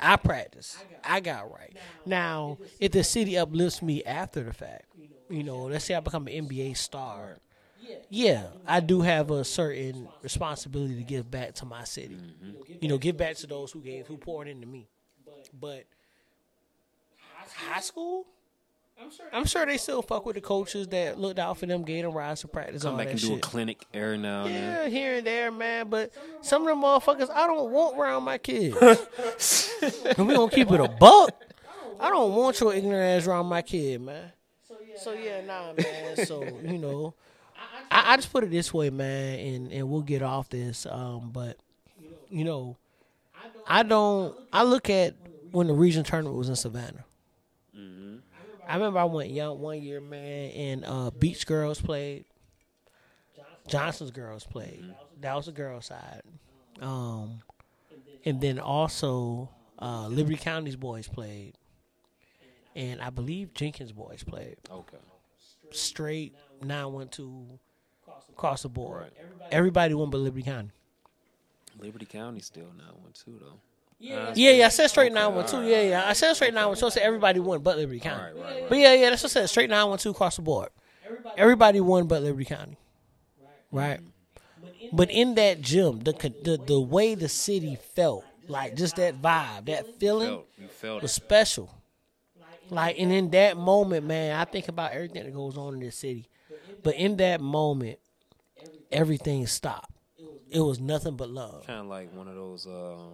I 0.00 0.16
practiced. 0.16 0.78
I 1.04 1.20
got 1.20 1.52
right. 1.52 1.76
Now, 2.06 2.58
if 2.80 2.92
the 2.92 3.04
city 3.04 3.36
uplifts 3.38 3.82
me 3.82 4.02
after 4.04 4.42
the 4.42 4.52
fact, 4.52 4.86
you 5.30 5.42
know, 5.42 5.62
let's 5.62 5.84
say 5.84 5.94
I 5.94 6.00
become 6.00 6.26
an 6.26 6.48
NBA 6.48 6.76
star. 6.76 7.38
Yeah, 8.08 8.46
I 8.66 8.80
do 8.80 9.00
have 9.00 9.30
a 9.30 9.44
certain 9.44 10.08
responsibility 10.22 10.96
to 10.96 11.02
give 11.02 11.30
back 11.30 11.54
to 11.54 11.64
my 11.64 11.84
city. 11.84 12.14
Mm-hmm. 12.14 12.74
You 12.80 12.88
know, 12.88 12.98
give 12.98 13.16
back 13.16 13.36
to 13.36 13.46
those 13.46 13.72
who 13.72 13.80
gave, 13.80 14.06
who 14.06 14.16
poured 14.16 14.48
into 14.48 14.66
me. 14.66 14.88
But 15.58 15.86
high 17.52 17.80
school, 17.80 18.26
I'm 19.32 19.46
sure 19.46 19.64
they 19.64 19.78
still 19.78 20.02
fuck 20.02 20.26
with 20.26 20.34
the 20.34 20.40
coaches 20.40 20.88
that 20.88 21.18
looked 21.18 21.38
out 21.38 21.56
for 21.56 21.66
them, 21.66 21.82
gave 21.84 22.04
them 22.04 22.12
rides 22.12 22.42
to 22.42 22.48
practice. 22.48 22.82
Come 22.82 22.92
all 22.92 22.98
back 22.98 23.06
that 23.06 23.12
and 23.12 23.20
do 23.20 23.26
shit. 23.28 23.38
a 23.38 23.40
clinic 23.40 23.86
every 23.94 24.18
now 24.18 24.44
and 24.44 24.54
then. 24.54 24.62
Yeah, 24.62 24.88
here 24.88 25.14
and 25.16 25.26
there, 25.26 25.50
man. 25.50 25.88
But 25.88 26.12
some 26.42 26.62
of 26.62 26.68
them 26.68 26.82
motherfuckers, 26.82 27.30
I 27.30 27.46
don't 27.46 27.70
want 27.70 27.98
around 27.98 28.24
my 28.24 28.38
kids. 28.38 28.76
and 30.16 30.28
we 30.28 30.34
gonna 30.34 30.50
keep 30.50 30.70
it 30.70 30.80
a 30.80 30.88
buck. 30.88 31.30
I 31.98 32.10
don't 32.10 32.34
want 32.34 32.60
your 32.60 32.74
ignorant 32.74 33.22
ass 33.22 33.26
around 33.26 33.46
my 33.46 33.62
kid, 33.62 34.00
man. 34.02 34.32
So 34.96 35.12
yeah, 35.12 35.42
nah, 35.42 35.72
man. 35.78 36.26
So 36.26 36.42
you 36.44 36.78
know, 36.78 37.14
I, 37.90 38.12
I 38.12 38.16
just 38.16 38.32
put 38.32 38.44
it 38.44 38.50
this 38.50 38.72
way, 38.72 38.90
man, 38.90 39.38
and 39.38 39.72
and 39.72 39.90
we'll 39.90 40.02
get 40.02 40.22
off 40.22 40.48
this. 40.48 40.86
Um, 40.86 41.30
but 41.32 41.56
you 42.30 42.44
know, 42.44 42.76
I 43.66 43.82
don't. 43.82 44.36
I 44.52 44.62
look 44.62 44.90
at 44.90 45.14
when 45.50 45.66
the 45.66 45.74
region 45.74 46.04
tournament 46.04 46.36
was 46.36 46.48
in 46.48 46.56
Savannah. 46.56 47.04
I 48.70 48.74
remember 48.74 49.00
I 49.00 49.04
went 49.04 49.30
young 49.30 49.58
one 49.58 49.82
year, 49.82 50.00
man, 50.00 50.50
and 50.52 50.84
uh, 50.84 51.10
Beach 51.10 51.44
Girls 51.44 51.80
played. 51.80 52.24
Johnson's 53.66 54.12
Girls 54.12 54.44
played. 54.44 54.84
That 55.20 55.34
was 55.34 55.46
the 55.46 55.52
girls' 55.52 55.86
side. 55.86 56.22
Um, 56.80 57.42
and 58.24 58.40
then 58.40 58.60
also 58.60 59.50
uh, 59.80 60.06
Liberty 60.06 60.36
County's 60.36 60.76
boys 60.76 61.08
played, 61.08 61.54
and 62.76 63.00
I 63.00 63.10
believe 63.10 63.54
Jenkins 63.54 63.92
boys 63.92 64.22
played. 64.22 64.56
Okay. 64.70 64.96
Straight 65.72 66.34
nine 66.62 66.92
one 66.92 67.08
two 67.08 67.46
across 68.30 68.62
the 68.62 68.68
board. 68.68 69.10
Everybody 69.50 69.94
won 69.94 70.10
but 70.10 70.18
Liberty 70.18 70.42
County. 70.42 70.70
Liberty 71.78 72.06
County 72.06 72.40
still 72.40 72.72
not 72.76 72.98
one 73.00 73.12
too 73.12 73.38
though. 73.40 73.58
Uh, 74.02 74.32
yeah, 74.34 74.52
yeah, 74.52 74.66
I 74.66 74.68
said 74.70 74.88
straight 74.88 75.12
Okay, 75.12 75.14
nine 75.14 75.34
one 75.34 75.46
two. 75.46 75.56
alright. 75.56 75.70
Yeah, 75.70 75.82
yeah, 75.82 76.04
I 76.08 76.14
said 76.14 76.32
straight 76.34 76.54
nine 76.54 76.66
one 76.68 76.76
two. 76.76 76.86
I 76.86 76.88
said 76.88 77.02
everybody 77.02 77.38
won 77.38 77.60
but 77.60 77.76
Liberty 77.76 78.00
County. 78.00 78.22
Right, 78.22 78.34
right, 78.34 78.60
right. 78.62 78.68
But 78.68 78.78
yeah, 78.78 78.94
yeah, 78.94 79.10
that's 79.10 79.22
what 79.22 79.30
I 79.30 79.34
said. 79.34 79.48
Straight 79.50 79.68
nine 79.70 79.88
one 79.88 79.98
two 79.98 80.10
across 80.10 80.36
the 80.36 80.42
board. 80.42 80.70
Everybody 81.36 81.80
won 81.80 82.06
but 82.06 82.22
Liberty 82.22 82.46
County. 82.46 82.76
Right. 83.70 84.00
Mm-hmm. 84.00 84.96
But 84.96 85.10
in 85.10 85.34
that 85.36 85.60
gym, 85.60 86.00
the 86.00 86.12
the 86.12 86.58
the 86.66 86.80
way 86.80 87.14
the 87.14 87.28
city 87.28 87.76
felt, 87.94 88.24
like 88.48 88.74
just 88.74 88.96
that 88.96 89.20
vibe, 89.20 89.66
that 89.66 89.98
feeling 90.00 90.28
Felt, 90.28 90.46
you 90.58 90.68
felt 90.68 91.02
was 91.02 91.10
it. 91.12 91.14
special. 91.14 91.70
Like, 92.70 92.98
and 92.98 93.12
in 93.12 93.30
that 93.30 93.56
moment, 93.56 94.06
man, 94.06 94.38
I 94.38 94.44
think 94.44 94.68
about 94.68 94.92
everything 94.92 95.24
that 95.24 95.34
goes 95.34 95.56
on 95.56 95.74
in 95.74 95.80
this 95.80 95.96
city. 95.96 96.26
But 96.82 96.94
in 96.96 97.16
that 97.18 97.40
moment, 97.40 97.98
everything 98.90 99.46
stopped. 99.46 99.90
It 100.50 100.60
was 100.60 100.80
nothing 100.80 101.16
but 101.16 101.28
love. 101.30 101.66
Kind 101.66 101.80
of 101.80 101.86
like 101.86 102.12
one 102.14 102.26
of 102.28 102.34
those, 102.34 102.66
um, 102.66 103.12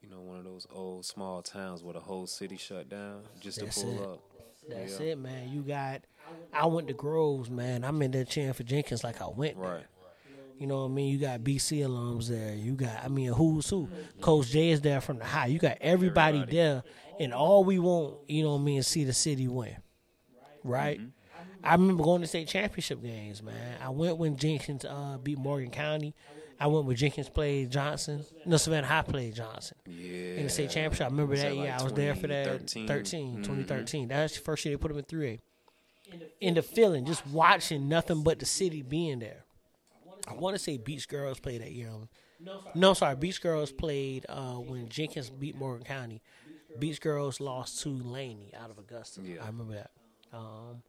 you 0.00 0.08
know, 0.08 0.20
one 0.20 0.38
of 0.38 0.44
those 0.44 0.66
old 0.72 1.04
small 1.04 1.42
towns 1.42 1.82
where 1.82 1.94
the 1.94 2.00
whole 2.00 2.26
city 2.26 2.56
shut 2.56 2.88
down 2.88 3.22
just 3.40 3.58
That's 3.58 3.74
to 3.76 3.82
pull 3.82 3.98
it. 3.98 4.02
up. 4.02 4.20
That's 4.68 5.00
Yeah. 5.00 5.06
it, 5.06 5.18
man. 5.18 5.48
You 5.50 5.62
got. 5.62 6.02
I 6.52 6.66
went 6.66 6.86
to 6.88 6.94
Groves, 6.94 7.50
man. 7.50 7.82
I'm 7.84 8.00
in 8.02 8.10
there 8.10 8.24
cheering 8.24 8.52
for 8.52 8.62
Jenkins 8.62 9.02
like 9.02 9.20
I 9.20 9.26
went. 9.26 9.60
there. 9.60 9.86
You 10.58 10.66
know 10.68 10.82
what 10.82 10.90
I 10.90 10.94
mean? 10.94 11.08
You 11.12 11.18
got 11.18 11.40
BC 11.40 11.80
alums 11.80 12.28
there. 12.28 12.54
You 12.54 12.74
got, 12.74 13.04
I 13.04 13.08
mean, 13.08 13.32
who's 13.32 13.68
who? 13.68 13.88
Coach 14.20 14.48
J 14.50 14.70
is 14.70 14.80
there 14.80 15.00
from 15.00 15.18
the 15.18 15.24
high. 15.24 15.46
You 15.46 15.58
got 15.58 15.78
everybody, 15.80 16.38
Everybody. 16.38 16.56
there, 16.56 16.82
and 17.18 17.34
all 17.34 17.64
we 17.64 17.78
want, 17.80 18.16
you 18.28 18.42
know 18.44 18.52
what 18.52 18.60
I 18.60 18.64
mean, 18.64 18.78
is 18.78 18.86
see 18.86 19.04
the 19.04 19.12
city 19.12 19.48
win. 19.48 19.76
Right? 20.64 21.00
I 21.64 21.72
remember 21.74 22.02
going 22.02 22.20
to 22.22 22.26
state 22.26 22.48
championship 22.48 23.02
games, 23.02 23.42
man. 23.42 23.78
I 23.82 23.88
went 23.90 24.16
when 24.18 24.36
Jenkins 24.36 24.84
uh, 24.84 25.18
beat 25.22 25.38
Morgan 25.38 25.70
County. 25.70 26.14
I 26.60 26.66
went 26.68 26.86
when 26.86 26.94
Jenkins 26.96 27.28
played 27.28 27.70
Johnson. 27.70 28.24
No, 28.46 28.56
Savannah 28.56 28.86
High 28.86 29.02
played 29.02 29.34
Johnson 29.34 29.76
Yeah. 29.86 30.34
in 30.36 30.44
the 30.44 30.48
state 30.48 30.70
championship. 30.70 31.06
I 31.06 31.10
remember 31.10 31.34
that 31.36 31.42
that 31.42 31.54
year. 31.56 31.64
like 31.70 31.80
I 31.80 31.82
was 31.84 31.92
there 31.92 32.14
for 32.14 32.28
that 32.28 32.66
2013? 32.68 32.86
13, 32.86 33.32
Mhm. 33.38 33.44
2013. 33.44 34.08
That's 34.08 34.34
the 34.34 34.40
first 34.40 34.64
year 34.64 34.74
they 34.76 34.80
put 34.80 34.88
them 34.88 34.98
in 34.98 35.04
3A. 35.04 35.40
In 36.40 36.54
the 36.54 36.62
feeling, 36.62 37.04
just 37.06 37.26
watching 37.28 37.88
nothing 37.88 38.22
but 38.22 38.38
the 38.38 38.46
city 38.46 38.82
being 38.82 39.18
there. 39.20 39.44
I 40.28 40.34
want 40.34 40.54
to 40.54 40.58
say 40.58 40.76
Beach 40.78 41.08
Girls 41.08 41.40
played 41.40 41.60
that 41.62 41.72
year. 41.72 41.90
No, 42.74 42.94
sorry, 42.94 43.16
Beach 43.16 43.40
Girls 43.40 43.70
played 43.72 44.26
uh, 44.28 44.54
when 44.54 44.88
Jenkins 44.88 45.30
beat 45.30 45.56
Morgan 45.56 45.84
County. 45.84 46.20
Beach 46.78 47.00
Girls 47.00 47.38
lost 47.40 47.80
to 47.82 47.90
Laney 47.90 48.52
out 48.58 48.70
of 48.70 48.78
Augusta. 48.78 49.20
Yeah. 49.22 49.42
I 49.42 49.46
remember 49.46 49.74
that. 49.74 49.90
Um, 50.32 50.82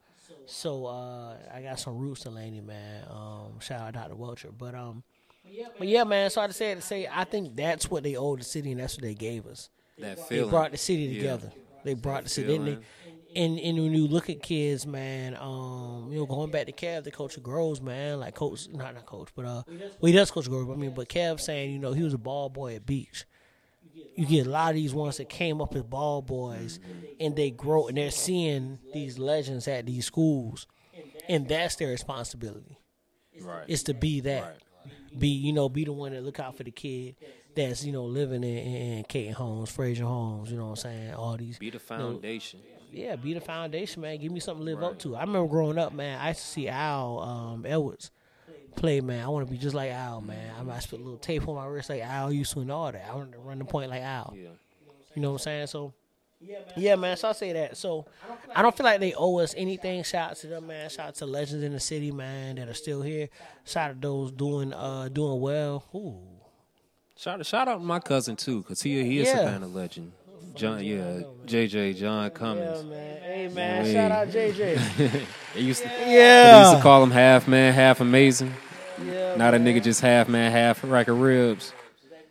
so 0.46 0.86
uh, 0.86 1.36
I 1.54 1.62
got 1.62 1.80
some 1.80 1.98
roots 1.98 2.22
to 2.22 2.30
Laney, 2.30 2.62
man. 2.62 3.04
Um, 3.10 3.60
shout 3.60 3.82
out 3.82 3.94
Dr. 3.94 4.16
Welcher. 4.16 4.52
But 4.52 4.74
um, 4.76 5.04
but 5.78 5.88
yeah, 5.88 6.06
man. 6.06 6.30
So 6.30 6.42
I 6.42 6.48
just 6.48 6.58
said 6.60 6.78
to 6.78 6.82
say, 6.82 7.08
I 7.12 7.26
think 7.26 7.56
that's 7.56 7.92
what 7.92 8.04
they 8.04 8.16
owe 8.16 8.36
the 8.36 8.44
city, 8.44 8.72
and 8.72 8.80
that's 8.80 8.96
what 8.96 9.04
they 9.04 9.14
gave 9.14 9.46
us. 9.46 9.70
that 10.00 10.26
feeling. 10.28 10.46
They 10.46 10.50
brought 10.50 10.72
the 10.72 10.78
city 10.78 11.04
Yeah. 11.04 11.18
together. 11.22 11.52
They 11.84 11.94
brought 11.96 12.24
the 12.24 12.30
city. 12.30 12.56
And, 12.56 12.66
they, 12.66 12.72
feeling. 12.72 12.86
And 13.36 13.60
and 13.60 13.78
when 13.80 13.94
you 13.94 14.08
look 14.08 14.30
at 14.30 14.42
kids, 14.42 14.86
man, 14.86 15.36
um, 15.40 16.10
you 16.12 16.20
know, 16.20 16.26
going 16.26 16.52
back 16.52 16.68
to 16.68 16.72
Kev, 16.72 17.04
the 17.04 17.12
coach 17.12 17.36
of 17.38 17.44
Groves, 17.44 17.82
man, 17.82 18.20
like 18.20 18.36
coach, 18.36 18.68
not 18.72 18.94
not 18.94 19.06
coach, 19.06 19.30
but 19.36 19.46
uh, 19.46 19.64
well, 19.68 20.12
he 20.12 20.12
does 20.12 20.30
coach 20.32 20.48
Groves. 20.50 20.70
I 20.72 20.76
mean, 20.76 20.94
but 20.94 21.10
Kev 21.10 21.40
saying, 21.40 21.72
you 21.72 21.80
know, 21.80 21.94
he 21.94 22.04
was 22.04 22.14
a 22.14 22.18
ball 22.20 22.50
boy 22.50 22.76
at 22.76 22.86
Beach. 22.86 23.26
You 24.16 24.26
get 24.26 24.46
a 24.48 24.50
lot 24.50 24.70
of 24.70 24.76
these 24.76 24.94
ones 24.94 25.18
that 25.18 25.30
came 25.30 25.62
up 25.62 25.76
as 25.76 25.84
ball 25.84 26.22
boys, 26.22 26.80
and 27.20 27.36
they 27.36 27.50
grow, 27.52 27.88
and 27.88 27.98
they're 27.98 28.12
seeing 28.12 28.78
these 28.94 29.18
legends 29.18 29.68
at 29.68 29.86
these 29.88 30.06
schools, 30.06 30.68
and 31.28 31.48
that's 31.48 31.76
their 31.78 31.90
responsibility 31.90 32.78
Right. 33.42 33.66
is 33.68 33.84
to 33.84 33.94
be 33.94 34.20
that. 34.22 34.44
Right. 34.44 34.58
Be 35.18 35.28
you 35.28 35.54
know, 35.54 35.70
be 35.70 35.86
the 35.86 35.94
one 35.94 36.12
that 36.14 36.24
look 36.24 36.40
out 36.40 36.58
for 36.58 36.64
the 36.64 36.72
kid 36.72 37.16
that's 37.56 37.86
you 37.86 37.92
know 37.92 38.06
living 38.06 38.44
in, 38.44 38.58
in, 38.58 38.98
in 39.00 39.04
Kayton 39.04 39.34
Homes, 39.34 39.70
Frazier 39.72 40.06
Homes. 40.06 40.50
You 40.52 40.58
know 40.58 40.64
what 40.66 40.70
I'm 40.72 40.76
saying? 40.78 41.14
All 41.14 41.38
these. 41.38 41.60
Be 41.60 41.70
the 41.70 41.80
foundation. 41.80 42.62
Yeah, 42.94 43.16
be 43.16 43.34
the 43.34 43.42
foundation, 43.42 44.02
man. 44.02 44.18
Give 44.20 44.32
me 44.32 44.40
something 44.40 44.66
to 44.66 44.72
live 44.72 44.84
up 44.84 45.00
to. 45.00 45.16
I 45.16 45.22
remember 45.22 45.48
growing 45.48 45.78
up, 45.78 45.94
man. 45.94 46.20
I 46.20 46.30
used 46.30 46.42
to 46.42 46.48
see 46.48 46.68
Al 46.68 47.20
um, 47.20 47.66
Edwards 47.66 48.12
play, 48.76 49.02
man. 49.02 49.24
I 49.24 49.28
want 49.30 49.46
to 49.48 49.52
be 49.52 49.58
just 49.58 49.76
like 49.76 49.92
Al, 49.92 50.22
man. 50.22 50.54
I 50.60 50.64
might 50.64 50.88
put 50.88 51.00
a 51.00 51.04
little 51.04 51.18
tape 51.18 51.48
on 51.48 51.56
my 51.56 51.66
wrist 51.66 51.90
like 51.90 52.02
Al 52.04 52.32
used 52.32 52.54
to 52.54 52.60
and 52.62 52.72
all 52.72 52.92
that. 52.92 53.06
I 53.10 53.16
want 53.16 53.32
to 53.34 53.40
run 53.40 53.60
the 53.60 53.66
point 53.66 53.90
like 53.90 54.02
Al. 54.04 54.34
Yeah. 54.36 54.50
You 55.16 55.22
know 55.22 55.30
what 55.32 55.42
I'm 55.42 55.44
saying? 55.44 55.68
So, 55.68 55.94
yeah, 56.76 56.96
man. 56.96 57.18
So 57.18 57.30
I 57.30 57.32
say 57.34 57.54
that. 57.54 57.78
So 57.78 58.06
I 58.56 58.62
don't 58.62 58.76
feel 58.76 58.84
like 58.86 59.00
they 59.00 59.14
owe 59.14 59.40
us 59.40 59.54
anything. 59.58 60.04
Shout 60.04 60.32
out 60.32 60.38
to 60.38 60.48
them, 60.48 60.68
man. 60.68 60.90
Shout 60.90 61.08
out 61.10 61.16
to 61.16 61.26
legends 61.26 61.64
in 61.64 61.72
the 61.72 61.80
city, 61.80 62.12
man, 62.12 62.56
that 62.56 62.68
are 62.68 62.74
still 62.74 63.02
here. 63.02 63.30
Shout 63.66 63.92
out 63.92 64.02
to 64.02 64.08
those 64.08 64.32
doing 64.32 64.74
uh 64.74 65.10
doing 65.10 65.40
well. 65.40 65.84
Ooh, 65.96 66.20
Shout 67.16 67.46
shout 67.46 67.68
out 67.68 67.76
to 67.76 67.84
my 67.84 68.00
cousin 68.00 68.36
too, 68.36 68.64
cause 68.64 68.82
he 68.82 69.04
he 69.04 69.20
is 69.20 69.28
Yeah. 69.28 69.56
of 69.56 69.74
legend. 69.74 70.12
John, 70.56 70.84
yeah, 70.84 71.22
JJ 71.46 71.96
John 71.98 72.30
Cummings. 72.30 72.84
man. 72.86 73.22
Hey, 73.22 73.48
man. 73.48 73.86
Yeah, 73.86 73.94
Shout 73.94 74.12
out 74.12 74.28
JJ. 74.30 75.26
They 75.54 75.62
used 75.62 75.84
to, 75.84 75.88
they 75.88 76.18
yeah. 76.18 76.64
used 76.64 76.78
to 76.78 76.82
call 76.82 77.04
him 77.04 77.12
half 77.12 77.48
man, 77.48 77.74
half 77.74 78.02
amazing. 78.02 78.52
yeah. 79.06 79.36
Not 79.36 79.54
a 79.54 79.58
nigga 79.58 79.84
just 79.84 80.02
half 80.02 80.28
man, 80.28 80.52
half 80.52 80.84
rack 80.84 81.08
of 81.08 81.20
ribs. 81.20 81.74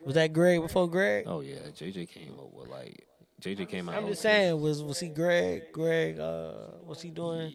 Was 0.04 0.16
that 0.16 0.32
Greg 0.32 0.60
before 0.60 0.88
Greg? 0.90 1.24
Oh 1.28 1.40
yeah, 1.40 1.54
JJ 1.76 2.08
came 2.08 2.32
up 2.38 2.52
with 2.52 2.68
like 2.68 3.06
JJ 3.40 3.68
came 3.68 3.88
out. 3.88 3.94
I'm 3.96 4.08
just 4.08 4.22
saying, 4.22 4.60
was 4.60 4.82
was 4.82 4.98
he 4.98 5.08
Greg? 5.08 5.70
Greg, 5.72 6.18
uh, 6.18 6.52
what's 6.84 7.00
he 7.02 7.10
doing? 7.10 7.54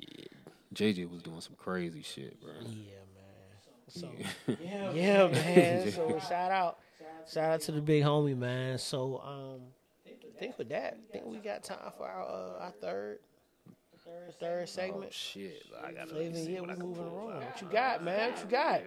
JJ 0.74 1.10
was 1.10 1.22
doing 1.22 1.42
some 1.42 1.56
crazy 1.58 2.02
shit, 2.02 2.40
bro. 2.42 2.52
Yeah, 2.62 3.00
man. 3.14 3.90
So 3.90 4.10
yeah, 4.94 5.28
man. 5.32 5.92
So 5.92 6.18
shout 6.30 6.52
out, 6.52 6.80
shout 7.30 7.52
out 7.52 7.62
to 7.62 7.74
the 7.74 7.82
big 7.82 8.04
homie, 8.04 8.38
man. 8.38 8.78
So 8.78 9.22
um, 9.26 9.62
think 10.40 10.58
with 10.58 10.70
that, 10.70 10.98
I 11.10 11.12
think 11.12 11.26
we 11.26 11.38
got 11.38 11.64
time 11.64 11.92
for 11.98 12.08
our 12.08 12.24
uh, 12.24 12.64
our 12.66 12.72
third 12.82 13.20
third 14.40 14.62
Oh 14.62 14.66
segment. 14.66 15.14
shit, 15.14 15.64
I 15.84 15.92
gotta 15.92 16.08
Flavor, 16.12 16.38
see 16.38 16.54
yeah, 16.54 16.62
what 16.62 16.70
we 16.78 16.84
moving 16.84 17.04
pull 17.06 17.30
around. 17.30 17.44
What 17.44 17.62
you 17.62 17.68
got, 17.70 18.04
man? 18.04 18.32
What 18.32 18.44
you 18.44 18.50
got? 18.50 18.82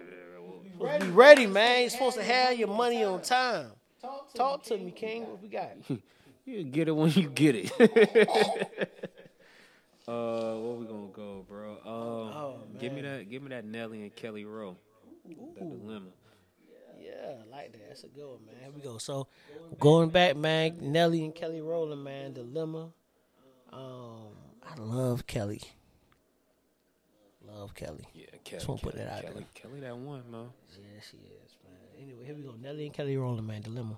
Supposed 0.75 0.99
to 1.01 1.05
be 1.05 1.11
ready, 1.11 1.45
man. 1.47 1.81
You're 1.81 1.89
supposed 1.91 2.17
to 2.17 2.23
have 2.23 2.57
your 2.57 2.67
money 2.69 3.03
on 3.03 3.21
time. 3.21 3.67
Talk 4.33 4.63
to 4.63 4.77
me, 4.77 4.91
King. 4.91 5.27
What 5.27 5.41
we 5.41 5.47
got? 5.49 5.71
You 6.43 6.63
get 6.63 6.87
it 6.87 6.91
when 6.91 7.11
you 7.11 7.29
get 7.29 7.55
it. 7.55 7.71
uh, 10.07 10.55
where 10.55 10.73
we 10.75 10.85
gonna 10.87 11.07
go, 11.13 11.45
bro? 11.47 11.73
Um, 11.85 12.33
Oh, 12.35 12.59
give 12.79 12.93
me 12.93 13.01
that, 13.01 13.29
give 13.29 13.43
me 13.43 13.49
that 13.49 13.63
Nelly 13.63 14.01
and 14.01 14.15
Kelly 14.15 14.43
Rowe, 14.45 14.75
that 15.27 15.69
dilemma. 15.69 16.07
Yeah, 17.11 17.33
I 17.45 17.55
like 17.55 17.71
that. 17.73 17.87
That's 17.87 18.03
a 18.03 18.07
good 18.07 18.25
one, 18.25 18.45
man. 18.45 18.55
Here 18.61 18.71
we 18.73 18.81
go. 18.81 18.97
So, 18.97 19.27
going 19.79 20.09
back, 20.09 20.35
man, 20.37 20.77
Nelly 20.79 21.23
and 21.25 21.35
Kelly 21.35 21.61
Rowland, 21.61 22.03
man, 22.03 22.33
Dilemma. 22.33 22.89
Um, 23.73 24.35
I 24.63 24.75
love 24.79 25.27
Kelly. 25.27 25.61
Love 27.45 27.75
Kelly. 27.75 28.07
Yeah, 28.13 28.25
Kelly. 28.43 28.57
Just 28.59 28.67
wanna 28.67 28.81
put 28.81 28.95
that 28.95 29.11
out 29.11 29.21
Kelly, 29.23 29.33
there. 29.35 29.45
Kelly, 29.53 29.79
that 29.81 29.97
one, 29.97 30.23
man. 30.31 30.49
Yeah, 30.71 31.01
she 31.09 31.17
is, 31.17 31.55
man. 31.63 31.73
Anyway, 32.01 32.25
here 32.25 32.35
we 32.35 32.43
go. 32.43 32.55
Nelly 32.61 32.85
and 32.85 32.93
Kelly 32.93 33.17
Rowland, 33.17 33.47
man, 33.47 33.61
Dilemma. 33.61 33.97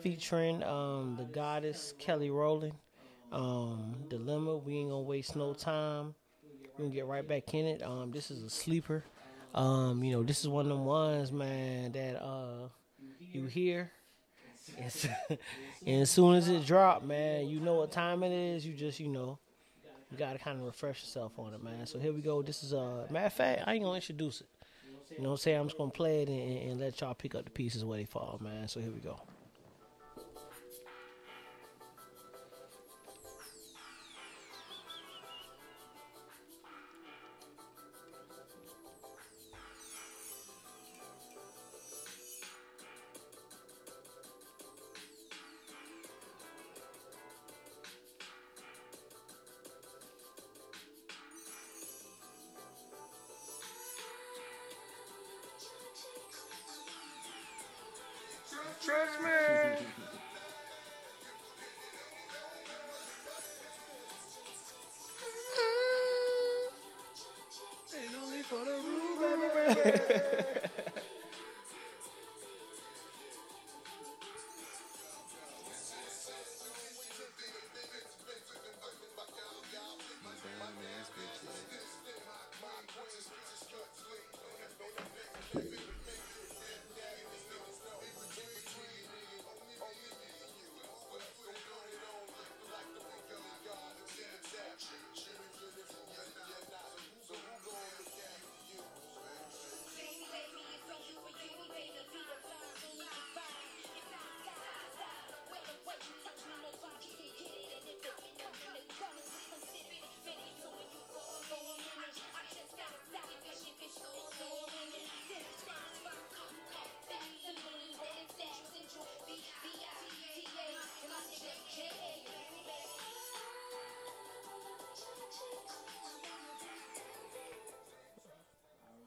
featuring 0.00 0.62
um 0.62 1.16
the 1.16 1.24
goddess 1.24 1.94
Kelly 1.98 2.30
Rowland. 2.30 2.74
Um 3.30 3.94
Dilemma. 4.08 4.56
We 4.56 4.76
ain't 4.78 4.90
gonna 4.90 5.02
waste 5.02 5.36
no 5.36 5.54
time. 5.54 6.14
We're 6.78 6.84
gonna 6.84 6.94
get 6.94 7.06
right 7.06 7.26
back 7.26 7.54
in 7.54 7.66
it. 7.66 7.82
Um 7.82 8.10
this 8.10 8.30
is 8.30 8.42
a 8.42 8.50
sleeper. 8.50 9.04
Um, 9.54 10.02
you 10.02 10.12
know, 10.12 10.22
this 10.22 10.40
is 10.40 10.48
one 10.48 10.64
of 10.64 10.70
them 10.70 10.86
ones, 10.86 11.30
man, 11.30 11.92
that 11.92 12.22
uh 12.22 12.68
you 13.20 13.46
hear. 13.46 13.90
And 15.84 16.02
as 16.02 16.10
soon 16.10 16.36
as 16.36 16.48
it 16.48 16.64
drop, 16.64 17.02
man, 17.02 17.48
you 17.48 17.58
know 17.58 17.74
what 17.74 17.90
time 17.90 18.22
it 18.22 18.30
is. 18.30 18.64
You 18.64 18.74
just, 18.74 19.00
you 19.00 19.08
know, 19.08 19.38
you 20.10 20.16
gotta 20.16 20.38
kind 20.38 20.60
of 20.60 20.64
refresh 20.64 21.02
yourself 21.02 21.38
on 21.38 21.52
it, 21.54 21.62
man. 21.62 21.86
So 21.86 21.98
here 21.98 22.12
we 22.12 22.20
go. 22.22 22.40
This 22.42 22.62
is 22.62 22.72
uh 22.72 23.06
matter 23.10 23.26
of 23.26 23.32
fact, 23.32 23.62
I 23.66 23.74
ain't 23.74 23.82
gonna 23.82 23.96
introduce 23.96 24.40
it. 24.40 24.46
You 25.10 25.18
know 25.22 25.30
what 25.30 25.32
I'm 25.32 25.38
saying? 25.38 25.58
I'm 25.58 25.66
just 25.66 25.76
gonna 25.76 25.90
play 25.90 26.22
it 26.22 26.28
and, 26.28 26.70
and 26.70 26.80
let 26.80 27.00
y'all 27.00 27.14
pick 27.14 27.34
up 27.34 27.44
the 27.44 27.50
pieces 27.50 27.84
where 27.84 27.98
they 27.98 28.04
fall, 28.04 28.38
man. 28.42 28.68
So 28.68 28.80
here 28.80 28.92
we 28.92 29.00
go. 29.00 29.20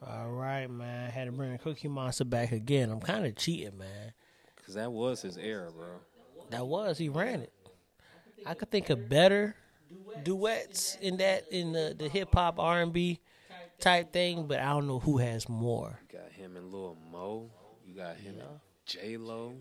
All 0.08 0.30
right, 0.30 0.70
man. 0.70 1.10
Had 1.10 1.26
to 1.26 1.32
bring 1.32 1.58
Cookie 1.58 1.88
Monster 1.88 2.26
back 2.26 2.52
again. 2.52 2.92
I'm 2.92 3.00
kind 3.00 3.26
of 3.26 3.36
cheating, 3.36 3.78
man. 3.78 4.14
Cause 4.66 4.76
that 4.76 4.92
was 4.92 5.22
his 5.22 5.38
era, 5.38 5.72
bro. 5.72 6.00
That 6.50 6.66
was 6.66 6.98
he 6.98 7.10
ran 7.10 7.42
it. 7.42 7.54
I 8.46 8.54
could 8.54 8.70
think 8.72 8.90
of 8.90 9.10
better 9.10 9.56
duets 10.24 10.98
in 11.02 11.18
that 11.18 11.46
in 11.52 11.72
the 11.72 11.96
the 11.98 12.10
hip 12.10 12.30
hop 12.34 12.60
R 12.60 12.82
and 12.82 12.94
B 12.94 13.20
type 13.80 14.12
thing, 14.12 14.48
but 14.48 14.60
I 14.60 14.70
don't 14.70 14.88
know 14.88 15.00
who 15.00 15.18
has 15.18 15.48
more. 15.50 16.00
You 16.12 16.20
got 16.20 16.32
him 16.32 16.56
and 16.56 16.72
Lil 16.72 16.98
Mo. 17.12 17.52
You 17.86 17.96
got 17.96 18.18
him 18.18 18.36
and 18.40 18.60
J 18.86 19.18
Lo, 19.18 19.54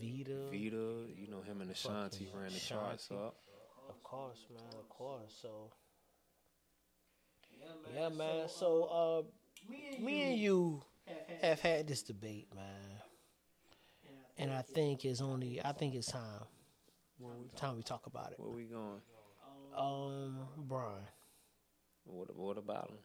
Vita, 0.00 0.48
Vita. 0.50 1.06
You 1.16 1.28
know 1.30 1.42
him 1.42 1.60
and 1.60 1.70
Ashanti 1.70 2.28
ran 2.34 2.52
the 2.52 2.58
charts 2.58 3.10
up. 3.10 3.36
of 3.88 4.02
course, 4.02 4.44
man, 4.50 4.62
of 4.78 4.88
course. 4.88 5.38
So, 5.40 5.70
yeah, 7.94 8.08
man. 8.08 8.48
So, 8.48 8.84
uh, 8.84 9.22
me 9.98 10.22
and 10.22 10.38
you 10.38 10.82
have 11.42 11.60
had 11.60 11.86
this 11.86 12.02
debate, 12.02 12.48
man, 12.54 13.00
and 14.38 14.52
I 14.52 14.62
think 14.62 15.04
it's 15.04 15.20
only 15.20 15.60
I 15.64 15.72
think 15.72 15.94
it's 15.94 16.10
time 16.10 16.46
time 17.56 17.76
we 17.76 17.82
talk 17.82 18.06
about 18.06 18.32
it. 18.32 18.40
Where 18.40 18.50
we 18.50 18.64
going? 18.64 19.00
Um, 19.76 20.38
Bron. 20.56 21.02
What, 22.04 22.34
what 22.36 22.58
about 22.58 22.90
him? 22.90 22.96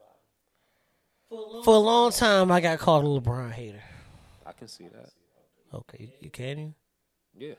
For 1.64 1.76
a 1.76 1.80
long 1.80 2.12
time, 2.12 2.52
I 2.52 2.62
got 2.62 2.80
called 2.80 3.04
a 3.04 3.08
LeBron 3.08 3.52
hater. 3.52 3.84
I 4.46 4.52
can 4.54 4.68
see 4.68 4.88
that. 4.88 5.10
Okay, 5.74 6.14
you 6.22 6.30
can 6.30 6.58
you? 6.60 6.74
Yeah. 7.38 7.56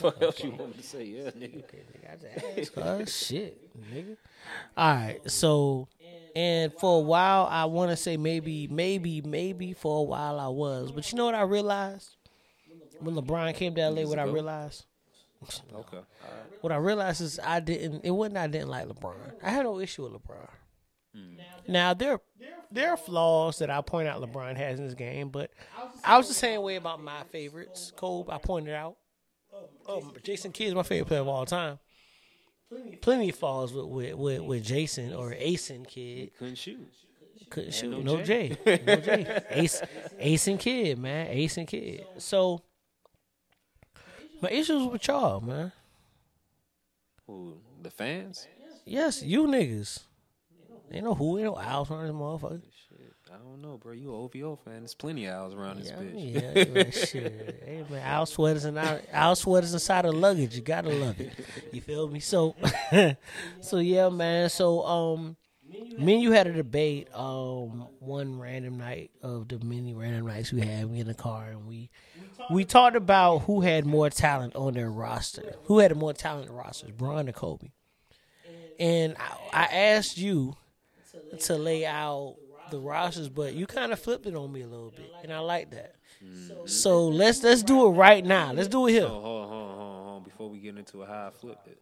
What 0.00 0.22
else 0.22 0.42
you 0.44 0.50
want 0.50 0.68
me 0.76 0.82
to 0.82 0.82
say? 0.82 1.04
Yeah, 1.04 1.30
nigga. 1.30 1.62
Oh 2.76 3.04
shit, 3.04 3.58
nigga. 3.92 4.16
All 4.76 4.94
right, 4.94 5.20
so 5.30 5.88
and 6.36 6.72
for 6.74 6.98
a 6.98 7.02
while, 7.02 7.46
I 7.50 7.64
want 7.64 7.90
to 7.90 7.96
say 7.96 8.16
maybe, 8.16 8.66
maybe, 8.68 9.20
maybe 9.22 9.72
for 9.72 10.00
a 10.00 10.02
while 10.02 10.38
I 10.38 10.48
was, 10.48 10.92
but 10.92 11.10
you 11.10 11.16
know 11.18 11.24
what 11.26 11.34
I 11.34 11.42
realized 11.42 12.10
when 13.00 13.14
LeBron 13.14 13.54
came 13.54 13.74
to 13.74 13.88
LA? 13.90 14.02
What 14.06 14.18
I 14.18 14.24
realized, 14.24 14.84
Okay. 15.74 15.98
what 16.60 16.72
I 16.72 16.76
realized 16.76 17.20
is 17.20 17.38
I 17.42 17.60
didn't. 17.60 18.04
It 18.04 18.10
wasn't 18.12 18.36
I 18.38 18.46
didn't 18.46 18.68
like 18.68 18.86
LeBron. 18.86 19.14
I 19.42 19.50
had 19.50 19.64
no 19.64 19.78
issue 19.80 20.04
with 20.04 20.12
LeBron. 20.12 20.48
Now 21.66 21.94
there 21.94 22.20
there 22.70 22.90
are 22.90 22.96
flaws 22.96 23.58
that 23.58 23.70
I 23.70 23.80
point 23.80 24.08
out 24.08 24.20
LeBron 24.20 24.56
has 24.56 24.78
in 24.78 24.84
this 24.86 24.94
game, 24.94 25.28
but 25.28 25.50
I 26.04 26.16
was 26.18 26.28
the 26.28 26.34
same 26.34 26.62
way 26.62 26.76
about 26.76 27.02
my 27.02 27.22
favorites. 27.30 27.92
Kobe, 27.96 28.32
I 28.32 28.38
pointed 28.38 28.74
out. 28.74 28.96
Um, 29.88 30.12
Jason 30.22 30.50
Kidd 30.52 30.68
is 30.68 30.74
my 30.74 30.82
favorite 30.82 31.06
player 31.06 31.20
of 31.20 31.28
all 31.28 31.46
time. 31.46 31.78
Plenty 33.00 33.28
of 33.30 33.36
flaws 33.36 33.72
with 33.72 33.86
with, 33.86 34.14
with, 34.14 34.40
with 34.42 34.64
Jason 34.64 35.14
or 35.14 35.30
Asen 35.30 35.86
Kid. 35.86 36.32
Couldn't 36.38 36.56
shoot. 36.56 36.88
Couldn't 37.50 37.72
shoot. 37.74 37.90
no 37.90 38.16
No, 38.16 38.22
J. 38.22 38.56
No 38.86 38.96
J. 38.96 39.42
Ace, 39.50 39.82
Ace 40.18 40.46
and 40.48 40.58
Kid, 40.58 40.98
man. 40.98 41.28
Ace 41.28 41.56
and 41.56 41.68
Kid. 41.68 42.04
So, 42.18 42.62
my 44.40 44.50
issues 44.50 44.88
with 44.88 45.06
y'all, 45.06 45.40
man. 45.40 45.72
Who? 47.26 47.58
The 47.82 47.90
fans? 47.90 48.48
Yes, 48.84 49.22
you 49.22 49.46
niggas. 49.46 50.00
Ain't 50.92 51.04
no 51.04 51.14
who, 51.14 51.38
ain't 51.38 51.46
no 51.46 51.56
owls 51.58 51.90
on 51.90 52.04
this 52.06 52.14
motherfucker. 52.14 52.62
Shit. 52.88 53.12
I 53.32 53.36
don't 53.38 53.60
know, 53.62 53.78
bro. 53.78 53.92
You 53.92 54.10
an 54.14 54.20
OVO 54.32 54.56
fan. 54.64 54.80
There's 54.80 54.94
plenty 54.94 55.26
of 55.26 55.34
owls 55.34 55.54
around 55.54 55.80
this 55.80 55.88
Yeah, 55.88 55.96
bitch. 55.96 56.32
yeah, 56.34 56.64
yeah, 56.84 56.90
shit. 57.06 57.62
Hey 57.64 57.84
man, 57.90 58.02
owl 58.06 58.26
sweaters 58.26 58.64
and 58.64 58.78
owl, 58.78 59.00
owl 59.12 59.34
sweaters 59.34 59.72
inside 59.72 60.04
of 60.04 60.14
luggage. 60.14 60.54
You 60.54 60.62
gotta 60.62 60.90
love 60.90 61.18
it. 61.20 61.32
You 61.72 61.80
feel 61.80 62.08
me? 62.08 62.20
So, 62.20 62.54
so 63.60 63.78
yeah, 63.78 64.08
man. 64.10 64.50
So, 64.50 64.84
um, 64.86 65.36
me 65.98 66.14
and 66.14 66.22
you 66.22 66.30
had 66.32 66.46
a 66.46 66.52
debate. 66.52 67.08
Um, 67.12 67.88
one 67.98 68.38
random 68.38 68.78
night 68.78 69.10
of 69.22 69.48
the 69.48 69.58
many 69.58 69.94
random 69.94 70.26
nights 70.26 70.52
we 70.52 70.60
had. 70.60 70.86
We 70.88 71.00
in 71.00 71.08
the 71.08 71.14
car 71.14 71.46
and 71.48 71.66
we 71.66 71.90
we 72.50 72.64
talked 72.64 72.94
about 72.94 73.38
who 73.38 73.62
had 73.62 73.84
more 73.84 74.10
talent 74.10 74.54
on 74.54 74.74
their 74.74 74.90
roster. 74.90 75.56
Who 75.64 75.78
had 75.80 75.96
more 75.96 76.12
talent 76.12 76.50
rosters, 76.50 76.90
Bron 76.92 77.28
or 77.28 77.32
Kobe? 77.32 77.68
And 78.78 79.16
I, 79.18 79.62
I 79.62 79.64
asked 79.74 80.18
you 80.18 80.56
to 81.40 81.56
lay 81.56 81.84
out 81.86 82.36
the 82.70 82.80
rosters, 82.80 83.28
but 83.28 83.54
you 83.54 83.66
kind 83.66 83.92
of 83.92 83.98
flipped 84.00 84.26
it 84.26 84.34
on 84.34 84.50
me 84.52 84.62
a 84.62 84.66
little 84.66 84.90
bit, 84.90 85.10
and 85.22 85.32
I 85.32 85.38
like 85.40 85.70
that. 85.72 85.96
Mm-hmm. 86.24 86.66
So 86.66 87.08
let's 87.08 87.42
let's 87.42 87.62
do 87.62 87.86
it 87.86 87.90
right 87.90 88.24
now. 88.24 88.52
Let's 88.52 88.68
do 88.68 88.86
it 88.86 88.92
here. 88.92 89.04
Oh, 89.06 89.08
hold 89.20 89.24
on, 89.44 89.48
hold 89.48 89.70
on, 89.70 89.78
hold 89.78 90.16
on. 90.16 90.22
Before 90.24 90.48
we 90.48 90.58
get 90.60 90.76
into 90.76 91.02
it, 91.02 91.08
how 91.08 91.26
I 91.26 91.30
flipped 91.30 91.66
it. 91.68 91.78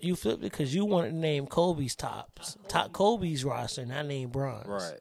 You 0.00 0.16
flipped 0.16 0.42
it 0.42 0.50
because 0.50 0.74
you 0.74 0.84
wanted 0.84 1.10
to 1.10 1.16
name 1.16 1.46
Kobe's 1.46 1.94
tops, 1.94 2.56
top 2.68 2.92
Kobe's 2.92 3.44
roster, 3.44 3.82
and 3.82 3.92
I 3.92 4.02
named 4.02 4.32
Bron's. 4.32 4.66
Right. 4.66 5.00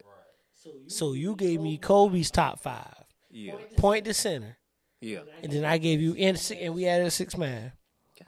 So 0.88 1.14
you 1.14 1.36
gave 1.36 1.60
me 1.60 1.78
Kobe's 1.78 2.30
top 2.30 2.60
five, 2.60 3.04
Yeah. 3.32 3.56
point 3.78 4.06
to 4.06 4.14
center, 4.14 4.58
Yeah. 5.00 5.22
and 5.42 5.52
then 5.52 5.66
I 5.66 5.80
gave 5.80 6.02
you 6.02 6.14
and, 6.16 6.40
and 6.60 6.76
we 6.76 6.86
added 6.88 7.08
a 7.08 7.12
six 7.12 7.36
man. 7.36 7.72
God 8.20 8.28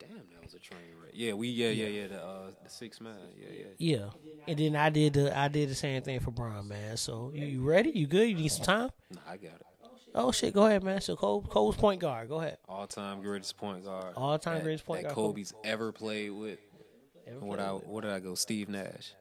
damn, 0.00 0.08
that 0.32 0.42
was 0.42 0.54
a 0.54 0.58
train 0.58 0.80
wreck. 1.00 1.06
Yeah, 1.18 1.32
we 1.32 1.48
yeah 1.48 1.70
yeah 1.70 1.86
yeah 1.88 2.06
the 2.06 2.22
uh, 2.22 2.50
the 2.62 2.70
six 2.70 3.00
man. 3.00 3.16
Yeah 3.36 3.48
yeah. 3.76 3.96
Yeah, 3.96 4.10
and 4.46 4.56
then 4.56 4.76
I 4.76 4.88
did 4.88 5.14
the 5.14 5.36
I 5.36 5.48
did 5.48 5.68
the 5.68 5.74
same 5.74 6.00
thing 6.00 6.20
for 6.20 6.30
Bron, 6.30 6.68
man. 6.68 6.96
So 6.96 7.32
you, 7.34 7.44
you 7.44 7.60
ready? 7.68 7.90
You 7.90 8.06
good? 8.06 8.28
You 8.28 8.36
need 8.36 8.52
some 8.52 8.64
time? 8.64 8.90
Nah, 9.12 9.20
I 9.28 9.36
got 9.36 9.54
it. 9.54 9.66
Oh 10.14 10.30
shit, 10.30 10.54
go 10.54 10.66
ahead, 10.66 10.84
man. 10.84 11.00
So 11.00 11.16
Cole, 11.16 11.42
Cole's 11.42 11.74
point 11.74 12.00
guard. 12.00 12.28
Go 12.28 12.36
ahead. 12.36 12.58
All 12.68 12.86
time 12.86 13.20
greatest 13.20 13.56
point 13.56 13.84
guard. 13.84 14.14
All-time 14.14 14.62
greatest 14.62 14.86
point 14.86 15.02
that 15.02 15.08
guard. 15.08 15.16
Kobe's 15.16 15.52
ever 15.64 15.90
played 15.90 16.30
with. 16.30 16.60
What 17.40 17.58
I 17.58 17.70
what 17.70 18.04
did 18.04 18.12
I 18.12 18.20
go? 18.20 18.36
Steve 18.36 18.68
Nash. 18.68 19.12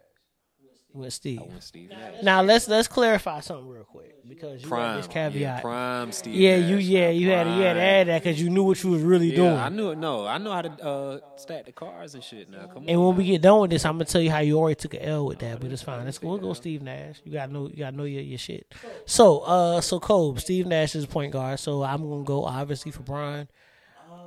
With 0.94 1.14
Steve. 1.14 1.40
I 1.42 1.44
went 1.44 1.64
Steve 1.64 1.90
Nash. 1.90 2.24
Now 2.24 2.42
let's 2.42 2.68
let's 2.68 2.88
clarify 2.88 3.42
something 3.42 3.68
real 3.68 3.84
quick 3.84 4.16
because 4.28 4.64
you 4.64 4.70
got 4.70 4.76
Prime. 4.78 4.98
this 4.98 5.08
caveat. 5.08 5.36
Yeah, 5.42 5.60
prime 5.62 6.12
Steve. 6.12 6.34
Yeah, 6.36 6.60
Nash. 6.60 6.70
you 6.72 6.78
yeah 6.78 7.10
you 7.10 7.30
had 7.30 7.44
to, 7.44 7.50
you 7.52 7.62
had 7.62 7.74
to 7.74 7.82
add 7.82 8.08
that 8.08 8.24
because 8.24 8.42
you 8.42 8.50
knew 8.50 8.64
what 8.64 8.82
you 8.82 8.90
was 8.92 9.02
really 9.04 9.30
Yeah, 9.30 9.36
doing. 9.36 9.58
I 9.58 9.70
knew 9.70 9.92
it. 9.92 9.98
No, 10.00 10.26
I 10.26 10.38
know 10.40 10.52
how 10.52 10.62
to 10.64 10.84
uh, 10.84 11.20
stack 11.36 11.66
the 11.66 11.72
cars 11.72 12.16
and 12.16 12.24
shit. 12.24 12.50
Now, 12.50 12.66
come 12.68 12.84
on. 12.84 12.90
And 12.90 13.06
when 13.06 13.16
we 13.16 13.26
get 13.26 13.42
done 13.44 13.60
with 13.62 13.70
this, 13.70 13.86
I'm 13.86 13.94
gonna 13.96 14.06
tell 14.06 14.22
you 14.22 14.32
how 14.32 14.40
you 14.40 14.58
already 14.58 14.76
took 14.76 14.96
an 14.96 15.02
L 15.02 15.26
with 15.28 15.40
that, 15.40 15.60
but 15.60 15.72
it's 15.72 15.84
fine. 15.84 16.06
Let's 16.06 16.18
go. 16.18 16.30
We'll 16.30 16.38
go 16.40 16.54
Steve 16.54 16.82
Nash. 16.82 17.18
You 17.26 17.34
gotta 17.34 17.52
know. 17.54 17.68
You 17.68 17.76
gotta 17.76 17.96
know 17.96 18.06
your, 18.06 18.24
your 18.24 18.40
shit. 18.40 18.74
So, 19.06 19.40
uh, 19.40 19.82
so 19.82 20.00
Kobe, 20.00 20.40
Steve 20.40 20.66
Nash 20.66 20.96
is 20.96 21.06
point 21.06 21.32
guard. 21.34 21.60
So 21.60 21.84
I'm 21.84 22.10
gonna 22.10 22.24
go 22.24 22.44
obviously 22.46 22.92
for 22.92 23.04
Bron. 23.04 23.48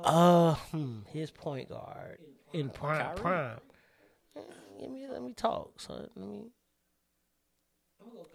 Uh, 0.03 0.53
hmm, 0.55 0.99
his 1.11 1.31
point 1.31 1.69
guard 1.69 2.19
in 2.53 2.69
prime. 2.69 3.15
Prime. 3.15 3.57
Let 4.81 4.91
me 4.91 5.07
let 5.07 5.21
me 5.21 5.33
talk. 5.33 5.79
So 5.79 5.93
let 6.15 6.27
me. 6.27 6.49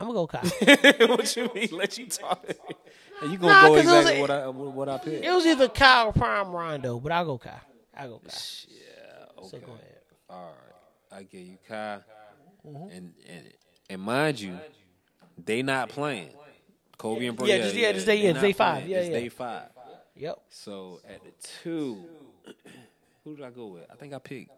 I'm 0.00 0.06
gonna 0.06 0.12
go 0.14 0.26
Kai. 0.28 0.38
what 1.06 1.36
you 1.36 1.50
mean? 1.54 1.68
Let 1.72 1.98
you 1.98 2.06
talk. 2.06 2.44
And 3.22 3.32
you 3.32 3.38
gonna 3.38 3.52
Nah, 3.52 3.62
go 3.68 3.74
'cause 3.74 3.84
it 3.84 3.86
was 3.88 3.96
exactly 3.98 4.20
what 4.20 4.30
I 4.30 4.48
what 4.48 4.88
I 4.88 4.98
picked? 4.98 5.24
it 5.24 5.32
was 5.32 5.44
either 5.46 5.68
Kai 5.68 6.04
or 6.06 6.12
Prime 6.12 6.50
Rondo, 6.52 7.00
but 7.00 7.10
I'll 7.12 7.24
go 7.24 7.38
Kai. 7.38 7.58
I'll 7.96 8.10
go 8.10 8.18
Kai. 8.18 8.30
Yeah. 8.68 9.42
So 9.48 9.56
Okay. 9.56 9.66
go 9.66 9.72
ahead. 9.72 9.96
All 10.30 10.52
right. 11.10 11.18
I 11.18 11.22
give 11.24 11.40
you 11.40 11.58
Kai. 11.66 11.98
Mm-hmm. 12.66 12.90
And 12.90 13.14
and 13.28 13.52
and 13.90 14.02
mind 14.02 14.40
you, 14.40 14.58
they 15.44 15.62
not 15.62 15.88
playing. 15.88 16.30
Kobe 16.98 17.26
and 17.26 17.36
Bro. 17.36 17.46
Yeah, 17.46 17.58
just- 17.58 17.74
yeah, 17.74 17.92
just 17.92 18.06
day- 18.06 18.16
yeah, 18.22 18.32
day 18.40 18.52
five. 18.52 18.74
playing. 18.84 18.90
Yeah, 18.90 18.98
It's 18.98 19.08
yeah. 19.10 19.18
day 19.20 19.28
five. 19.28 19.68
Yep. 20.14 20.38
So 20.48 21.00
at 21.08 21.22
the 21.24 21.30
two, 21.62 22.04
who 23.24 23.36
did 23.36 23.44
I 23.44 23.50
go 23.50 23.66
with? 23.66 23.84
I 23.90 23.96
think 23.96 24.14
I 24.14 24.18
picked. 24.18 24.50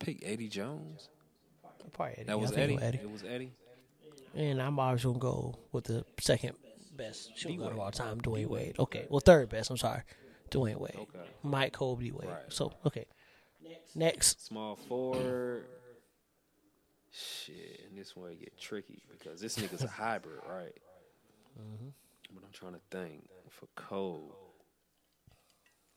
I 0.00 0.04
picked 0.04 0.24
Eddie 0.24 0.48
Jones. 0.48 1.08
Probably 1.92 2.14
Eddie. 2.16 2.24
That 2.24 2.40
was 2.40 2.52
I 2.52 2.54
think 2.54 2.82
Eddie. 2.82 2.98
it 2.98 3.04
It 3.04 3.10
was 3.10 3.24
Eddie. 3.24 3.52
And 4.34 4.62
I'm 4.62 4.78
always 4.78 5.04
gonna 5.04 5.18
go 5.18 5.54
with 5.72 5.84
the 5.84 6.04
second 6.20 6.54
best 6.96 7.36
shooting 7.36 7.58
guard 7.58 7.72
of 7.72 7.78
all 7.80 7.90
time, 7.90 8.20
Dwyane 8.20 8.46
Wade. 8.46 8.76
Okay, 8.78 9.06
well 9.10 9.20
third 9.20 9.48
best. 9.48 9.70
I'm 9.70 9.76
sorry, 9.76 10.02
Dwyane 10.50 10.78
Wade. 10.78 10.94
Okay. 10.96 11.28
Mike 11.42 11.72
Kobe 11.72 12.10
Wade. 12.10 12.28
Right. 12.28 12.42
So 12.48 12.72
okay, 12.86 13.06
next. 13.94 14.46
Small 14.46 14.76
forward. 14.76 15.66
Shit, 17.12 17.86
and 17.88 17.98
this 17.98 18.14
one 18.14 18.36
get 18.38 18.56
tricky 18.58 19.02
because 19.10 19.40
this 19.40 19.56
nigga's 19.56 19.82
a 19.82 19.88
hybrid, 19.88 20.40
right? 20.48 20.78
But 22.32 22.44
I'm 22.44 22.52
trying 22.52 22.74
to 22.74 22.80
think 22.92 23.28
for 23.48 23.66
Cole. 23.74 24.36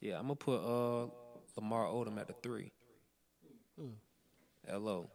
Yeah, 0.02 0.18
I'm 0.18 0.24
gonna 0.24 0.36
put 0.36 0.58
uh 0.58 1.08
Lamar 1.56 1.86
Odom 1.86 2.18
at 2.20 2.28
the 2.28 2.34
three. 2.42 2.72
Lo, 4.72 5.10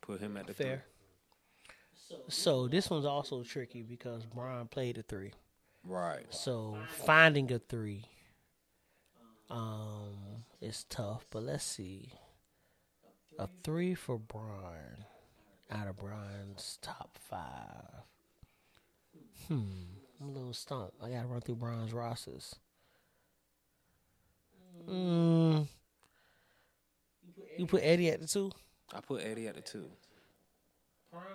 put 0.00 0.20
him 0.20 0.36
at 0.36 0.46
the 0.46 0.54
Fair. 0.54 0.84
So 2.28 2.66
this 2.66 2.90
one's 2.90 3.04
also 3.04 3.42
tricky 3.42 3.82
because 3.82 4.26
Bron 4.26 4.66
played 4.66 4.98
a 4.98 5.02
three. 5.02 5.30
three. 5.30 5.32
Right. 5.84 6.26
So 6.30 6.76
finding 7.04 7.52
a 7.52 7.58
three, 7.58 8.04
um, 9.48 10.44
is 10.60 10.84
tough. 10.84 11.26
But 11.30 11.44
let's 11.44 11.64
see, 11.64 12.12
a 13.38 13.48
three 13.62 13.94
for 13.94 14.18
Bron 14.18 15.04
out 15.70 15.88
of 15.88 15.98
Bron's 15.98 16.78
top 16.82 17.16
five. 17.28 18.02
Hmm, 19.46 19.62
I'm 20.20 20.28
a 20.28 20.32
little 20.32 20.52
stumped. 20.52 21.02
I 21.02 21.10
gotta 21.10 21.28
run 21.28 21.40
through 21.40 21.56
Bron's 21.56 21.92
rosters. 21.92 22.56
Hmm. 24.88 25.62
You 27.56 27.66
put 27.66 27.82
Eddie 27.82 28.10
at 28.10 28.20
the 28.20 28.26
two. 28.26 28.50
I 28.94 29.00
put 29.00 29.22
Eddie 29.24 29.46
at 29.48 29.54
the 29.54 29.60
two. 29.60 29.86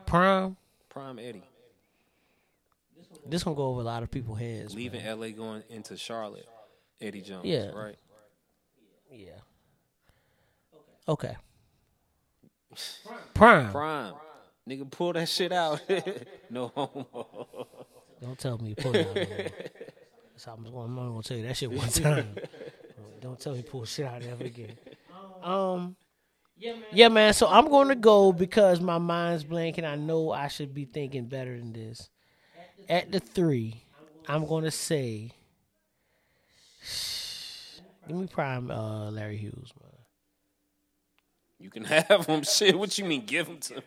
Prime. 0.05 0.55
Prime 0.89 1.19
Eddie. 1.19 1.43
This 3.27 3.45
one 3.45 3.55
go 3.55 3.63
over 3.67 3.81
a 3.81 3.83
lot 3.83 4.03
of 4.03 4.11
people's 4.11 4.39
heads. 4.39 4.73
Leaving 4.75 5.03
man. 5.03 5.19
LA 5.19 5.29
going 5.29 5.63
into 5.69 5.97
Charlotte. 5.97 6.47
Eddie 7.01 7.21
Jones. 7.21 7.45
Yeah. 7.45 7.69
Right. 7.71 7.97
Yeah. 9.11 9.31
Okay. 11.07 11.35
Prime. 13.33 13.71
Prime. 13.71 14.13
Nigga, 14.69 14.89
pull 14.89 15.13
that 15.13 15.29
shit 15.29 15.51
out. 15.51 15.81
no 16.49 16.71
homo. 16.75 17.67
Don't 18.21 18.37
tell 18.39 18.57
me 18.57 18.69
you 18.69 18.75
pull 18.75 18.95
it 18.95 19.07
out. 19.07 19.15
man. 19.15 19.27
That's 20.31 20.45
how 20.45 20.53
I'm, 20.53 20.63
gonna- 20.63 20.79
I'm 20.79 20.95
gonna 20.95 21.21
tell 21.21 21.37
you 21.37 21.43
that 21.47 21.55
shit 21.57 21.71
one 21.71 21.87
time. 21.89 22.35
Don't 23.21 23.39
tell 23.39 23.53
me 23.53 23.61
pull 23.61 23.85
shit 23.85 24.05
out 24.05 24.23
ever 24.23 24.43
again. 24.43 24.77
Um. 25.43 25.95
Yeah, 26.57 27.09
man. 27.09 27.33
So 27.33 27.47
I'm 27.47 27.67
going 27.67 27.89
to 27.89 27.95
go 27.95 28.31
because 28.31 28.79
my 28.79 28.97
mind's 28.97 29.43
blank 29.43 29.77
and 29.77 29.85
I 29.85 29.95
know 29.95 30.31
I 30.31 30.47
should 30.47 30.73
be 30.73 30.85
thinking 30.85 31.25
better 31.25 31.57
than 31.57 31.73
this. 31.73 32.09
At 32.87 33.11
the 33.11 33.19
three, 33.19 33.83
I'm 34.27 34.45
going 34.45 34.63
to 34.63 34.71
say, 34.71 35.31
give 38.07 38.17
me 38.17 38.27
prime 38.27 38.71
uh, 38.71 39.11
Larry 39.11 39.37
Hughes, 39.37 39.71
man. 39.81 39.91
You 41.59 41.69
can 41.69 41.83
have 41.85 42.25
him. 42.25 42.43
Shit, 42.49 42.77
what 42.77 42.97
you 42.97 43.05
mean? 43.05 43.25
Give 43.25 43.47
him 43.47 43.57
to 43.57 43.75
me? 43.75 43.81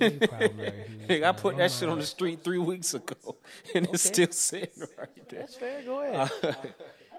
Give 0.00 0.20
me 0.20 0.26
prime 0.26 0.56
Larry 0.56 0.84
Hughes. 0.88 1.02
Nigga, 1.08 1.24
I 1.24 1.32
put 1.32 1.56
that 1.58 1.70
shit 1.70 1.88
on 1.88 1.98
the 1.98 2.06
street 2.06 2.42
three 2.42 2.58
weeks 2.58 2.94
ago, 2.94 3.36
and 3.74 3.86
it's 3.92 4.04
still 4.04 4.30
sitting 4.30 4.86
right 4.98 5.28
there. 5.28 5.40
That's 5.40 5.54
fair. 5.54 5.82
Go 5.82 6.00
ahead. 6.02 6.30
I 6.42 6.54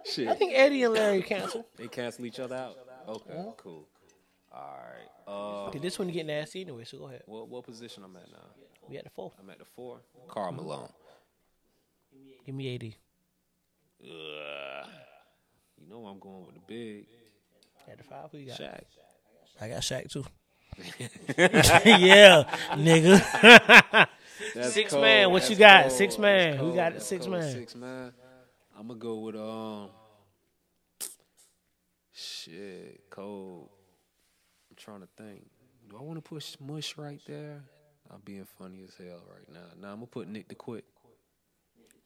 Shit, 0.10 0.30
I 0.30 0.34
think 0.34 0.54
Eddie 0.56 0.84
and 0.84 0.94
Larry 0.94 1.22
cancel. 1.22 1.66
they 1.76 1.88
cancel 1.88 2.26
each 2.26 2.40
other 2.40 2.56
out. 2.56 2.78
Okay, 3.08 3.46
cool. 3.58 3.86
All 4.60 5.68
right. 5.68 5.70
Uh, 5.76 5.80
this 5.80 5.98
one 6.00 6.10
get 6.10 6.26
nasty 6.26 6.62
anyway, 6.62 6.84
so 6.84 6.98
go 6.98 7.06
ahead. 7.08 7.22
what 7.26 7.48
what 7.50 7.64
position 7.64 8.04
I'm 8.04 8.16
at 8.16 8.30
now? 8.32 8.38
We 8.90 8.98
at 8.98 9.04
the 9.04 9.10
four. 9.12 9.32
I'm 9.40 9.50
at 9.50 9.60
the 9.60 9.66
four. 9.66 10.00
Karl 10.28 10.52
Malone. 10.52 10.90
Give 12.46 12.56
me 12.56 12.68
80. 12.70 12.96
Ugh. 14.04 14.10
You 15.78 15.88
know 15.90 16.06
I'm 16.08 16.20
going 16.20 16.46
with 16.48 16.56
the 16.56 16.62
big 16.68 17.06
At 17.90 17.98
the 18.00 18.04
five, 18.04 18.30
who 18.32 18.40
you 18.40 18.48
got? 18.48 18.60
Shaq. 18.60 18.82
I 19.62 19.70
got 19.70 19.82
Shaq 19.82 20.10
too. 20.12 20.26
yeah, 21.38 22.44
nigga. 22.74 24.08
That's 24.56 24.74
Six 24.74 24.92
cold. 24.92 25.04
man, 25.04 25.30
what 25.32 25.50
you 25.50 25.56
got? 25.58 25.84
cold. 25.84 25.94
Six 25.94 26.18
man. 26.18 26.58
Who 26.58 26.74
got 26.74 26.92
it? 26.92 26.94
That's 26.96 27.06
Six 27.06 27.26
cold. 27.26 27.40
man. 27.40 27.54
Six 27.54 27.76
man. 27.76 28.14
I'm 28.78 28.88
gonna 28.88 29.00
go 29.00 29.20
with 29.20 29.36
um. 29.36 29.90
Shit, 32.14 33.02
cold. 33.10 33.70
Trying 34.80 35.02
to 35.02 35.08
think. 35.18 35.46
Do 35.90 35.98
I 35.98 36.02
want 36.02 36.24
to 36.24 36.28
push 36.28 36.56
Mush 36.60 36.98
right 36.98 37.20
there? 37.28 37.62
I'm 38.10 38.22
being 38.24 38.48
funny 38.58 38.84
as 38.84 38.96
hell 38.98 39.22
right 39.30 39.48
now. 39.54 39.60
Now 39.80 39.90
I'm 39.90 39.98
gonna 39.98 40.08
put 40.08 40.28
Nick 40.28 40.48
the 40.48 40.56
Quick. 40.56 40.86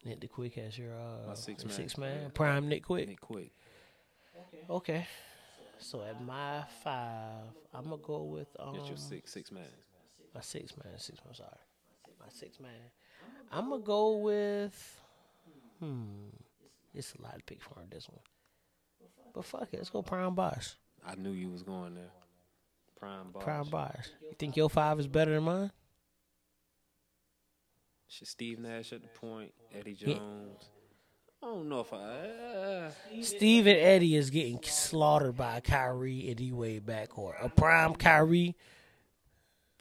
Nick 0.03 0.19
the 0.19 0.27
Quick 0.27 0.55
has 0.55 0.77
your 0.77 0.93
uh, 0.93 1.27
My 1.27 1.33
six 1.35 1.63
man. 1.63 1.73
Six 1.73 1.97
man. 1.97 2.19
Yeah. 2.23 2.27
Prime 2.33 2.67
Nick 2.67 2.83
Quick. 2.83 3.07
Nick 3.07 3.21
Quick. 3.21 3.51
Okay. 4.69 5.07
So 5.77 6.01
at 6.03 6.21
my 6.23 6.63
five, 6.83 7.43
I'm 7.73 7.83
gonna 7.85 7.97
go 7.97 8.23
with 8.23 8.47
um, 8.59 8.73
That's 8.75 8.87
your 8.87 8.97
six 8.97 9.31
six 9.31 9.51
man. 9.51 9.63
my 10.33 10.41
six 10.41 10.75
man. 10.77 10.93
Six 10.97 11.19
man. 11.23 11.35
Sorry, 11.35 11.49
my 12.19 12.25
six 12.29 12.59
man. 12.59 12.71
I'm 13.51 13.69
gonna 13.69 13.83
go 13.83 14.17
with. 14.17 15.01
Hmm. 15.79 16.05
It's 16.93 17.13
a 17.15 17.21
lot 17.21 17.37
to 17.37 17.43
pick 17.43 17.61
from 17.61 17.83
this 17.89 18.07
one. 18.09 18.19
But 19.33 19.45
fuck 19.45 19.67
it, 19.71 19.77
let's 19.77 19.89
go 19.89 20.01
Prime 20.01 20.35
Bosh. 20.35 20.75
I 21.05 21.15
knew 21.15 21.31
you 21.31 21.49
was 21.49 21.63
going 21.63 21.95
there. 21.95 22.11
Prime 23.03 23.31
buyers. 23.31 23.43
Prime 23.43 23.69
Bosh. 23.69 24.09
You 24.21 24.35
think 24.39 24.55
your 24.55 24.69
five 24.69 24.99
is 24.99 25.07
better 25.07 25.33
than 25.33 25.43
mine? 25.43 25.71
Shit, 28.07 28.27
Steve 28.27 28.59
Nash 28.59 28.93
at 28.93 29.01
the 29.01 29.07
point. 29.07 29.53
Eddie 29.73 29.97
Yeah. 29.99 30.15
Jones. 30.15 30.69
I 31.41 31.45
don't 31.47 31.67
know 31.67 31.81
if 31.81 31.91
I. 31.91 31.97
Uh, 31.97 32.91
Steve 33.21 33.67
and 33.67 33.77
Eddie 33.77 34.15
is 34.15 34.29
getting 34.29 34.61
slaughtered 34.63 35.35
by 35.35 35.59
Kyrie 35.59 36.27
and 36.29 36.37
D 36.37 36.53
Wade 36.53 36.85
backcourt. 36.85 37.43
A 37.43 37.49
prime 37.49 37.95
Kyrie 37.95 38.55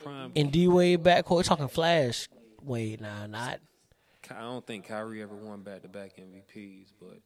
prime. 0.03 0.32
and 0.35 0.51
D 0.51 0.66
Wade 0.66 1.05
backcourt. 1.05 1.36
We're 1.36 1.43
talking 1.44 1.69
Flash 1.69 2.28
Wade 2.62 3.01
now, 3.01 3.27
not 3.27 3.61
I 4.31 4.40
don't 4.40 4.66
think 4.66 4.86
Kyrie 4.89 5.23
ever 5.23 5.35
won 5.36 5.62
back 5.62 5.82
to 5.82 5.89
back 5.89 6.12
MVPs, 6.16 6.93
but 6.99 7.19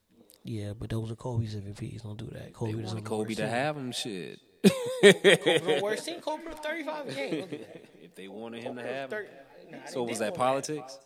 yeah, 0.44 0.72
but 0.78 0.90
those 0.90 1.10
are 1.10 1.14
Kobe's 1.16 1.54
MVPs. 1.54 2.02
Don't 2.02 2.18
do 2.18 2.26
that. 2.32 2.52
Kobe 2.52 2.72
they 2.72 2.82
doesn't 2.82 2.96
wanted 2.98 3.08
Kobe 3.08 3.34
to 3.34 3.48
have 3.48 3.76
him. 3.76 3.92
Shit. 3.92 4.38
The 4.62 5.80
worst 5.82 6.04
team. 6.04 6.20
Kobe 6.20 6.42
put 6.44 6.62
35 6.62 7.14
games. 7.14 7.36
Don't 7.40 7.50
do 7.50 7.58
that. 7.58 7.84
if 8.02 8.14
they 8.14 8.28
wanted 8.28 8.62
him 8.62 8.76
to 8.76 8.82
have 8.82 9.10
him. 9.12 9.18
30 9.18 9.28
Nah, 9.72 9.78
So 9.86 10.04
was 10.04 10.20
that 10.20 10.30
more. 10.30 10.36
politics? 10.46 10.98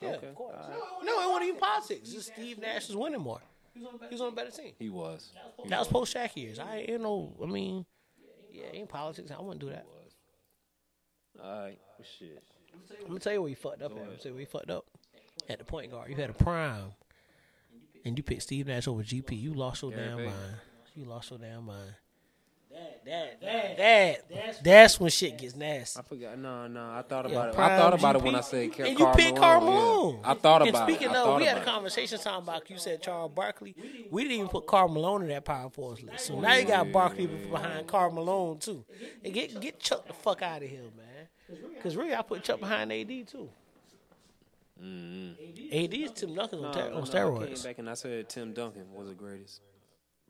Yeah, 0.00 0.10
of 0.10 0.34
course. 0.34 0.56
No, 1.04 1.12
it 1.22 1.28
wasn't 1.28 1.48
even 1.48 1.60
politics. 1.60 2.10
Just 2.10 2.32
Steve 2.32 2.58
Nash 2.58 2.88
was 2.88 2.96
winning 2.96 3.20
more. 3.20 3.40
He 3.74 3.82
was 4.12 4.20
on 4.22 4.28
a 4.28 4.32
better 4.32 4.50
team. 4.50 4.72
He 4.78 4.88
was. 4.88 5.30
That 5.68 5.78
was 5.78 5.88
post 5.88 6.14
Shaq 6.16 6.34
years. 6.36 6.58
I 6.58 6.86
ain't 6.88 7.02
no. 7.02 7.34
I 7.42 7.46
mean, 7.46 7.84
Yeah, 8.50 8.64
ain't 8.72 8.88
politics. 8.88 9.30
I 9.30 9.40
wouldn't 9.40 9.60
do 9.60 9.68
that. 9.70 9.84
All 11.42 11.62
right, 11.62 11.78
shit. 12.18 12.42
I'm 13.02 13.08
gonna 13.08 13.20
tell 13.20 13.32
you 13.32 13.42
where 13.42 13.50
you 13.50 13.56
fucked 13.56 13.82
up. 13.82 13.92
At. 13.92 13.98
I'm 13.98 14.04
gonna 14.06 14.16
tell 14.16 14.30
you 14.30 14.34
where 14.34 14.40
you 14.40 14.46
fucked 14.46 14.70
up. 14.70 14.84
At 15.48 15.58
the 15.58 15.64
point 15.64 15.90
guard, 15.90 16.08
you 16.10 16.16
had 16.16 16.30
a 16.30 16.34
prime, 16.34 16.92
and 18.04 18.16
you 18.18 18.22
picked 18.24 18.42
Steve 18.42 18.66
Nash 18.66 18.88
over 18.88 19.02
GP. 19.02 19.40
You 19.40 19.54
lost 19.54 19.82
your 19.82 19.90
Gary 19.92 20.06
damn 20.06 20.16
Payton. 20.16 20.32
mind. 20.32 20.54
You 20.94 21.04
lost 21.04 21.30
your 21.30 21.38
damn 21.38 21.64
mind. 21.64 21.94
That, 23.04 23.40
that, 23.40 23.78
that, 24.28 24.62
that's 24.62 25.00
when 25.00 25.10
shit 25.10 25.38
gets 25.38 25.56
nasty. 25.56 25.98
I 25.98 26.02
forgot. 26.02 26.38
No, 26.38 26.66
no. 26.66 26.90
I 26.90 27.00
thought 27.02 27.24
Yeah, 27.24 27.36
about 27.36 27.48
it. 27.48 27.54
Prime 27.54 27.70
I 27.72 27.78
thought 27.78 27.94
about 27.94 28.16
it 28.16 28.22
when 28.22 28.34
GP. 28.34 28.36
I 28.36 28.40
said 28.42 28.72
Car- 28.76 28.86
And 28.86 28.98
you 28.98 29.06
picked 29.14 29.36
Karl 29.38 29.60
Carl 29.60 29.60
Malone, 29.62 30.18
yeah. 30.22 30.30
I 30.30 30.34
thought 30.34 30.68
about 30.68 30.88
it. 30.88 30.92
speaking 30.92 31.16
I 31.16 31.20
of, 31.22 31.38
we 31.38 31.44
had 31.46 31.56
a 31.58 31.64
conversation 31.64 32.18
talking 32.18 32.42
about 32.42 32.68
you 32.68 32.76
said 32.78 33.00
Charles 33.02 33.32
Barkley. 33.34 33.74
We 34.10 34.22
didn't 34.24 34.36
even 34.36 34.48
put 34.48 34.66
Karl 34.66 34.88
Malone 34.88 35.22
in 35.22 35.28
that 35.28 35.44
power 35.46 35.70
force 35.70 36.02
list. 36.02 36.26
So 36.26 36.38
now 36.38 36.54
you 36.54 36.66
got 36.66 36.92
Barkley 36.92 37.26
behind 37.26 37.86
Karl 37.86 38.10
Malone 38.12 38.58
too. 38.58 38.84
And 39.24 39.32
get 39.32 39.58
get 39.60 39.80
Chuck 39.80 40.06
the 40.06 40.12
fuck 40.12 40.42
out 40.42 40.62
of 40.62 40.68
here, 40.68 40.80
man. 40.96 41.28
Because 41.74 41.96
really, 41.96 42.14
I 42.14 42.20
put 42.20 42.42
Chuck 42.42 42.60
behind 42.60 42.92
AD 42.92 43.08
too. 43.26 43.48
Mm-hmm. 44.82 45.74
AD 45.84 45.94
is 45.94 46.10
Tim 46.12 46.34
Duncan 46.34 46.58
on, 46.58 46.64
No, 46.66 46.72
ter- 46.72 46.80
no, 46.80 46.84
on 46.86 46.92
no, 46.92 46.98
I 47.00 47.02
came 47.02 47.12
steroids. 47.54 47.64
back 47.64 47.78
and 47.78 47.90
I 47.90 47.94
said 47.94 48.28
Tim 48.28 48.52
Duncan 48.52 48.84
was 48.94 49.08
the 49.08 49.14
greatest 49.14 49.60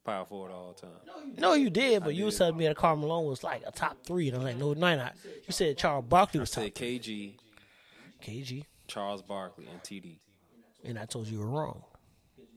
power 0.05 0.25
forward 0.25 0.51
of 0.51 0.57
all 0.57 0.73
time. 0.75 0.91
No, 1.39 1.55
you 1.55 1.71
did, 1.71 2.03
but 2.05 2.15
you 2.15 2.27
was 2.27 2.39
telling 2.39 2.57
me 2.57 2.67
that 2.67 2.77
Karl 2.77 2.97
Malone 2.97 3.27
was 3.27 3.43
like 3.45 3.63
a 3.67 3.73
top 3.73 3.99
three, 4.05 4.29
and 4.29 4.37
I 4.37 4.39
was 4.39 4.47
like, 4.47 4.57
no, 4.57 4.73
no, 4.73 4.97
not. 4.97 5.15
You 5.47 5.53
said 5.53 5.77
Charles 5.77 6.05
Barkley 6.09 6.41
I 6.41 6.43
was 6.43 6.51
top 6.51 6.65
said 6.65 6.75
KG, 6.75 7.35
KG, 8.23 8.65
Charles 8.87 9.23
Barkley, 9.23 9.67
and 9.71 9.81
TD. 9.83 10.19
and 10.85 10.99
I 10.99 11.05
told 11.05 11.27
you 11.27 11.39
you 11.39 11.45
were 11.45 11.51
wrong 11.51 11.83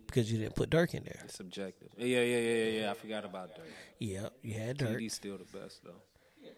because 0.07 0.31
you 0.31 0.37
didn't 0.37 0.55
put 0.55 0.69
Dirk 0.69 0.93
in 0.93 1.03
there. 1.03 1.21
It's 1.25 1.35
subjective. 1.35 1.89
Yeah, 1.97 2.21
yeah, 2.21 2.37
yeah, 2.37 2.39
yeah, 2.65 2.79
yeah. 2.81 2.91
I 2.91 2.93
forgot 2.93 3.25
about 3.25 3.55
Dirk. 3.55 3.65
Yep, 3.99 4.33
you 4.43 4.53
had 4.53 4.77
Dirk. 4.77 4.99
TD's 4.99 5.13
still 5.13 5.37
the 5.37 5.57
best 5.57 5.83
though. 5.83 5.91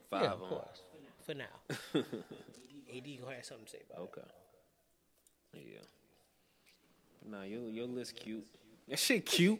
Five 0.09 0.21
Yeah, 0.23 0.31
of 0.31 0.41
on. 0.43 0.49
course. 0.49 0.81
For 1.25 1.33
now. 1.33 1.45
AD 1.95 3.03
gonna 3.21 3.35
have 3.35 3.45
something 3.45 3.65
to 3.65 3.71
say 3.71 3.79
about 3.89 4.03
Okay. 4.03 4.21
Yeah. 5.55 5.79
But 7.21 7.31
nah, 7.31 7.43
your 7.43 7.69
your 7.69 7.87
list 7.87 8.15
cute. 8.15 8.45
That 8.87 8.99
shit 8.99 9.25
cute. 9.25 9.59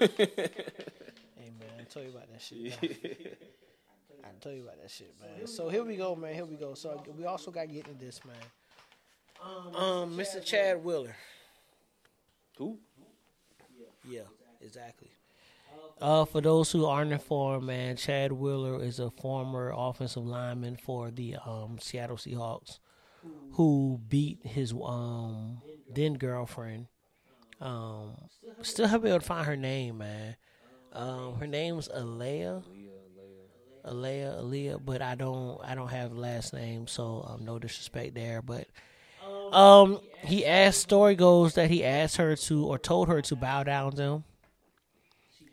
Hey 0.00 1.50
man, 1.58 1.70
I 1.80 1.84
told 1.84 2.06
you 2.06 2.12
about 2.12 2.30
that 2.30 2.40
shit. 2.40 2.58
man. 2.82 2.92
I 4.24 4.28
told 4.40 4.56
you 4.56 4.62
about 4.62 4.80
that 4.80 4.90
shit, 4.90 5.14
man. 5.20 5.46
So 5.46 5.68
here 5.68 5.82
we 5.84 5.96
go, 5.96 6.14
man. 6.14 6.34
Here 6.34 6.44
we 6.44 6.56
go. 6.56 6.74
So 6.74 7.02
we 7.16 7.24
also 7.24 7.50
got 7.50 7.68
getting 7.68 7.96
this, 7.98 8.20
man. 8.24 8.36
Um, 9.74 10.16
Mr. 10.16 10.44
Chad 10.44 10.84
Wheeler. 10.84 11.16
Who? 12.58 12.78
Yeah, 14.08 14.22
exactly. 14.60 15.10
Uh, 16.00 16.24
for 16.24 16.40
those 16.40 16.70
who 16.72 16.84
aren't 16.86 17.12
informed, 17.12 17.66
man, 17.66 17.96
Chad 17.96 18.32
Wheeler 18.32 18.82
is 18.82 18.98
a 18.98 19.10
former 19.10 19.72
offensive 19.74 20.24
lineman 20.24 20.76
for 20.76 21.10
the 21.10 21.36
um, 21.44 21.78
Seattle 21.80 22.16
Seahawks, 22.16 22.78
who 23.52 24.00
beat 24.08 24.40
his 24.44 24.72
um, 24.72 25.60
then 25.94 26.14
girlfriend. 26.14 26.86
Um, 27.60 28.16
still 28.62 28.86
haven't 28.86 29.02
been 29.02 29.10
able 29.10 29.20
to 29.20 29.26
find 29.26 29.46
her 29.46 29.56
name, 29.56 29.98
man. 29.98 30.36
Um, 30.92 31.36
her 31.36 31.46
name's 31.46 31.88
Alea. 31.92 32.62
Alea, 33.84 34.36
Alea, 34.38 34.78
but 34.78 35.00
I 35.00 35.14
don't, 35.14 35.58
I 35.64 35.74
don't 35.74 35.88
have 35.88 36.12
last 36.12 36.52
name, 36.52 36.86
so 36.86 37.26
um, 37.28 37.44
no 37.44 37.58
disrespect 37.58 38.14
there. 38.14 38.42
But 38.42 38.66
um, 39.52 40.00
he 40.22 40.44
asked. 40.44 40.80
Story 40.80 41.14
goes 41.14 41.54
that 41.54 41.70
he 41.70 41.84
asked 41.84 42.16
her 42.16 42.36
to, 42.36 42.66
or 42.66 42.78
told 42.78 43.08
her 43.08 43.22
to 43.22 43.36
bow 43.36 43.62
down 43.62 43.92
to 43.92 44.02
him. 44.02 44.24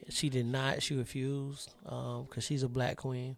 She 0.10 0.30
did 0.30 0.46
not. 0.46 0.82
She 0.82 0.96
refused 0.96 1.74
because 1.84 2.44
she's 2.44 2.64
a 2.64 2.70
black 2.70 2.98
queen, 2.98 3.38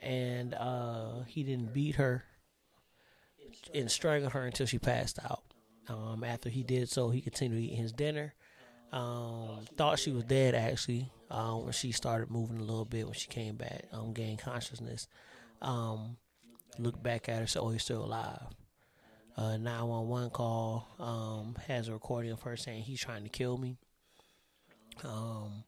and 0.00 0.54
uh, 0.54 1.22
he 1.26 1.42
didn't 1.42 1.72
beat 1.72 1.96
her 1.96 2.24
and 3.74 3.90
strangled 3.90 4.32
her 4.32 4.46
until 4.46 4.66
she 4.66 4.78
passed 4.78 5.18
out. 5.24 5.42
Um, 5.88 6.24
after 6.24 6.48
he 6.48 6.62
did 6.62 6.88
so, 6.88 7.10
he 7.10 7.20
continued 7.20 7.62
eating 7.62 7.76
his 7.76 7.92
dinner. 7.92 8.34
Um, 8.92 9.66
thought 9.76 9.98
she 9.98 10.12
was 10.12 10.24
dead 10.24 10.54
actually 10.54 11.10
um, 11.30 11.64
when 11.64 11.72
she 11.72 11.92
started 11.92 12.30
moving 12.30 12.58
a 12.58 12.62
little 12.62 12.86
bit 12.86 13.04
when 13.04 13.14
she 13.14 13.28
came 13.28 13.56
back, 13.56 13.84
um, 13.92 14.12
gained 14.12 14.38
consciousness. 14.38 15.08
Um, 15.60 16.16
looked 16.78 17.02
back 17.02 17.28
at 17.28 17.40
her, 17.40 17.46
said, 17.46 17.60
"Oh, 17.60 17.70
he's 17.70 17.82
still 17.82 18.04
alive." 18.04 18.46
Uh, 19.36 19.56
911 19.56 20.30
call 20.30 20.88
um, 20.98 21.56
has 21.68 21.88
a 21.88 21.92
recording 21.92 22.32
of 22.32 22.42
her 22.42 22.56
saying 22.56 22.82
he's 22.82 23.00
trying 23.00 23.22
to 23.22 23.28
kill 23.28 23.56
me. 23.56 23.76
Um, 25.04 25.62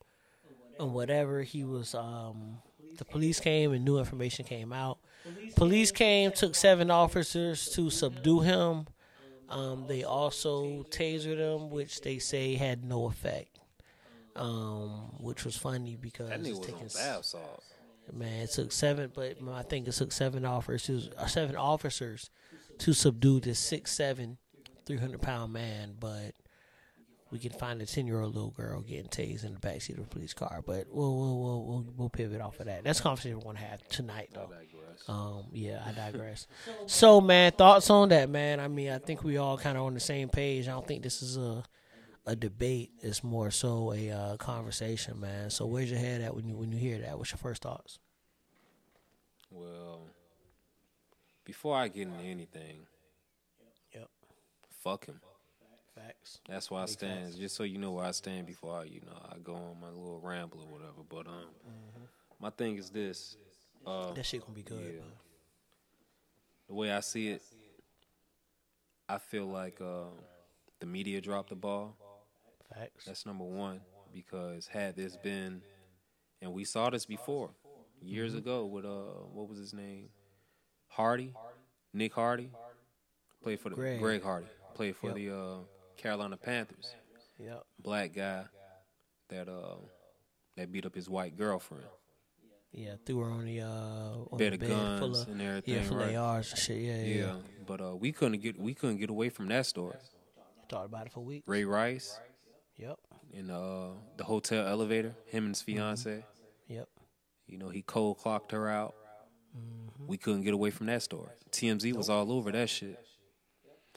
and 0.78 0.92
whatever 0.92 1.42
he 1.42 1.62
was, 1.62 1.94
um, 1.94 2.58
the 2.98 3.04
police 3.04 3.38
came 3.38 3.72
and 3.72 3.84
new 3.84 3.98
information 3.98 4.44
came 4.44 4.72
out. 4.72 4.98
Police 5.54 5.92
came, 5.92 6.32
took 6.32 6.54
seven 6.56 6.90
officers 6.90 7.68
to 7.70 7.90
subdue 7.90 8.40
him. 8.40 8.86
Um, 9.50 9.84
they 9.88 10.04
also 10.04 10.84
tasered 10.90 11.38
him, 11.38 11.70
which 11.70 12.00
they 12.02 12.18
say 12.18 12.54
had 12.54 12.84
no 12.84 13.06
effect. 13.06 13.58
Um, 14.36 15.16
which 15.18 15.44
was 15.44 15.56
funny 15.56 15.96
because 16.00 16.28
That 16.28 16.40
nigga 16.40 16.50
was 16.58 16.60
taking 16.60 16.82
on 16.82 16.88
bath 16.94 17.24
salt. 17.24 17.64
Man, 18.12 18.42
it 18.42 18.50
took 18.50 18.72
seven, 18.72 19.10
but 19.14 19.36
I 19.52 19.62
think 19.62 19.86
it 19.86 19.92
took 19.92 20.12
seven 20.12 20.44
officers, 20.44 21.10
uh, 21.18 21.26
seven 21.26 21.56
officers, 21.56 22.30
to 22.78 22.92
subdue 22.92 23.40
this 23.40 23.58
six 23.58 23.92
seven, 23.92 24.38
three 24.86 24.96
hundred 24.96 25.20
pound 25.20 25.52
man. 25.52 25.94
But 25.98 26.32
we 27.30 27.38
can 27.38 27.50
find 27.52 27.80
a 27.82 27.86
ten 27.86 28.06
year 28.06 28.20
old 28.20 28.34
little 28.34 28.50
girl 28.50 28.80
getting 28.82 29.06
tased 29.08 29.44
in 29.44 29.54
the 29.54 29.60
backseat 29.60 29.98
of 29.98 30.04
a 30.04 30.08
police 30.08 30.32
car. 30.32 30.62
But 30.64 30.86
we'll 30.90 31.16
we'll 31.16 31.40
we'll 31.40 31.64
we'll, 31.64 31.86
we'll 31.96 32.08
pivot 32.08 32.40
off 32.40 32.58
of 32.60 32.66
that. 32.66 32.82
That's 32.84 33.00
a 33.00 33.02
conversation 33.02 33.38
we're 33.38 33.44
gonna 33.44 33.58
have 33.58 33.86
tonight, 33.88 34.30
though. 34.32 34.48
Um, 35.08 35.46
yeah, 35.52 35.82
I 35.84 35.92
digress. 35.92 36.46
so, 36.86 37.20
man, 37.20 37.52
thoughts 37.52 37.90
on 37.90 38.10
that, 38.10 38.28
man? 38.30 38.60
I 38.60 38.68
mean, 38.68 38.90
I 38.90 38.98
think 38.98 39.24
we 39.24 39.36
all 39.38 39.58
kind 39.58 39.76
of 39.76 39.84
on 39.84 39.94
the 39.94 40.00
same 40.00 40.28
page. 40.28 40.68
I 40.68 40.72
don't 40.72 40.86
think 40.86 41.02
this 41.02 41.22
is 41.22 41.36
a 41.36 41.62
a 42.26 42.36
debate. 42.36 42.90
It's 43.00 43.24
more 43.24 43.50
so 43.50 43.92
a 43.92 44.10
uh, 44.10 44.36
conversation, 44.36 45.18
man. 45.20 45.50
So, 45.50 45.66
where's 45.66 45.90
your 45.90 45.98
head 45.98 46.20
at 46.20 46.34
when 46.34 46.46
you 46.48 46.54
when 46.56 46.70
you 46.70 46.78
hear 46.78 46.98
that? 46.98 47.16
What's 47.18 47.30
your 47.32 47.38
first 47.38 47.62
thoughts? 47.62 47.98
Well, 49.50 50.02
before 51.44 51.76
I 51.76 51.88
get 51.88 52.02
into 52.02 52.22
anything, 52.22 52.86
Yep, 53.94 54.08
fuck 54.84 55.06
him. 55.06 55.20
facts. 55.96 56.40
That's 56.48 56.70
why 56.70 56.82
I 56.82 56.86
stand. 56.86 57.36
Just 57.36 57.56
so 57.56 57.64
you 57.64 57.78
know 57.78 57.90
where 57.92 58.04
I 58.04 58.12
stand 58.12 58.46
before 58.46 58.78
I, 58.80 58.84
you 58.84 59.00
know, 59.00 59.18
I 59.28 59.38
go 59.38 59.54
on 59.54 59.80
my 59.80 59.88
little 59.88 60.20
ramble 60.22 60.60
or 60.60 60.66
whatever. 60.66 61.02
But 61.08 61.26
um, 61.26 61.48
my 62.40 62.50
thing 62.50 62.76
is 62.76 62.90
this. 62.90 63.36
Uh, 63.86 64.12
That 64.12 64.24
shit 64.26 64.40
gonna 64.42 64.52
be 64.54 64.62
good. 64.62 64.94
Yeah. 64.96 65.00
the 66.68 66.74
way 66.74 66.92
I 66.92 67.00
see 67.00 67.28
it, 67.28 67.42
I 69.08 69.18
feel 69.18 69.46
like 69.46 69.80
uh, 69.80 70.04
the 70.80 70.86
media 70.86 71.20
dropped 71.20 71.48
the 71.50 71.56
ball. 71.56 71.96
Facts. 72.72 73.04
That's 73.06 73.26
number 73.26 73.44
one 73.44 73.80
because 74.12 74.66
had 74.68 74.94
this 74.96 75.16
been, 75.16 75.62
and 76.40 76.52
we 76.52 76.64
saw 76.64 76.90
this 76.90 77.06
before 77.06 77.50
years 78.00 78.34
ago 78.34 78.66
with 78.66 78.84
uh, 78.84 79.24
what 79.32 79.48
was 79.48 79.58
his 79.58 79.74
name, 79.74 80.08
Hardy, 80.88 81.34
Nick 81.92 82.14
Hardy, 82.14 82.50
played 83.42 83.58
for 83.60 83.70
the 83.70 83.74
Greg. 83.74 83.98
Greg, 83.98 84.22
Hardy, 84.22 84.46
played 84.74 84.94
for 84.96 85.08
Yep. 85.08 85.16
the 85.16 85.34
uh, 85.36 85.56
Carolina 85.96 86.36
Panthers. 86.36 86.94
Yep. 87.38 87.64
Black 87.82 88.12
guy 88.14 88.44
that 89.30 89.48
uh 89.48 89.76
that 90.56 90.70
beat 90.70 90.84
up 90.86 90.94
his 90.94 91.08
white 91.08 91.36
girlfriend. 91.36 91.84
Yeah, 92.72 92.94
threw 93.04 93.18
her 93.20 93.30
on 93.30 93.46
the 93.46 93.60
uh 93.62 93.66
on 94.30 94.38
Bed 94.38 94.52
the 94.52 94.58
bed 94.58 94.68
guns 94.68 95.00
full 95.00 95.22
of 95.22 95.28
and 95.28 95.42
everything, 95.42 95.74
yeah, 95.74 95.82
full 95.82 95.96
right? 95.98 96.14
of 96.14 96.22
ARs 96.22 96.50
and 96.52 96.58
shit. 96.60 96.78
Yeah, 96.78 97.02
yeah. 97.02 97.14
Yeah, 97.24 97.34
but 97.66 97.80
uh, 97.80 97.96
we 97.96 98.12
couldn't 98.12 98.40
get 98.40 98.58
we 98.60 98.74
couldn't 98.74 98.98
get 98.98 99.10
away 99.10 99.28
from 99.28 99.48
that 99.48 99.66
story. 99.66 99.96
Talked 100.68 100.86
about 100.86 101.06
it 101.06 101.12
for 101.12 101.20
weeks. 101.20 101.48
Ray 101.48 101.64
Rice 101.64 102.20
Yep. 102.76 102.98
in 103.32 103.50
uh, 103.50 103.88
the 104.16 104.24
hotel 104.24 104.66
elevator, 104.66 105.14
him 105.26 105.46
and 105.46 105.54
his 105.54 105.62
fiance. 105.62 106.24
Yep. 106.68 106.88
You 107.48 107.58
know, 107.58 107.68
he 107.68 107.82
cold 107.82 108.18
clocked 108.18 108.52
her 108.52 108.68
out. 108.68 108.94
Mm-hmm. 109.56 110.06
We 110.06 110.16
couldn't 110.16 110.42
get 110.42 110.54
away 110.54 110.70
from 110.70 110.86
that 110.86 111.02
story. 111.02 111.30
TMZ 111.50 111.92
was 111.94 112.08
all 112.08 112.30
over 112.32 112.52
that 112.52 112.70
shit. 112.70 112.98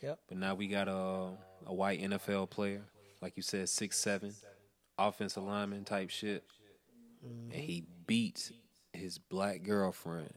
Yep. 0.02 0.20
But 0.28 0.38
now 0.38 0.56
we 0.56 0.68
got 0.68 0.88
a 0.88 1.30
a 1.66 1.74
white 1.74 2.02
NFL 2.02 2.50
player, 2.50 2.82
like 3.22 3.38
you 3.38 3.44
said, 3.44 3.70
six 3.70 4.00
seven, 4.00 4.34
offensive 4.98 5.44
lineman 5.44 5.86
type 5.86 6.10
shit, 6.10 6.44
and 7.24 7.54
he 7.54 7.86
beats 8.08 8.52
his 8.94 9.18
black 9.18 9.64
girlfriend 9.64 10.34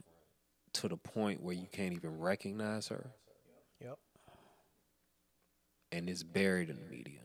to 0.73 0.87
the 0.87 0.97
point 0.97 1.41
where 1.41 1.53
you 1.55 1.67
can't 1.71 1.93
even 1.93 2.19
recognize 2.19 2.87
her, 2.89 3.11
Yep. 3.81 3.97
and 5.91 6.09
it's 6.09 6.23
buried 6.23 6.69
in 6.69 6.75
the 6.77 6.85
media. 6.85 7.21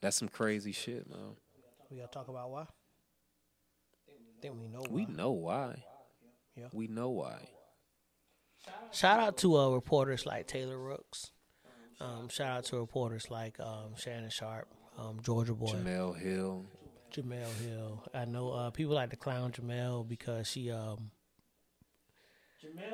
That's 0.00 0.16
some 0.16 0.28
crazy 0.28 0.72
shit, 0.72 1.08
man. 1.08 1.36
We 1.90 1.96
gotta 1.98 2.08
talk 2.12 2.28
about 2.28 2.50
why. 2.50 2.66
think 4.40 4.54
we 4.60 4.68
know. 4.68 4.84
We 4.88 5.04
why. 5.04 5.12
know 5.12 5.30
why. 5.32 5.84
Yeah. 6.54 6.68
We 6.72 6.86
know 6.86 7.10
why. 7.10 7.48
Shout 8.92 9.20
out 9.20 9.36
to 9.38 9.56
uh, 9.56 9.70
reporters 9.70 10.26
like 10.26 10.46
Taylor 10.46 10.78
Rooks. 10.78 11.32
Um, 12.00 12.28
shout 12.28 12.48
out 12.58 12.64
to 12.66 12.76
reporters 12.78 13.30
like 13.30 13.58
um, 13.58 13.96
Shannon 13.96 14.30
Sharpe, 14.30 14.68
um, 14.98 15.18
Georgia 15.22 15.54
Boy. 15.54 15.66
Jemele 15.72 16.16
Hill, 16.20 16.64
Jemele 17.12 17.60
Hill. 17.60 18.04
I 18.14 18.24
know 18.24 18.50
uh, 18.50 18.70
people 18.70 18.94
like 18.94 19.10
to 19.10 19.16
clown 19.16 19.52
Jemele 19.52 20.06
because 20.06 20.46
she 20.48 20.70
um 20.70 21.10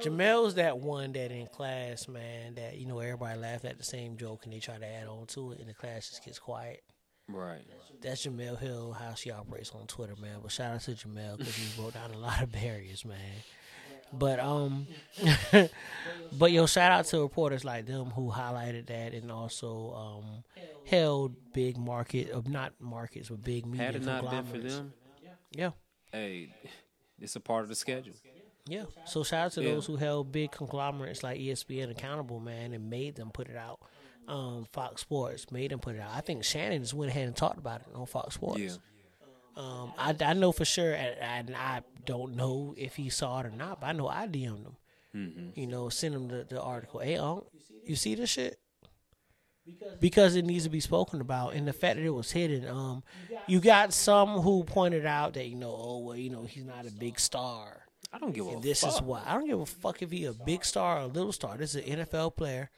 Jemele's 0.02 0.54
that 0.54 0.78
one 0.78 1.12
that 1.12 1.30
in 1.30 1.46
class, 1.46 2.06
man, 2.08 2.54
that 2.54 2.76
you 2.78 2.86
know 2.86 2.98
everybody 2.98 3.38
laugh 3.38 3.64
at 3.64 3.78
the 3.78 3.84
same 3.84 4.16
joke 4.16 4.44
and 4.44 4.52
they 4.52 4.58
try 4.58 4.76
to 4.78 4.86
add 4.86 5.08
on 5.08 5.26
to 5.28 5.52
it 5.52 5.60
and 5.60 5.68
the 5.68 5.74
class 5.74 6.10
just 6.10 6.24
gets 6.24 6.38
quiet. 6.38 6.82
Right. 7.28 7.62
That's 8.02 8.26
Jemele 8.26 8.58
Hill, 8.58 8.92
how 8.92 9.14
she 9.14 9.30
operates 9.30 9.70
on 9.70 9.86
Twitter, 9.86 10.14
man. 10.20 10.40
But 10.42 10.52
shout 10.52 10.74
out 10.74 10.80
to 10.82 10.90
Jemele 10.92 11.38
because 11.38 11.56
he 11.56 11.80
broke 11.80 11.94
down 11.94 12.10
a 12.12 12.18
lot 12.18 12.42
of 12.42 12.52
barriers, 12.52 13.04
man. 13.04 13.16
But 14.12 14.38
um, 14.40 14.86
but 16.32 16.52
yo, 16.52 16.66
shout 16.66 16.92
out 16.92 17.04
to 17.06 17.20
reporters 17.20 17.64
like 17.64 17.86
them 17.86 18.06
who 18.06 18.30
highlighted 18.30 18.86
that 18.86 19.14
and 19.14 19.30
also 19.30 19.92
um 19.94 20.44
held 20.86 21.34
big 21.52 21.76
market 21.78 22.30
of 22.30 22.46
not 22.48 22.72
markets 22.78 23.30
but 23.30 23.42
big 23.42 23.64
media 23.66 23.86
Had 23.86 23.96
it 23.96 24.02
not 24.04 24.20
been 24.22 24.30
for 24.30 24.52
conglomerates. 24.52 24.76
them, 24.76 24.92
Yeah, 25.52 25.70
hey, 26.12 26.50
it's 27.20 27.36
a 27.36 27.40
part 27.40 27.62
of 27.62 27.68
the 27.68 27.74
schedule. 27.74 28.14
yeah. 28.66 28.84
So 29.06 29.24
shout 29.24 29.46
out 29.46 29.52
to 29.52 29.62
Yeah. 29.62 29.70
those 29.74 29.86
who 29.86 29.96
held 29.96 30.30
big 30.30 30.50
conglomerates 30.52 31.22
like 31.22 31.38
ESPN 31.40 31.90
accountable, 31.90 32.38
man, 32.40 32.72
and 32.74 32.90
made 32.90 33.14
them 33.16 33.30
put 33.32 33.48
it 33.48 33.56
out. 33.56 33.80
Um, 34.28 34.66
Fox 34.72 35.00
Sports 35.02 35.50
made 35.50 35.70
them 35.70 35.80
put 35.80 35.96
it 35.96 36.00
out. 36.00 36.10
I 36.14 36.20
think 36.20 36.44
Shannon 36.44 36.80
just 36.82 36.94
went 36.94 37.10
ahead 37.10 37.26
and 37.26 37.36
talked 37.36 37.58
about 37.58 37.80
it 37.82 37.86
on 37.94 38.06
Fox 38.06 38.34
Sports. 38.34 38.60
Yeah. 38.60 38.70
Um, 39.56 39.92
I, 39.96 40.14
I 40.20 40.32
know 40.32 40.52
for 40.52 40.64
sure, 40.64 40.92
and, 40.94 41.54
I 41.54 41.82
don't 42.04 42.36
know 42.36 42.74
if 42.76 42.96
he 42.96 43.08
saw 43.08 43.40
it 43.40 43.46
or 43.46 43.50
not, 43.50 43.80
but 43.80 43.86
I 43.88 43.92
know 43.92 44.08
I 44.08 44.26
DM'd 44.26 44.66
him. 44.66 44.76
Mm-hmm. 45.14 45.60
You 45.60 45.66
know, 45.66 45.88
send 45.88 46.14
him 46.14 46.28
the, 46.28 46.44
the 46.48 46.60
article. 46.60 47.00
Hey, 47.00 47.18
you 47.86 47.96
see 47.96 48.14
this 48.14 48.30
shit? 48.30 48.58
Because 50.00 50.36
it 50.36 50.44
needs 50.44 50.64
to 50.64 50.70
be 50.70 50.80
spoken 50.80 51.20
about, 51.20 51.54
and 51.54 51.66
the 51.66 51.72
fact 51.72 51.96
that 51.96 52.04
it 52.04 52.10
was 52.10 52.32
hidden. 52.32 52.68
Um, 52.68 53.02
you 53.46 53.60
got 53.60 53.94
some 53.94 54.40
who 54.40 54.64
pointed 54.64 55.06
out 55.06 55.34
that 55.34 55.46
you 55.46 55.56
know, 55.56 55.74
oh 55.74 55.98
well, 56.00 56.16
you 56.16 56.28
know, 56.28 56.44
he's 56.44 56.64
not 56.64 56.86
a 56.86 56.90
big 56.90 57.18
star. 57.18 57.86
I 58.12 58.18
don't 58.18 58.34
give 58.34 58.46
a 58.46 58.60
this 58.60 58.82
fuck. 58.82 58.92
is 58.92 59.02
why 59.02 59.22
I 59.24 59.32
don't 59.34 59.46
give 59.46 59.60
a 59.60 59.66
fuck 59.66 60.02
if 60.02 60.10
he 60.10 60.26
a 60.26 60.32
big 60.32 60.64
star 60.64 60.98
or 60.98 61.02
a 61.02 61.06
little 61.06 61.32
star. 61.32 61.56
This 61.56 61.74
is 61.74 61.88
an 61.88 62.00
NFL 62.00 62.36
player 62.36 62.70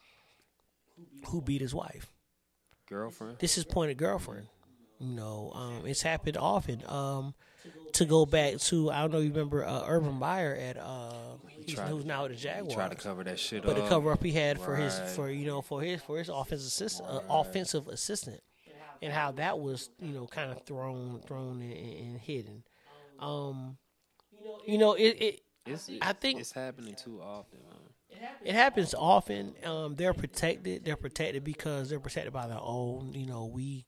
who 1.26 1.42
beat 1.42 1.60
his 1.60 1.74
wife. 1.74 2.12
girlfriend. 2.88 3.38
This 3.40 3.58
is 3.58 3.64
pointed 3.64 3.98
girlfriend. 3.98 4.46
You 4.98 5.14
know, 5.14 5.52
um, 5.54 5.82
it's 5.86 6.02
happened 6.02 6.36
often. 6.36 6.82
Um, 6.86 7.34
to 7.94 8.04
go 8.04 8.26
back 8.26 8.58
to, 8.58 8.90
I 8.90 9.00
don't 9.00 9.10
know, 9.12 9.18
you 9.18 9.30
remember 9.30 9.64
uh, 9.64 9.84
Urban 9.86 10.14
Meyer 10.14 10.54
at 10.54 10.76
uh, 10.76 11.12
tried 11.68 11.88
who's 11.88 12.04
now 12.04 12.24
at 12.24 12.28
the 12.30 12.36
He 12.36 12.42
Jaguars. 12.42 12.74
tried 12.74 12.90
to 12.90 12.96
cover 12.96 13.24
that 13.24 13.38
shit 13.38 13.62
but 13.64 13.76
up. 13.76 13.82
the 13.84 13.88
cover 13.88 14.12
up 14.12 14.22
he 14.22 14.32
had 14.32 14.60
for 14.60 14.76
his 14.76 14.98
for 15.14 15.30
you 15.30 15.46
know 15.46 15.60
for 15.62 15.80
his 15.82 16.00
for 16.02 16.18
his 16.18 16.28
offensive 16.28 16.66
assistant 16.66 17.08
uh, 17.10 17.20
offensive 17.28 17.88
assistant, 17.88 18.40
and 19.02 19.12
how 19.12 19.32
that 19.32 19.58
was 19.58 19.90
you 20.00 20.12
know 20.12 20.26
kind 20.26 20.50
of 20.52 20.62
thrown 20.64 21.20
thrown 21.26 21.60
and, 21.60 21.72
and 21.72 22.18
hidden. 22.20 22.62
Um, 23.18 23.78
you 24.66 24.78
know 24.78 24.92
it, 24.94 25.16
it 25.20 25.40
It's, 25.66 25.90
I 26.02 26.12
think- 26.12 26.40
it's 26.40 26.52
happening 26.52 26.94
too 26.94 27.20
often. 27.22 27.58
Man. 27.68 28.20
it 28.44 28.54
happens 28.54 28.94
often. 28.94 29.54
Um, 29.64 29.94
they're 29.96 30.14
protected. 30.14 30.84
They're 30.84 30.96
protected 30.96 31.42
because 31.44 31.88
they're 31.90 32.00
protected 32.00 32.32
by 32.32 32.46
their 32.46 32.60
own. 32.60 33.12
You 33.14 33.26
know, 33.26 33.46
we 33.46 33.84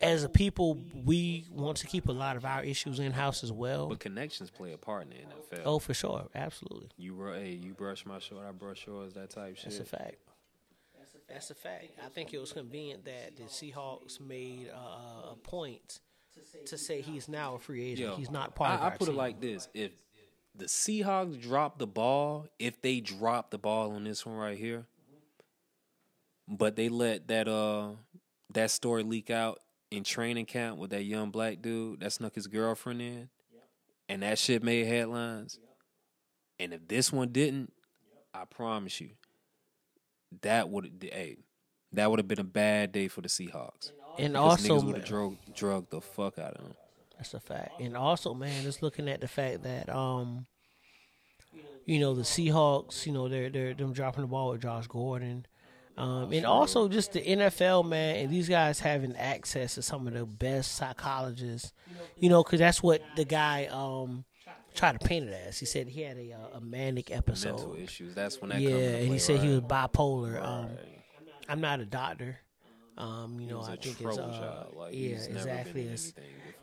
as 0.00 0.24
a 0.24 0.28
people 0.28 0.78
we 1.04 1.44
want 1.50 1.76
to 1.78 1.86
keep 1.86 2.08
a 2.08 2.12
lot 2.12 2.36
of 2.36 2.44
our 2.44 2.62
issues 2.62 2.98
in 2.98 3.12
house 3.12 3.44
as 3.44 3.52
well. 3.52 3.88
But 3.88 4.00
connections 4.00 4.50
play 4.50 4.72
a 4.72 4.78
part 4.78 5.04
in 5.04 5.10
the 5.10 5.16
NFL. 5.16 5.62
Oh, 5.64 5.78
for 5.78 5.94
sure, 5.94 6.28
absolutely. 6.34 6.88
You 6.96 7.14
ru- 7.14 7.34
hey, 7.34 7.52
you 7.52 7.74
brush 7.74 8.06
my 8.06 8.18
short, 8.18 8.44
I 8.48 8.52
brush 8.52 8.86
yours, 8.86 9.12
that 9.14 9.30
type 9.30 9.56
shit. 9.56 9.64
That's 9.64 9.80
a 9.80 9.84
fact. 9.84 10.16
That's 11.28 11.50
a 11.50 11.54
fact. 11.54 11.86
I 12.04 12.08
think 12.08 12.34
it 12.34 12.38
was 12.38 12.52
convenient 12.52 13.04
that 13.04 13.36
the 13.36 13.44
Seahawks 13.44 14.20
made 14.20 14.68
uh, 14.74 15.32
a 15.32 15.36
point 15.36 16.00
to 16.66 16.76
say 16.76 17.00
he's 17.02 17.28
now 17.28 17.54
a 17.54 17.58
free 17.58 17.84
agent. 17.92 18.10
Yo, 18.10 18.16
he's 18.16 18.30
not 18.30 18.54
part 18.56 18.72
of 18.72 18.80
I, 18.80 18.82
I 18.82 18.90
our 18.90 18.96
put 18.96 19.08
it 19.08 19.14
like 19.14 19.40
this: 19.40 19.68
if 19.72 19.92
the 20.56 20.64
Seahawks 20.64 21.40
drop 21.40 21.78
the 21.78 21.86
ball, 21.86 22.48
if 22.58 22.82
they 22.82 23.00
drop 23.00 23.50
the 23.50 23.58
ball 23.58 23.92
on 23.92 24.04
this 24.04 24.26
one 24.26 24.34
right 24.36 24.58
here, 24.58 24.86
but 26.48 26.74
they 26.74 26.88
let 26.88 27.28
that 27.28 27.46
uh 27.46 27.90
that 28.52 28.70
story 28.70 29.02
leak 29.02 29.30
out 29.30 29.60
in 29.90 30.04
training 30.04 30.46
camp 30.46 30.78
with 30.78 30.90
that 30.90 31.04
young 31.04 31.30
black 31.30 31.60
dude 31.60 32.00
that 32.00 32.12
snuck 32.12 32.34
his 32.34 32.46
girlfriend 32.46 33.02
in, 33.02 33.28
and 34.08 34.22
that 34.22 34.38
shit 34.38 34.62
made 34.62 34.86
headlines. 34.86 35.58
And 36.58 36.72
if 36.72 36.86
this 36.86 37.12
one 37.12 37.28
didn't, 37.28 37.72
I 38.34 38.44
promise 38.44 39.00
you, 39.00 39.10
that 40.42 40.68
would 40.68 41.08
hey, 41.12 41.38
that 41.92 42.10
would 42.10 42.18
have 42.18 42.28
been 42.28 42.40
a 42.40 42.44
bad 42.44 42.92
day 42.92 43.08
for 43.08 43.20
the 43.20 43.28
Seahawks. 43.28 43.92
and 44.18 44.36
also, 44.36 44.78
niggas 44.78 44.84
would 44.84 44.96
have 44.96 45.04
drug 45.04 45.36
drug 45.54 45.90
the 45.90 46.00
fuck 46.00 46.38
out 46.38 46.54
of 46.54 46.64
them. 46.64 46.74
That's 47.16 47.34
a 47.34 47.40
fact. 47.40 47.80
And 47.80 47.96
also, 47.96 48.32
man, 48.32 48.62
just 48.62 48.82
looking 48.82 49.08
at 49.08 49.20
the 49.20 49.28
fact 49.28 49.62
that 49.64 49.88
um, 49.88 50.46
you 51.84 51.98
know, 51.98 52.14
the 52.14 52.22
Seahawks, 52.22 53.06
you 53.06 53.12
know, 53.12 53.28
they're 53.28 53.50
they're 53.50 53.74
them 53.74 53.92
dropping 53.92 54.22
the 54.22 54.28
ball 54.28 54.50
with 54.50 54.62
Josh 54.62 54.86
Gordon. 54.86 55.46
Um, 56.00 56.32
and 56.32 56.46
also 56.46 56.88
just 56.88 57.12
the 57.12 57.20
NFL, 57.20 57.86
man, 57.86 58.16
and 58.16 58.30
these 58.30 58.48
guys 58.48 58.80
having 58.80 59.14
access 59.16 59.74
to 59.74 59.82
some 59.82 60.06
of 60.06 60.14
the 60.14 60.24
best 60.24 60.76
psychologists, 60.76 61.74
you 62.16 62.30
know, 62.30 62.42
because 62.42 62.58
that's 62.58 62.82
what 62.82 63.02
the 63.16 63.26
guy 63.26 63.66
um 63.66 64.24
tried 64.74 64.98
to 64.98 65.06
paint 65.06 65.28
it 65.28 65.46
as. 65.46 65.58
He 65.58 65.66
said 65.66 65.88
he 65.88 66.00
had 66.00 66.16
a 66.16 66.32
uh, 66.32 66.56
a 66.56 66.60
manic 66.60 67.10
episode. 67.10 67.56
mental 67.56 67.74
issues. 67.76 68.14
That's 68.14 68.40
when 68.40 68.48
that 68.48 68.60
yeah, 68.62 68.76
and 68.76 69.12
he 69.12 69.18
said 69.18 69.40
he 69.40 69.48
was 69.48 69.60
bipolar. 69.60 70.42
Um, 70.42 70.70
I'm 71.48 71.60
not 71.60 71.80
a 71.80 71.84
doctor. 71.84 72.38
Um, 72.96 73.38
you 73.38 73.46
know, 73.46 73.60
I 73.60 73.76
think 73.76 74.00
it's 74.00 74.18
uh. 74.18 74.66
Like, 74.74 74.94
yeah, 74.94 75.16
exactly. 75.16 75.88
As, 75.88 76.14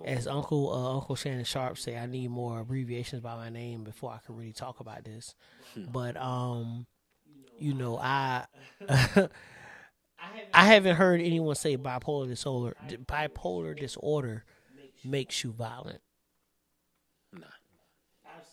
as 0.03 0.25
Uncle 0.25 0.73
uh, 0.73 0.95
Uncle 0.95 1.15
Shannon 1.15 1.43
Sharpe 1.43 1.77
say, 1.77 1.95
I 1.95 2.07
need 2.07 2.31
more 2.31 2.59
abbreviations 2.59 3.21
by 3.21 3.35
my 3.35 3.49
name 3.49 3.83
before 3.83 4.11
I 4.11 4.19
can 4.25 4.35
really 4.35 4.53
talk 4.53 4.79
about 4.79 5.03
this. 5.03 5.35
Hmm. 5.75 5.85
but 5.91 6.17
um, 6.17 6.87
you 7.57 7.73
know, 7.73 7.97
I 7.97 8.45
I 8.89 9.27
haven't 10.53 10.95
heard 10.95 11.21
anyone 11.21 11.55
say 11.55 11.77
bipolar 11.77 12.27
disorder. 12.27 12.75
Bipolar 12.85 13.77
disorder 13.77 14.43
makes 15.03 15.43
you 15.43 15.51
violent. 15.51 16.01
Nah. 17.31 17.47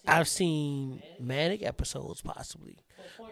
I've 0.06 0.28
seen 0.28 1.02
manic 1.18 1.62
episodes 1.62 2.20
possibly. 2.22 2.78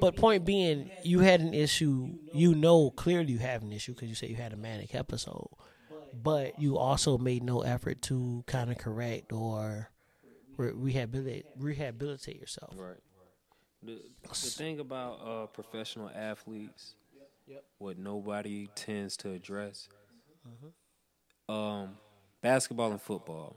But 0.00 0.16
point 0.16 0.44
being, 0.44 0.90
you 1.02 1.20
had 1.20 1.40
an 1.40 1.54
issue. 1.54 2.14
You 2.30 2.54
know 2.54 2.90
clearly 2.90 3.32
you 3.32 3.38
have 3.38 3.62
an 3.62 3.72
issue 3.72 3.94
because 3.94 4.08
you 4.08 4.14
said 4.14 4.30
you 4.30 4.36
had 4.36 4.52
a 4.52 4.56
manic 4.56 4.94
episode. 4.94 5.48
But 6.12 6.58
you 6.58 6.78
also 6.78 7.18
made 7.18 7.42
no 7.42 7.62
effort 7.62 8.02
to 8.02 8.44
kind 8.46 8.70
of 8.70 8.78
correct 8.78 9.32
or 9.32 9.90
re- 10.56 10.72
rehabilitate 10.72 11.46
rehabilitate 11.56 12.40
yourself. 12.40 12.74
Right. 12.76 12.98
The, 13.82 13.98
the 14.22 14.28
thing 14.34 14.78
about 14.80 15.20
uh, 15.26 15.46
professional 15.46 16.10
athletes, 16.14 16.94
what 17.78 17.98
nobody 17.98 18.68
tends 18.74 19.16
to 19.18 19.30
address, 19.32 19.88
um, 21.48 21.96
basketball 22.40 22.92
and 22.92 23.00
football, 23.02 23.56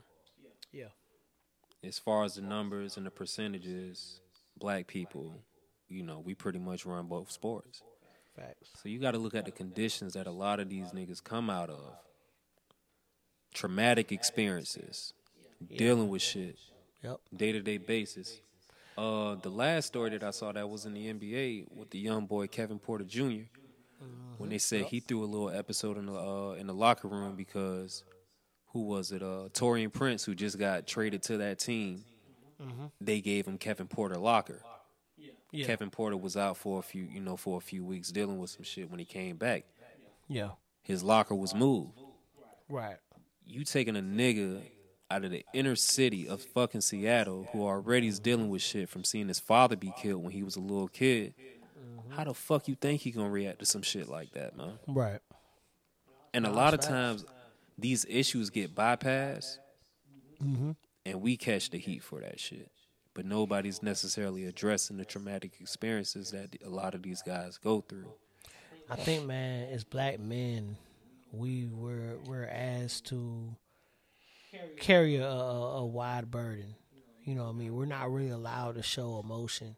Yeah. 0.72 0.88
as 1.84 1.98
far 1.98 2.24
as 2.24 2.34
the 2.34 2.42
numbers 2.42 2.96
and 2.96 3.06
the 3.06 3.10
percentages, 3.10 4.20
black 4.58 4.86
people, 4.88 5.42
you 5.88 6.02
know, 6.02 6.18
we 6.18 6.34
pretty 6.34 6.58
much 6.58 6.84
run 6.84 7.06
both 7.06 7.30
sports. 7.30 7.82
Facts. 8.34 8.70
So 8.82 8.88
you 8.88 8.98
got 8.98 9.12
to 9.12 9.18
look 9.18 9.34
at 9.34 9.44
the 9.46 9.50
conditions 9.52 10.12
that 10.14 10.26
a 10.26 10.30
lot 10.32 10.60
of 10.60 10.68
these 10.68 10.90
niggas 10.92 11.22
come 11.22 11.48
out 11.48 11.70
of. 11.70 11.94
Traumatic 13.54 14.12
experiences, 14.12 15.14
dealing 15.76 16.08
with 16.10 16.20
shit, 16.20 16.58
Yep. 17.02 17.20
day 17.34 17.52
to 17.52 17.60
day 17.60 17.78
basis. 17.78 18.40
Uh, 18.96 19.34
the 19.36 19.50
last 19.50 19.86
story 19.86 20.10
that 20.10 20.22
I 20.22 20.30
saw 20.30 20.52
that 20.52 20.68
was 20.68 20.86
in 20.86 20.94
the 20.94 21.12
NBA 21.12 21.66
with 21.76 21.90
the 21.90 21.98
young 21.98 22.26
boy 22.26 22.46
Kevin 22.46 22.78
Porter 22.78 23.04
Jr. 23.04 23.44
When 24.38 24.50
they 24.50 24.58
said 24.58 24.84
he 24.86 25.00
threw 25.00 25.24
a 25.24 25.26
little 25.26 25.50
episode 25.50 25.96
in 25.98 26.06
the 26.06 26.14
uh, 26.14 26.52
in 26.52 26.66
the 26.66 26.74
locker 26.74 27.08
room 27.08 27.36
because 27.36 28.04
who 28.72 28.82
was 28.82 29.10
it? 29.12 29.22
Uh, 29.22 29.48
Taurean 29.52 29.92
Prince, 29.92 30.24
who 30.24 30.34
just 30.34 30.58
got 30.58 30.86
traded 30.86 31.22
to 31.24 31.38
that 31.38 31.58
team. 31.58 32.04
They 33.00 33.20
gave 33.20 33.46
him 33.46 33.58
Kevin 33.58 33.86
Porter 33.86 34.16
locker. 34.16 34.62
Yeah. 35.52 35.66
Kevin 35.66 35.90
Porter 35.90 36.16
was 36.16 36.36
out 36.36 36.56
for 36.56 36.78
a 36.78 36.82
few, 36.82 37.04
you 37.04 37.20
know, 37.20 37.36
for 37.36 37.56
a 37.56 37.60
few 37.60 37.84
weeks 37.84 38.10
dealing 38.10 38.38
with 38.38 38.50
some 38.50 38.62
shit. 38.64 38.90
When 38.90 38.98
he 38.98 39.04
came 39.06 39.36
back, 39.36 39.64
Yeah. 40.28 40.50
his 40.82 41.02
locker 41.02 41.34
was 41.34 41.54
moved. 41.54 41.98
Right. 42.68 42.96
You 43.46 43.64
taking 43.64 43.96
a 43.96 44.00
nigga 44.02 44.60
out 45.10 45.24
of 45.24 45.30
the 45.30 45.44
inner 45.54 45.76
city 45.76 46.28
of 46.28 46.42
fucking 46.42 46.80
Seattle 46.80 47.48
who 47.52 47.64
already 47.64 48.08
is 48.08 48.18
dealing 48.18 48.48
with 48.48 48.62
shit 48.62 48.88
from 48.88 49.04
seeing 49.04 49.28
his 49.28 49.38
father 49.38 49.76
be 49.76 49.92
killed 49.96 50.22
when 50.22 50.32
he 50.32 50.42
was 50.42 50.56
a 50.56 50.60
little 50.60 50.88
kid. 50.88 51.34
Mm-hmm. 51.38 52.14
How 52.14 52.24
the 52.24 52.34
fuck 52.34 52.68
you 52.68 52.74
think 52.74 53.02
he 53.02 53.10
gonna 53.10 53.30
react 53.30 53.60
to 53.60 53.66
some 53.66 53.82
shit 53.82 54.08
like 54.08 54.32
that, 54.32 54.56
man? 54.56 54.78
Right. 54.86 55.20
And 56.34 56.46
a 56.46 56.50
lot 56.50 56.74
of 56.74 56.80
times, 56.80 57.24
these 57.78 58.04
issues 58.08 58.50
get 58.50 58.74
bypassed, 58.74 59.58
mm-hmm. 60.42 60.72
and 61.04 61.20
we 61.22 61.36
catch 61.36 61.70
the 61.70 61.78
heat 61.78 62.02
for 62.02 62.20
that 62.20 62.38
shit. 62.38 62.70
But 63.14 63.24
nobody's 63.24 63.82
necessarily 63.82 64.44
addressing 64.44 64.98
the 64.98 65.06
traumatic 65.06 65.52
experiences 65.60 66.32
that 66.32 66.56
a 66.62 66.68
lot 66.68 66.94
of 66.94 67.02
these 67.02 67.22
guys 67.22 67.56
go 67.56 67.80
through. 67.80 68.12
I 68.90 68.96
think, 68.96 69.24
man, 69.24 69.70
as 69.70 69.84
black 69.84 70.20
men, 70.20 70.76
we 71.32 71.68
were 71.72 72.18
we're 72.26 72.46
asked 72.46 73.06
to 73.06 73.56
carry 74.78 75.16
a, 75.16 75.26
a, 75.26 75.78
a 75.78 75.86
wide 75.86 76.30
burden. 76.30 76.74
You 77.24 77.34
know 77.34 77.44
what 77.44 77.50
I 77.50 77.58
mean? 77.58 77.74
We're 77.74 77.86
not 77.86 78.12
really 78.12 78.30
allowed 78.30 78.76
to 78.76 78.82
show 78.82 79.18
emotion. 79.18 79.76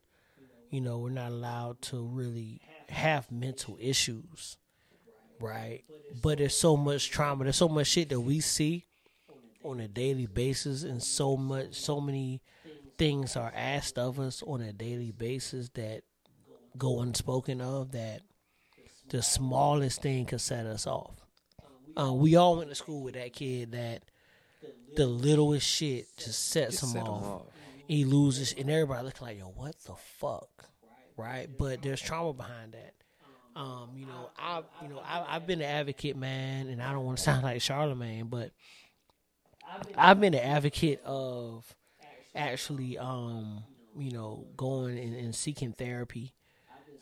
You 0.70 0.82
know, 0.82 0.98
we're 0.98 1.10
not 1.10 1.30
allowed 1.30 1.80
to 1.82 2.02
really 2.02 2.60
have 2.90 3.30
mental 3.32 3.78
issues. 3.80 4.56
Right? 5.40 5.84
But 6.20 6.38
there's 6.38 6.56
so 6.56 6.76
much 6.76 7.10
trauma. 7.10 7.44
There's 7.44 7.56
so 7.56 7.68
much 7.68 7.86
shit 7.86 8.08
that 8.10 8.20
we 8.20 8.40
see 8.40 8.86
on 9.64 9.80
a 9.80 9.88
daily 9.88 10.26
basis 10.26 10.82
and 10.82 11.02
so 11.02 11.36
much 11.36 11.74
so 11.74 12.00
many 12.00 12.40
things 12.96 13.36
are 13.36 13.52
asked 13.54 13.98
of 13.98 14.18
us 14.18 14.42
on 14.46 14.60
a 14.60 14.72
daily 14.72 15.10
basis 15.10 15.68
that 15.70 16.02
go 16.76 17.00
unspoken 17.00 17.60
of 17.60 17.92
that 17.92 18.22
the 19.08 19.22
smallest 19.22 20.02
thing 20.02 20.26
could 20.26 20.40
set 20.40 20.66
us 20.66 20.86
off. 20.86 21.14
Uh, 21.96 22.12
we 22.12 22.36
all 22.36 22.56
went 22.56 22.68
to 22.68 22.74
school 22.74 23.02
with 23.02 23.14
that 23.14 23.32
kid 23.32 23.72
that 23.72 24.02
the 24.96 25.06
littlest 25.06 25.66
shit 25.66 26.06
just 26.16 26.48
sets 26.48 26.82
him 26.82 26.88
set 26.90 27.02
him 27.02 27.08
off. 27.08 27.24
off. 27.24 27.46
He 27.86 28.04
loses, 28.04 28.52
and 28.52 28.68
everybody 28.70 29.04
looking 29.04 29.26
like, 29.26 29.38
yo, 29.38 29.46
what 29.46 29.74
the 29.84 29.94
fuck, 30.18 30.68
right? 31.16 31.48
But 31.56 31.82
there's 31.82 32.00
trauma 32.00 32.32
behind 32.32 32.72
that. 32.72 32.94
Um, 33.56 33.90
you 33.96 34.06
know, 34.06 34.30
I, 34.38 34.62
you 34.82 34.88
know, 34.88 35.00
I, 35.04 35.34
I've 35.34 35.46
been 35.46 35.60
an 35.60 35.68
advocate, 35.68 36.16
man, 36.16 36.68
and 36.68 36.82
I 36.82 36.92
don't 36.92 37.04
want 37.04 37.18
to 37.18 37.24
sound 37.24 37.42
like 37.42 37.60
Charlemagne, 37.62 38.26
but 38.26 38.50
I've 39.96 40.20
been 40.20 40.34
an 40.34 40.40
advocate 40.40 41.00
of 41.04 41.64
actually, 42.34 42.98
um, 42.98 43.64
you 43.98 44.12
know, 44.12 44.46
going 44.56 44.98
and, 44.98 45.14
and 45.14 45.34
seeking 45.34 45.72
therapy. 45.72 46.34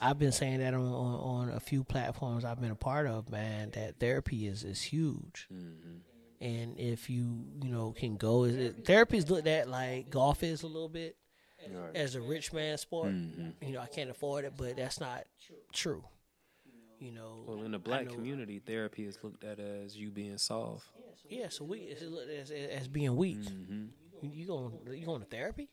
I've 0.00 0.18
been 0.18 0.32
saying 0.32 0.60
that 0.60 0.74
on, 0.74 0.80
on, 0.86 1.48
on 1.48 1.48
a 1.50 1.60
few 1.60 1.82
platforms 1.82 2.44
I've 2.44 2.60
been 2.60 2.70
a 2.70 2.74
part 2.76 3.06
of, 3.06 3.30
man. 3.30 3.70
That 3.72 3.98
therapy 3.98 4.46
is 4.46 4.62
is 4.62 4.80
huge, 4.82 5.46
and 6.40 6.78
if 6.78 7.08
you 7.10 7.44
you 7.62 7.70
know 7.70 7.92
can 7.92 8.16
go, 8.16 8.44
is 8.44 8.56
it, 8.56 8.84
therapy 8.86 9.16
is 9.18 9.30
looked 9.30 9.46
at 9.48 9.68
like 9.68 10.10
golf 10.10 10.42
is 10.42 10.62
a 10.62 10.66
little 10.66 10.88
bit 10.88 11.16
Right. 11.68 11.96
as 11.96 12.14
a 12.14 12.20
rich 12.20 12.52
man 12.52 12.78
sport. 12.78 13.08
Mm-hmm. 13.10 13.64
You 13.66 13.72
know, 13.72 13.80
I 13.80 13.86
can't 13.86 14.08
afford 14.10 14.44
it, 14.44 14.52
but 14.56 14.76
that's 14.76 15.00
not 15.00 15.24
true. 15.72 16.04
You 17.00 17.10
know, 17.12 17.42
Well, 17.46 17.62
in 17.64 17.72
the 17.72 17.78
black 17.80 18.06
know- 18.06 18.12
community, 18.14 18.60
therapy 18.60 19.04
is 19.04 19.18
looked 19.22 19.42
at 19.42 19.58
as 19.58 19.96
you 19.96 20.10
being 20.10 20.38
soft. 20.38 20.86
yeah. 21.28 21.48
So 21.48 21.64
we 21.64 21.78
it's 21.80 22.02
looked 22.02 22.30
as 22.30 22.50
as 22.52 22.86
being 22.88 23.16
weak. 23.16 23.38
Mm-hmm. 23.38 23.84
You, 24.22 24.30
you 24.32 24.46
going 24.46 24.78
you 24.92 25.04
going 25.04 25.20
to 25.22 25.26
therapy? 25.26 25.68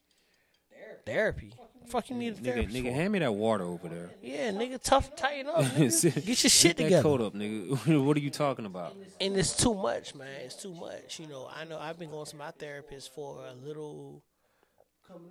Therapy. 1.06 1.52
Fuck 1.86 2.08
you 2.08 2.16
need 2.16 2.28
a 2.28 2.36
Nigga, 2.36 2.44
therapist 2.44 2.74
nigga, 2.76 2.84
for? 2.88 2.92
hand 2.94 3.12
me 3.12 3.18
that 3.18 3.34
water 3.34 3.64
over 3.64 3.88
there. 3.88 4.10
Yeah, 4.22 4.50
nigga, 4.52 4.82
tough, 4.82 5.14
tighten 5.16 5.48
up. 5.48 5.56
Nigga. 5.64 6.14
Get 6.26 6.42
your 6.42 6.50
shit 6.50 6.62
Get 6.62 6.76
that 6.78 6.82
together. 6.84 7.02
coat 7.02 7.20
up, 7.20 7.34
nigga. 7.34 8.02
what 8.04 8.16
are 8.16 8.20
you 8.20 8.30
talking 8.30 8.64
about? 8.64 8.96
and 9.20 9.36
it's 9.36 9.54
too 9.54 9.74
much, 9.74 10.14
man. 10.14 10.26
It's 10.44 10.56
too 10.56 10.72
much. 10.74 11.20
You 11.20 11.26
know, 11.26 11.46
I 11.54 11.64
know 11.64 11.78
I've 11.78 11.98
been 11.98 12.10
going 12.10 12.24
to 12.24 12.36
my 12.36 12.52
therapist 12.52 13.14
for 13.14 13.44
a 13.46 13.52
little, 13.52 14.22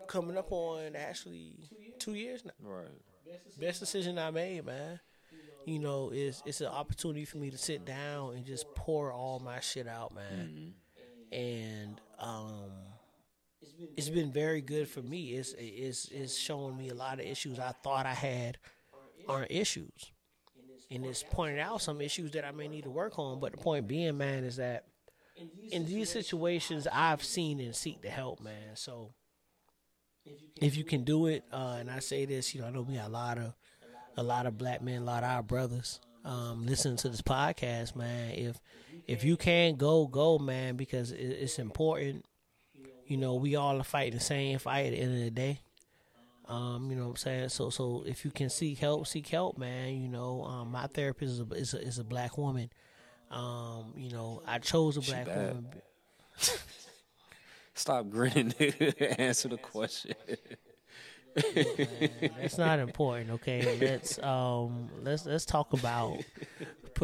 coming 0.08 0.38
up 0.38 0.52
on 0.52 0.96
actually 0.96 1.56
two 1.98 2.14
years 2.14 2.46
now. 2.46 2.52
Right. 2.62 2.88
Best 3.60 3.80
decision 3.80 4.20
I 4.20 4.30
made, 4.30 4.66
man. 4.66 5.00
You 5.66 5.80
know, 5.80 6.12
it's 6.14 6.44
it's 6.46 6.62
an 6.62 6.68
opportunity 6.68 7.26
for 7.26 7.38
me 7.38 7.50
to 7.50 7.58
sit 7.58 7.84
down 7.86 8.36
and 8.36 8.46
just 8.46 8.68
pour 8.76 9.12
all 9.12 9.40
my 9.40 9.60
shit 9.60 9.88
out, 9.88 10.14
man. 10.14 10.74
And 11.32 12.00
um, 12.20 12.70
it's 13.98 14.10
been 14.10 14.32
very 14.32 14.62
good 14.62 14.88
for 14.88 15.02
me. 15.02 15.34
It's 15.34 15.54
it's 15.58 16.08
it's 16.10 16.38
showing 16.38 16.78
me 16.78 16.90
a 16.90 16.94
lot 16.94 17.20
of 17.20 17.26
issues 17.26 17.60
I 17.60 17.74
thought 17.84 18.06
I 18.06 18.14
had 18.14 18.58
aren't 19.28 19.52
issues, 19.52 20.12
and 20.92 21.06
it's 21.06 21.24
pointing 21.32 21.60
out 21.60 21.82
some 21.82 22.02
issues 22.02 22.32
that 22.32 22.46
I 22.46 22.52
may 22.52 22.68
need 22.68 22.84
to 22.84 22.90
work 22.90 23.18
on. 23.18 23.40
But 23.40 23.52
the 23.52 23.58
point 23.58 23.88
being, 23.88 24.18
man, 24.18 24.44
is 24.44 24.58
that 24.58 24.86
in 25.72 25.86
these 25.86 26.10
situations, 26.10 26.88
I've 26.92 27.24
seen 27.24 27.60
and 27.60 27.76
seek 27.76 28.02
the 28.02 28.10
help, 28.10 28.42
man. 28.42 28.76
So 28.76 29.14
if 30.62 30.78
you 30.78 30.84
can 30.84 31.04
do 31.04 31.28
it, 31.28 31.44
uh, 31.52 31.78
and 31.80 31.90
I 31.90 32.00
say 32.00 32.26
this, 32.26 32.54
you 32.54 32.62
know, 32.62 32.68
I 32.68 32.72
know 32.72 32.82
we 32.82 32.96
got 32.96 33.08
a 33.08 33.10
lot 33.10 33.38
of 33.38 33.54
a 34.16 34.24
lot 34.24 34.46
of 34.46 34.58
black 34.58 34.82
men, 34.82 35.02
a 35.02 35.06
lot 35.06 35.24
of 35.24 35.30
our 35.30 35.44
brothers 35.44 36.00
um, 36.26 36.66
listening 36.66 36.98
to 36.98 37.10
this 37.10 37.22
podcast, 37.22 37.96
man. 37.96 38.32
If 38.32 38.60
if 39.08 39.24
you 39.24 39.38
can 39.38 39.76
go, 39.76 40.08
go, 40.08 40.38
man, 40.40 40.76
because 40.76 41.12
it's 41.12 41.60
important. 41.60 42.26
You 43.14 43.20
know, 43.20 43.36
we 43.36 43.56
all 43.56 43.80
are 43.80 43.84
fighting 43.84 44.16
the 44.16 44.24
same 44.24 44.58
fight 44.58 44.88
at 44.88 44.94
the 44.94 45.00
end 45.00 45.14
of 45.14 45.24
the 45.24 45.30
day. 45.30 45.60
Um, 46.48 46.90
you 46.90 46.98
know 46.98 47.04
what 47.04 47.10
I'm 47.12 47.16
saying? 47.18 47.50
So 47.50 47.70
so 47.70 48.04
if 48.08 48.26
you 48.26 48.32
can 48.32 48.50
seek 48.50 48.80
help, 48.80 49.06
seek 49.06 49.28
help, 49.28 49.56
man. 49.56 50.02
You 50.02 50.10
know, 50.10 50.44
um, 50.46 50.72
my 50.72 50.88
therapist 50.88 51.34
is 51.34 51.40
a, 51.40 51.44
is 51.54 51.74
a 51.76 51.82
is 51.82 52.00
a 52.00 52.04
black 52.04 52.40
woman. 52.40 52.72
Um, 53.30 53.94
you 53.96 54.12
know, 54.12 54.42
I 54.48 54.58
chose 54.58 54.98
a 54.98 55.02
black 55.02 55.28
woman. 55.28 55.68
Stop 57.76 58.10
grinning. 58.10 58.52
Answer 59.20 59.50
the 59.50 59.58
question. 59.58 60.16
That's 61.36 62.58
not 62.58 62.80
important, 62.80 63.30
okay? 63.30 63.78
Let's 63.80 64.18
um 64.24 64.90
let's 65.04 65.24
let's 65.28 65.46
talk 65.46 65.74
about 65.74 66.18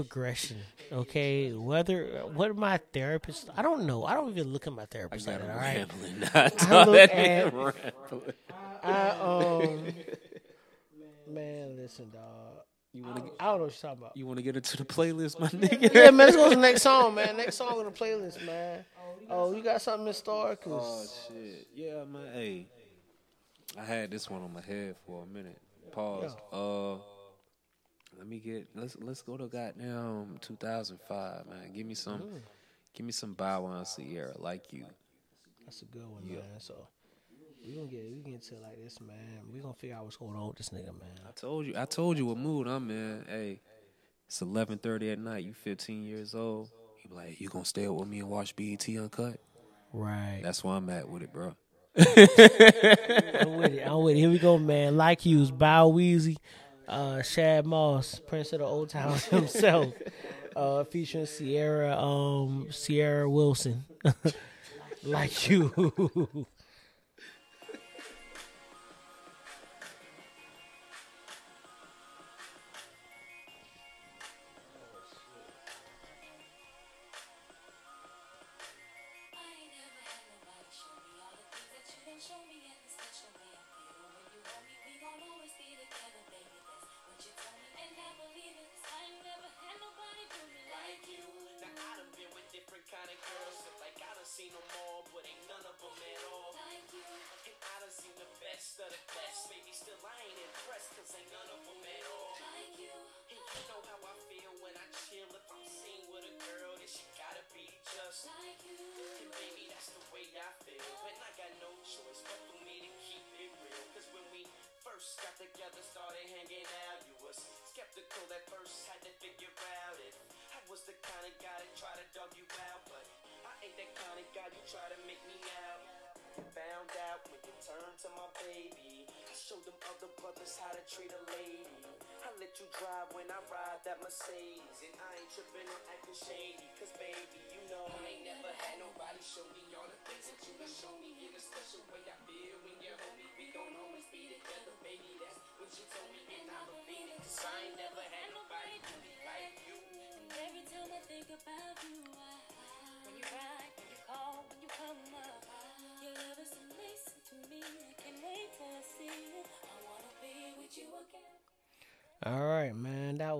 progression, 0.04 0.58
okay? 0.92 1.52
Whether 1.54 2.22
what 2.34 2.56
my 2.56 2.80
therapist, 2.94 3.50
I 3.56 3.62
don't 3.62 3.86
know. 3.86 4.06
I 4.06 4.14
don't 4.14 4.30
even 4.32 4.52
look 4.54 4.68
at 4.68 4.74
my 4.74 4.84
I 4.84 4.86
therapist 4.86 5.26
got 5.26 5.42
like 5.42 5.48
that. 5.48 5.52
All 5.56 5.58
right, 5.60 5.78
rambling. 5.78 6.30
I 6.72 6.84
look 6.86 7.10
at- 7.12 7.54
rambling. 8.12 8.34
I 8.84 9.10
um 9.10 9.94
man, 11.28 11.76
listen, 11.78 12.10
dog. 12.12 12.24
You 12.92 13.04
wanna 13.04 13.22
I 13.40 13.46
don't 13.46 13.58
know 13.60 13.64
what 13.66 13.74
you're 13.74 13.90
talking 13.92 13.98
about. 14.02 14.18
you 14.18 14.26
wanna 14.26 14.42
get 14.42 14.56
into 14.56 14.78
the 14.78 14.86
playlist, 14.86 15.40
my 15.40 15.48
nigga? 15.50 15.94
Yeah, 15.94 16.10
man, 16.12 16.18
let's 16.28 16.36
go 16.36 16.50
to 16.50 16.56
the 16.56 16.62
next 16.62 16.82
song, 16.90 17.14
man. 17.16 17.38
Next 17.38 17.56
song 17.56 17.78
on 17.78 17.86
the 17.86 17.92
playlist, 17.92 18.44
man. 18.46 18.84
Oh, 19.30 19.54
you 19.56 19.62
got 19.62 19.82
something 19.82 20.08
in 20.08 20.14
store? 20.14 20.58
Oh 20.66 21.06
shit. 21.28 21.68
Yeah, 21.76 22.04
man. 22.06 22.34
Hey, 22.34 22.68
I 23.78 23.84
had 23.86 24.10
this 24.10 24.28
one 24.30 24.42
on 24.42 24.52
my 24.52 24.62
head 24.62 24.96
for 25.06 25.22
a 25.24 25.26
minute. 25.28 25.60
Pause. 25.92 26.36
Uh, 26.52 26.96
let 28.20 28.28
me 28.28 28.40
get. 28.40 28.68
Let's 28.76 28.98
let's 29.02 29.22
go 29.22 29.38
to 29.38 29.48
goddamn 29.48 30.38
2005, 30.41 31.46
man. 31.48 31.72
Give 31.74 31.88
me 31.88 31.96
some. 31.96 32.22
Give 32.94 33.06
me 33.06 33.12
some 33.14 33.34
Bow 33.34 33.64
Wow 33.64 33.84
Ciara, 33.84 34.34
like 34.38 34.74
you. 34.74 34.86
that's 35.66 35.82
a 35.82 35.86
good 35.86 36.06
one, 36.08 36.28
man. 36.28 36.41
So 36.58 36.76
we 37.66 37.76
gonna 37.76 37.88
get 37.88 38.12
we 38.12 38.32
get 38.32 38.41
to 38.44 38.56
it 38.56 38.62
like 38.62 38.84
this, 38.84 39.00
man. 39.00 39.41
We 39.54 39.60
gonna 39.60 39.74
figure 39.74 39.96
out 39.96 40.04
what's 40.04 40.18
going 40.18 40.36
on 40.36 40.48
with 40.48 40.58
this 40.58 40.70
nigga, 40.70 40.88
man. 40.88 41.20
I 41.28 41.32
told 41.32 41.66
you. 41.66 41.74
I 41.78 41.86
told 41.86 42.18
you 42.18 42.26
what 42.26 42.38
mood 42.38 42.68
I'm 42.68 42.90
in. 42.90 43.26
Hey, 43.28 43.62
it's 44.28 44.41
11:30 44.41 45.14
at 45.14 45.20
night. 45.20 45.46
You 45.46 45.54
15 45.54 46.04
years 46.04 46.36
old. 46.36 46.70
You 47.04 47.16
like, 47.16 47.40
you 47.40 47.48
gonna 47.48 47.64
stay 47.64 47.88
up 47.88 47.94
with 47.94 48.10
me 48.10 48.20
and 48.20 48.30
watch 48.30 48.56
BET 48.56 48.88
Uncut? 48.90 49.40
Right. 49.94 50.41
That's 50.44 50.64
where 50.64 50.76
I'm 50.76 50.90
at 50.90 51.08
with 51.08 51.24
it, 51.24 51.32
bro. 51.32 51.56
I'm 51.98 52.06
with 53.58 53.74
it. 53.74 53.88
I'm 53.88 54.04
with 54.04 54.16
it. 54.16 54.20
Here 54.20 54.30
we 54.30 54.40
go, 54.40 54.58
man. 54.58 54.98
Like 54.98 55.22
Hughes, 55.22 55.52
Bow 55.52 55.90
Weezy, 55.90 56.38
uh, 56.90 57.22
Shad 57.22 57.66
Moss, 57.66 58.20
Prince 58.28 58.53
of 58.53 58.60
the 58.60 58.66
Old 58.66 58.90
Town 58.90 59.18
himself, 59.30 59.94
uh, 60.56 60.84
featuring 60.86 61.26
Ciara, 61.28 61.98
um, 61.98 62.68
Ciara 62.72 63.30
Wilson. 63.30 63.86
like 65.03 65.49
you. 65.49 66.48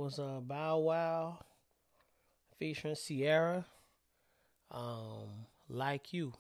was 0.10 0.18
uh 0.18 0.40
Bow 0.42 0.80
Wow 0.80 1.38
featuring 2.58 2.96
Ciara. 2.96 3.66
Um, 4.72 5.46
like 5.68 6.14
you. 6.14 6.34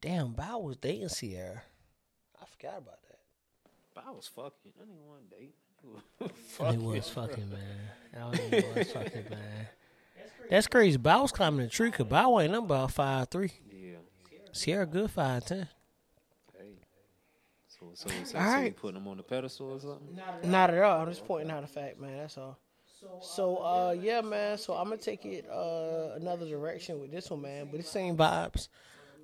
Damn, 0.00 0.32
Bow 0.32 0.58
was 0.58 0.76
dating 0.76 1.10
Ciara. 1.10 1.62
I 2.40 2.44
forgot 2.46 2.78
about 2.78 3.02
that. 3.02 3.20
Bow 3.94 4.14
was 4.14 4.26
fucking. 4.26 4.72
I 4.76 4.84
didn't 4.84 5.06
want 5.06 5.30
to 5.30 5.36
date. 5.36 5.54
He 6.72 6.78
was 6.78 7.08
fucking 7.08 7.50
man. 7.50 7.60
I 8.20 8.26
was 8.26 8.90
fucking 8.90 9.26
man. 9.30 9.68
That's 10.50 10.66
crazy. 10.66 10.96
Bow 10.96 11.22
was 11.22 11.30
climbing 11.30 11.66
the 11.66 11.68
tree 11.68 11.90
because 11.90 12.06
Bow 12.06 12.40
ain't 12.40 12.50
nothing 12.50 12.64
about 12.64 12.90
five 12.90 13.28
three. 13.28 13.52
Yeah. 13.70 13.98
Ciara 14.52 14.86
good 14.86 15.10
five 15.10 15.44
ten. 15.44 15.68
So, 17.78 17.92
so, 17.94 18.08
so, 18.08 18.24
so, 18.24 18.38
All 18.38 18.62
you 18.62 18.72
putting 18.72 18.94
them 18.94 19.08
on 19.08 19.18
the 19.18 19.22
pedestal 19.22 19.72
or 19.72 19.80
something? 19.80 20.18
Not 20.50 20.70
at 20.70 20.82
all. 20.82 21.02
I'm 21.02 21.08
just 21.08 21.24
pointing 21.26 21.50
out 21.50 21.62
a 21.62 21.68
fact, 21.68 22.00
man. 22.00 22.16
That's 22.18 22.36
all. 22.36 22.58
So 23.20 23.56
uh 23.58 23.94
yeah, 23.98 24.20
man. 24.20 24.58
So 24.58 24.74
I'm 24.74 24.84
gonna 24.84 24.96
take 24.96 25.24
it 25.24 25.48
uh 25.48 26.14
another 26.16 26.46
direction 26.46 27.00
with 27.00 27.12
this 27.12 27.30
one, 27.30 27.42
man. 27.42 27.68
But 27.70 27.80
it's 27.80 27.88
same 27.90 28.16
vibes. 28.16 28.68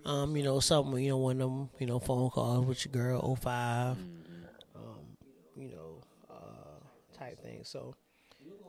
Um, 0.04 0.36
you 0.36 0.42
know, 0.42 0.60
something 0.60 1.02
you 1.02 1.10
know, 1.10 1.18
one 1.18 1.40
of 1.40 1.50
them, 1.50 1.70
you 1.78 1.86
know, 1.86 1.98
phone 1.98 2.30
calls 2.30 2.66
with 2.66 2.84
your 2.84 2.92
girl, 2.92 3.36
5 3.36 3.96
um, 3.96 5.16
you 5.56 5.70
know, 5.70 6.02
uh, 6.30 7.18
type 7.18 7.42
thing. 7.42 7.60
So 7.64 7.94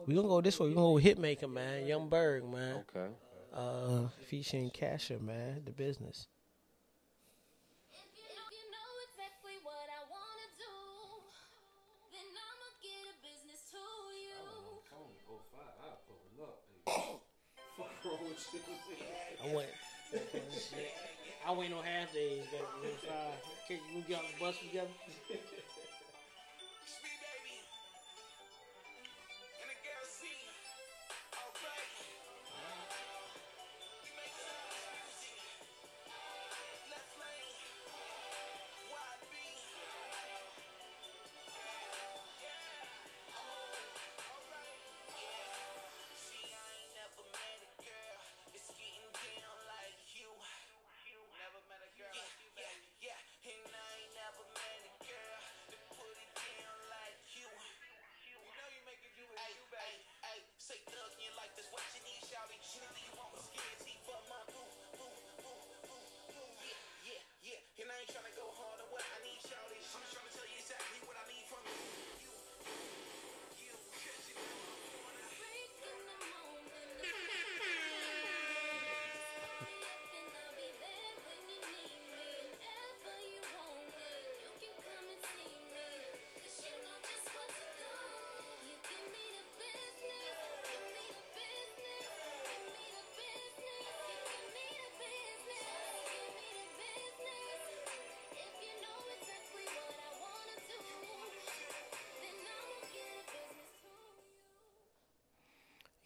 we 0.06 0.14
gonna 0.14 0.28
go 0.28 0.40
this 0.40 0.58
way. 0.58 0.68
We 0.68 0.74
gonna 0.74 0.86
go 0.86 0.92
with 0.92 1.04
Hitmaker, 1.04 1.52
man. 1.52 1.86
Young 1.86 2.08
Berg, 2.08 2.44
man. 2.44 2.84
Okay. 2.96 3.12
Uh, 3.52 4.08
featuring 4.28 4.70
Casha, 4.70 5.20
man. 5.20 5.62
The 5.64 5.72
business. 5.72 6.26
I 19.42 19.54
went. 19.54 19.68
I 21.46 21.50
went 21.52 21.72
on 21.72 21.84
half 21.84 22.12
days, 22.12 22.44
it 22.52 22.60
was 22.82 23.00
five. 23.06 23.38
Can 23.68 23.78
you 23.94 24.02
get 24.02 24.18
on 24.18 24.24
the 24.26 24.38
bus 24.40 24.58
together? 24.58 24.90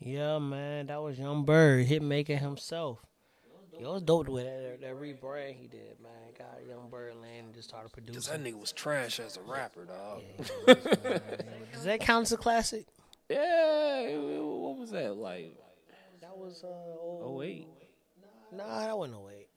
Yeah, 0.01 0.39
man, 0.39 0.87
that 0.87 1.03
was 1.03 1.19
Young 1.19 1.45
Berg, 1.45 1.87
Hitmaker 1.87 2.39
himself. 2.39 2.99
Yo, 3.79 3.91
it 3.91 3.93
was 3.95 4.03
dope 4.03 4.29
with 4.29 4.45
that, 4.45 4.81
that 4.81 4.95
rebrand 5.01 5.55
he 5.57 5.67
did, 5.67 5.99
man. 6.03 6.11
Got 6.39 6.67
Young 6.69 6.89
Berg 6.91 7.15
land 7.21 7.47
and 7.47 7.55
just 7.55 7.69
started 7.69 7.91
Cause 7.93 8.03
producing. 8.05 8.43
that 8.43 8.51
nigga 8.51 8.61
was 8.61 8.73
trash 8.73 9.21
as 9.21 9.37
a 9.37 9.43
rapper, 9.43 9.85
dog. 9.87 10.23
Does 11.73 11.85
that 11.85 12.01
count 12.01 12.23
as 12.27 12.33
a 12.33 12.37
classic? 12.37 12.87
Yeah. 13.29 14.17
what 14.19 14.77
was 14.79 14.91
that 14.91 15.17
like? 15.17 15.57
That 16.21 16.37
was 16.37 16.63
uh 16.65 16.67
oh, 16.69 17.43
08? 17.43 17.67
Nah, 18.57 18.81
that 18.81 18.97
wasn't 18.99 19.19
08. 19.31 19.49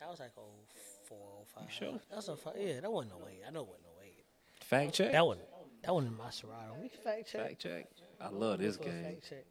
That 0.00 0.10
was 0.10 0.20
like 0.20 0.30
04, 0.34 1.16
05. 1.60 1.72
sure? 1.72 2.00
That's 2.10 2.28
a 2.28 2.36
fi- 2.36 2.52
yeah, 2.58 2.80
that 2.80 2.92
wasn't 2.92 3.14
08. 3.26 3.42
I 3.46 3.50
know 3.50 3.62
it 3.62 3.68
wasn't 3.68 3.86
08. 4.04 4.24
Fact 4.60 4.92
check. 4.94 5.12
That 5.12 5.26
wasn't 5.26 5.46
that 5.84 5.94
wasn't 5.94 6.18
my 6.18 6.30
Serato. 6.30 6.76
We 6.80 6.88
can 6.88 6.98
fact 7.00 7.30
check. 7.30 7.40
Fact 7.42 7.60
check. 7.60 7.86
I 8.20 8.28
love 8.28 8.58
this 8.58 8.76
game. 8.76 9.04
Fact 9.04 9.28
check. 9.28 9.44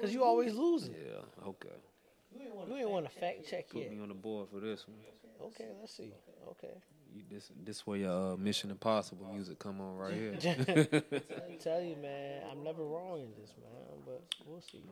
Cause 0.00 0.12
you 0.12 0.24
always 0.24 0.54
losing. 0.54 0.94
Yeah. 0.94 1.46
Okay. 1.48 1.68
You 2.36 2.76
ain't 2.76 2.90
want 2.90 3.06
to 3.06 3.10
fact 3.10 3.48
check 3.48 3.68
Put 3.70 3.82
yet. 3.82 3.90
me 3.90 4.00
on 4.00 4.08
the 4.08 4.14
board 4.14 4.48
for 4.52 4.60
this 4.60 4.86
one. 4.86 4.96
Okay, 5.48 5.68
let's 5.80 5.96
see. 5.96 6.12
Okay. 6.50 6.74
You, 7.12 7.22
this 7.30 7.50
this 7.64 7.86
way 7.86 8.00
your 8.00 8.34
uh, 8.34 8.36
Mission 8.36 8.70
Impossible 8.70 9.26
music 9.32 9.58
come 9.58 9.80
on 9.80 9.96
right 9.96 10.14
here. 10.14 10.34
I 10.40 11.56
tell 11.60 11.80
you, 11.80 11.96
man, 12.00 12.42
I'm 12.50 12.62
never 12.62 12.84
wrong 12.84 13.20
in 13.20 13.30
this, 13.40 13.52
man. 13.60 14.02
But 14.04 14.22
we'll 14.46 14.60
see. 14.60 14.82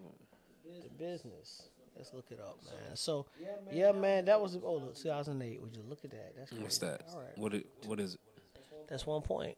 The 0.64 0.88
business. 1.02 1.68
Let's 1.96 2.12
look 2.14 2.26
it 2.30 2.38
up, 2.38 2.58
man. 2.64 2.94
So, 2.94 3.26
yeah, 3.72 3.90
man, 3.90 4.26
that 4.26 4.40
was 4.40 4.56
oh, 4.62 4.74
look, 4.74 4.94
2008. 4.94 5.60
Would 5.60 5.76
you 5.76 5.82
look 5.88 6.04
at 6.04 6.10
that? 6.12 6.34
That's 6.36 6.52
What's 6.52 6.78
that? 6.78 7.02
All 7.12 7.18
right, 7.20 7.36
What 7.36 7.54
it, 7.54 7.66
what 7.86 7.98
is 7.98 8.14
it? 8.14 8.20
that's 8.88 9.04
one 9.04 9.22
point. 9.22 9.56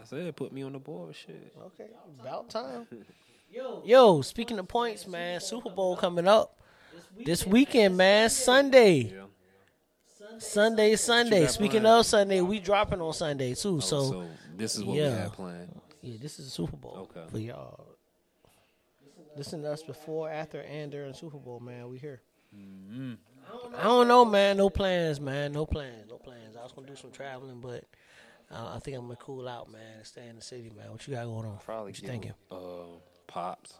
I 0.00 0.04
said 0.04 0.34
put 0.36 0.52
me 0.52 0.62
on 0.62 0.72
the 0.72 0.78
board. 0.78 1.14
Shit. 1.14 1.54
Okay, 1.66 1.88
about 2.20 2.48
time. 2.50 2.86
Yo, 3.84 4.20
speaking 4.22 4.58
of 4.58 4.66
points, 4.66 5.06
man, 5.06 5.40
Super 5.40 5.70
Bowl 5.70 5.96
coming 5.96 6.26
up 6.26 6.58
this 7.24 7.46
weekend, 7.46 7.96
man. 7.96 8.28
Sunday, 8.30 9.12
Yeah. 9.14 9.20
Sunday, 10.38 10.96
Sunday. 10.96 11.46
Speaking 11.46 11.82
planned? 11.82 12.00
of 12.00 12.06
Sunday, 12.06 12.40
we 12.40 12.58
dropping 12.58 13.00
on 13.00 13.12
Sunday 13.12 13.54
too. 13.54 13.76
Oh, 13.76 13.80
So, 13.80 14.10
so 14.10 14.26
this 14.56 14.74
is 14.76 14.82
what 14.84 14.96
yeah. 14.96 15.10
we 15.10 15.16
had 15.18 15.32
planned. 15.32 15.80
yeah, 16.02 16.16
this 16.20 16.38
is 16.40 16.46
the 16.46 16.50
Super 16.50 16.76
Bowl 16.76 17.08
Okay. 17.16 17.30
for 17.30 17.38
y'all. 17.38 17.86
Listen 19.36 19.62
to 19.62 19.72
us 19.72 19.82
before, 19.82 20.28
after, 20.30 20.60
and 20.62 20.90
during 20.90 21.12
Super 21.14 21.38
Bowl, 21.38 21.60
man. 21.60 21.88
We 21.88 21.98
here. 21.98 22.20
Mm-hmm. 22.56 23.14
I 23.76 23.82
don't 23.84 24.08
know, 24.08 24.24
man. 24.24 24.56
No 24.56 24.70
plans, 24.70 25.20
man. 25.20 25.52
No 25.52 25.66
plans. 25.66 26.08
No 26.10 26.16
plans. 26.16 26.56
I 26.56 26.62
was 26.62 26.72
gonna 26.72 26.86
do 26.88 26.96
some 26.96 27.10
traveling, 27.10 27.60
but 27.60 27.84
uh, 28.50 28.72
I 28.74 28.78
think 28.80 28.96
I'm 28.96 29.04
gonna 29.04 29.16
cool 29.16 29.48
out, 29.48 29.70
man, 29.70 29.80
and 29.98 30.06
stay 30.06 30.26
in 30.28 30.36
the 30.36 30.42
city, 30.42 30.70
man. 30.76 30.90
What 30.90 31.06
you 31.06 31.14
got 31.14 31.24
going 31.24 31.46
on? 31.46 31.58
Probably 31.64 31.92
what 31.92 32.02
you 32.02 32.08
thinking? 32.08 32.32
Uh, 32.50 32.98
pops. 33.26 33.74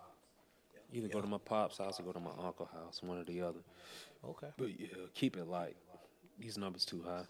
Either 0.93 1.09
go 1.09 1.21
to 1.21 1.27
my 1.27 1.39
pops' 1.39 1.79
house 1.79 1.99
or 1.99 2.05
go 2.05 2.13
to 2.13 2.21
my 2.21 2.31
uncle 2.41 2.69
house, 2.73 3.03
one 3.03 3.19
or 3.19 3.25
the 3.25 3.43
other. 3.43 3.59
Okay. 4.25 4.49
But 4.57 4.79
yeah, 4.79 4.87
keep 5.13 5.37
it 5.37 5.47
light. 5.47 5.77
These 6.39 6.57
numbers 6.57 6.85
too 6.85 7.03
high. 7.05 7.25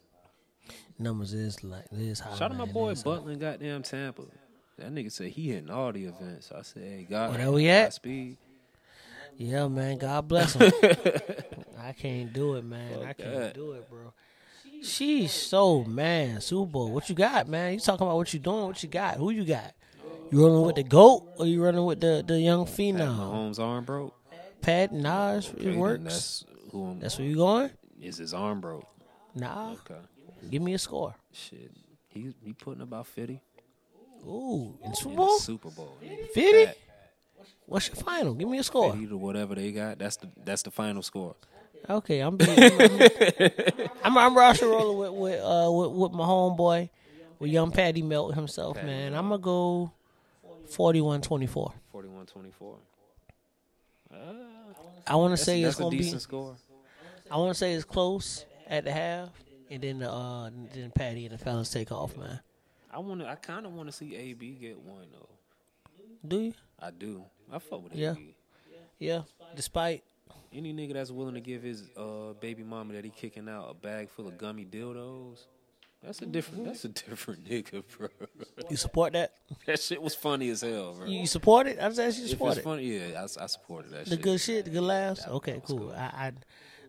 Numbers 0.98 1.32
is 1.32 1.62
like 1.64 1.86
this 1.90 2.20
high. 2.20 2.32
Shout 2.32 2.42
out 2.42 2.48
to 2.48 2.54
my 2.54 2.70
boy 2.70 2.94
Butler 2.94 3.34
goddamn 3.36 3.82
Tampa. 3.82 4.22
That 4.78 4.92
nigga 4.92 5.10
said 5.10 5.28
he 5.28 5.48
hitting 5.50 5.70
all 5.70 5.92
the 5.92 6.04
events. 6.04 6.50
I 6.52 6.62
said, 6.62 6.82
hey, 6.82 7.06
God, 7.08 7.38
there 7.38 7.50
we 7.52 7.68
at? 7.68 7.94
Speed. 7.94 8.38
Yeah, 9.36 9.68
man. 9.68 9.98
God 9.98 10.26
bless 10.28 10.54
him. 10.54 10.72
I 11.78 11.92
can't 11.92 12.32
do 12.32 12.54
it, 12.54 12.64
man. 12.64 13.02
I 13.02 13.12
can't 13.12 13.34
that. 13.34 13.54
do 13.54 13.72
it, 13.72 13.88
bro. 13.88 14.12
She's 14.84 15.32
so 15.32 15.84
man. 15.84 16.40
Super 16.40 16.70
Bowl. 16.70 16.90
What 16.92 17.08
you 17.08 17.14
got, 17.14 17.48
man? 17.48 17.72
You 17.74 17.80
talking 17.80 18.06
about 18.06 18.16
what 18.16 18.32
you 18.34 18.40
doing? 18.40 18.66
What 18.66 18.82
you 18.82 18.88
got? 18.88 19.16
Who 19.16 19.30
you 19.30 19.44
got? 19.44 19.72
You 20.30 20.44
running 20.46 20.62
with 20.62 20.76
the 20.76 20.82
goat 20.82 21.22
or 21.38 21.46
you 21.46 21.62
running 21.62 21.84
with 21.84 22.00
the 22.00 22.22
the 22.26 22.40
young 22.40 22.66
phenom? 22.66 23.16
Mahomes' 23.18 23.58
arm 23.58 23.84
broke. 23.84 24.14
Pat 24.60 24.92
Nas, 24.92 25.50
Okay, 25.54 25.74
it 25.74 25.76
works. 25.78 26.02
That's 26.04 26.44
who 26.72 26.84
I'm, 26.86 26.98
That's 27.00 27.18
where 27.18 27.26
you 27.28 27.36
going? 27.36 27.70
is 28.00 28.16
his 28.18 28.32
arm 28.34 28.60
broke. 28.60 28.86
Nah, 29.34 29.72
Okay. 29.72 30.00
give 30.50 30.62
me 30.62 30.74
a 30.74 30.78
score. 30.78 31.14
Shit. 31.32 31.70
He 32.08 32.34
he 32.44 32.52
putting 32.52 32.82
about 32.82 33.06
fifty 33.06 33.40
Ooh, 34.26 34.78
in 34.84 34.94
Super 34.94 35.16
Bowl, 35.16 35.36
the 35.38 35.42
Super 35.42 35.70
Bowl. 35.70 35.98
fifty. 36.32 36.78
What's 37.66 37.88
your 37.88 37.96
final? 37.96 38.34
Give 38.34 38.48
me 38.48 38.58
a 38.58 38.62
score. 38.62 38.94
To 38.94 39.16
whatever 39.16 39.54
they 39.54 39.72
got. 39.72 39.98
That's 39.98 40.16
the 40.16 40.28
that's 40.44 40.62
the 40.62 40.70
final 40.70 41.02
score. 41.02 41.36
Okay, 41.88 42.20
I'm 42.20 42.36
being, 42.38 42.58
I'm, 42.58 43.90
I'm, 44.04 44.18
I'm 44.18 44.36
Russia 44.36 44.66
rolling 44.66 44.98
with 44.98 45.12
with, 45.12 45.40
uh, 45.42 45.70
with 45.70 45.90
with 45.92 46.12
my 46.12 46.24
homeboy, 46.24 46.88
with 47.38 47.50
young 47.50 47.70
Patty 47.70 48.00
Melt 48.02 48.34
himself, 48.34 48.76
Patty 48.76 48.86
man. 48.86 49.12
Melt. 49.12 49.22
I'm 49.24 49.28
gonna 49.30 49.42
go 49.42 49.92
41-24. 50.70 51.72
41-24. 51.94 52.76
I 55.06 55.16
want 55.16 55.30
to 55.30 55.30
That's, 55.32 55.42
say 55.42 55.62
that's 55.62 55.72
it's 55.74 55.78
a 55.78 55.82
gonna 55.82 55.90
be. 55.90 55.98
decent 55.98 56.22
score. 56.22 56.56
I 57.30 57.36
want 57.36 57.50
to 57.50 57.54
say 57.54 57.72
it's 57.74 57.84
close 57.84 58.46
at 58.66 58.84
the 58.84 58.92
half, 58.92 59.28
and 59.70 59.82
then 59.82 59.98
the 59.98 60.10
uh, 60.10 60.48
then 60.72 60.90
Patty 60.94 61.26
and 61.26 61.34
the 61.34 61.38
fellas 61.42 61.68
take 61.70 61.92
off, 61.92 62.16
man. 62.16 62.40
I 62.90 62.98
want 63.00 63.20
to. 63.20 63.28
I 63.28 63.34
kind 63.34 63.66
of 63.66 63.72
want 63.72 63.88
to 63.88 63.92
see 63.92 64.14
AB 64.16 64.52
get 64.60 64.78
one 64.80 65.04
though. 65.12 65.28
Do 66.26 66.40
you? 66.40 66.54
I 66.80 66.90
do. 66.90 67.24
I 67.52 67.58
fuck 67.58 67.84
with 67.84 67.94
Yeah. 67.94 68.12
AB. 68.12 68.34
Yeah. 68.98 69.22
Despite 69.54 70.02
Any 70.54 70.72
nigga 70.72 70.92
that's 70.94 71.10
willing 71.10 71.34
to 71.34 71.40
give 71.40 71.62
his 71.62 71.90
uh, 71.96 72.34
baby 72.40 72.62
mama 72.62 72.94
that 72.94 73.04
he 73.04 73.10
kicking 73.10 73.48
out 73.48 73.70
a 73.70 73.74
bag 73.74 74.08
full 74.08 74.28
of 74.28 74.38
gummy 74.38 74.64
dildos, 74.64 75.46
that's 76.04 76.20
a 76.22 76.26
different. 76.26 76.66
That's 76.66 76.84
a 76.84 76.90
different 76.90 77.44
nigga, 77.48 77.82
bro. 77.96 78.08
you 78.70 78.76
support 78.76 79.14
that, 79.14 79.32
that 79.66 79.80
shit 79.80 80.00
was 80.00 80.14
funny 80.14 80.50
as 80.50 80.60
hell, 80.60 80.94
bro. 80.94 81.06
you, 81.06 81.20
you 81.20 81.26
support 81.26 81.66
it. 81.66 81.78
I 81.80 81.88
just 81.88 81.98
asked 81.98 82.18
you 82.18 82.24
to 82.24 82.26
if 82.26 82.30
support 82.30 82.50
it's 82.52 82.60
it. 82.60 82.64
funny, 82.64 82.82
yeah, 82.84 83.20
I, 83.20 83.44
I 83.44 83.46
supported 83.46 83.90
that 83.92 83.98
shit. 84.00 84.10
The 84.10 84.14
shit. 84.16 84.22
good 84.22 84.40
shit, 84.40 84.64
the 84.66 84.70
good 84.70 84.82
laughs. 84.82 85.26
Okay, 85.26 85.60
cool. 85.66 85.92
I, 85.92 86.02
I 86.04 86.32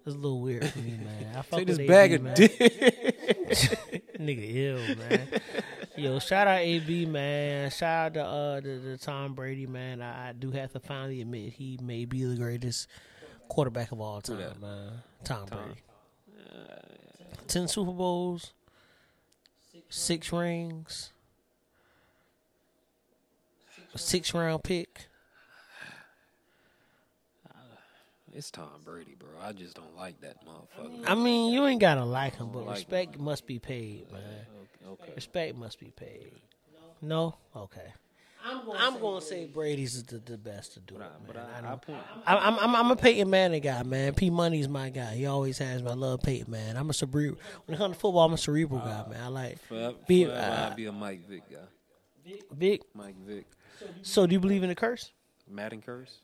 it's 0.05 0.13
a 0.13 0.19
little 0.19 0.41
weird 0.41 0.67
for 0.67 0.79
me, 0.79 0.99
man. 1.03 1.35
I 1.35 1.41
fuck 1.41 1.59
Take 1.59 1.67
with 1.67 1.77
this 1.77 1.79
AB, 1.79 1.87
bag 1.87 2.13
of 2.13 2.21
man. 2.21 2.35
dick. 2.35 2.51
Nigga 4.19 4.55
ill, 4.55 4.95
man. 4.97 5.27
Yo, 5.97 6.19
shout 6.19 6.45
out 6.47 6.59
AB, 6.59 7.05
man. 7.07 7.71
Shout 7.71 8.05
out 8.07 8.13
to 8.13 8.23
uh 8.23 8.59
the, 8.59 8.69
the 8.91 8.97
Tom 8.99 9.33
Brady, 9.33 9.65
man. 9.65 10.03
I, 10.03 10.29
I 10.29 10.33
do 10.33 10.51
have 10.51 10.73
to 10.73 10.79
finally 10.79 11.21
admit 11.21 11.53
he 11.53 11.79
may 11.81 12.05
be 12.05 12.23
the 12.23 12.35
greatest 12.35 12.87
quarterback 13.47 13.91
of 13.91 14.01
all 14.01 14.21
time, 14.21 14.37
that? 14.37 14.61
man. 14.61 14.69
Uh, 14.69 14.91
Tom, 15.23 15.45
Brady. 15.45 15.81
Ten 17.47 17.67
Super 17.67 17.91
Bowls, 17.91 18.53
six 19.89 20.31
rings, 20.31 21.11
a 23.93 23.97
six 23.97 24.33
round 24.33 24.63
pick. 24.63 25.07
It's 28.33 28.51
Tom 28.51 28.67
Brady, 28.83 29.15
bro. 29.17 29.29
I 29.41 29.53
just 29.53 29.75
don't 29.75 29.95
like 29.95 30.19
that 30.19 30.35
motherfucker. 30.45 31.05
I 31.07 31.15
mean, 31.15 31.53
you 31.53 31.65
ain't 31.67 31.79
gotta 31.79 32.03
like 32.03 32.35
him, 32.35 32.49
but 32.51 32.65
like 32.65 32.75
respect 32.75 33.17
must 33.17 33.47
be 33.47 33.59
paid, 33.59 34.11
man. 34.11 34.21
Okay. 34.85 35.11
Respect 35.15 35.55
must 35.55 35.79
be 35.79 35.91
paid. 35.95 36.33
No, 37.01 37.35
okay. 37.55 37.93
I'm 38.47 38.99
gonna, 38.99 39.21
say 39.21 39.45
Brady's 39.45 39.95
is 39.95 40.03
the, 40.03 40.19
the 40.19 40.37
best 40.37 40.73
to 40.73 40.79
do 40.79 40.95
it, 40.95 40.99
man. 40.99 41.09
But 41.25 41.37
I 41.37 41.41
I, 41.41 41.57
I, 41.57 41.61
know. 41.61 41.77
point, 41.77 41.99
I, 42.27 42.35
I'm, 42.37 42.59
I'm 42.59 42.75
I'm 42.75 42.91
a 42.91 42.95
Peyton 42.95 43.29
Manning 43.29 43.61
guy, 43.61 43.81
man. 43.83 44.13
P 44.13 44.29
Money's 44.29 44.67
my 44.69 44.89
guy. 44.89 45.15
He 45.15 45.25
always 45.25 45.57
has. 45.57 45.81
me. 45.81 45.89
I 45.89 45.93
love 45.93 46.21
Peyton, 46.21 46.51
man. 46.51 46.77
I'm 46.77 46.89
a 46.89 46.93
cerebral. 46.93 47.39
When 47.65 47.75
it 47.75 47.77
comes 47.77 47.95
to 47.95 47.99
football, 47.99 48.25
I'm 48.25 48.33
a 48.33 48.37
cerebral 48.37 48.79
guy, 48.81 49.05
man. 49.09 49.21
I 49.23 49.27
like 49.27 49.59
forever, 49.63 49.95
Be- 50.07 50.25
forever 50.25 50.39
uh, 50.41 50.69
I'd 50.69 50.75
be 50.75 50.85
a 50.85 50.91
Mike 50.91 51.27
Vick 51.27 51.43
guy. 51.49 52.33
Vick. 52.51 52.81
Mike 52.93 53.15
Vick. 53.25 53.45
So, 54.01 54.25
do 54.27 54.33
you 54.33 54.39
believe 54.39 54.63
in 54.63 54.69
the 54.69 54.75
curse? 54.75 55.11
Madden 55.49 55.81
curse? 55.81 56.19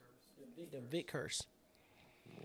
The 0.71 0.79
Vick 0.89 1.07
curse. 1.07 1.43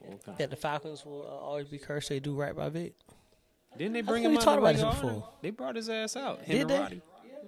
Okay. 0.08 0.32
That 0.38 0.50
the 0.50 0.56
Falcons 0.56 1.04
will 1.04 1.22
uh, 1.22 1.44
always 1.44 1.66
be 1.68 1.78
cursed. 1.78 2.08
They 2.08 2.20
do 2.20 2.34
right 2.34 2.54
by 2.56 2.68
Vick. 2.68 2.94
Didn't 3.76 3.92
they 3.94 3.98
I 3.98 4.02
bring 4.02 4.22
thought 4.22 4.26
him 4.28 4.32
we 4.32 4.36
out 4.38 4.42
talked 4.42 4.56
the 4.56 4.62
about 4.62 4.72
this 4.74 4.82
regular 4.84 5.06
honor? 5.10 5.14
before. 5.20 5.28
They 5.42 5.50
brought 5.50 5.76
his 5.76 5.88
ass 5.88 6.16
out. 6.16 6.40
Him 6.42 6.52
Did 6.52 6.60
and 6.62 6.70
they? 6.70 6.78
Roddy. 6.78 7.02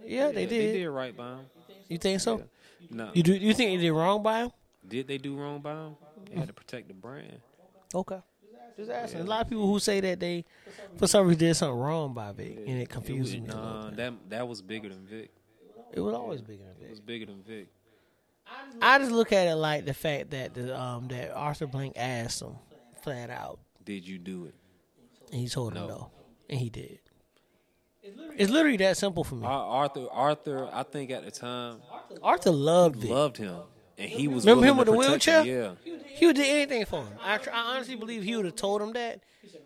Yeah, 0.04 0.30
they 0.32 0.42
Yeah, 0.42 0.48
did. 0.48 0.50
They 0.50 0.78
did 0.78 0.88
right 0.88 1.16
by 1.16 1.28
him. 1.36 1.46
You 1.88 1.98
think 1.98 2.20
so? 2.20 2.42
No. 2.90 3.10
You 3.14 3.22
do? 3.22 3.34
You 3.34 3.52
think 3.54 3.78
they 3.78 3.86
did 3.86 3.92
wrong 3.92 4.22
by 4.22 4.40
him? 4.44 4.50
Did 4.86 5.06
they 5.08 5.18
do 5.18 5.36
wrong 5.36 5.60
by 5.60 5.72
him? 5.72 5.96
They 6.30 6.36
had 6.38 6.46
to 6.48 6.52
protect 6.54 6.88
the 6.88 6.94
brand. 6.94 7.38
Okay. 7.94 8.20
Just 8.76 8.90
asking. 8.90 9.20
A 9.20 9.24
lot 9.24 9.40
of 9.42 9.48
people 9.48 9.66
who 9.66 9.78
say 9.80 10.00
that 10.00 10.20
they, 10.20 10.44
for 10.96 11.06
some 11.08 11.26
reason, 11.26 11.40
did 11.40 11.54
something 11.56 11.78
wrong 11.78 12.14
by 12.14 12.30
Vick, 12.32 12.58
and 12.66 12.80
it 12.80 12.88
confuses 12.88 13.34
It 13.34 13.40
me. 13.40 13.46
was, 13.46 13.54
little 13.54 13.70
nah, 13.72 13.90
that 13.90 14.12
that 14.28 14.48
was 14.48 14.62
bigger 14.62 14.88
than 14.88 15.04
Vick. 15.06 15.30
It 15.92 16.00
was 16.00 16.14
always 16.14 16.40
bigger 16.42 16.62
than 16.64 16.74
Vick. 16.74 16.86
It 16.86 16.90
was 16.90 17.00
bigger 17.00 17.26
than 17.26 17.42
Vick. 17.42 17.68
I 18.80 18.98
just 18.98 19.10
look 19.10 19.32
at 19.32 19.46
it 19.46 19.56
like 19.56 19.84
the 19.84 19.94
fact 19.94 20.30
that 20.30 20.54
the 20.54 20.78
um 20.78 21.08
that 21.08 21.32
Arthur 21.34 21.66
Blank 21.66 21.94
asked 21.96 22.40
him 22.40 22.54
flat 23.02 23.30
out, 23.30 23.58
Did 23.84 24.06
you 24.06 24.18
do 24.18 24.44
it? 24.46 24.54
and 25.32 25.40
he 25.40 25.48
told 25.48 25.72
him 25.76 25.82
No. 25.82 25.88
no, 25.88 26.10
and 26.48 26.58
he 26.60 26.70
did. 26.70 27.00
It's 28.36 28.50
literally 28.50 28.76
that 28.78 28.96
simple 28.96 29.24
for 29.24 29.34
me. 29.34 29.46
Arthur, 29.46 30.06
Arthur, 30.10 30.68
I 30.72 30.82
think 30.82 31.10
at 31.10 31.24
the 31.24 31.30
time 31.30 31.78
Arthur 32.22 32.50
loved 32.52 32.96
Vick. 32.96 33.10
loved 33.10 33.36
him, 33.36 33.56
and 33.98 34.08
he 34.08 34.28
was 34.28 34.44
Remember 34.46 34.66
him 34.66 34.76
with 34.76 34.86
the 34.86 34.92
wheelchair? 34.92 35.42
him. 35.44 35.76
Yeah, 35.84 35.94
He 36.06 36.26
would 36.26 36.36
do 36.36 36.42
anything 36.44 36.84
for 36.86 37.02
him. 37.02 37.12
I, 37.22 37.38
tr- 37.38 37.50
I 37.52 37.74
honestly 37.74 37.96
believe 37.96 38.22
he 38.22 38.36
would 38.36 38.44
have 38.44 38.54
told 38.56 38.80
him 38.82 38.92
that. 38.92 39.20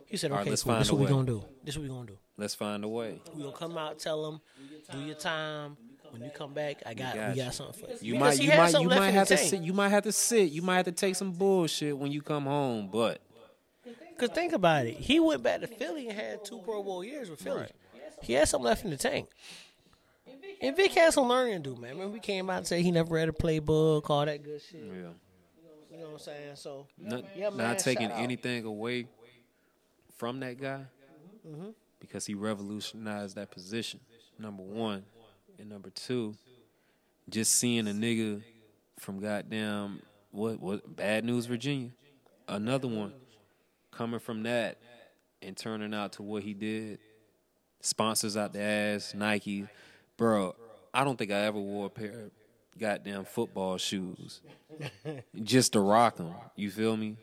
He 0.07 0.17
said, 0.17 0.31
All 0.31 0.37
right, 0.39 0.43
"Okay, 0.43 0.51
let's 0.51 0.63
cool. 0.63 0.73
find 0.73 0.81
This 0.83 0.91
a 0.91 0.95
what 0.95 1.01
we 1.01 1.07
way. 1.07 1.13
gonna 1.13 1.27
do. 1.27 1.45
This 1.65 1.77
what 1.77 1.83
we 1.83 1.89
gonna 1.89 2.07
do. 2.07 2.19
let's 2.37 2.55
find 2.55 2.85
a 2.85 2.89
way. 2.89 3.21
We 3.35 3.43
gonna 3.43 3.55
come 3.57 3.77
out, 3.79 3.99
tell 3.99 4.27
him, 4.29 4.41
do 4.93 4.99
your 5.01 5.15
time. 5.17 5.77
When 6.11 6.23
you 6.23 6.31
come 6.31 6.53
back, 6.53 6.83
I 6.85 6.93
got, 6.93 7.15
got 7.15 7.31
we 7.31 7.39
you. 7.39 7.45
got 7.45 7.55
something 7.55 7.83
for 7.87 7.91
you. 7.91 7.97
You 8.03 8.13
Because 8.15 8.21
might, 8.37 8.39
he 8.39 8.45
you 8.45 8.51
had 8.51 8.59
might, 8.59 8.71
something 8.71 8.91
you 8.91 8.97
might 9.01 9.11
have 9.13 9.29
to 9.29 9.37
tank. 9.37 9.49
sit. 9.49 9.63
You 9.63 9.73
might 9.73 9.89
have 9.89 10.03
to 10.05 10.13
sit. 10.13 10.51
You 10.53 10.61
might 10.61 10.77
have 10.77 10.85
to 10.85 10.93
take 10.93 11.17
some 11.17 11.33
bullshit 11.33 11.97
when 11.97 12.13
you 12.13 12.21
come 12.21 12.45
home. 12.45 12.91
But 12.93 13.23
Cause 14.19 14.29
think 14.29 14.53
about 14.53 14.85
it, 14.87 14.95
he 14.99 15.19
went 15.21 15.43
back 15.43 15.61
to 15.63 15.67
Philly 15.67 16.09
and 16.09 16.19
had 16.19 16.45
two 16.45 16.59
Pro 16.59 16.83
Bowl 16.83 17.03
years 17.03 17.31
with 17.31 17.41
Philly. 17.41 17.67
He 18.23 18.32
had 18.35 18.49
something 18.49 18.65
left 18.66 18.85
in 18.85 18.90
the 18.90 18.97
tank. 18.97 19.28
And 20.61 20.77
Vick 20.77 20.93
had 20.93 21.12
some 21.12 21.28
learning 21.28 21.62
to 21.65 21.74
do, 21.74 21.81
man. 21.81 21.90
Remember 21.93 22.12
we 22.15 22.20
came 22.20 22.49
out 22.49 22.59
and 22.59 22.66
said 22.66 22.81
he 22.82 22.93
never 22.93 23.12
read 23.15 23.28
a 23.28 23.32
playbook, 23.32 24.09
all 24.09 24.24
that 24.24 24.43
good 24.44 24.61
shit. 24.62 24.81
yeah, 24.85 24.93
You 25.90 25.99
know 25.99 26.05
what 26.05 26.12
I'm 26.12 26.19
saying? 26.20 26.55
So 26.55 26.86
not, 26.97 27.24
Yeah, 27.36 27.51
man, 27.51 27.59
not 27.69 27.78
taking 27.81 28.11
anything 28.12 28.65
away 28.65 29.07
from 30.16 30.40
that 30.40 30.61
guy 30.61 30.85
Mm-hmm. 31.47 31.70
because 31.99 32.24
he 32.24 32.35
revolutionized 32.35 33.35
that 33.35 33.51
position. 33.51 33.99
Number 34.39 34.62
one, 34.62 35.05
and 35.59 35.69
number 35.69 35.90
two, 35.90 36.36
just 37.28 37.57
seeing 37.57 37.89
a 37.89 37.90
nigga 37.93 38.43
from 39.01 39.19
goddamn 39.19 40.01
what 40.31 40.61
what 40.61 40.94
Bad 40.94 41.24
News 41.24 41.47
Virginia, 41.47 41.90
another 42.47 42.86
one 42.86 43.12
coming 43.90 44.20
from 44.20 44.44
that 44.44 44.78
and 45.43 45.57
turning 45.57 45.93
out 45.93 46.12
to 46.12 46.23
what 46.23 46.44
he 46.44 46.55
did. 46.55 47.01
Sponsors 47.83 48.37
out 48.37 48.53
the 48.53 48.61
ass, 48.63 49.13
Nike, 49.15 49.67
bro. 50.17 50.55
I 50.95 51.05
don't 51.05 51.17
think 51.19 51.31
I 51.33 51.41
ever 51.47 51.59
wore 51.59 51.87
a 51.87 51.91
pair 51.91 52.11
of 52.13 52.31
goddamn 52.79 53.25
football 53.25 53.77
shoes 53.77 54.41
just 55.43 55.73
to 55.75 55.81
rock 55.81 56.17
them. 56.17 56.33
You 56.57 56.71
feel 56.71 56.97
me? 56.97 57.17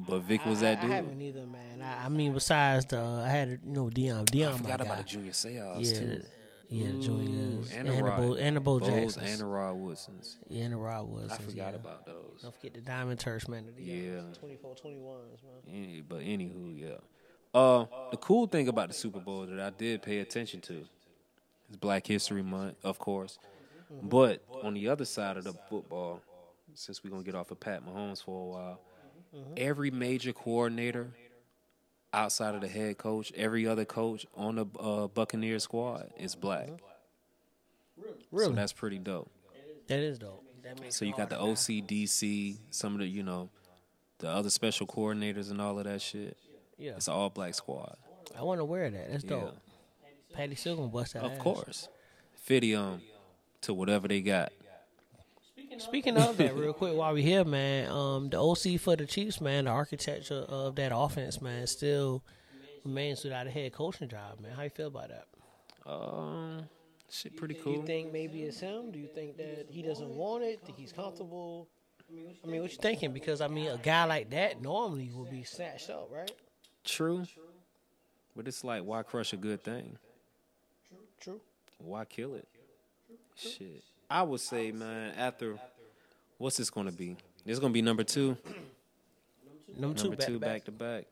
But 0.00 0.20
Vick 0.20 0.46
was 0.46 0.60
that 0.60 0.80
dude. 0.80 0.90
I 0.92 0.94
haven't 0.94 1.20
either, 1.20 1.44
man. 1.46 1.82
I, 1.82 2.04
I 2.06 2.08
mean, 2.08 2.32
besides 2.32 2.86
the, 2.86 3.00
uh, 3.00 3.22
I 3.24 3.28
had 3.28 3.48
you 3.64 3.72
know 3.72 3.86
Deion, 3.86 4.24
Deion, 4.26 4.54
I 4.54 4.56
forgot 4.58 4.80
about 4.80 4.98
the 4.98 5.02
Junior 5.04 5.32
Seance 5.32 5.90
Yeah, 5.92 5.98
too. 5.98 6.22
yeah, 6.68 6.86
Juniors 7.00 7.72
and 7.72 7.88
and, 7.88 7.98
the 7.98 8.02
the 8.04 8.10
Bo, 8.16 8.34
and 8.34 8.56
the 8.56 8.60
Bo 8.60 8.78
Jacksons, 8.78 9.16
and 9.28 9.40
the 9.40 9.44
Rod 9.44 9.72
Woodsons. 9.74 10.38
yeah, 10.48 10.64
and 10.64 10.72
the 10.74 10.76
Rod 10.76 11.08
Woods. 11.08 11.32
I 11.32 11.38
forgot 11.38 11.74
about 11.74 12.06
those. 12.06 12.42
Don't 12.42 12.54
forget 12.54 12.74
the 12.74 12.80
Diamond 12.80 13.18
Turfs, 13.18 13.48
man. 13.48 13.64
The 13.76 13.82
Yeah. 13.82 14.20
24, 14.38 14.76
21s, 14.76 15.42
man. 15.42 15.74
Any- 15.74 16.00
But 16.02 16.20
anywho, 16.20 16.78
yeah. 16.80 16.98
Uh, 17.54 17.86
the 18.10 18.16
cool 18.18 18.46
thing 18.46 18.68
about 18.68 18.88
the 18.88 18.94
Super 18.94 19.20
Bowl 19.20 19.46
that 19.46 19.58
I 19.58 19.70
did 19.70 20.02
pay 20.02 20.18
attention 20.18 20.60
to 20.62 20.84
is 21.70 21.76
Black 21.76 22.06
History 22.06 22.42
Month, 22.42 22.76
of 22.84 22.98
course. 22.98 23.38
But 24.02 24.44
on 24.62 24.74
the 24.74 24.88
other 24.88 25.04
side 25.06 25.36
of 25.38 25.44
the 25.44 25.54
football, 25.70 26.20
since 26.74 27.02
we're 27.02 27.10
gonna 27.10 27.22
get 27.22 27.34
off 27.34 27.50
of 27.50 27.58
Pat 27.58 27.84
Mahomes 27.84 28.22
for 28.22 28.42
a 28.42 28.46
while, 28.46 28.80
every 29.56 29.90
major 29.90 30.32
coordinator 30.32 31.10
outside 32.12 32.54
of 32.54 32.60
the 32.60 32.68
head 32.68 32.98
coach, 32.98 33.32
every 33.34 33.66
other 33.66 33.84
coach 33.84 34.26
on 34.36 34.56
the 34.56 34.66
uh, 34.78 35.06
Buccaneer 35.08 35.58
squad 35.58 36.10
is 36.18 36.34
black. 36.34 36.68
Really, 38.30 38.50
So 38.50 38.52
that's 38.52 38.72
pretty 38.72 38.98
dope. 38.98 39.30
that 39.88 39.98
is 39.98 40.18
dope. 40.18 40.44
That 40.62 40.92
So 40.92 41.04
you 41.04 41.14
got 41.14 41.30
the 41.30 41.36
OCDC, 41.36 42.58
some 42.70 42.92
of 42.94 43.00
the 43.00 43.06
you 43.06 43.22
know, 43.22 43.48
the 44.18 44.28
other 44.28 44.50
special 44.50 44.86
coordinators 44.86 45.50
and 45.50 45.60
all 45.60 45.78
of 45.78 45.84
that 45.84 46.02
shit. 46.02 46.36
Yeah, 46.78 46.92
It's 46.96 47.08
an 47.08 47.14
all 47.14 47.30
black 47.30 47.54
squad. 47.54 47.96
I 48.38 48.42
want 48.42 48.60
to 48.60 48.64
wear 48.64 48.88
that. 48.90 49.10
That's 49.10 49.24
Yeah. 49.24 49.30
dope. 49.30 49.56
Patty 50.32 50.54
still 50.54 50.76
gonna 50.76 50.88
bust 50.88 51.14
that. 51.14 51.24
Of 51.24 51.32
ass. 51.32 51.38
course. 51.38 51.88
Fitty 52.34 52.74
um 52.74 53.02
to 53.62 53.74
whatever 53.74 54.06
they 54.08 54.20
got. 54.20 54.52
Speaking 55.78 56.16
of 56.16 56.36
that, 56.38 56.56
real 56.56 56.72
quick, 56.72 56.94
while 56.96 57.14
we 57.14 57.22
here, 57.22 57.44
man, 57.44 57.88
um, 57.90 58.30
the 58.30 58.36
OC 58.36 58.78
for 58.78 58.96
the 58.96 59.06
Chiefs, 59.06 59.40
man, 59.40 59.66
the 59.66 59.70
architecture 59.70 60.44
of 60.48 60.74
that 60.74 60.90
offense, 60.94 61.40
man, 61.40 61.66
still 61.68 62.24
remains 62.84 63.22
without 63.22 63.46
a 63.46 63.50
head 63.50 63.72
coaching 63.72 64.08
job, 64.08 64.40
man. 64.40 64.52
How 64.52 64.62
you 64.62 64.70
feel 64.70 64.88
about 64.88 65.10
that? 65.10 65.26
Um 65.90 66.68
Shit, 67.10 67.36
pretty 67.36 67.54
cool. 67.54 67.72
Do 67.74 67.78
you 67.80 67.86
think 67.86 68.12
maybe 68.12 68.42
it's 68.42 68.60
him? 68.60 68.90
Do 68.90 68.98
you 68.98 69.06
think 69.06 69.36
that 69.38 69.66
he 69.70 69.80
doesn't 69.82 70.10
want 70.10 70.44
it? 70.44 70.60
Think 70.66 70.76
he's 70.76 70.92
comfortable? 70.92 71.68
I 72.10 72.46
mean, 72.46 72.60
what 72.60 72.70
you 72.70 72.76
thinking? 72.78 73.12
Because 73.12 73.40
I 73.40 73.48
mean, 73.48 73.68
a 73.68 73.78
guy 73.78 74.04
like 74.04 74.30
that 74.30 74.60
normally 74.60 75.10
would 75.14 75.30
be 75.30 75.42
snatched 75.42 75.88
up, 75.90 76.08
right? 76.12 76.30
True. 76.88 77.24
But 78.34 78.48
it's 78.48 78.64
like, 78.64 78.82
why 78.82 79.02
crush 79.02 79.32
a 79.32 79.36
good 79.36 79.62
thing? 79.62 79.98
True. 81.20 81.32
True. 81.32 81.40
Why 81.78 82.04
kill 82.04 82.34
it? 82.34 82.48
Shit. 83.36 83.82
I 84.10 84.22
would 84.22 84.40
say, 84.40 84.72
man, 84.72 85.12
after 85.16 85.56
what's 86.38 86.56
this 86.56 86.70
gonna 86.70 86.92
be? 86.92 87.16
This 87.44 87.58
gonna 87.58 87.72
be 87.72 87.82
number 87.82 88.04
two. 88.04 88.36
Number 89.76 89.96
two, 89.96 90.04
Number 90.04 90.16
back, 90.16 90.26
two, 90.26 90.32
to 90.34 90.38
back. 90.38 90.50
back 90.50 90.64
to 90.64 90.70
back. 90.72 91.04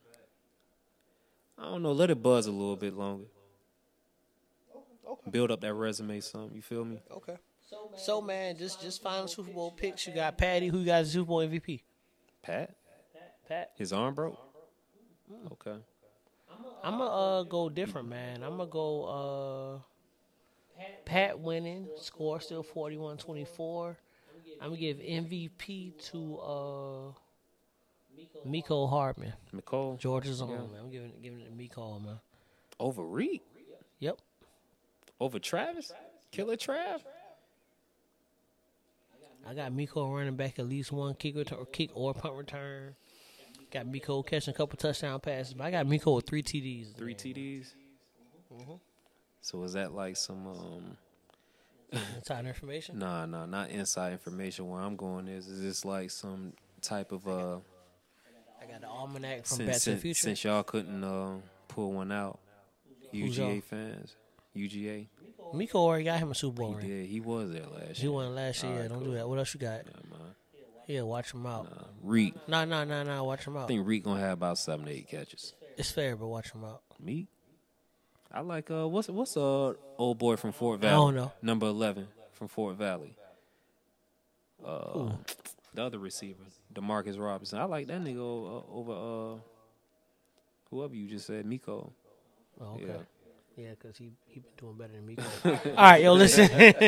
I 1.58 1.64
don't 1.64 1.82
know. 1.82 1.92
Let 1.92 2.10
it 2.10 2.22
buzz 2.22 2.46
a 2.46 2.50
little 2.50 2.76
bit 2.76 2.94
longer. 2.94 3.24
Okay. 5.08 5.30
Build 5.30 5.50
up 5.50 5.60
that 5.60 5.74
resume, 5.74 6.20
some. 6.20 6.50
You 6.54 6.62
feel 6.62 6.84
me? 6.84 7.00
Okay. 7.10 7.36
So 7.68 7.90
so 7.96 8.20
man, 8.20 8.56
just 8.56 8.80
just 8.80 9.02
final 9.02 9.28
Super 9.28 9.52
Bowl 9.52 9.70
picks. 9.72 10.06
You 10.06 10.14
got 10.14 10.38
Patty. 10.38 10.68
Who 10.68 10.78
you 10.80 10.86
got 10.86 11.06
Super 11.06 11.26
Bowl 11.26 11.38
MVP? 11.38 11.82
Pat, 12.42 12.74
Pat. 13.48 13.72
his 13.76 13.92
arm 13.92 14.14
broke. 14.14 14.38
Mm. 15.32 15.52
Okay. 15.52 15.76
I'm 16.82 16.98
gonna 16.98 17.10
uh, 17.10 17.42
go 17.42 17.68
different, 17.68 18.08
man. 18.08 18.42
I'm 18.42 18.56
gonna 18.56 18.66
go 18.70 19.82
uh, 20.78 20.82
Pat 21.04 21.38
winning. 21.38 21.88
Score 22.00 22.40
still 22.40 22.62
41-24. 22.64 23.96
I'm 24.60 24.68
gonna 24.68 24.76
give 24.76 24.98
MVP 24.98 25.92
to 26.10 26.36
uh, 26.38 27.12
Mecole 28.48 28.88
Hardman. 28.88 29.32
Mecole 29.54 29.98
Georgia's 29.98 30.40
own 30.40 30.50
Yeah. 30.50 30.56
man. 30.58 30.68
I'm 30.80 30.90
giving 30.90 31.08
it, 31.10 31.22
giving 31.22 31.40
it 31.40 31.44
to 31.46 31.50
Mecole, 31.50 32.02
man. 32.04 32.20
over 32.78 33.02
Reed, 33.02 33.40
Yep. 33.98 34.18
over 35.20 35.38
Travis, 35.38 35.92
Killer 36.30 36.56
Trav. 36.56 37.00
I 39.48 39.54
got 39.54 39.72
Mecole 39.72 40.14
running 40.16 40.36
back 40.36 40.58
at 40.58 40.66
least 40.68 40.90
one 40.92 41.14
kick 41.14 41.36
return, 41.36 41.64
kick 41.72 41.90
or 41.94 42.14
punt 42.14 42.34
return. 42.34 42.94
Got 43.76 43.86
Mecole 43.92 44.26
catching 44.26 44.54
a 44.54 44.56
couple 44.56 44.78
touchdown 44.78 45.20
passes, 45.20 45.52
but 45.52 45.64
I 45.64 45.70
got 45.70 45.84
Mecole 45.84 46.16
with 46.16 46.26
three 46.26 46.42
TDs. 46.42 46.96
Three 46.96 47.14
TDs. 47.14 47.74
Mm-hmm. 48.50 48.72
So 49.42 49.62
is 49.64 49.74
that 49.74 49.92
like 49.92 50.16
some 50.16 50.46
um? 50.46 50.96
Inside 52.16 52.46
information. 52.46 52.98
Nah, 52.98 53.26
nah, 53.26 53.44
not 53.44 53.68
inside 53.68 54.12
information. 54.12 54.66
Where 54.70 54.80
I'm 54.80 54.96
going 54.96 55.28
is 55.28 55.46
is 55.46 55.60
this 55.60 55.84
like 55.84 56.10
some 56.10 56.54
type 56.80 57.12
of 57.12 57.28
uh? 57.28 57.58
I 58.62 58.66
got 58.66 58.80
the 58.80 58.88
almanac 58.88 59.44
from 59.44 59.58
Since, 59.58 59.70
Back 59.70 59.80
to 59.82 59.90
the 59.90 59.96
Future. 59.98 60.20
since 60.22 60.42
y'all 60.44 60.62
couldn't 60.62 61.04
uh, 61.04 61.34
pull 61.68 61.92
one 61.92 62.10
out, 62.10 62.38
Who's 63.12 63.36
UGA 63.36 63.52
y'all? 63.52 63.60
fans, 63.60 64.16
UGA, 64.56 65.06
Mecole 65.54 65.74
already 65.74 66.04
got 66.04 66.18
him 66.18 66.30
a 66.30 66.34
Super 66.34 66.62
Bowl 66.62 66.70
he 66.72 66.76
ring. 66.78 66.86
did. 66.88 67.06
He 67.08 67.20
was 67.20 67.52
there 67.52 67.66
last 67.66 67.98
He 67.98 68.04
year. 68.04 68.12
won 68.12 68.34
last 68.34 68.62
year. 68.62 68.72
All 68.72 68.78
Yeah, 68.78 68.88
don't 68.88 68.98
cool. 68.98 69.06
do 69.08 69.14
that. 69.14 69.28
What 69.28 69.38
else 69.38 69.52
you 69.54 69.60
got? 69.60 69.84
Man. 69.84 69.94
Yeah, 70.86 71.02
watch 71.02 71.32
him 71.32 71.44
out. 71.46 71.66
Uh, 71.66 71.84
Reek, 72.02 72.34
Nah, 72.48 72.64
nah, 72.64 72.84
nah, 72.84 73.02
nah. 73.02 73.22
Watch 73.22 73.44
him 73.46 73.56
out. 73.56 73.60
I 73.60 73.62
out. 73.64 73.68
think 73.68 73.86
Reek 73.86 74.04
gonna 74.04 74.20
have 74.20 74.34
about 74.34 74.58
seven, 74.58 74.86
to 74.86 74.92
eight 74.92 75.08
catches. 75.08 75.52
It's 75.76 75.90
fair, 75.90 76.16
but 76.16 76.28
watch 76.28 76.52
him 76.52 76.64
out. 76.64 76.82
Me, 77.00 77.26
I 78.32 78.40
like 78.40 78.70
uh, 78.70 78.86
what's 78.88 79.08
what's 79.08 79.36
uh 79.36 79.74
old 79.98 80.18
boy 80.18 80.36
from 80.36 80.52
Fort 80.52 80.78
I 80.80 80.82
Valley? 80.82 80.94
don't 80.96 81.14
know. 81.16 81.32
Number 81.42 81.66
eleven 81.66 82.06
from 82.32 82.48
Fort 82.48 82.76
Valley. 82.76 83.16
Uh, 84.64 85.10
the 85.74 85.82
other 85.84 85.98
receiver, 85.98 86.40
Demarcus 86.72 87.18
Robinson. 87.18 87.58
I 87.58 87.64
like 87.64 87.86
that 87.88 88.00
nigga 88.00 88.18
o- 88.18 88.64
uh, 88.70 88.74
over 88.74 88.92
uh, 88.92 89.40
whoever 90.70 90.94
you 90.94 91.08
just 91.08 91.26
said, 91.26 91.44
Mecole. 91.44 91.92
Oh, 92.60 92.74
okay. 92.76 92.86
Yeah. 92.86 92.92
Yeah, 93.56 93.70
because 93.70 93.96
he 93.96 94.12
he 94.26 94.40
been 94.40 94.50
doing 94.58 94.76
better 94.76 94.92
than 94.92 95.06
me. 95.06 95.16
All 95.44 95.74
right, 95.76 96.02
yo, 96.02 96.12
listen. 96.12 96.46
Niggas 96.48 96.82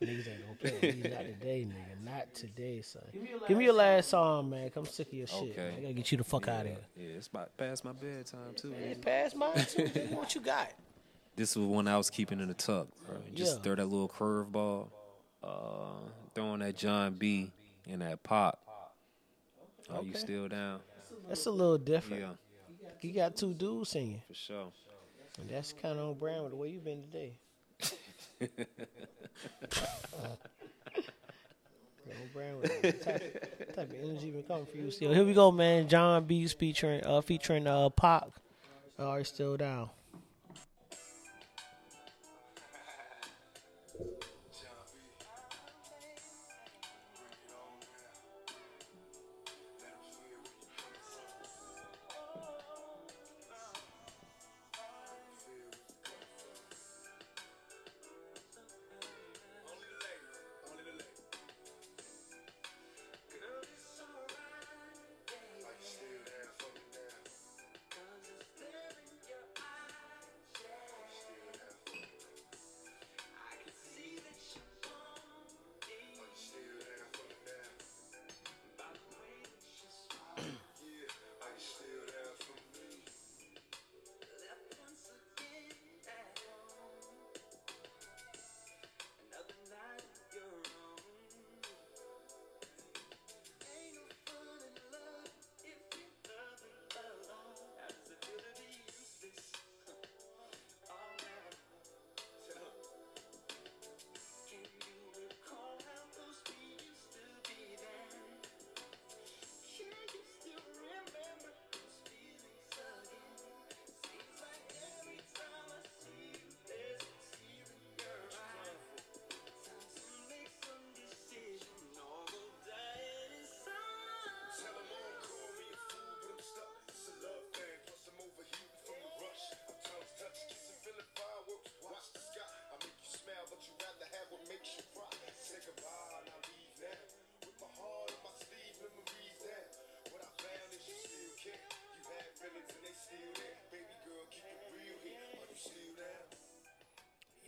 gonna 0.00 0.78
play. 0.78 0.92
He's 0.92 1.04
not 1.04 1.20
today, 1.40 1.66
nigga. 1.68 2.04
Not 2.04 2.34
today, 2.34 2.82
son. 2.82 3.02
Give 3.48 3.58
me 3.58 3.64
your 3.64 3.72
last 3.72 4.10
song, 4.10 4.50
man. 4.50 4.70
I'm 4.76 4.86
sick 4.86 5.08
of 5.08 5.12
your 5.14 5.26
shit. 5.26 5.38
Okay. 5.50 5.56
Man. 5.56 5.74
I 5.76 5.80
gotta 5.80 5.92
get 5.94 6.12
you 6.12 6.18
the 6.18 6.24
fuck 6.24 6.46
out 6.48 6.60
of 6.60 6.66
here. 6.68 6.76
Yeah, 6.96 7.16
it's 7.16 7.26
about 7.26 7.56
past 7.56 7.84
my 7.84 7.92
bedtime 7.92 8.54
too. 8.54 8.72
It's 8.80 9.00
past 9.04 9.34
mine 9.36 9.56
too. 9.68 9.82
nigga. 9.82 10.10
What 10.12 10.34
you 10.36 10.40
got? 10.40 10.70
This 11.36 11.56
was 11.56 11.66
one 11.66 11.88
I 11.88 11.96
was 11.96 12.10
keeping 12.10 12.38
in 12.38 12.46
the 12.46 12.54
tuck. 12.54 12.86
Bro. 13.06 13.16
Just 13.34 13.56
Yeah. 13.56 13.62
throw 13.62 13.74
that 13.74 13.86
little 13.86 14.08
curveball, 14.08 14.88
uh, 15.42 16.08
throwing 16.32 16.60
that 16.60 16.76
Jon 16.76 17.14
B 17.14 17.50
and 17.88 18.02
that 18.02 18.22
pop. 18.22 18.60
Are 19.90 20.00
you 20.02 20.14
still 20.14 20.46
down? 20.48 20.78
That's 21.26 21.46
a 21.46 21.50
little 21.50 21.76
different. 21.78 22.22
Yeah, 22.22 22.88
You 23.00 23.12
got 23.12 23.36
two 23.36 23.52
dudes 23.52 23.90
singing, 23.90 24.22
for 24.28 24.34
sure. 24.34 24.72
And 25.40 25.50
that's 25.50 25.72
kind 25.72 25.98
of 25.98 26.08
on 26.08 26.14
brand 26.14 26.42
with 26.42 26.52
the 26.52 26.56
way 26.56 26.68
you've 26.68 26.84
been 26.84 27.02
today. 27.02 27.32
on 32.24 32.30
brand 32.32 32.60
with 32.60 32.70
it. 32.70 32.84
What 32.84 33.02
type, 33.02 33.74
type 33.74 33.90
of 33.90 33.96
energy 34.02 34.30
been 34.30 34.42
coming 34.44 34.66
for 34.66 34.76
you 34.76 34.90
still? 34.90 35.12
Here 35.12 35.24
we 35.24 35.34
go, 35.34 35.50
man. 35.50 35.88
Jon 35.88 36.24
B's 36.24 36.52
featuring 36.52 37.04
uh 37.04 37.20
featuring 37.20 37.66
uh 37.66 37.88
Pac. 37.90 38.24
Are 38.98 39.18
you 39.18 39.24
still 39.24 39.56
down? 39.56 39.90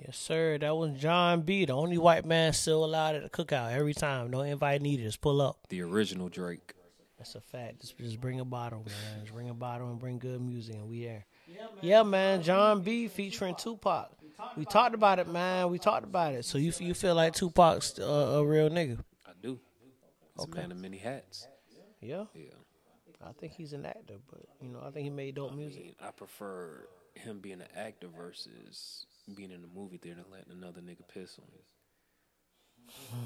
Yes, 0.07 0.17
sir. 0.19 0.57
That 0.59 0.77
was 0.77 0.93
Jon 0.93 1.41
B, 1.43 1.65
the 1.65 1.73
only 1.73 1.99
white 1.99 2.25
man 2.25 2.53
still 2.53 2.85
allowed 2.85 3.17
at 3.17 3.25
the 3.25 3.29
cookout 3.29 3.73
every 3.73 3.93
time. 3.93 4.31
No 4.31 4.43
invite 4.43 4.81
needed. 4.81 5.03
Just 5.03 5.21
pull 5.21 5.43
up. 5.43 5.59
The 5.69 5.83
original 5.83 6.29
Drake. 6.29 6.75
That's 7.19 7.35
a 7.35 7.41
fact. 7.41 7.81
Just, 7.81 7.99
just 7.99 8.21
bring 8.21 8.39
a 8.39 8.45
bottle, 8.45 8.85
man. 8.87 9.21
Just 9.23 9.33
bring 9.35 9.49
a 9.49 9.55
bottle 9.55 9.91
and 9.91 9.99
bring 9.99 10.19
good 10.21 10.41
music, 10.41 10.77
and 10.77 10.89
we 10.89 11.05
there. 11.05 11.27
Yeah, 11.81 12.05
man. 12.05 12.43
Jon 12.43 12.83
B 12.83 13.09
featuring 13.09 13.57
Tupac. 13.57 14.11
We 14.57 14.65
talked 14.65 14.95
about 14.95 15.19
it, 15.19 15.27
man. 15.27 15.71
We 15.71 15.79
talked 15.79 16.05
about 16.05 16.35
it. 16.35 16.45
So 16.45 16.59
you 16.59 16.73
you 16.79 16.95
feel 16.95 17.15
like 17.17 17.33
Tupac's 17.33 17.99
uh, 17.99 18.05
a 18.05 18.47
real 18.47 18.69
nigga? 18.69 18.99
I 19.27 19.31
do. 19.43 19.59
It's 20.37 20.45
a 20.45 20.49
man 20.49 20.71
of 20.71 20.79
many 20.79 20.99
hats. 20.99 21.49
Yeah. 22.01 22.25
Yeah. 22.35 22.51
I 23.27 23.33
think 23.33 23.55
he's 23.55 23.73
an 23.73 23.87
actor, 23.87 24.19
but 24.31 24.43
you 24.61 24.69
know, 24.69 24.81
I 24.87 24.91
think 24.91 25.05
he 25.05 25.11
made 25.11 25.35
dope 25.35 25.53
I 25.53 25.57
music. 25.57 25.83
mean, 25.83 25.95
I 26.01 26.11
prefer 26.11 26.87
him 27.15 27.41
being 27.41 27.61
an 27.61 27.69
actor 27.75 28.09
versus 28.09 29.07
being 29.35 29.51
in 29.51 29.63
the 29.63 29.69
movie 29.75 29.99
theater 29.99 30.21
and 30.21 30.33
letting 30.33 30.53
another 30.53 30.81
nigga 30.81 31.07
piss 31.13 31.39
on 31.39 31.47
you. 31.53 31.65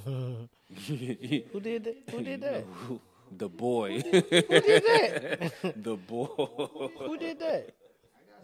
Who 1.52 1.60
did 1.60 1.84
that? 1.84 1.96
Who 2.10 2.22
did 2.22 2.40
that? 2.40 2.64
the 3.36 3.48
boy. 3.48 4.00
Who 4.00 4.10
did 4.10 4.82
that? 4.84 5.52
the 5.82 5.96
boy. 5.96 6.26
Who 6.26 7.18
did 7.18 7.38
that? 7.40 7.74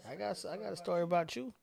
I 0.09 0.15
got 0.15 0.37
I 0.45 0.57
got 0.57 0.73
a 0.73 0.77
story 0.77 1.01
about 1.01 1.35
you. 1.35 1.53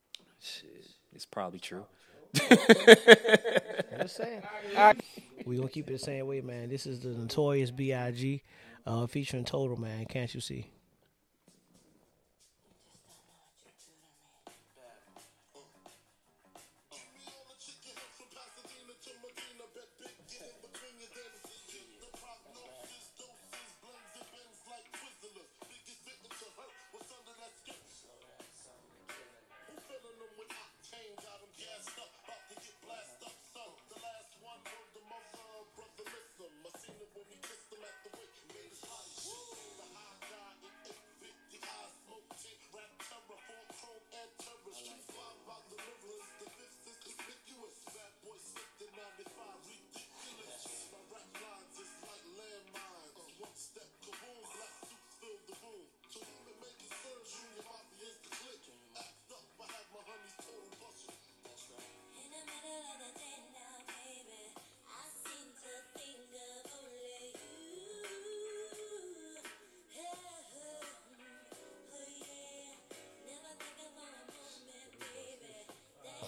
Shit, 0.40 0.86
it's 1.14 1.24
probably 1.24 1.60
true. 1.60 1.86
Just 2.34 4.16
saying. 4.16 4.42
All 4.76 4.84
right. 4.84 5.00
We 5.46 5.56
gonna 5.56 5.68
keep 5.68 5.88
it 5.88 5.92
the 5.92 5.98
same 5.98 6.26
way, 6.26 6.40
man. 6.40 6.68
This 6.68 6.86
is 6.86 7.00
the 7.00 7.08
Notorious 7.10 7.70
B.I.G. 7.70 8.42
Uh, 8.86 9.06
featuring 9.06 9.44
Total, 9.44 9.76
man. 9.76 10.04
Can't 10.06 10.34
you 10.34 10.40
see? 10.40 10.66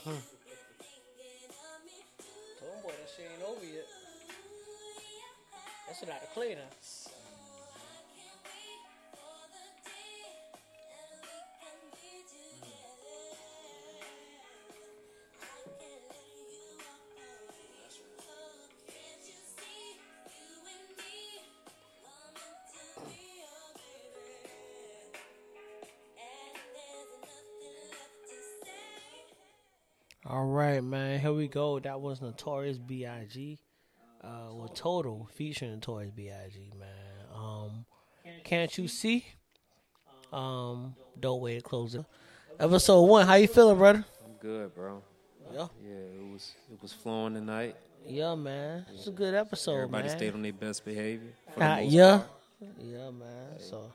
Boy, 0.07 0.13
that 2.87 3.11
shit 3.17 3.27
ain't 3.33 3.43
over 3.43 3.65
yet. 3.65 3.75
Yeah. 3.75 3.83
That's 5.89 6.07
not 6.07 6.21
the 6.21 6.29
clear 6.33 6.55
now. 6.55 7.06
Here 31.27 31.33
we 31.33 31.49
go. 31.49 31.81
That 31.81 32.01
was 32.01 32.23
Notorious 32.23 32.79
B.I.G. 32.79 33.59
Uh, 34.23 34.55
with 34.55 34.75
Total 34.75 35.29
featuring 35.35 35.73
Notorious 35.73 36.13
B.I.G. 36.13 36.71
Man. 36.79 36.89
Um, 37.35 37.85
can't 38.45 38.79
you 38.79 38.87
see? 38.87 39.27
Um, 40.33 40.95
dope 41.19 41.43
way 41.43 41.57
to 41.57 41.63
close 41.63 41.97
it. 41.97 42.05
Episode 42.61 43.03
one. 43.03 43.27
How 43.27 43.35
you 43.35 43.49
feeling, 43.49 43.77
brother? 43.77 44.05
I'm 44.25 44.35
good, 44.39 44.73
bro. 44.73 45.03
Yeah. 45.53 45.67
Yeah, 45.85 45.95
it 45.95 46.33
was 46.33 46.55
it 46.73 46.81
was 46.81 46.93
flowing 46.93 47.35
tonight. 47.35 47.75
Yeah, 48.07 48.37
man. 48.37 48.87
It's 48.95 49.09
a 49.09 49.11
good 49.11 49.35
episode, 49.35 49.75
Everybody 49.79 50.07
man. 50.07 50.17
stayed 50.17 50.33
on 50.33 50.43
their 50.43 50.53
best 50.53 50.85
behavior. 50.85 51.33
Uh, 51.61 51.81
yeah. 51.83 52.19
part. 52.19 52.31
Yeah, 52.81 53.11
man. 53.11 53.59
So 53.59 53.91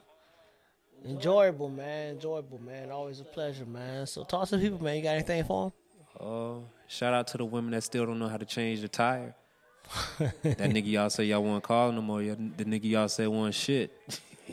enjoyable, 1.08 1.70
man. 1.70 2.16
Enjoyable, 2.16 2.60
man. 2.60 2.90
Always 2.90 3.20
a 3.20 3.24
pleasure, 3.24 3.64
man. 3.64 4.06
So 4.06 4.22
talk 4.22 4.50
to 4.50 4.58
people, 4.58 4.84
man. 4.84 4.96
You 4.96 5.02
got 5.02 5.14
anything 5.14 5.44
for 5.44 5.70
them? 5.70 5.72
Uh, 6.20 6.60
shout 6.88 7.14
out 7.14 7.26
to 7.28 7.38
the 7.38 7.44
women 7.44 7.72
that 7.72 7.82
still 7.82 8.06
don't 8.06 8.18
know 8.18 8.28
how 8.28 8.36
to 8.36 8.46
change 8.46 8.80
the 8.80 8.88
tire. 8.88 9.34
that 10.18 10.58
nigga 10.58 10.86
y'all 10.90 11.10
say 11.10 11.24
y'all 11.24 11.42
want 11.42 11.62
to 11.62 11.66
call 11.66 11.92
no 11.92 12.00
more. 12.00 12.22
y'all- 12.22 12.36
The 12.56 12.64
nigga 12.64 12.84
y'all 12.84 13.08
say 13.08 13.26
want 13.26 13.54
shit. 13.54 13.92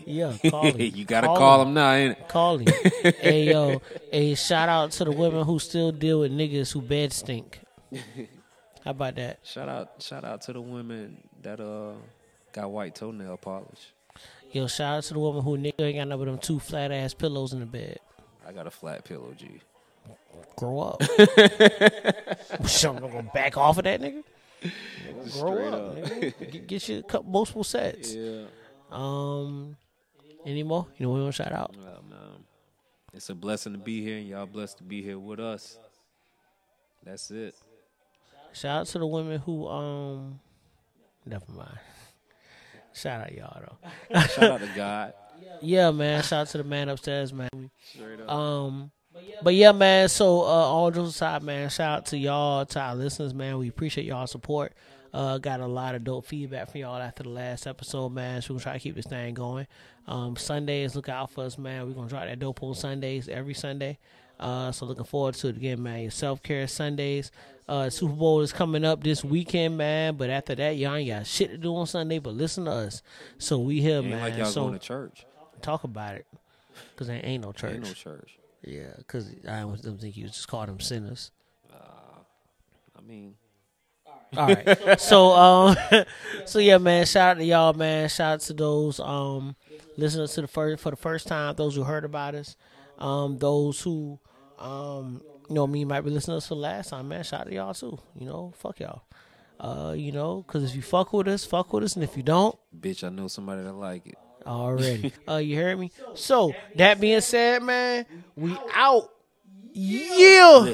Yeah, 0.06 0.35
call 0.49 0.64
him. 0.72 0.80
you 0.95 1.03
gotta 1.06 1.27
call, 1.27 1.64
him 1.64 1.73
now, 1.73 1.91
ain't 1.93 2.18
it? 2.18 2.27
Call 2.30 2.57
him. 2.57 2.68
hey 3.19 3.49
yo, 3.49 3.81
hey 4.11 4.35
shout 4.35 4.69
out 4.69 4.91
to 4.91 5.06
the 5.06 5.11
women 5.11 5.43
who 5.45 5.60
still 5.60 5.91
deal 5.91 6.22
with 6.22 6.31
niggas 6.31 6.72
who 6.72 6.81
bed 6.81 7.11
stink. 7.14 7.60
How 8.84 8.91
about 8.91 9.15
that? 9.15 9.39
Shout 9.43 9.68
out, 9.68 10.01
shout 10.01 10.23
out 10.23 10.41
to 10.43 10.53
the 10.53 10.61
women 10.61 11.18
that 11.41 11.60
uh 11.60 11.93
got 12.53 12.69
white 12.72 12.95
toenail 12.95 13.38
polish. 13.38 13.93
Yo, 14.51 14.68
shout 14.68 14.97
out 14.97 15.03
to 15.03 15.14
the 15.14 15.19
woman 15.19 15.43
who 15.43 15.57
nigga 15.57 15.80
ain't 15.81 15.97
got 15.97 16.07
none 16.07 16.18
but 16.19 16.26
them 16.26 16.38
two 16.38 16.60
flat 16.60 16.91
ass 16.91 17.14
pillows 17.14 17.53
in 17.53 17.60
the 17.60 17.65
bed. 17.65 17.99
I 18.47 18.51
got 18.51 18.68
a 18.68 18.72
flat 18.72 19.03
pillow, 19.06 19.34
G. 19.38 19.61
Grow 20.56 20.80
up. 20.80 21.03
so 22.68 22.90
I'm 22.95 22.99
gonna 22.99 23.30
back 23.34 23.57
off 23.57 23.77
of 23.77 23.84
that 23.86 24.02
nigga. 24.02 24.23
Grow 24.61 25.56
Straight 25.56 25.68
up, 25.68 25.73
up. 25.73 25.95
nigga. 25.95 26.52
Get, 26.52 26.68
get 26.68 26.90
you 26.90 26.99
a 26.99 27.03
couple 27.03 27.31
multiple 27.31 27.64
sets. 27.64 28.14
Yeah. 28.14 28.45
Um, 28.91 29.77
Anymore? 30.45 30.88
You 30.98 31.06
know, 31.06 31.11
what 31.11 31.18
we 31.18 31.23
want 31.23 31.36
to 31.36 31.44
shout 31.44 31.52
out. 31.53 31.76
Well, 31.77 32.03
man, 32.10 32.44
it's 33.14 33.30
a 33.30 33.36
blessing 33.36 33.73
to 33.73 33.80
be 33.80 34.02
here, 34.03 34.18
and 34.18 34.27
y'all 34.27 34.45
blessed 34.45 34.77
to 34.80 34.84
be 34.84 35.02
here 35.02 35.19
with 35.19 35.40
us. 35.40 35.77
That's 37.03 37.30
it. 37.31 37.56
Shout 38.53 38.81
out 38.81 38.88
to 38.88 38.99
the 38.99 39.07
women 39.07 39.40
who 39.40 39.68
um, 39.68 40.40
never 41.26 41.45
mind. 41.52 41.77
Shout 42.94 43.22
out 43.22 43.31
y'all 43.31 43.61
though. 43.61 44.19
Shout 44.27 44.52
out 44.52 44.60
to 44.61 44.69
God. 44.76 45.14
Yeah, 45.61 45.91
man. 45.91 46.23
Shout 46.23 46.41
out 46.41 46.48
to 46.48 46.57
the 46.60 46.64
man 46.64 46.90
upstairs, 46.90 47.31
man. 47.31 47.69
Straight 47.94 48.19
up. 48.22 48.30
Um, 48.30 48.91
but 49.44 49.53
yeah, 49.53 49.72
man. 49.72 50.10
So 50.10 50.41
uh, 50.41 50.45
all 50.45 50.91
jokes 50.91 51.10
aside, 51.10 51.44
man. 51.44 51.69
Shout 51.69 51.99
out 51.99 52.06
to 52.07 52.18
y'all, 52.18 52.65
to 52.65 52.80
our 52.80 52.95
listeners, 52.95 53.34
man. 53.34 53.57
We 53.57 53.68
appreciate 53.68 54.06
y'all 54.06 54.27
support. 54.27 54.73
Uh, 55.14 55.40
got 55.40 55.60
a 55.60 55.68
lot 55.68 55.95
of 55.95 56.03
dope 56.03 56.26
feedback 56.26 56.69
from 56.72 56.81
y'all 56.81 57.02
after 57.02 57.23
the 57.23 57.30
last 57.30 57.65
episode, 57.65 58.10
man. 58.10 58.41
So 58.41 58.53
we're 58.53 58.60
gonna 58.60 58.64
try 58.64 58.73
to 58.73 58.80
keep 58.80 58.95
this 58.95 59.06
thing 59.06 59.34
going. 59.34 59.68
Um, 60.07 60.36
Sundays, 60.36 60.95
look 60.95 61.10
out 61.10 61.31
for 61.31 61.45
us, 61.45 61.57
man. 61.57 61.88
We're 61.88 61.94
gonna 61.94 62.10
drop 62.10 62.26
that 62.26 62.40
dope 62.40 62.61
on 62.61 62.76
Sundays 62.76 63.27
every 63.27 63.53
Sunday. 63.53 63.98
Uh, 64.40 64.72
so 64.72 64.86
looking 64.86 65.03
forward 65.06 65.36
to 65.36 65.49
it 65.49 65.57
again, 65.57 65.81
man. 65.81 66.02
Your 66.02 66.11
self 66.11 66.41
care 66.44 66.68
Sundays. 66.68 67.31
Uh, 67.68 67.90
Super 67.90 68.14
Bowl 68.14 68.41
is 68.41 68.52
coming 68.52 68.84
up 68.84 69.03
this 69.03 69.23
weekend, 69.23 69.77
man. 69.77 70.15
But 70.15 70.30
after 70.30 70.56
that, 70.56 70.77
y'all 70.77 70.95
ain't 70.95 71.10
got 71.10 71.27
shit 71.27 71.52
to 71.52 71.57
do 71.57 71.76
on 71.76 71.86
Sunday, 71.86 72.19
but 72.19 72.34
listen 72.34 72.65
to 72.65 72.72
us. 72.72 73.03
So 73.38 73.60
we 73.60 73.81
here, 73.81 74.02
man. 74.02 74.22
like 74.22 74.38
y'all 74.38 74.45
so 74.48 74.61
going 74.64 74.73
to 74.73 74.80
church. 74.80 75.26
talk 75.61 75.84
about 75.84 76.15
it, 76.15 76.26
cause 76.95 77.07
there 77.07 77.22
ain't 77.23 77.44
no 77.44 77.52
church. 77.52 77.73
Ain't 77.76 77.84
no 77.84 77.94
church. 77.94 78.39
Yeah, 78.64 78.94
because 78.98 79.30
I 79.48 79.60
don't 79.61 79.99
think 79.99 80.18
you 80.18 80.27
just 80.27 80.48
call 80.48 80.65
them 80.65 80.80
sinners. 80.80 81.31
I 82.98 83.02
mean, 83.02 83.36
All 84.36 84.48
right. 84.48 84.99
so 84.99 85.31
um 85.31 85.76
so 86.45 86.60
yeah, 86.60 86.77
man, 86.77 87.06
shout 87.06 87.31
out 87.31 87.38
to 87.40 87.45
y'all, 87.45 87.73
man. 87.73 88.10
Shout 88.10 88.34
out 88.34 88.40
to 88.41 88.53
those 88.53 88.99
um 88.99 89.56
listeners 89.98 90.34
to 90.34 90.41
the 90.41 90.48
first 90.48 90.84
for 90.84 90.91
the 90.91 90.98
first 90.98 91.27
time, 91.27 91.56
those 91.56 91.76
who 91.76 91.84
heard 91.84 92.06
about 92.06 92.36
us. 92.36 92.56
Um 92.98 93.38
those 93.38 93.81
who 93.81 94.19
um 94.57 95.22
you 95.48 95.56
know 95.56 95.65
me 95.65 95.86
might 95.86 96.02
be 96.02 96.11
listening 96.11 96.34
to 96.34 96.38
us 96.38 96.48
for 96.48 96.56
the 96.56 96.61
last 96.61 96.90
time, 96.90 97.07
man. 97.07 97.23
Shout 97.23 97.41
out 97.41 97.48
to 97.48 97.53
y'all 97.56 97.73
too. 97.73 97.98
You 98.15 98.26
know, 98.27 98.53
fuck 98.57 98.80
y'all. 98.80 99.03
Uh, 99.60 99.94
you 99.94 100.11
know, 100.14 100.44
cause 100.48 100.64
if 100.64 100.73
you 100.73 100.81
fuck 100.81 101.11
with 101.11 101.27
us, 101.27 101.44
fuck 101.44 101.73
with 101.73 101.84
us, 101.84 101.95
and 101.95 102.03
if 102.03 102.15
you 102.15 102.23
don't, 102.23 102.57
bitch, 102.80 103.03
I 103.03 103.10
know 103.10 103.27
somebody 103.27 103.61
that 103.64 103.73
like 103.73 104.07
it. 104.07 104.18
Already. 104.45 105.14
uh, 105.28 105.38
you 105.38 105.56
heard 105.57 105.80
me. 105.80 105.91
So 106.14 106.57
that 106.76 106.99
being 106.99 107.22
said, 107.22 107.64
man, 107.64 108.06
we 108.36 108.61
out. 108.74 109.10
Yeah. 109.74 110.74